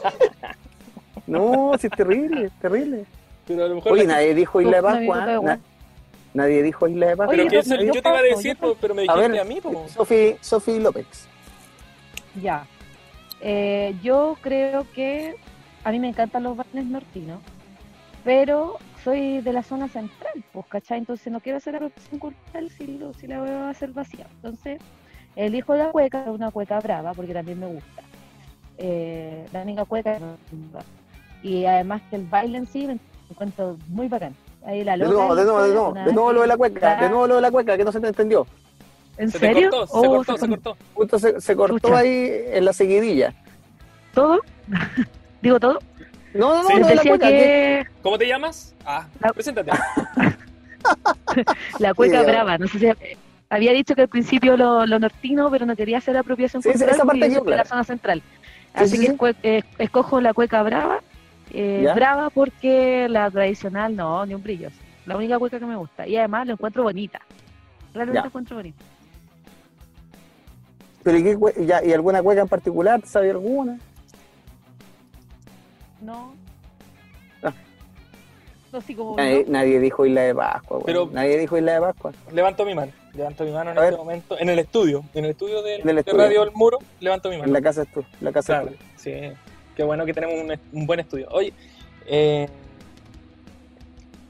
no, 1.28 1.74
sí 1.80 1.86
es 1.86 1.94
terrible, 1.96 2.46
es 2.46 2.60
terrible. 2.60 3.06
Pero 3.48 3.66
a 3.66 3.68
lo 3.68 3.76
mejor 3.76 3.92
Oye, 3.92 4.06
nadie 4.06 4.34
dijo 4.34 4.60
Isla 4.60 4.78
de 4.78 4.84
Pascua. 4.84 5.60
Nadie 6.34 6.64
dijo 6.64 6.88
Isla 6.88 7.08
de 7.08 7.18
Pascua. 7.18 7.36
Pero 7.36 7.60
eso, 7.60 7.76
yo 7.76 7.92
te 7.92 8.00
iba 8.00 8.18
a 8.18 8.22
decir, 8.22 8.58
pero 8.80 8.96
me 8.96 9.04
dijiste 9.04 9.40
a, 9.40 9.44
mí. 9.44 9.60
Sofi 10.42 10.80
López. 10.80 11.28
Ya. 12.42 12.66
Eh, 13.42 13.96
yo 14.02 14.38
creo 14.42 14.86
que 14.94 15.36
a 15.84 15.92
mí 15.92 16.00
me 16.00 16.10
encantan 16.10 16.44
los 16.44 16.56
bailes 16.56 16.86
nortinos, 16.86 17.40
pero 18.24 18.78
soy 19.04 19.42
de 19.42 19.52
la 19.52 19.64
zona 19.64 19.88
central, 19.88 20.44
pues, 20.54 20.66
¿cachai? 20.68 21.00
Entonces 21.00 21.34
no 21.34 21.40
quiero 21.40 21.58
hacer 21.58 21.76
apropiación 21.76 22.20
cultural 22.20 22.70
si, 22.70 23.00
si 23.20 23.28
la 23.28 23.40
voy 23.40 23.50
a 23.50 23.70
hacer 23.70 23.92
vacía. 23.92 24.28
Entonces, 24.36 24.80
elijo 25.36 25.76
la 25.76 25.92
cueca, 25.92 26.26
una 26.28 26.52
cueca 26.52 26.80
brava, 26.80 27.14
porque 27.14 27.34
también 27.34 27.60
me 27.60 27.68
gusta. 27.68 28.04
Eh, 28.78 29.46
la 29.52 29.62
única 29.62 29.86
cueca 29.86 30.18
y 31.44 31.66
además 31.66 32.02
que 32.10 32.16
el 32.16 32.26
baile 32.26 32.60
en 32.60 32.68
sí 32.68 32.88
me 32.88 33.00
encuentro 33.30 33.78
muy 33.88 34.08
bacán. 34.08 34.36
Ahí 34.66 34.84
la 34.84 34.98
de 34.98 35.06
nuevo, 35.06 35.36
de 35.36 35.44
nuevo, 35.44 35.62
de 35.64 35.74
nuevo, 35.74 35.94
de 35.94 36.14
nuevo 36.14 36.34
lo 36.34 36.42
de 36.42 36.48
la 36.48 36.58
cueca, 36.58 36.96
de 37.02 37.10
nuevo 37.10 37.28
lo 37.28 37.36
de 37.36 37.42
la 37.42 37.52
cueca, 37.52 37.78
que 37.78 37.84
no 37.84 37.92
se 37.92 38.00
te 38.00 38.08
entendió. 38.08 38.46
¿En 39.18 39.32
serio? 39.32 39.70
Cortó, 39.70 39.88
se, 39.88 40.08
oh, 40.08 40.16
cortó, 40.16 40.38
se, 40.38 40.48
cortó, 40.48 40.78
Justo 40.94 41.20
se, 41.20 41.42
se 41.42 41.56
cortó 41.56 41.96
ahí 41.96 42.32
en 42.52 42.66
la 42.66 42.74
seguidilla. 42.74 43.34
¿Todo? 44.14 44.40
¿Digo 45.42 45.60
todo? 45.60 45.80
No, 46.34 46.64
no, 46.64 46.70
no, 46.70 46.80
no 46.80 46.94
la 46.94 47.02
cueca. 47.02 47.28
Que... 47.28 47.86
¿Cómo 48.02 48.18
te 48.18 48.28
llamas? 48.28 48.74
Ah, 48.86 49.06
preséntate. 49.34 49.72
la 51.80 51.94
cueca 51.94 52.22
brava, 52.24 52.58
no 52.58 52.68
sé 52.68 52.80
si 52.80 52.88
había 53.50 53.74
dicho 53.74 53.96
que 53.96 54.04
al 54.04 54.08
principio 54.08 54.56
lo, 54.56 54.86
lo 54.86 55.00
nortino, 55.00 55.52
pero 55.52 55.66
no 55.66 55.76
quería 55.76 55.98
hacer 55.98 56.16
apropiación 56.16 56.64
cultural 56.64 56.90
esa 56.90 57.06
parte 57.06 57.30
de 57.30 57.56
la 57.56 57.66
zona 57.66 57.84
central. 57.84 58.24
Así 58.74 58.98
que 59.00 59.36
eh, 59.44 59.64
escojo 59.78 60.22
la 60.22 60.34
cueca 60.34 60.64
brava 60.64 61.02
eh, 61.54 61.92
brava 61.94 62.30
porque 62.30 63.08
la 63.10 63.30
tradicional 63.30 63.96
no, 63.96 64.26
ni 64.26 64.34
un 64.34 64.44
brillo. 64.44 64.70
La 65.06 65.18
única 65.18 65.40
cueca 65.40 65.60
que 65.60 65.66
me 65.66 65.76
gusta. 65.76 66.08
Y 66.08 66.18
además 66.18 66.48
la 66.48 66.54
encuentro 66.54 66.84
bonita. 66.84 67.20
Realmente 67.94 68.22
la 68.22 68.28
encuentro 68.28 68.56
bonita. 68.58 68.84
¿Pero 71.04 71.18
y, 71.18 71.24
qué, 71.24 71.66
ya, 71.66 71.84
¿y 71.84 71.94
alguna 71.94 72.22
cueca 72.22 72.42
en 72.42 72.48
particular? 72.48 73.02
¿Sabe 73.06 73.32
alguna? 73.32 73.80
No. 76.02 76.34
Ah. 77.44 77.54
nadie, 79.48 79.80
dijo 79.80 80.06
Isla 80.06 80.22
de 80.22 80.36
Pascua, 80.36 80.80
Pero 80.86 81.10
nadie 81.12 81.38
dijo 81.38 81.58
Isla 81.58 81.74
de 81.74 81.82
Pascua. 81.82 82.12
Levanto 82.32 82.66
mi 82.66 82.76
mano, 82.76 82.92
levanto 83.14 83.44
mi 83.44 83.52
mano 83.52 83.72
en 83.72 83.78
este 83.78 83.98
momento, 83.98 84.40
en 84.40 84.50
el 84.50 84.60
estudio, 84.60 85.04
en 85.14 85.26
el 85.26 85.32
estudio 85.32 85.62
de, 85.62 85.82
Radio 86.14 86.44
El 86.44 86.52
Muro, 86.52 86.80
levanto 87.00 87.30
mi 87.30 87.38
mano. 87.38 87.48
En 87.48 87.54
la 87.54 87.62
casa 87.62 87.84
es 87.84 87.92
tú, 87.92 88.04
la 88.20 88.32
casa 88.32 88.62
es 88.62 88.70
tú. 88.70 88.76
Sí, 88.96 89.12
qué 89.82 89.86
bueno 89.86 90.06
que 90.06 90.14
tenemos 90.14 90.60
un, 90.74 90.86
buen 90.86 91.00
estudio. 91.00 91.28
Oye, 91.32 91.54
eh, 92.06 92.48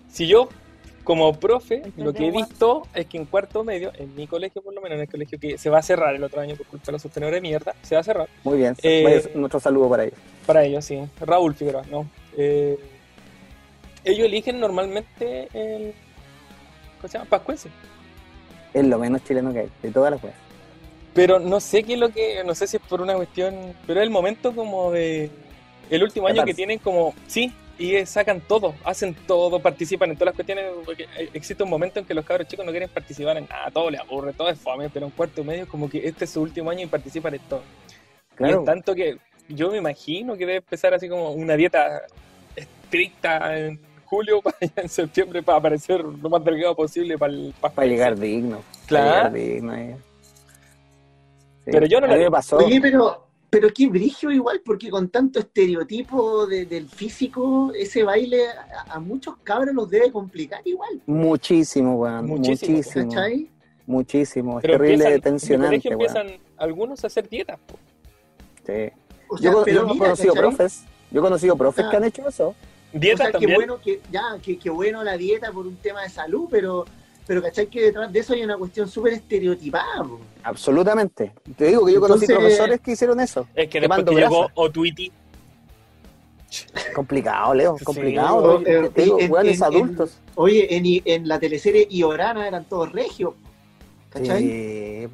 si 0.10 0.26
yo 0.26 0.47
como 1.04 1.34
profe, 1.34 1.82
lo 1.97 2.14
que 2.14 2.28
he 2.28 2.32
visto 2.32 2.84
es 2.93 3.06
que 3.08 3.18
en 3.18 3.26
cuarto 3.26 3.66
medio, 3.66 3.91
en 3.97 4.16
mi 4.16 4.28
colegio 4.28 4.62
por 4.62 4.74
lo 4.74 4.80
menos, 4.80 4.95
en 4.95 5.02
el 5.02 5.10
colegio 5.10 5.38
que 5.38 5.58
se 5.58 5.70
va 5.70 5.80
a 5.80 5.82
cerrar 5.82 6.16
el 6.16 6.24
otro 6.24 6.39
año 6.39 6.56
por 6.56 6.68
culpa 6.68 6.86
de 6.86 6.91
los 6.93 7.02
sostenedores 7.02 7.36
de 7.36 7.41
mierda, 7.41 7.76
se 7.82 7.95
va 7.95 8.02
a 8.02 8.04
cerrar. 8.06 8.30
Muy 8.45 8.60
bien, 8.60 8.78
eh, 8.82 9.30
nuestro 9.36 9.60
saludo 9.60 9.89
para 9.89 10.06
ellos. 10.06 10.18
Para 10.45 10.64
ellos, 10.64 10.86
sí. 10.86 11.02
Raúl 11.20 11.54
Figueroa, 11.54 11.84
¿no? 11.91 12.08
Eh, 12.38 12.80
ellos 14.06 14.26
eligen 14.28 14.58
normalmente 14.58 15.49
el... 15.54 15.93
¿Cómo 17.02 17.12
se 17.12 17.18
llama? 17.18 17.30
Pascuense. 17.30 17.68
Es 18.74 18.86
lo 18.86 18.97
menos 18.97 19.22
chileno 19.26 19.52
que 19.52 19.60
hay, 19.60 19.70
de 19.84 19.91
todas 19.91 20.12
las 20.12 20.22
cosas. 20.22 20.51
Pero 21.14 21.39
no 21.39 21.59
sé 21.59 21.84
qué 21.84 21.93
es 21.93 21.99
lo 21.99 22.09
que, 22.09 22.43
no 22.45 22.55
sé 22.55 22.68
si 22.68 22.78
es 22.78 22.84
por 22.84 23.01
una 23.01 23.16
cuestión, 23.16 23.74
pero 23.86 23.99
es 23.99 24.05
el 24.05 24.12
momento 24.12 24.55
como 24.55 24.91
de, 24.91 25.30
el 25.89 26.03
último 26.03 26.28
año 26.28 26.45
que 26.45 26.53
tienen 26.53 26.80
como, 26.80 27.14
sí, 27.28 27.53
y 27.78 28.05
sacan 28.05 28.41
todo, 28.41 28.76
hacen 28.86 29.16
todo, 29.28 29.59
participan 29.59 30.12
en 30.12 30.16
todas 30.16 30.28
las 30.28 30.36
cuestiones, 30.36 30.66
porque 30.86 31.07
existe 31.34 31.64
un 31.64 31.70
momento 31.70 31.99
en 31.99 32.05
que 32.05 32.14
los 32.14 32.24
cabros 32.24 32.47
chicos 32.47 32.66
no 32.66 32.72
quieren 32.72 32.89
participar 32.89 33.38
en 33.38 33.47
nada, 33.49 33.72
todo 33.72 33.89
les 33.89 33.99
aburre, 33.99 34.34
todo 34.34 34.49
es 34.49 34.59
fome, 34.59 34.89
pero 34.89 35.07
un 35.07 35.12
cuarto 35.12 35.43
medio 35.43 35.68
como 35.68 35.89
que 35.89 36.07
este 36.07 36.26
es 36.26 36.32
su 36.32 36.41
último 36.41 36.70
año 36.70 36.84
y 36.84 36.88
participan 36.88 37.34
en 37.34 37.41
todo. 37.41 37.64
Claro. 38.36 38.57
Y 38.57 38.59
es 38.59 38.66
tanto 38.66 38.95
que 38.95 39.18
yo 39.49 39.72
me 39.72 39.78
imagino 39.78 40.34
que 40.34 40.45
debe 40.45 40.57
empezar 40.57 40.93
así 40.93 41.09
como 41.09 41.32
una 41.32 41.55
dieta 41.55 42.03
estricta 42.55 43.57
en 43.57 43.80
julio 44.05 44.41
para 44.43 44.57
en 44.76 44.89
septiembre 44.89 45.41
para 45.41 45.57
aparecer 45.57 46.01
lo 46.01 46.30
más 46.30 46.43
delgado 46.43 46.76
posible 46.76 47.18
para, 47.18 47.34
para, 47.59 47.88
llegar 47.88 48.18
digno. 48.18 48.62
Claro. 48.86 49.36
Eh. 49.36 49.95
Pero 51.72 51.86
yo 51.86 52.01
no 52.01 52.07
le 52.07 52.32
pasó. 52.32 52.57
Oye, 52.57 52.80
pero, 52.82 53.28
pero 53.49 53.69
qué 53.74 53.88
brillo 53.88 54.32
igual, 54.32 54.61
porque 54.63 54.89
con 54.89 55.09
tanto 55.09 55.39
estereotipo 55.39 56.47
del 56.47 56.88
físico, 56.88 57.72
ese 57.74 58.03
baile 58.03 58.45
a, 58.88 58.99
muchos 58.99 59.36
cabros 59.43 59.74
los 59.74 59.89
debe 59.89 60.11
complicar 60.11 60.61
igual. 60.65 61.01
Muchísimo, 61.05 61.95
weón. 61.95 62.26
Muchísimo. 62.26 62.78
Muchísimo. 62.78 63.49
Muchísimo. 63.86 64.59
Es 64.59 64.63
terrible 64.63 65.19
tensionante. 65.19 65.82
En 65.84 65.93
empiezan 65.93 66.28
algunos 66.57 67.03
a 67.03 67.07
hacer 67.07 67.28
dietas. 67.28 67.59
Sí. 68.65 68.89
yo, 69.41 69.65
he 69.65 69.76
conocido 69.97 70.34
profes. 70.34 70.86
Yo 71.11 71.19
he 71.19 71.24
conocido 71.24 71.57
profes 71.57 71.86
que 71.88 71.97
han 71.97 72.03
hecho 72.05 72.28
eso. 72.28 72.55
Dieta 72.93 73.32
también. 73.32 73.51
Qué 73.51 73.55
bueno 73.55 73.80
que, 73.82 74.01
ya, 74.11 74.38
que, 74.41 74.69
bueno 74.69 75.03
la 75.03 75.17
dieta 75.17 75.51
por 75.51 75.65
un 75.65 75.76
tema 75.78 76.03
de 76.03 76.09
salud, 76.09 76.47
pero, 76.49 76.86
pero 77.32 77.41
¿cachai? 77.43 77.67
Que 77.67 77.84
detrás 77.84 78.11
de 78.11 78.19
eso 78.19 78.34
hay 78.34 78.43
una 78.43 78.57
cuestión 78.57 78.89
súper 78.89 79.13
estereotipada. 79.13 80.05
Absolutamente. 80.43 81.32
Te 81.55 81.67
digo 81.67 81.86
que 81.86 81.93
yo 81.93 82.01
conocí 82.01 82.25
profesores 82.25 82.82
que 82.82 82.91
hicieron 82.91 83.21
eso. 83.21 83.47
Es 83.55 83.69
que 83.69 83.79
después 83.79 84.03
que 84.03 84.15
llegó 84.15 84.49
Otwiti. 84.53 85.09
Complicado, 86.93 87.53
Leo, 87.53 87.77
complicado. 87.86 88.61
te 88.61 89.01
digo, 89.01 89.39
en, 89.39 89.63
adultos. 89.63 90.17
oye, 90.36 90.75
en, 90.75 90.84
en 91.05 91.25
la 91.25 91.39
teleserie 91.39 91.88
Iorana 91.89 92.45
eran 92.45 92.65
todos 92.65 92.91
regios. 92.91 93.34
¿Cachai? 94.09 94.41
Sí, 94.41 95.07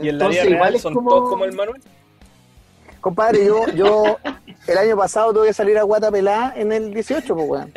y 0.00 0.08
en 0.10 0.18
la 0.18 0.28
vida 0.28 0.44
real 0.44 0.78
son 0.78 0.92
todos 0.92 1.30
como 1.30 1.46
el 1.46 1.54
Manuel. 1.54 1.80
Compadre, 3.00 3.44
yo, 3.44 3.66
yo 3.74 4.18
el 4.66 4.78
año 4.78 4.96
pasado 4.96 5.32
tuve 5.32 5.48
que 5.48 5.52
salir 5.54 5.78
a 5.78 5.82
Guatapelá 5.82 6.52
en 6.56 6.72
el 6.72 6.92
18, 6.92 7.34
pues, 7.34 7.48
weón. 7.48 7.72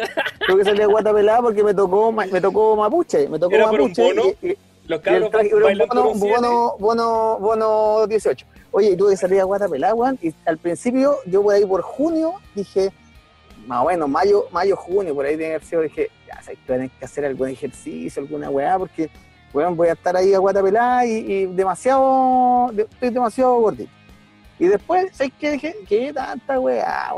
Tuve 0.47 0.57
que 0.59 0.65
salir 0.65 0.84
a 0.84 0.88
Guatapelá 0.88 1.41
porque 1.41 1.63
me 1.63 1.74
tocó, 1.74 2.11
me 2.11 2.41
tocó 2.41 2.76
Mapuche, 2.76 3.30
me 3.30 3.39
tocó 3.39 3.57
Mapuche. 3.57 4.01
Un 4.01 4.15
bono? 4.15 4.30
Y, 4.41 4.57
Los 4.88 5.01
cabros 5.01 5.32
bono, 5.32 6.13
bono, 6.15 6.76
bono, 6.80 7.38
bono 7.39 8.07
18. 8.07 8.45
Oye, 8.72 8.95
tuve 8.95 9.11
que 9.11 9.17
salir 9.17 9.39
a 9.41 9.43
Guatapelá, 9.43 9.93
weón, 9.93 10.17
y 10.22 10.34
al 10.45 10.57
principio, 10.57 11.17
yo 11.26 11.43
por 11.43 11.53
ahí 11.53 11.65
por 11.65 11.82
junio, 11.82 12.34
dije, 12.55 12.91
más 13.67 13.84
o 13.84 13.88
menos, 13.88 14.09
mayo, 14.09 14.47
mayo, 14.51 14.76
junio, 14.76 15.13
por 15.13 15.26
ahí 15.26 15.38
tiene 15.38 15.59
que 15.59 15.65
sido, 15.65 15.82
dije, 15.82 16.09
ya, 16.28 16.41
sabes, 16.41 16.59
tienes 16.65 16.91
que 16.97 17.05
hacer 17.05 17.26
algún 17.26 17.49
ejercicio, 17.49 18.22
alguna 18.22 18.49
weá, 18.49 18.80
porque, 18.80 19.09
weón, 19.53 19.78
voy 19.78 19.89
a 19.89 19.93
estar 19.93 20.15
ahí 20.17 20.34
a 20.34 20.39
Guatapelá 20.39 21.05
y, 21.05 21.11
y 21.11 21.45
demasiado, 21.45 22.72
estoy 22.72 23.11
demasiado 23.11 23.59
gordito. 23.59 24.01
Y 24.62 24.68
después, 24.68 25.07
¿sabes 25.12 25.34
qué? 25.39 25.53
Dije, 25.53 25.76
¿qué 25.89 26.14
tanta 26.14 26.59
weá? 26.59 27.09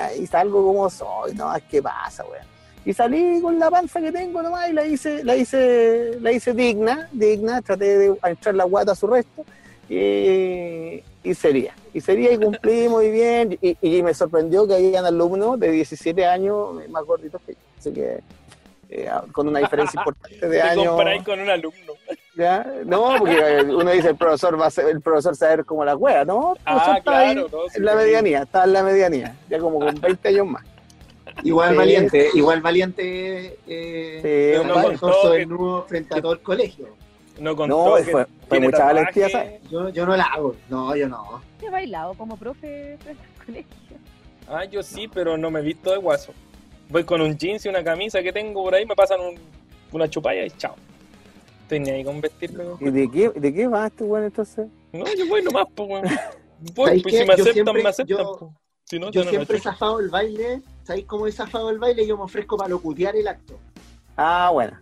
Ahí, 0.00 0.26
salgo 0.28 0.64
como 0.64 0.88
soy, 0.88 1.34
no, 1.34 1.52
¿qué 1.68 1.82
pasa, 1.82 2.24
weón? 2.24 2.46
Y 2.84 2.92
salí 2.92 3.40
con 3.42 3.58
la 3.58 3.68
panza 3.68 4.00
que 4.00 4.12
tengo 4.12 4.40
nomás 4.40 4.70
y 4.70 4.74
la 4.74 4.86
hice, 4.86 5.24
la 5.24 5.34
hice, 5.34 6.20
la 6.20 6.30
hice 6.30 6.52
digna, 6.52 7.08
digna, 7.10 7.60
traté 7.62 7.98
de 7.98 8.16
echar 8.30 8.54
la 8.54 8.62
guata 8.62 8.92
a 8.92 8.94
su 8.94 9.08
resto 9.08 9.44
y, 9.88 11.02
y 11.24 11.34
sería. 11.34 11.74
Y 11.92 12.00
sería 12.00 12.30
y 12.32 12.38
cumplí 12.38 12.88
muy 12.88 13.10
bien. 13.10 13.58
Y, 13.60 13.76
y 13.80 14.00
me 14.04 14.14
sorprendió 14.14 14.64
que 14.64 14.74
habían 14.74 15.04
alumnos 15.04 15.58
de 15.58 15.72
17 15.72 16.24
años 16.24 16.76
más 16.90 17.04
gorditos 17.04 17.42
que 17.44 17.54
yo. 17.54 17.58
Así 17.76 17.92
que 17.92 18.20
eh, 18.88 19.10
con 19.32 19.48
una 19.48 19.58
diferencia 19.58 19.98
importante 19.98 20.48
de 20.48 20.62
años. 20.62 20.94
con 21.24 21.40
un 21.40 21.50
alumno. 21.50 21.94
No, 22.84 23.14
porque 23.18 23.64
uno 23.68 23.90
dice 23.90 24.08
el 24.08 24.16
profesor 24.16 24.60
va 24.60 24.66
a 24.66 24.70
ser, 24.70 24.88
el 24.88 25.00
profesor 25.00 25.36
saber 25.36 25.64
como 25.64 25.84
la 25.84 25.96
wea, 25.96 26.24
¿no? 26.24 26.54
Ah, 26.66 26.98
claro, 27.02 27.48
en 27.74 27.84
la 27.84 27.94
medianía, 27.94 28.42
está 28.42 28.64
en 28.64 28.72
la 28.72 28.82
medianía, 28.82 29.36
ya 29.48 29.58
como 29.58 29.78
con 29.78 30.00
20 30.00 30.28
años 30.28 30.46
más. 30.46 30.64
Igual 31.42 31.76
valiente, 31.76 32.28
igual 32.34 32.60
valiente 32.60 33.58
eh, 33.66 34.60
sí, 34.60 34.66
no 34.66 35.46
nudo 35.46 35.82
frente 35.88 36.18
a 36.18 36.22
todo 36.22 36.32
el 36.32 36.40
colegio. 36.40 36.88
No, 37.38 37.54
no 37.66 37.96
fue, 37.96 38.26
fue 38.48 38.60
mucha 38.60 38.84
valentía, 38.84 39.58
Yo, 39.68 39.88
yo 39.88 40.06
no 40.06 40.16
la 40.16 40.24
hago, 40.24 40.54
no, 40.68 40.94
yo 40.94 41.08
no. 41.08 41.42
¿He 41.60 41.70
bailado 41.70 42.14
como 42.14 42.36
profe 42.36 42.96
frente 43.00 43.22
al 43.22 43.44
colegio? 43.46 43.76
Ah, 44.48 44.64
yo 44.64 44.82
sí, 44.82 45.08
pero 45.08 45.36
no 45.36 45.50
me 45.50 45.60
he 45.60 45.62
visto 45.62 45.90
de 45.90 45.96
guaso. 45.96 46.32
Voy 46.90 47.04
con 47.04 47.20
un 47.20 47.36
jeans 47.36 47.64
y 47.64 47.68
una 47.68 47.82
camisa 47.82 48.22
que 48.22 48.32
tengo 48.32 48.62
por 48.62 48.74
ahí, 48.74 48.86
me 48.86 48.94
pasan 48.94 49.20
un, 49.20 49.38
una 49.92 50.08
chupalla 50.08 50.44
y 50.44 50.50
chao. 50.50 50.76
Estoy 51.64 51.80
ni 51.80 51.90
ahí 51.90 52.04
con 52.04 52.20
vestirme. 52.20 52.64
¿Y 52.78 52.90
de 52.90 53.10
qué, 53.10 53.30
de 53.30 53.54
qué 53.54 53.66
vas 53.66 53.90
tú, 53.92 54.04
weón, 54.04 54.26
entonces? 54.26 54.66
No, 54.92 55.06
yo 55.16 55.26
voy 55.26 55.42
nomás, 55.42 55.64
pues, 55.74 55.88
weón. 55.88 56.04
Voy, 56.74 57.00
pues 57.00 57.16
si 57.16 57.24
me 57.24 57.32
aceptan, 57.32 57.74
me 57.74 57.88
aceptan. 57.88 58.18
Yo, 58.18 58.52
Si 58.84 58.98
no, 58.98 59.10
yo, 59.10 59.24
siempre 59.24 59.56
he 59.56 59.60
zafado 59.60 59.98
el 59.98 60.10
baile. 60.10 60.60
¿Sabéis 60.82 61.06
cómo 61.06 61.26
he 61.26 61.32
zafado 61.32 61.70
el 61.70 61.78
baile? 61.78 62.06
Yo 62.06 62.18
me 62.18 62.24
ofrezco 62.24 62.58
para 62.58 62.68
locutear 62.68 63.16
el 63.16 63.26
acto. 63.26 63.58
Ah, 64.14 64.50
bueno. 64.52 64.78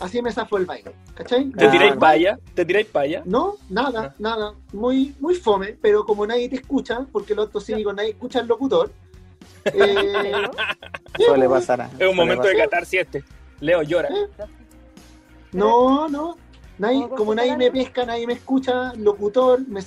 Así 0.00 0.20
me 0.20 0.32
zafó 0.32 0.58
el 0.58 0.66
baile. 0.66 0.90
¿Cachai? 1.14 1.50
¿Te 1.50 1.68
tiráis 1.68 1.92
ah, 1.92 1.98
paya? 2.00 2.38
¿Te 2.54 2.64
tiráis 2.64 2.86
paya? 2.88 3.22
No, 3.24 3.54
nada, 3.68 4.06
ah. 4.06 4.14
nada. 4.18 4.54
Muy, 4.72 5.14
muy 5.20 5.36
fome, 5.36 5.76
pero 5.80 6.04
como 6.04 6.26
nadie 6.26 6.48
te 6.48 6.56
escucha, 6.56 7.06
porque 7.12 7.36
los 7.36 7.46
otros 7.46 7.64
cívicos 7.64 7.94
nadie 7.94 8.10
escucha 8.10 8.40
al 8.40 8.48
locutor, 8.48 8.90
eh, 9.72 10.32
Suele 11.16 11.48
pasar. 11.48 11.90
Es 11.96 12.08
un 12.08 12.16
momento 12.16 12.48
de 12.48 12.56
catarsis 12.56 13.00
este. 13.00 13.24
Leo 13.60 13.82
llora. 13.82 14.08
¿Eh? 14.08 14.44
No, 15.52 16.08
no. 16.08 16.36
Nadie, 16.78 17.08
como 17.08 17.34
nadie 17.34 17.56
me 17.56 17.70
pesca, 17.70 18.06
nadie 18.06 18.26
me 18.26 18.34
escucha, 18.34 18.92
locutor, 18.94 19.66
me, 19.66 19.80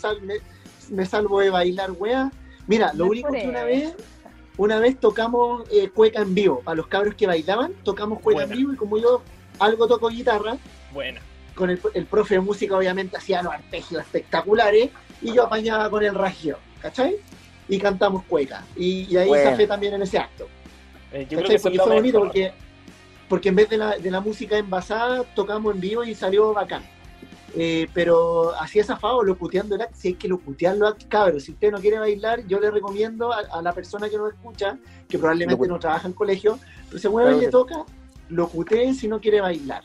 me, 0.89 1.05
salvo 1.05 1.39
de 1.39 1.49
bailar, 1.49 1.91
weá. 1.91 2.30
Mira, 2.68 2.91
lo 2.93 3.05
único 3.05 3.32
que 3.32 3.47
una 3.47 3.64
vez, 3.64 3.95
una 4.57 4.78
vez 4.80 4.99
tocamos 4.99 5.64
eh, 5.72 5.89
cueca 5.89 6.22
en 6.22 6.36
vivo. 6.36 6.62
Para 6.62 6.76
los 6.76 6.88
cabros 6.88 7.16
que 7.16 7.28
bailaban, 7.28 7.74
tocamos 7.84 8.20
cueca 8.20 8.43
en 8.43 8.49
vivo 8.49 8.74
y 8.74 8.76
como 8.76 8.97
yo 8.97 9.22
algo 9.59 9.88
toco 9.88 10.09
guitarra, 10.09 10.57
Buena. 10.93 11.22
con 11.55 11.70
el, 11.70 11.80
el 11.93 12.05
profe 12.05 12.36
de 12.36 12.41
música 12.41 12.76
obviamente 12.76 13.16
hacía 13.16 13.41
los 13.41 13.53
arpegios 13.53 14.01
espectaculares 14.01 14.89
y 15.22 15.34
yo 15.34 15.45
apañaba 15.45 15.89
con 15.89 16.03
el 16.03 16.14
ragio, 16.14 16.57
¿cachai? 16.82 17.20
y 17.72 17.80
cantamos 17.80 18.24
cueca. 18.26 18.66
Y, 18.76 19.16
ahí 19.16 19.30
se 19.32 19.55
fe 19.55 19.66
también 19.66 19.93
en 19.93 20.01
ese 20.01 20.18
acto. 20.18 20.47
Eh, 21.14 21.26
yo 21.30 21.38
creo 21.39 21.49
que 21.51 21.59
porque 21.59 21.80
fue 21.80 21.95
bonito 21.95 22.20
porque, 22.20 22.51
porque 23.32 23.48
en 23.48 23.56
vez 23.56 23.70
de 23.70 23.78
la, 23.78 23.98
de 23.98 24.12
la 24.12 24.20
música 24.20 24.58
envasada, 24.58 25.24
tocamos 25.24 25.74
en 25.74 25.80
vivo 25.80 26.04
y 26.04 26.14
salió 26.14 26.52
bacán. 26.52 26.84
Eh, 27.56 27.88
pero 27.94 28.54
así 28.60 28.78
es 28.78 28.90
afado, 28.90 29.24
locuteando 29.24 29.76
el 29.76 29.84
acto, 29.84 29.96
si 29.98 30.10
hay 30.10 30.14
que 30.16 30.28
locutearlo, 30.28 30.94
cabros, 31.08 31.44
si 31.44 31.54
usted 31.54 31.72
no 31.72 31.80
quiere 31.80 31.98
bailar, 31.98 32.46
yo 32.46 32.60
le 32.60 32.70
recomiendo 32.70 33.32
a, 33.32 33.62
la 33.62 33.72
persona 33.72 34.10
que 34.10 34.18
nos 34.18 34.34
escucha, 34.34 34.78
que 35.08 35.18
probablemente 35.18 35.66
no 35.66 35.80
trabaja 35.80 36.10
en 36.10 36.14
colegio, 36.14 36.60
pero 36.90 37.00
se 37.00 37.08
mueve 37.08 37.38
y 37.38 37.40
le 37.40 37.48
toca, 37.48 37.86
locutee 38.28 38.94
si 38.94 39.08
no 39.08 39.22
quiere 39.22 39.40
bailar. 39.40 39.84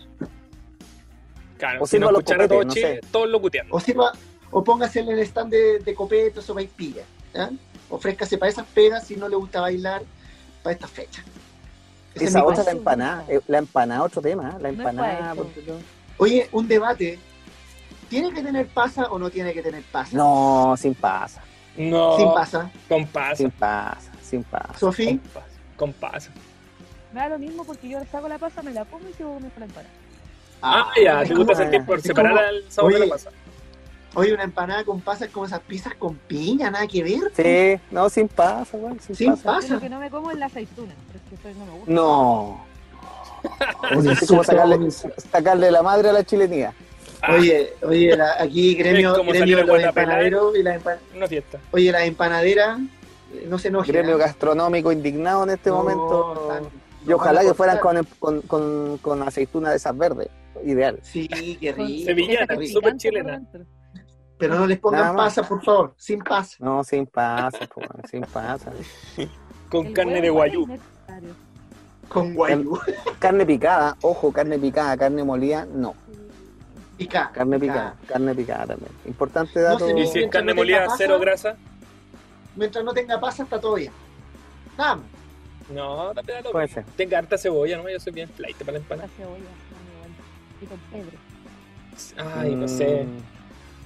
Claro, 1.56 1.84
o 1.84 1.86
si 1.86 2.00
no 2.00 2.10
escuchara 2.10 2.48
todo, 2.48 2.64
no 2.64 2.74
todos 3.12 3.28
locuteando. 3.28 3.76
O, 3.76 3.78
sirva, 3.78 4.10
o 4.50 4.64
póngase 4.64 4.98
en 4.98 5.10
el 5.10 5.20
stand 5.20 5.52
de, 5.52 5.78
de 5.78 5.94
copetos 5.94 6.50
o 6.50 6.54
vaipilla. 6.54 7.04
¿ya? 7.32 7.48
ofrézcase 7.90 8.38
para 8.38 8.50
esas 8.50 8.66
pegas 8.66 9.06
si 9.06 9.14
no 9.14 9.28
le 9.28 9.36
gusta 9.36 9.60
bailar 9.60 10.02
para 10.64 10.74
esta 10.74 10.88
fecha. 10.88 11.22
Esa 12.20 12.44
otra 12.44 12.64
la 12.64 12.70
empanada, 12.70 13.24
eh, 13.28 13.40
la 13.46 13.58
empanada 13.58 14.02
otro 14.02 14.22
tema, 14.22 14.50
¿eh? 14.50 14.62
la 14.62 14.68
empanada. 14.70 15.34
Oye, 16.18 16.48
un 16.52 16.66
debate. 16.66 17.18
¿Tiene 18.08 18.32
que 18.32 18.42
tener 18.42 18.68
pasa 18.68 19.06
o 19.10 19.18
no 19.18 19.30
tiene 19.30 19.52
que 19.52 19.62
tener 19.62 19.82
pasa? 19.90 20.16
No, 20.16 20.74
sin 20.78 20.94
pasa. 20.94 21.42
No. 21.76 22.16
Sin 22.16 22.32
pasa. 22.32 22.70
Con 22.88 23.06
pasa. 23.06 23.36
Sin 23.36 23.50
pasa, 23.50 24.12
sin 24.22 24.44
pasa. 24.44 24.78
Sofía. 24.78 25.18
Con 25.76 25.92
pasa. 25.92 26.30
Me 27.12 27.20
da 27.20 27.28
lo 27.30 27.38
mismo 27.38 27.64
porque 27.64 27.88
yo 27.88 27.98
saco 28.10 28.28
la 28.28 28.38
pasa, 28.38 28.62
me 28.62 28.72
la 28.72 28.84
pongo 28.84 29.08
y 29.08 29.12
sigo 29.14 29.38
me 29.40 29.50
la 29.58 29.64
empanada. 29.64 29.94
Ah, 30.62 30.90
ya, 31.02 31.24
te 31.24 31.34
gusta 31.34 31.54
sentir 31.54 31.84
por 31.84 32.00
separar 32.00 32.54
el 32.54 32.70
sabor 32.70 32.94
de 32.94 33.00
la 33.00 33.06
pasa. 33.06 33.30
Oye, 34.16 34.32
una 34.32 34.44
empanada 34.44 34.82
con 34.82 35.02
pasas 35.02 35.28
como 35.28 35.44
esas 35.44 35.60
pizzas 35.60 35.94
con 35.94 36.14
piña, 36.14 36.70
nada 36.70 36.86
que 36.86 37.02
ver. 37.02 37.30
Sí, 37.36 37.82
no, 37.90 38.08
sin 38.08 38.28
pasa, 38.28 38.78
güey. 38.78 38.94
Sin, 38.98 39.14
sin 39.14 39.36
pasa. 39.36 39.74
Lo 39.74 39.80
que 39.80 39.90
no 39.90 40.00
me 40.00 40.08
como 40.08 40.30
es 40.30 40.38
la 40.38 40.46
aceituna, 40.46 40.94
es 41.14 41.38
que 41.42 41.52
no 41.52 41.66
me 41.66 41.72
gusta. 41.72 41.92
No. 41.92 42.64
es 44.10 44.26
como 44.26 44.42
sacarle, 44.42 44.90
sacarle, 44.90 45.70
la 45.70 45.82
madre 45.82 46.08
a 46.08 46.12
la 46.14 46.24
chilenía. 46.24 46.72
Ah. 47.20 47.34
Oye, 47.34 47.74
oye, 47.82 48.16
aquí 48.40 48.74
gremio, 48.74 49.22
gremio 49.22 49.58
de 49.58 49.64
los 49.64 49.82
empanaderos 49.82 50.56
y 50.56 50.62
la 50.62 50.80
Una 51.14 51.26
fiesta. 51.26 51.60
Oye, 51.72 51.92
la 51.92 52.06
empanadera, 52.06 52.78
eh, 53.34 53.44
no 53.46 53.58
se 53.58 53.68
enojen. 53.68 53.92
Gremio 53.92 54.16
gastronómico 54.16 54.92
indignado 54.92 55.44
en 55.44 55.50
este 55.50 55.70
momento. 55.70 56.62
y 57.06 57.12
ojalá 57.12 57.42
que 57.42 57.52
fueran 57.52 57.80
con, 57.80 58.02
con, 58.18 58.40
con, 58.40 58.96
con, 58.96 59.22
aceituna 59.22 59.68
de 59.68 59.76
esas 59.76 59.94
verdes, 59.94 60.28
ideal. 60.64 61.00
Sí, 61.02 61.28
qué 61.60 61.72
rico. 61.72 62.06
Sevillana, 62.06 62.56
súper 62.66 62.96
chilena. 62.96 63.42
Pero 64.38 64.58
no 64.58 64.66
les 64.66 64.78
pongan 64.78 65.16
pasa, 65.16 65.42
por 65.42 65.62
favor, 65.64 65.94
sin 65.96 66.20
pasa. 66.20 66.56
No, 66.60 66.84
sin 66.84 67.06
pasa, 67.06 67.66
sin 68.10 68.22
pasa. 68.22 68.70
Con 69.70 69.92
carne 69.92 70.20
de 70.20 70.30
guayú. 70.30 70.66
Con 72.08 72.34
guayú. 72.34 72.78
Carne 73.18 73.46
picada, 73.46 73.96
ojo, 74.02 74.32
carne 74.32 74.58
picada, 74.58 74.96
carne 74.96 75.24
molida, 75.24 75.66
no. 75.66 75.94
Picada. 76.96 77.30
Carne 77.32 77.58
picada, 77.58 77.96
carne 78.06 78.34
picada 78.34 78.66
también. 78.66 78.92
Importante 79.06 79.60
dato. 79.60 79.90
¿Y 79.96 80.06
si 80.06 80.20
es 80.20 80.30
carne 80.30 80.54
molida, 80.54 80.86
cero 80.96 81.18
grasa? 81.18 81.56
mientras 82.54 82.84
no 82.84 82.92
tenga 82.92 83.20
pasa, 83.20 83.42
está 83.42 83.60
todo 83.60 83.74
bien. 83.74 83.92
Nada 84.76 84.96
más. 84.96 85.06
No, 85.72 86.14
no 86.14 86.22
te 86.22 86.32
da 86.32 86.42
Puede 86.42 86.68
ser. 86.68 86.84
Tenga 86.96 87.18
harta 87.18 87.36
cebolla, 87.36 87.76
¿no? 87.78 87.88
Yo 87.90 87.98
soy 87.98 88.12
bien 88.12 88.28
flight 88.28 88.56
para 88.58 88.72
la 88.72 88.78
empanada. 88.78 89.08
cebolla, 89.16 89.44
y 90.60 90.66
con 90.66 90.78
Pedro. 90.90 91.18
Ay, 92.38 92.54
no 92.54 92.68
sé. 92.68 93.04
Mm. 93.04 93.35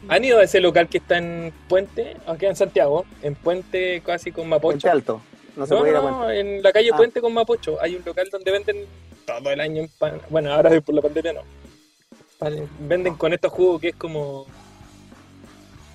¿Han 0.08 0.24
ido 0.24 0.38
a 0.38 0.44
ese 0.44 0.60
local 0.60 0.88
que 0.88 0.98
está 0.98 1.18
en 1.18 1.52
Puente? 1.68 2.16
Aquí 2.26 2.46
en 2.46 2.56
Santiago, 2.56 3.04
en 3.22 3.34
Puente 3.34 4.02
casi 4.04 4.32
con 4.32 4.48
Mapocho. 4.48 4.72
Puente 4.72 4.88
Alto. 4.88 5.20
No 5.56 5.66
se 5.66 5.76
puede 5.76 5.90
ir 5.90 5.96
a 5.96 6.00
Puente. 6.00 6.40
en 6.40 6.62
la 6.62 6.72
calle 6.72 6.90
ah. 6.92 6.96
Puente 6.96 7.20
con 7.20 7.34
Mapocho. 7.34 7.80
Hay 7.80 7.96
un 7.96 8.04
local 8.04 8.28
donde 8.30 8.50
venden 8.50 8.86
todo 9.26 9.50
el 9.50 9.60
año 9.60 9.82
empanada. 9.82 10.22
Bueno, 10.30 10.52
ahora 10.52 10.80
por 10.80 10.94
la 10.94 11.02
pandemia 11.02 11.34
no. 11.34 11.42
Venden 12.80 13.14
con 13.16 13.32
estos 13.32 13.52
jugos 13.52 13.80
que 13.80 13.88
es 13.88 13.96
como. 13.96 14.46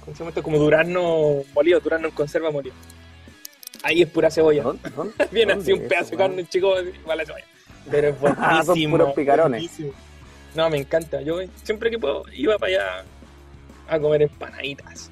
¿Cómo 0.01 0.15
se 0.15 0.19
llama 0.19 0.29
esto? 0.29 0.43
Como 0.43 0.59
durazno 0.59 1.43
molido, 1.55 1.79
durazno 1.79 2.07
en 2.07 2.13
conserva 2.13 2.51
molido. 2.51 2.75
Ahí 3.81 4.03
es 4.03 4.09
pura 4.09 4.29
cebolla. 4.29 4.63
Viene 5.31 5.53
así 5.53 5.73
un 5.73 5.87
pedazo 5.87 6.11
de 6.11 6.17
carne 6.17 6.47
chico, 6.47 6.79
igual 6.79 7.17
la 7.17 7.25
cebolla. 7.25 7.45
Pero 7.89 8.07
es 8.09 8.19
buenísimo. 8.19 8.45
Ah, 8.47 8.63
son 8.63 8.91
puros 8.91 9.13
picarones. 9.13 9.71
No, 10.53 10.69
me 10.69 10.77
encanta. 10.77 11.21
Yo 11.21 11.39
siempre 11.63 11.89
que 11.89 11.97
puedo 11.97 12.23
iba 12.33 12.57
para 12.57 12.71
allá 12.71 13.05
a 13.87 13.99
comer 13.99 14.23
empanaditas. 14.23 15.11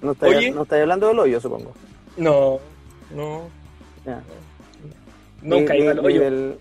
No 0.00 0.12
estáis 0.12 0.54
no 0.54 0.66
hablando 0.68 1.08
del 1.08 1.18
hoyo, 1.18 1.40
supongo. 1.40 1.72
No, 2.16 2.58
no. 3.14 3.48
Nunca 5.42 5.76
iba 5.76 5.92
al 5.92 5.98
hoyo. 6.00 6.56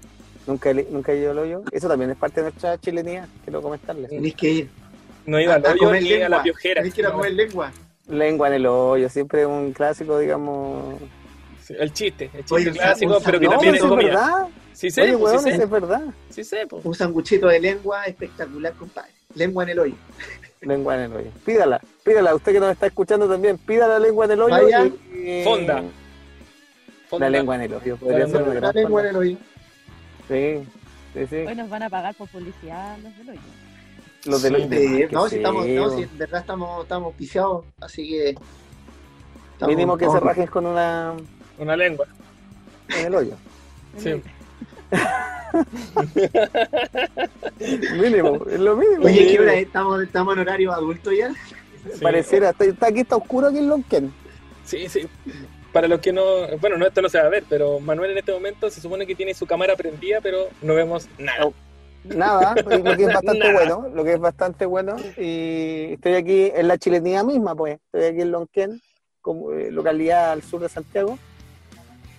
nunca, 0.47 0.73
nunca 0.73 1.11
he 1.13 1.17
ido 1.17 1.31
al 1.31 1.39
hoyo. 1.39 1.63
Eso 1.71 1.87
también 1.87 2.11
es 2.11 2.17
parte 2.17 2.41
de 2.41 2.49
nuestra 2.49 2.77
chilenía, 2.79 3.27
quiero 3.43 3.61
comentarles. 3.61 4.09
Tenéis 4.09 4.35
que 4.35 4.49
ir. 4.49 4.69
No 5.25 5.39
iba 5.39 5.55
al 5.55 5.65
hoyo 5.65 5.93
ni 5.93 6.13
a 6.13 6.29
la 6.29 6.43
piojera. 6.43 6.81
Tenéis 6.81 6.93
que 6.93 7.01
ir 7.01 7.07
a 7.07 7.11
comer 7.11 7.33
lengua. 7.33 7.71
Lengua 8.07 8.47
en 8.47 8.53
el 8.55 8.65
hoyo, 8.65 9.09
siempre 9.09 9.45
un 9.45 9.71
clásico, 9.71 10.19
digamos. 10.19 10.99
el 11.69 11.93
chiste, 11.93 12.29
el 12.33 12.45
chiste 12.45 12.71
clásico, 12.71 13.19
pero 13.23 13.39
que 13.39 13.47
también 13.47 13.75
es 13.75 13.81
comida. 13.81 14.09
verdad. 14.09 14.47
Sí 14.73 14.89
sé, 14.89 15.01
Oye, 15.03 15.17
pues, 15.17 15.43
sí 15.43 15.49
es 15.49 15.69
verdad. 15.69 16.01
Sí 16.29 16.43
sé, 16.43 16.67
Un 16.71 16.95
sanguchito 16.95 17.47
de 17.47 17.59
lengua 17.59 18.05
espectacular, 18.05 18.73
compadre. 18.73 19.11
Lengua 19.35 19.63
en 19.63 19.69
el 19.69 19.79
hoyo. 19.79 19.95
Lengua 20.61 20.95
en 20.95 21.01
el 21.01 21.13
hoyo. 21.13 21.31
Pídala, 21.45 21.81
pídala. 22.03 22.35
Usted 22.35 22.53
que 22.53 22.59
nos 22.59 22.71
está 22.71 22.87
escuchando 22.87 23.27
también, 23.27 23.57
pida 23.57 23.87
la 23.87 23.99
lengua 23.99 24.25
en 24.25 24.31
el 24.31 24.41
hoyo. 24.41 24.85
Y, 25.13 25.43
Fonda. 25.43 25.83
La 27.19 27.29
lengua 27.29 27.55
en 27.55 27.61
el 27.61 27.73
hoyo. 27.73 27.97
Podría 27.97 28.27
ser 28.27 28.43
una 28.43 28.59
la 28.59 28.71
lengua 28.71 29.01
en 29.01 29.07
el 29.07 29.15
hoyo. 29.15 29.37
Sí, 30.27 30.63
sí, 31.13 31.27
sí. 31.27 31.35
Hoy 31.35 31.55
nos 31.55 31.69
van 31.69 31.83
a 31.83 31.89
pagar 31.89 32.15
por 32.15 32.29
publicidad 32.29 32.97
los 32.99 33.17
del 33.17 33.29
hoyo. 33.29 33.41
Los 34.25 34.41
del 34.43 34.55
hoyo. 34.55 35.07
no, 35.11 35.27
si 35.27 35.37
estamos, 35.37 35.67
no, 35.67 35.89
si 35.89 36.03
en 36.03 36.17
verdad 36.17 36.41
estamos, 36.41 36.83
estamos 36.83 37.15
piciados, 37.15 37.65
así 37.81 38.07
que. 38.09 38.35
Mínimo 39.67 39.97
que 39.97 40.09
se 40.09 40.19
rajen 40.19 40.47
con 40.47 40.65
una. 40.65 41.13
Una 41.57 41.75
lengua. 41.75 42.07
En 42.89 43.07
el 43.07 43.15
hoyo. 43.15 43.35
Sí. 43.97 44.21
mínimo, 48.01 48.39
es 48.49 48.59
lo 48.59 48.75
mínimo. 48.75 49.05
Oye, 49.05 49.27
¿qué 49.27 49.39
hora 49.39 49.53
¿Estamos, 49.55 50.01
estamos 50.01 50.33
en 50.33 50.39
horario 50.39 50.71
adulto 50.71 51.11
ya? 51.11 51.33
Pareciera, 52.01 52.51
está, 52.51 52.87
aquí 52.87 52.99
está 52.99 53.15
oscuro 53.15 53.47
aquí 53.47 53.57
en 53.57 53.69
Lonken. 53.69 54.13
Sí, 54.63 54.87
sí. 54.87 55.07
Para 55.71 55.87
los 55.87 55.99
que 55.99 56.11
no, 56.11 56.23
bueno, 56.59 56.77
no, 56.77 56.85
esto 56.85 57.01
no 57.01 57.09
se 57.09 57.17
va 57.17 57.25
a 57.25 57.29
ver, 57.29 57.45
pero 57.49 57.79
Manuel 57.79 58.11
en 58.11 58.17
este 58.17 58.33
momento 58.33 58.69
se 58.69 58.81
supone 58.81 59.07
que 59.07 59.15
tiene 59.15 59.33
su 59.33 59.45
cámara 59.45 59.75
prendida, 59.75 60.19
pero 60.21 60.47
no 60.61 60.75
vemos 60.75 61.07
nada. 61.17 61.49
nada, 62.03 62.55
lo 62.55 62.97
que 62.97 63.03
es 63.03 63.13
bastante 63.13 63.53
bueno, 63.53 63.87
lo 63.93 64.03
que 64.03 64.13
es 64.13 64.19
bastante 64.19 64.65
bueno. 64.65 64.95
Y 65.17 65.93
estoy 65.93 66.15
aquí 66.15 66.51
en 66.53 66.67
la 66.67 66.77
chilenía 66.77 67.23
misma, 67.23 67.55
pues. 67.55 67.79
Estoy 67.85 68.03
aquí 68.03 68.21
en 68.21 68.31
Lonquén, 68.31 68.81
como, 69.21 69.53
eh, 69.53 69.71
localidad 69.71 70.31
al 70.31 70.43
sur 70.43 70.61
de 70.61 70.69
Santiago, 70.69 71.17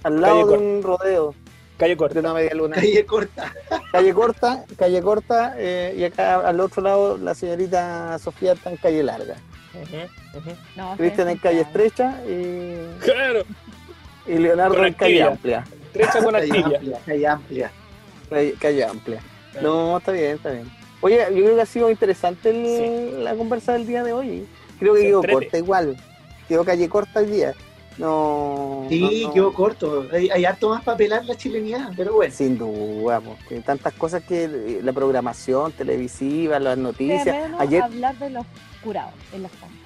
al 0.02 0.20
lado 0.20 0.46
de 0.46 0.58
un 0.58 0.82
rodeo. 0.82 1.34
Calle 1.82 1.96
corta. 1.96 2.20
una 2.20 2.32
media 2.32 2.54
luna. 2.54 2.76
Calle 2.76 3.04
corta. 3.04 3.52
Calle 3.90 4.14
corta, 4.14 4.64
calle 4.76 5.02
corta, 5.02 5.54
eh, 5.58 5.96
y 5.98 6.04
acá 6.04 6.36
al 6.48 6.60
otro 6.60 6.80
lado 6.80 7.18
la 7.18 7.34
señorita 7.34 8.20
Sofía 8.20 8.52
está 8.52 8.70
en 8.70 8.76
calle 8.76 9.02
larga. 9.02 9.34
Cristian 10.96 11.28
en 11.30 11.38
calle 11.38 11.62
estrecha 11.62 12.20
y. 12.24 12.86
Claro. 13.00 13.42
Y 14.28 14.34
Leonardo 14.34 14.86
en 14.86 14.94
calle 14.94 15.24
amplia. 15.24 15.64
Estrecha 15.86 16.22
con 16.22 16.32
calle 16.34 16.62
amplia. 16.62 16.98
Calle 17.04 17.26
amplia. 17.26 17.72
Calle, 18.60 18.84
amplia. 18.84 19.20
No, 19.60 19.98
está 19.98 20.12
bien, 20.12 20.36
está 20.36 20.50
bien. 20.50 20.70
Oye, 21.00 21.18
yo 21.30 21.42
creo 21.42 21.56
que 21.56 21.62
ha 21.62 21.66
sido 21.66 21.90
interesante 21.90 23.10
la 23.18 23.34
conversa 23.34 23.72
del 23.72 23.88
día 23.88 24.04
de 24.04 24.12
hoy. 24.12 24.46
Creo 24.78 24.94
que 24.94 25.02
quedó 25.02 25.22
corta 25.22 25.58
igual. 25.58 25.96
Quedó 26.46 26.64
calle 26.64 26.88
corta 26.88 27.18
el 27.18 27.30
día. 27.32 27.54
No. 27.98 28.86
Sí, 28.88 29.28
quedó 29.32 29.52
corto. 29.52 30.06
Hay, 30.12 30.44
harto 30.44 30.70
más 30.70 30.82
para 30.82 30.96
pelar 30.96 31.24
la 31.24 31.36
chilenidad, 31.36 31.90
pero 31.96 32.14
bueno. 32.14 32.34
Sin 32.34 32.58
duda, 32.58 33.20
porque 33.20 33.60
tantas 33.60 33.92
cosas 33.94 34.22
que 34.22 34.44
eh, 34.44 34.80
la 34.82 34.92
programación 34.92 35.72
televisiva, 35.72 36.58
las 36.58 36.78
noticias. 36.78 37.50
Ayer 37.58 37.82
hablar 37.82 38.18
de 38.18 38.30
los 38.30 38.46
curados 38.82 39.14
en 39.32 39.42
las 39.42 39.52
cámaras. 39.52 39.78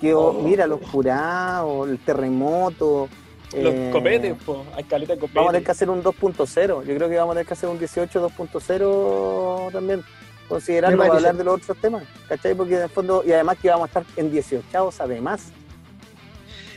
Quedó, 0.00 0.28
oh. 0.28 0.42
Mira, 0.42 0.66
los 0.66 0.80
curados, 0.80 1.88
el 1.88 1.98
terremoto. 1.98 3.08
Los 3.56 3.72
eh, 3.72 3.90
copetes, 3.92 4.34
pues, 4.44 4.58
hay 4.74 4.84
caleta 4.84 5.14
de 5.14 5.20
copetes. 5.20 5.34
Vamos 5.34 5.50
a 5.50 5.52
tener 5.52 5.64
que 5.64 5.70
hacer 5.70 5.90
un 5.90 6.02
2.0. 6.02 6.84
Yo 6.84 6.96
creo 6.96 7.08
que 7.08 7.16
vamos 7.16 7.32
a 7.32 7.34
tener 7.34 7.46
que 7.46 7.54
hacer 7.54 7.68
un 7.68 7.78
18 7.78 8.28
2.0 8.28 9.72
también 9.72 10.04
considerando 10.48 10.98
para 10.98 11.14
hablar 11.14 11.36
de 11.36 11.44
los 11.44 11.54
otros 11.54 11.78
temas, 11.78 12.04
¿cachai? 12.28 12.54
Porque 12.54 12.76
en 12.76 12.82
el 12.82 12.88
fondo, 12.90 13.22
y 13.24 13.32
además 13.32 13.56
que 13.60 13.68
vamos 13.68 13.84
a 13.84 14.00
estar 14.00 14.04
en 14.16 14.30
18 14.30 14.90
además. 14.98 15.52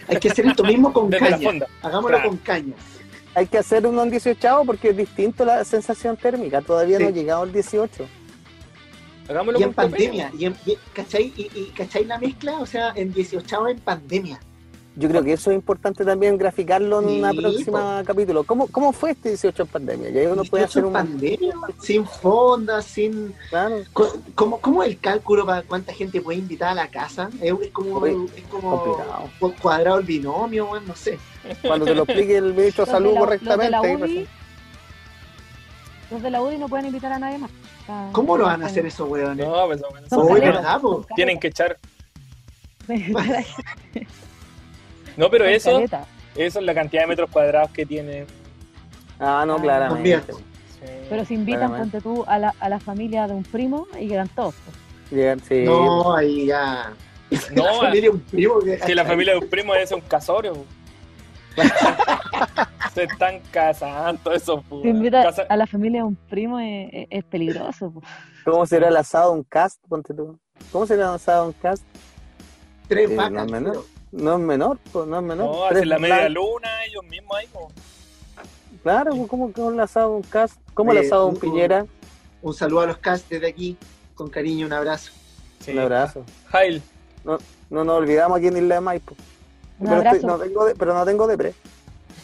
Hay 0.08 0.18
que 0.18 0.30
hacer 0.30 0.46
esto 0.46 0.64
mismo 0.64 0.94
con 0.94 1.10
caña. 1.12 1.66
Hagámoslo 1.82 2.22
con 2.24 2.38
caña. 2.38 2.74
Hay 3.36 3.48
que 3.48 3.58
hacer 3.58 3.86
uno 3.86 4.04
en 4.04 4.10
18 4.10 4.64
porque 4.66 4.90
es 4.90 4.98
distinto 4.98 5.46
la 5.46 5.64
sensación 5.64 6.18
térmica. 6.18 6.62
Todavía 6.62 6.98
no 7.00 7.08
ha 7.08 7.12
llegado 7.12 7.44
el 7.44 7.54
18. 7.54 8.08
Hagámoslo 9.30 9.60
y 9.60 9.64
en 9.64 9.74
pandemia. 9.74 10.32
Y, 10.38 10.50
¿cachai? 10.94 11.34
Y, 11.36 11.72
¿cachai 11.76 12.06
la 12.06 12.18
mezcla? 12.18 12.60
O 12.60 12.66
sea, 12.66 12.94
en 12.96 13.14
18 13.14 13.68
en 13.68 13.80
pandemia. 13.80 14.40
Yo 14.98 15.07
creo 15.07 15.24
que 15.24 15.34
eso 15.34 15.52
es 15.52 15.56
importante 15.56 16.03
también 16.03 16.40
graficarlo 16.40 17.02
en 17.02 17.24
un 17.24 17.38
próximo 17.38 18.02
capítulo. 18.03 18.44
¿Cómo, 18.44 18.65
¿Cómo 18.65 18.91
fue 18.91 19.11
este 19.11 19.30
18 19.30 19.61
en 19.61 19.68
pandemia? 19.68 20.10
Ya 20.10 20.34
uno 20.34 20.44
puede 20.44 20.64
hacer 20.64 20.84
un... 20.86 20.94
pandemia, 20.94 21.53
sin 21.80 22.03
fondas, 22.03 22.86
sin... 22.86 23.36
Claro. 23.52 23.84
¿Cómo, 24.34 24.60
¿Cómo 24.60 24.82
el 24.82 24.98
cálculo 24.99 25.45
para 25.45 25.61
cuánta 25.61 25.94
gente 25.94 26.19
puede 26.19 26.40
invitar 26.40 26.69
a 26.69 26.74
la 26.74 26.88
casa? 26.88 27.30
Es, 27.40 27.53
como, 27.72 28.07
es 28.07 28.15
como 28.49 28.91
cuadrado 29.61 29.99
el 29.99 30.06
binomio, 30.06 30.68
no 30.88 30.95
sé. 30.95 31.19
Cuando 31.61 31.86
te 31.86 31.94
lo 31.94 32.02
explique 32.02 32.36
el 32.36 32.56
ministro 32.56 32.86
de 32.86 32.91
Salud 32.91 33.15
correctamente. 33.19 33.69
Los 33.69 33.84
de, 33.84 33.91
la 33.91 34.06
UDI, 34.06 34.28
los 36.10 36.24
de 36.24 36.32
la 36.32 36.41
UDI 36.41 36.57
no 36.57 36.69
pueden 36.69 36.88
invitar 36.88 37.11
a 37.14 37.19
nadie 37.19 37.38
más. 37.38 37.52
¿Cómo 38.14 38.36
lo 38.36 38.45
van 38.45 38.64
a 38.64 38.65
hacer 38.65 38.84
esos 38.88 39.07
weones? 39.07 39.45
No, 39.45 39.68
pues 39.68 39.80
son 40.10 40.34
verdad, 40.40 40.82
Tienen 41.15 41.40
que 41.40 41.49
echar... 41.49 41.78
No, 45.18 45.30
pero 45.30 45.45
eso, 45.45 45.81
eso 46.35 46.60
es 46.60 46.65
la 46.65 46.73
cantidad 46.73 47.02
de 47.02 47.07
metros 47.07 47.30
cuadrados 47.31 47.72
que 47.72 47.85
tiene. 47.85 48.26
Ah, 49.19 49.44
no, 49.45 49.57
claramente. 49.57 50.34
Pero 51.10 51.26
si 51.26 51.34
invitan, 51.34 51.76
ponte 51.76 51.99
tú, 52.02 52.23
a 52.27 52.38
la, 52.38 52.53
a 52.60 52.69
la 52.69 52.80
familia 52.80 53.27
de 53.27 53.34
un 53.34 53.44
primo 53.44 53.88
y 53.99 54.07
quedan 54.07 54.30
todos. 54.30 54.56
Llegan, 55.10 55.39
sí. 55.39 55.64
No, 55.64 56.15
ahí 56.15 56.45
ya. 56.45 56.94
No, 57.56 57.64
la 57.65 57.73
familia 57.73 58.02
de 58.02 58.10
un 58.10 58.19
primo. 58.19 58.60
Que, 58.60 58.95
la 58.95 59.06
familia 59.06 59.34
de 59.34 59.39
un 59.39 59.49
primo 59.49 59.73
es 59.73 59.91
un 59.91 60.02
casorio. 60.02 60.53
Se 62.94 63.03
están 63.03 63.39
casando, 63.52 64.31
eso. 64.31 64.64
Si 64.69 64.89
invita 64.89 65.34
a 65.49 65.57
la 65.57 65.68
familia 65.68 66.02
de 66.02 66.07
un 66.07 66.15
primo 66.15 66.60
es, 66.60 67.07
es, 67.10 67.23
peligroso. 67.23 67.94
¿Cómo 68.44 68.65
será 68.65 68.89
el 68.89 68.98
asado 68.98 69.34
de 69.34 69.39
un 69.39 69.44
cast? 69.44 69.81
Ponte 69.88 70.14
tú. 70.14 70.38
¿Cómo 70.72 70.85
será 70.85 71.10
el 71.10 71.15
asado 71.15 71.44
de 71.44 71.48
un 71.49 71.53
cast? 71.53 71.84
Tres 72.88 73.15
vacas. 73.15 73.48
No 73.49 73.97
es 74.12 74.40
menor, 74.40 74.78
pues 74.92 75.08
no 75.08 75.18
es 75.18 75.24
menor. 75.24 75.56
No, 75.56 75.66
hacen 75.66 75.90
la 75.90 76.00
media 76.00 76.30
luna 76.30 76.70
ellos 76.86 77.04
mismos 77.06 77.38
ahí, 77.38 77.48
Claro, 78.84 79.16
pues, 79.16 79.28
¿cómo 79.30 79.52
que 79.52 79.62
un 79.62 79.80
asado 79.80 80.12
un 80.12 80.24
cast? 80.24 80.58
¿Cómo 80.74 80.92
el 80.92 81.00
asado 81.00 81.28
un 81.28 81.38
Piñera? 81.38 81.86
Un 82.42 82.54
saludo 82.54 82.82
a 82.82 82.86
los 82.88 82.98
cast 82.98 83.28
desde 83.30 83.48
aquí, 83.48 83.78
con 84.16 84.30
cariño, 84.30 84.66
un 84.66 84.74
abrazo. 84.74 85.12
Un 85.68 85.80
abrazo. 85.80 86.24
Jail. 86.48 86.82
No, 87.26 87.38
no 87.70 87.84
nos 87.84 87.98
olvidamos 87.98 88.38
aquí 88.38 88.48
en 88.48 88.58
Isla 88.58 88.76
de 88.76 88.82
Maipo. 88.82 89.16
pero, 89.84 90.04
no 90.22 90.38
tengo 90.38 90.66
de, 90.66 90.76
pero 90.76 90.94
no 90.94 91.06
tengo 91.06 91.28
depre. 91.28 91.54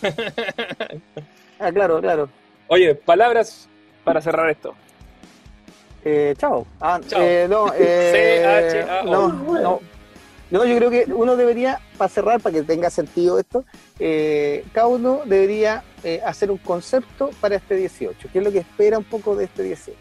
ah, 1.60 1.72
claro, 1.72 2.00
claro. 2.00 2.30
Oye, 2.68 2.96
palabras 2.96 3.68
para 4.04 4.22
cerrar 4.22 4.50
esto. 4.50 4.74
Eh, 6.06 6.34
chao. 6.38 6.66
Ah, 6.80 7.00
chao. 7.06 7.22
Eh, 7.22 7.48
no, 7.50 7.74
eh, 7.74 8.10
C 8.14 8.46
-H 8.46 8.88
-A 8.88 9.04
-O. 9.04 9.12
no, 9.12 9.62
no, 9.62 9.80
no, 10.54 10.66
yo 10.66 10.78
creo 10.78 10.92
que 10.92 11.12
uno 11.12 11.36
debería, 11.36 11.80
para 11.98 12.10
cerrar, 12.10 12.40
para 12.40 12.54
que 12.54 12.62
tenga 12.62 12.92
sentido 12.92 13.40
esto, 13.40 13.66
eh, 13.98 14.64
cada 14.72 14.86
uno 14.86 15.22
debería 15.26 15.84
eh, 16.04 16.22
hacer 16.24 16.52
un 16.52 16.60
concepto 16.60 17.32
para 17.42 17.56
este 17.56 17.76
18. 17.76 18.30
¿Qué 18.32 18.38
es 18.38 18.46
lo 18.46 18.52
que 18.52 18.60
espera 18.60 19.00
un 19.00 19.04
poco 19.04 19.36
de 19.36 19.46
este 19.46 19.64
18? 19.64 19.98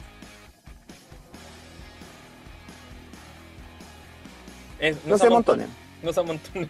no, 5.07 5.17
se 5.17 5.27
amontonen. 5.27 5.69
No 6.03 6.13
se 6.13 6.21
amontonen. 6.21 6.69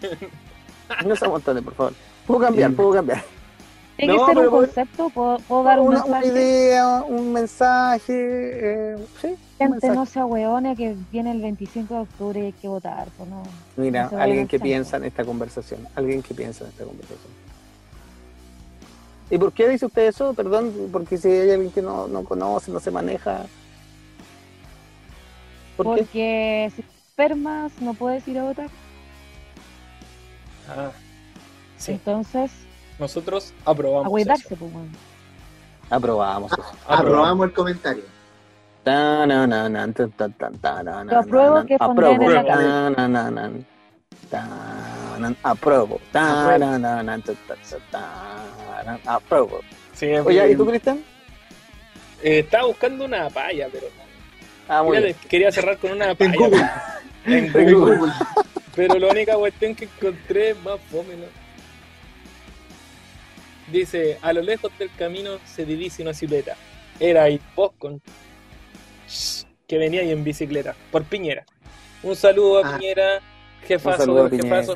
no 1.05 1.17
se 1.17 1.25
amontonen, 1.25 1.65
por 1.65 1.75
favor. 1.75 1.95
Puedo 2.25 2.41
cambiar, 2.41 2.73
puedo 2.75 2.93
cambiar. 2.93 3.25
Tiene 3.97 4.17
que 4.17 4.25
ser 4.25 4.39
un 4.39 4.51
concepto, 4.51 5.11
puedo, 5.11 5.63
dar 5.63 5.81
una, 5.81 6.05
una, 6.05 6.25
idea, 6.25 7.05
un 7.07 7.33
mensaje. 7.33 8.13
Eh, 8.15 8.97
sí, 9.21 9.37
Gente, 9.59 9.89
no 9.91 10.07
sea 10.07 10.27
hueona 10.27 10.75
que 10.75 10.97
viene 11.13 11.31
el 11.33 11.41
25 11.41 11.95
de 11.95 12.01
octubre 12.01 12.41
y 12.41 12.45
hay 12.47 12.53
que 12.53 12.69
votar. 12.69 13.09
Pues 13.17 13.29
no, 13.29 13.43
Mira, 13.77 14.11
alguien 14.19 14.49
que 14.49 14.59
piensa 14.59 14.97
en 14.97 15.05
esta 15.05 15.25
conversación. 15.25 15.87
Alguien 15.95 16.23
que 16.23 16.35
piensa 16.35 16.65
en 16.65 16.71
esta 16.71 16.85
conversación. 16.85 17.33
¿Y 19.31 19.39
por 19.39 19.53
qué 19.53 19.69
dice 19.69 19.87
usted 19.87 20.09
eso? 20.09 20.35
Perdón, 20.35 20.91
porque 20.91 21.17
si 21.17 21.29
hay 21.29 21.51
alguien 21.51 21.71
que 21.71 21.83
no, 21.83 22.09
no 22.09 22.25
conoce, 22.25 22.71
no 22.71 22.81
se 22.81 22.91
maneja. 22.91 23.47
porque 25.77 26.71
si 26.75 26.83
enfermas 26.83 27.73
no 27.81 27.95
puedes 27.95 28.27
ir 28.27 28.39
a 28.39 28.45
votar. 28.45 28.69
Ah, 30.69 30.91
sí. 31.79 31.93
Entonces, 31.93 32.51
nosotros 33.03 33.53
aprobamos. 33.65 34.11
Pues, 34.11 34.27
Aprobamos 35.91 36.53
eso. 36.53 36.65
Aprobamos 36.87 37.47
el 37.49 37.53
comentario. 37.53 38.05
Yo 41.11 41.19
apruebo 41.19 41.65
que 41.67 41.77
apruebo. 41.79 42.23
en 42.23 43.13
la 43.13 43.51
Apruebo. 45.43 46.01
Apruebo. 49.05 49.61
Sí, 49.93 50.07
Oye, 50.15 50.53
¿y 50.53 50.57
tú, 50.57 50.67
Cristian? 50.67 50.99
Eh, 52.23 52.39
estaba 52.39 52.67
buscando 52.67 53.05
una 53.05 53.29
palla, 53.29 53.69
pero. 53.71 53.87
Ah, 54.69 54.83
muy 54.83 54.97
quería, 54.97 55.15
quería 55.29 55.53
cerrar 55.53 55.77
con 55.79 55.93
una 55.93 56.15
palla. 56.15 56.33
En 56.33 56.37
Google. 56.37 56.71
En 57.27 57.75
Google. 57.75 58.13
Pero 58.75 58.99
la 58.99 59.09
única 59.09 59.35
cuestión 59.35 59.75
que 59.75 59.85
encontré 59.85 60.51
es 60.51 60.63
más 60.63 60.81
fome, 60.91 61.17
¿no? 61.17 61.42
Dice, 63.73 64.19
a 64.21 64.35
lo 64.35 64.43
lejos 64.43 64.71
del 64.79 64.95
camino 64.95 65.39
se 65.47 65.65
divise 65.65 66.03
una 66.03 66.13
silueta. 66.13 66.57
Era 67.01 67.27
el 67.27 67.41
vos 67.57 67.73
con 67.79 68.03
que 69.67 69.79
venía 69.79 70.03
ahí 70.03 70.11
en 70.11 70.23
bicicleta, 70.23 70.77
por 70.91 71.05
Piñera. 71.05 71.47
Un 72.03 72.15
saludo 72.15 72.63
a 72.63 72.69
ah. 72.69 72.79
Piñera, 72.79 73.21
jefazo 73.67 74.29
de 74.29 74.43
jefazo. 74.43 74.75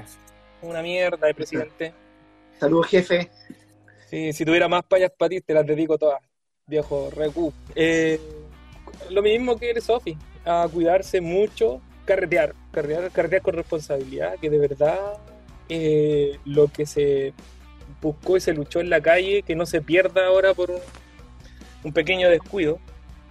Una 0.63 0.81
mierda 0.81 1.27
de 1.27 1.35
presidente. 1.35 1.93
Saludos, 2.59 2.87
jefe. 2.87 3.31
Sí, 4.09 4.33
si 4.33 4.47
tuviera 4.47 4.67
más 4.67 4.83
payas 4.85 5.13
para 5.17 5.29
ti, 5.29 5.43
te 5.43 5.53
las 5.53 5.67
dedico 5.67 5.99
todas, 5.99 6.23
viejo 6.67 7.11
recu. 7.11 7.53
Eh, 7.75 8.19
lo 9.11 9.21
mismo 9.21 9.59
que 9.59 9.71
eres, 9.71 9.85
Sofi, 9.85 10.17
a 10.47 10.67
cuidarse 10.73 11.21
mucho, 11.21 11.83
carretear, 12.07 12.55
carretear, 12.73 13.11
carretear 13.11 13.43
con 13.43 13.55
responsabilidad, 13.55 14.39
que 14.41 14.49
de 14.49 14.59
verdad 14.59 15.19
eh, 15.69 16.39
lo 16.47 16.69
que 16.69 16.87
se 16.87 17.35
buscó 18.01 18.37
y 18.37 18.41
se 18.41 18.53
luchó 18.53 18.81
en 18.81 18.91
la 18.91 19.01
calle, 19.01 19.43
que 19.43 19.55
no 19.55 19.67
se 19.67 19.81
pierda 19.81 20.27
ahora 20.27 20.55
por 20.55 20.71
un, 20.71 21.93
pequeño 21.93 22.29
descuido. 22.29 22.79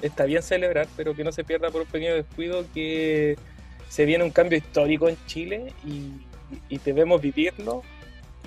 Está 0.02 0.26
bien 0.26 0.42
celebrar, 0.42 0.88
pero 0.96 1.16
que 1.16 1.24
no 1.24 1.32
se 1.32 1.44
pierda 1.44 1.72
por 1.72 1.82
un 1.82 1.88
pequeño 1.88 2.16
descuido, 2.16 2.66
que 2.74 3.38
se 3.90 4.06
viene 4.06 4.24
un 4.24 4.32
cambio 4.32 4.58
histórico 4.58 5.10
en 5.10 5.18
Chile 5.26 5.74
y, 5.86 6.12
debemos 6.86 7.22
vivirlo 7.22 7.82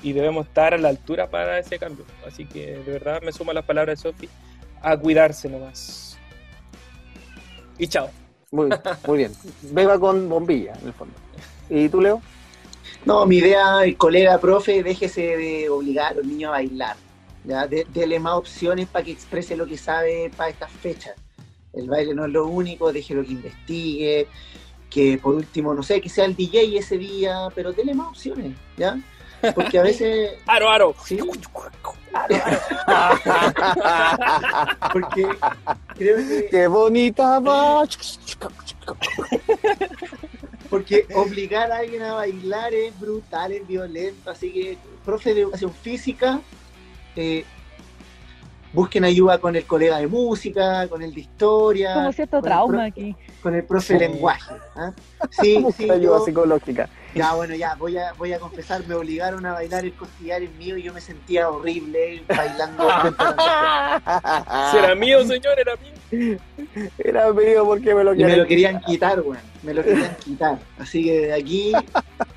y 0.02 0.12
debemos 0.12 0.46
estar 0.46 0.72
a 0.72 0.78
la 0.78 0.88
altura 0.88 1.28
para 1.28 1.58
ese 1.58 1.78
cambio. 1.78 2.04
Así 2.26 2.46
que 2.46 2.78
de 2.78 2.92
verdad 2.92 3.20
me 3.22 3.32
suma 3.32 3.52
las 3.52 3.64
palabras 3.64 3.98
de 3.98 4.10
Sofi 4.10 4.28
a 4.80 4.96
cuidarse 4.96 5.48
nomás. 5.48 6.16
Y 7.78 7.86
chao. 7.88 8.10
Muy, 8.50 8.70
muy 9.06 9.18
bien. 9.18 9.32
Beba 9.62 9.98
con 9.98 10.28
bombilla, 10.28 10.74
en 10.80 10.86
el 10.86 10.92
fondo. 10.92 11.14
¿Y 11.68 11.88
tú, 11.88 12.00
Leo? 12.00 12.22
No, 13.08 13.24
mi 13.24 13.38
idea, 13.38 13.84
el 13.84 13.96
colega 13.96 14.38
profe, 14.38 14.82
déjese 14.82 15.38
de 15.38 15.70
obligar 15.70 16.12
a 16.12 16.16
los 16.16 16.26
niños 16.26 16.48
a 16.48 16.50
bailar. 16.50 16.94
¿ya? 17.42 17.66
dele 17.66 18.20
más 18.20 18.34
opciones 18.34 18.86
para 18.86 19.02
que 19.02 19.12
exprese 19.12 19.56
lo 19.56 19.66
que 19.66 19.78
sabe 19.78 20.30
para 20.36 20.50
estas 20.50 20.70
fechas. 20.70 21.14
El 21.72 21.88
baile 21.88 22.14
no 22.14 22.26
es 22.26 22.32
lo 22.32 22.46
único, 22.46 22.92
déjelo 22.92 23.24
que 23.24 23.32
investigue, 23.32 24.28
que 24.90 25.16
por 25.16 25.36
último, 25.36 25.72
no 25.72 25.82
sé, 25.82 26.02
que 26.02 26.10
sea 26.10 26.26
el 26.26 26.36
DJ 26.36 26.76
ese 26.76 26.98
día, 26.98 27.48
pero 27.54 27.72
dele 27.72 27.94
más 27.94 28.08
opciones, 28.08 28.54
¿ya? 28.76 29.00
Porque 29.54 29.78
a 29.78 29.84
veces... 29.84 30.32
¡Aro, 30.46 30.68
aro! 30.68 30.94
¿Sí? 31.02 31.18
Porque 34.92 35.28
creo 35.96 36.16
que... 36.18 36.48
¡Qué 36.50 36.66
bonita 36.66 37.40
va! 37.40 37.84
Porque 40.70 41.06
obligar 41.14 41.72
a 41.72 41.78
alguien 41.78 42.02
a 42.02 42.14
bailar 42.14 42.74
es 42.74 42.98
brutal, 42.98 43.52
es 43.52 43.66
violento. 43.66 44.30
Así 44.30 44.52
que, 44.52 44.78
profe 45.04 45.32
de 45.32 45.42
educación 45.42 45.72
física, 45.72 46.40
eh, 47.16 47.44
busquen 48.72 49.04
ayuda 49.04 49.38
con 49.38 49.56
el 49.56 49.64
colega 49.64 49.98
de 49.98 50.06
música, 50.06 50.86
con 50.88 51.02
el 51.02 51.14
de 51.14 51.20
historia. 51.20 51.94
Como 51.94 52.12
cierto 52.12 52.42
trauma 52.42 52.84
aquí. 52.84 53.16
Con 53.42 53.54
el 53.54 53.64
profe 53.64 53.94
de 53.94 54.08
lenguaje. 54.08 54.54
¿ah? 54.76 54.92
Sí, 55.30 55.64
sí. 55.76 55.90
ayuda 55.90 56.20
psicológica. 56.20 56.88
Ya, 57.18 57.34
bueno, 57.34 57.54
ya, 57.54 57.74
voy 57.74 57.98
a, 57.98 58.12
voy 58.12 58.32
a 58.32 58.38
confesar, 58.38 58.86
me 58.86 58.94
obligaron 58.94 59.44
a 59.44 59.52
bailar 59.52 59.84
el 59.84 59.92
costillar 59.94 60.42
en 60.42 60.56
mío 60.56 60.76
y 60.76 60.82
yo 60.82 60.92
me 60.92 61.00
sentía 61.00 61.48
horrible 61.48 62.22
bailando. 62.28 62.88
¿Será 64.70 64.94
mío, 64.94 65.24
señor? 65.24 65.58
¿Era 65.58 65.74
mío? 65.76 66.38
Era 66.98 67.32
mío 67.32 67.64
porque 67.64 67.94
me 67.94 68.04
lo 68.04 68.12
querían, 68.12 68.30
me 68.30 68.36
lo 68.36 68.46
querían 68.46 68.80
quitar, 68.80 69.20
weón. 69.20 69.42
Me 69.62 69.74
lo 69.74 69.82
querían 69.82 70.16
quitar. 70.16 70.58
Así 70.78 71.04
que 71.04 71.20
de 71.20 71.34
aquí 71.34 71.72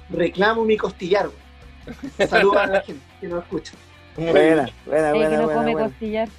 reclamo 0.09 0.65
mi 0.65 0.77
costillar, 0.77 1.27
weón. 1.27 2.29
Saludos 2.29 2.57
a 2.57 2.67
la 2.67 2.81
gente 2.81 3.03
que 3.19 3.27
nos 3.27 3.43
escucha. 3.43 3.73
Buena, 4.17 4.69
buena, 4.85 5.13
buena. 5.13 5.29
que 5.29 5.37
no 5.37 5.43
buena, 5.43 5.59
come 5.59 5.73
costillar. 5.73 6.29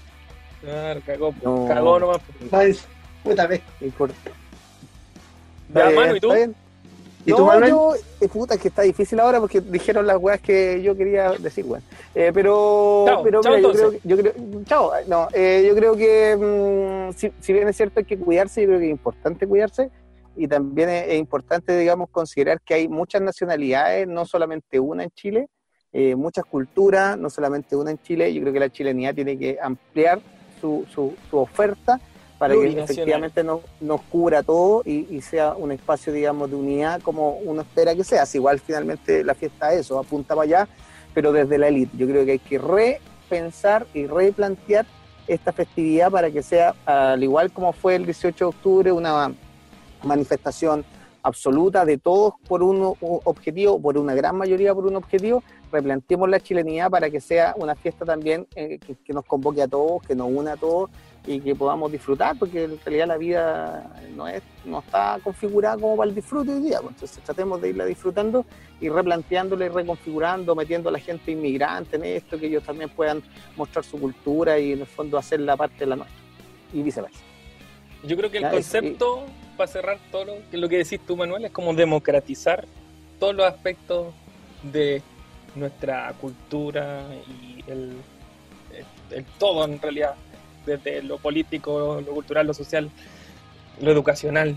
Claro, 0.60 1.01
cagó, 1.06 1.35
no. 1.43 1.66
cagó 1.69 1.98
nomás. 1.98 2.20
Puta 3.23 3.47
vez. 3.47 3.60
Ya, 5.74 5.90
mano, 5.90 6.16
¿y 6.16 6.20
tú? 6.20 6.32
¿Y 7.24 7.31
no, 7.31 7.36
tú, 7.36 7.47
Manuel? 7.47 7.70
yo, 7.70 7.94
eh, 8.20 8.28
puta, 8.28 8.59
que 8.59 8.69
está 8.69 8.82
difícil 8.82 9.20
ahora 9.20 9.39
porque 9.39 9.61
dijeron 9.61 10.07
las 10.07 10.16
weas 10.16 10.40
que 10.40 10.82
yo 10.82 10.97
quería 10.97 11.32
decir, 11.32 11.65
weón. 11.65 11.82
Eh, 12.15 12.32
pero, 12.35 13.05
chao, 13.07 13.23
pero 13.23 13.40
chao, 13.40 13.59
yo, 13.59 13.73
creo, 13.73 13.93
yo 14.03 14.16
creo, 14.16 14.32
chao, 14.65 14.93
no, 15.07 15.28
eh, 15.32 15.65
yo 15.66 15.74
creo 15.77 15.97
que 15.97 16.36
mm, 16.36 17.16
si, 17.16 17.32
si, 17.40 17.53
bien 17.53 17.69
es 17.69 17.77
cierto 17.77 18.01
hay 18.01 18.07
que 18.07 18.19
cuidarse, 18.19 18.62
yo 18.62 18.69
creo 18.69 18.81
que 18.81 18.86
es 18.86 18.90
importante 18.90 19.47
cuidarse 19.47 19.90
y 20.36 20.49
también 20.49 20.89
es, 20.89 21.19
importante, 21.19 21.77
digamos, 21.77 22.11
considerar 22.11 22.61
que 22.61 22.74
hay 22.74 22.89
muchas 22.89 23.23
nacionalidades, 23.23 24.09
no 24.09 24.24
solamente 24.24 24.81
una 24.81 25.05
en 25.05 25.11
Chile, 25.11 25.49
eh, 25.93 26.16
muchas 26.16 26.44
culturas, 26.44 27.19
no 27.19 27.31
solamente 27.31 27.77
una 27.77 27.90
en 27.90 27.99
Chile, 28.03 28.32
yo 28.32 28.40
creo 28.40 28.53
que 28.53 28.61
la 28.61 28.70
chilenidad 28.70 29.15
tiene 29.15 29.39
que 29.39 29.59
ampliar 29.61 30.20
su, 30.61 30.86
su, 30.90 31.15
su 31.31 31.39
oferta 31.39 32.01
para 32.43 32.55
que 32.55 32.66
efectivamente 32.77 33.44
nos, 33.44 33.60
nos 33.81 34.01
cubra 34.01 34.43
todo 34.43 34.82
y, 34.85 35.20
sea 35.20 35.55
un 35.55 35.70
espacio, 35.70 36.12
digamos, 36.12 36.51
de 36.51 36.56
unidad 36.56 37.01
como 37.01 37.35
uno 37.35 37.62
espera 37.62 37.94
que 37.94 38.02
sea. 38.02 38.27
Si 38.27 38.39
igual 38.39 38.59
finalmente 38.59 39.23
la 39.23 39.35
fiesta 39.35 39.73
es 39.73 39.82
eso, 39.82 39.97
apunta 39.97 40.35
para 40.35 40.43
allá, 40.43 40.69
pero 41.14 41.31
desde 41.31 41.56
la 41.56 41.69
élite. 41.69 41.97
Yo 41.97 42.09
creo 42.09 42.24
que 42.24 42.32
hay 42.32 42.39
que 42.40 42.59
repensar 42.59 43.86
y 43.94 44.09
replantear 44.09 44.86
esta 45.28 45.52
festividad 45.52 46.10
para 46.10 46.32
que 46.32 46.43
sea, 46.43 46.74
al 46.85 47.23
igual 47.23 47.52
como 47.52 47.73
fue 47.73 47.94
el 47.94 48.06
18 48.06 48.36
de 48.36 48.48
octubre, 48.48 48.90
una 48.90 49.32
manifestación 50.02 50.85
absoluta 51.23 51.85
de 51.85 51.99
todos 51.99 52.35
por 52.47 52.62
un 52.62 52.94
objetivo, 53.01 53.81
por 53.81 53.99
una 53.99 54.15
gran 54.15 54.36
mayoría 54.36 54.74
por 54.74 54.86
un 54.86 54.97
objetivo, 54.97 55.43
replanteemos 55.70 56.28
la 56.28 56.40
chilenidad 56.40 56.90
para 56.90 57.11
que 57.11 57.20
sea 57.20 57.55
una 57.57 57.74
fiesta 57.74 58.05
también 58.05 58.47
eh, 58.55 58.78
que, 58.78 58.94
que, 58.97 59.12
nos 59.12 59.24
convoque 59.24 59.62
a 59.62 59.69
todos, 59.69 60.03
que 60.03 60.15
nos 60.15 60.28
una 60.31 60.53
a 60.53 60.57
todos 60.57 60.90
y 61.27 61.40
que 61.40 61.55
podamos 61.55 61.93
disfrutar, 61.93 62.36
porque 62.39 62.65
en 62.65 62.81
realidad 62.85 63.07
la 63.07 63.16
vida 63.16 63.93
no, 64.16 64.27
es, 64.27 64.43
no 64.65 64.81
está 64.81 65.19
configurada 65.23 65.77
como 65.77 65.97
para 65.97 66.09
el 66.09 66.15
disfrute 66.15 66.53
hoy 66.53 66.62
día. 66.62 66.81
Pues. 66.81 66.94
Entonces 66.94 67.23
tratemos 67.23 67.61
de 67.61 67.70
irla 67.70 67.85
disfrutando 67.85 68.44
y 68.81 68.89
replanteándola 68.89 69.66
y 69.66 69.69
reconfigurando, 69.69 70.55
metiendo 70.57 70.89
a 70.89 70.93
la 70.93 70.99
gente 70.99 71.31
inmigrante 71.31 71.97
en 71.97 72.05
esto, 72.05 72.39
que 72.39 72.47
ellos 72.47 72.65
también 72.65 72.90
puedan 72.90 73.23
mostrar 73.57 73.85
su 73.85 74.01
cultura 74.01 74.59
y 74.59 74.73
en 74.73 74.81
el 74.81 74.86
fondo 74.86 75.16
hacer 75.16 75.40
la 75.40 75.57
parte 75.57 75.81
de 75.81 75.86
la 75.86 75.97
nuestra. 75.97 76.19
Y 76.73 76.82
viceversa. 76.82 77.20
Yo 78.05 78.16
creo 78.16 78.31
que 78.31 78.39
el 78.39 78.51
concepto, 78.51 79.24
para 79.57 79.66
cerrar 79.66 79.99
todo 80.11 80.24
lo, 80.24 80.35
lo 80.53 80.69
que 80.69 80.79
decís 80.79 81.01
tú, 81.07 81.16
Manuel, 81.16 81.45
es 81.45 81.51
como 81.51 81.74
democratizar 81.74 82.66
todos 83.19 83.35
los 83.35 83.47
aspectos 83.47 84.12
de 84.62 85.03
nuestra 85.55 86.12
cultura 86.20 87.03
y 87.27 87.62
el, 87.70 87.93
el 89.11 89.24
todo 89.39 89.65
en 89.65 89.81
realidad 89.81 90.15
desde 90.66 91.03
lo 91.03 91.19
político, 91.19 92.01
lo 92.05 92.12
cultural, 92.12 92.47
lo 92.47 92.55
social, 92.55 92.91
lo 93.81 93.91
educacional, 93.91 94.57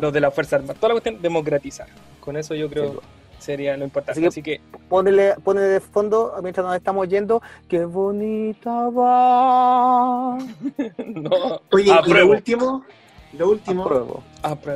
lo 0.00 0.10
de 0.10 0.20
la 0.20 0.30
Fuerza 0.30 0.56
Armada, 0.56 0.74
toda 0.74 0.88
la 0.88 0.94
cuestión, 0.94 1.22
democratizar. 1.22 1.88
Con 2.20 2.36
eso 2.36 2.54
yo 2.54 2.68
creo 2.68 3.00
sería 3.38 3.76
lo 3.76 3.84
importante. 3.84 4.26
Así 4.26 4.42
que, 4.42 4.60
ponele, 4.88 5.34
de 5.44 5.80
fondo, 5.80 6.34
mientras 6.42 6.66
nos 6.66 6.76
estamos 6.76 7.08
yendo, 7.08 7.42
qué 7.68 7.84
bonita 7.84 8.90
va. 8.90 10.38
no, 11.06 11.60
Oye, 11.70 11.92
y 12.06 12.12
lo 12.12 12.26
último, 12.28 12.84
lo 13.32 13.50
último, 13.50 13.82
Apruebo. 13.84 14.22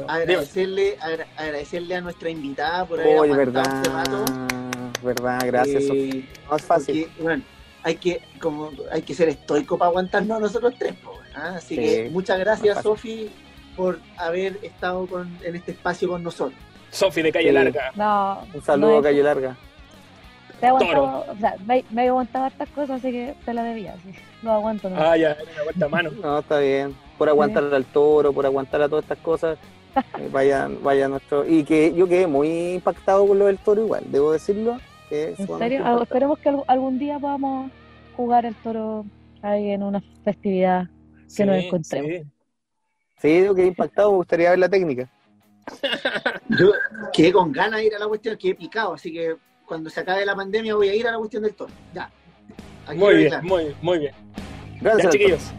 Agradecerle, 0.09 0.99
agradecerle 1.37 1.97
a 1.97 2.01
nuestra 2.01 2.29
invitada 2.31 2.85
por 2.85 3.01
haber 3.01 3.19
Oye, 3.19 3.35
verdad. 3.35 3.83
verdad, 5.03 5.41
gracias. 5.47 5.85
Eh, 5.85 6.25
no 6.49 6.57
es 6.57 6.63
fácil. 6.63 7.09
bueno, 7.21 7.43
hay 7.83 7.97
que, 7.97 8.21
como, 8.41 8.71
hay 8.91 9.03
que 9.03 9.15
ser 9.15 9.29
estoico 9.29 9.79
para 9.79 9.89
aguantarnos 9.89 10.41
nosotros 10.41 10.75
tres. 10.79 10.95
¿ah? 11.35 11.55
Así 11.57 11.77
que 11.77 12.11
muchas 12.13 12.39
gracias, 12.39 12.83
Sofi, 12.83 13.31
por 13.77 13.99
haber 14.17 14.59
estado 14.63 15.07
con, 15.07 15.37
en 15.43 15.57
este 15.57 15.73
espacio 15.73 16.09
con 16.09 16.23
nosotros. 16.23 16.59
Sofi 16.91 17.23
de 17.23 17.33
Calle 17.33 17.53
Larga. 17.53 17.91
No, 17.95 18.47
Un 18.53 18.63
saludo 18.63 19.03
Calle 19.03 19.23
Larga. 19.23 19.57
Te 20.61 20.67
aguantado, 20.69 21.25
o 21.29 21.37
sea, 21.41 21.57
me, 21.67 21.85
me 21.91 22.05
he 22.05 22.09
aguantado 22.09 22.47
estas 22.47 22.69
cosas, 22.69 23.01
así 23.01 23.11
que 23.11 23.35
te 23.45 23.53
la 23.53 23.65
debía. 23.65 23.97
Sí. 24.05 24.15
Lo 24.43 24.53
aguanto. 24.53 24.91
¿no? 24.91 24.97
Ah, 24.97 25.17
ya, 25.17 25.37
me 25.55 25.61
aguanta 25.61 25.89
mano. 25.89 26.11
no, 26.23 26.39
está 26.39 26.59
bien. 26.61 26.95
Por 27.23 27.29
aguantar 27.29 27.73
al 27.73 27.85
toro, 27.85 28.33
por 28.33 28.45
aguantar 28.47 28.83
a 28.83 28.89
todas 28.89 29.05
estas 29.05 29.19
cosas. 29.19 29.57
Eh, 30.19 30.29
vayan, 30.33 30.83
vayan 30.83 31.13
nuestro. 31.13 31.47
Y 31.47 31.63
que 31.63 31.95
yo 31.95 32.09
quedé 32.09 32.27
muy 32.27 32.73
impactado 32.73 33.25
con 33.29 33.39
lo 33.39 33.47
del 33.47 33.59
toro, 33.59 33.85
igual, 33.85 34.03
debo 34.09 34.33
decirlo. 34.33 34.79
¿En 35.09 35.37
serio? 35.37 35.83
Ah, 35.85 36.01
esperemos 36.03 36.41
que 36.41 36.49
algún 36.67 36.99
día 36.99 37.21
podamos 37.21 37.71
jugar 38.17 38.45
el 38.45 38.57
toro 38.57 39.05
ahí 39.41 39.71
en 39.71 39.85
una 39.85 40.03
festividad 40.25 40.89
que 41.37 41.47
nos 41.47 41.63
encontremos. 41.63 42.11
Sí. 42.11 42.23
sí, 43.19 43.45
yo 43.45 43.55
quedé 43.55 43.69
impactado, 43.69 44.11
me 44.11 44.17
gustaría 44.17 44.51
ver 44.51 44.59
la 44.59 44.69
técnica. 44.69 45.09
Yo 46.49 46.73
quedé 47.13 47.33
con 47.33 47.53
ganas 47.53 47.79
de 47.79 47.87
ir 47.87 47.95
a 47.95 48.01
la 48.01 48.09
cuestión, 48.09 48.37
quedé 48.37 48.57
picado, 48.57 48.95
así 48.95 49.13
que 49.13 49.37
cuando 49.65 49.91
se 49.91 50.01
acabe 50.01 50.27
la 50.27 50.35
pandemia 50.35 50.75
voy 50.75 50.89
a 50.89 50.95
ir 50.97 51.07
a 51.07 51.13
la 51.13 51.19
cuestión 51.19 51.45
del 51.45 51.55
toro. 51.55 51.73
Ya. 51.95 52.11
muy 52.97 53.15
bien, 53.15 53.33
muy, 53.45 53.77
muy 53.81 53.99
bien. 54.01 54.15
Gracias, 54.81 55.13
chiquillos. 55.13 55.53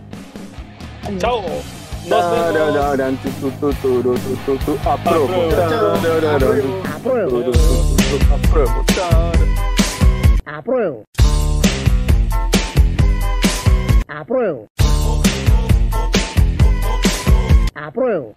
Chao. 1.19 1.41
Nos 2.05 2.23
Apruebo. 10.45 11.03
Apruebo. 14.07 14.67
Apruebo. 17.75 18.35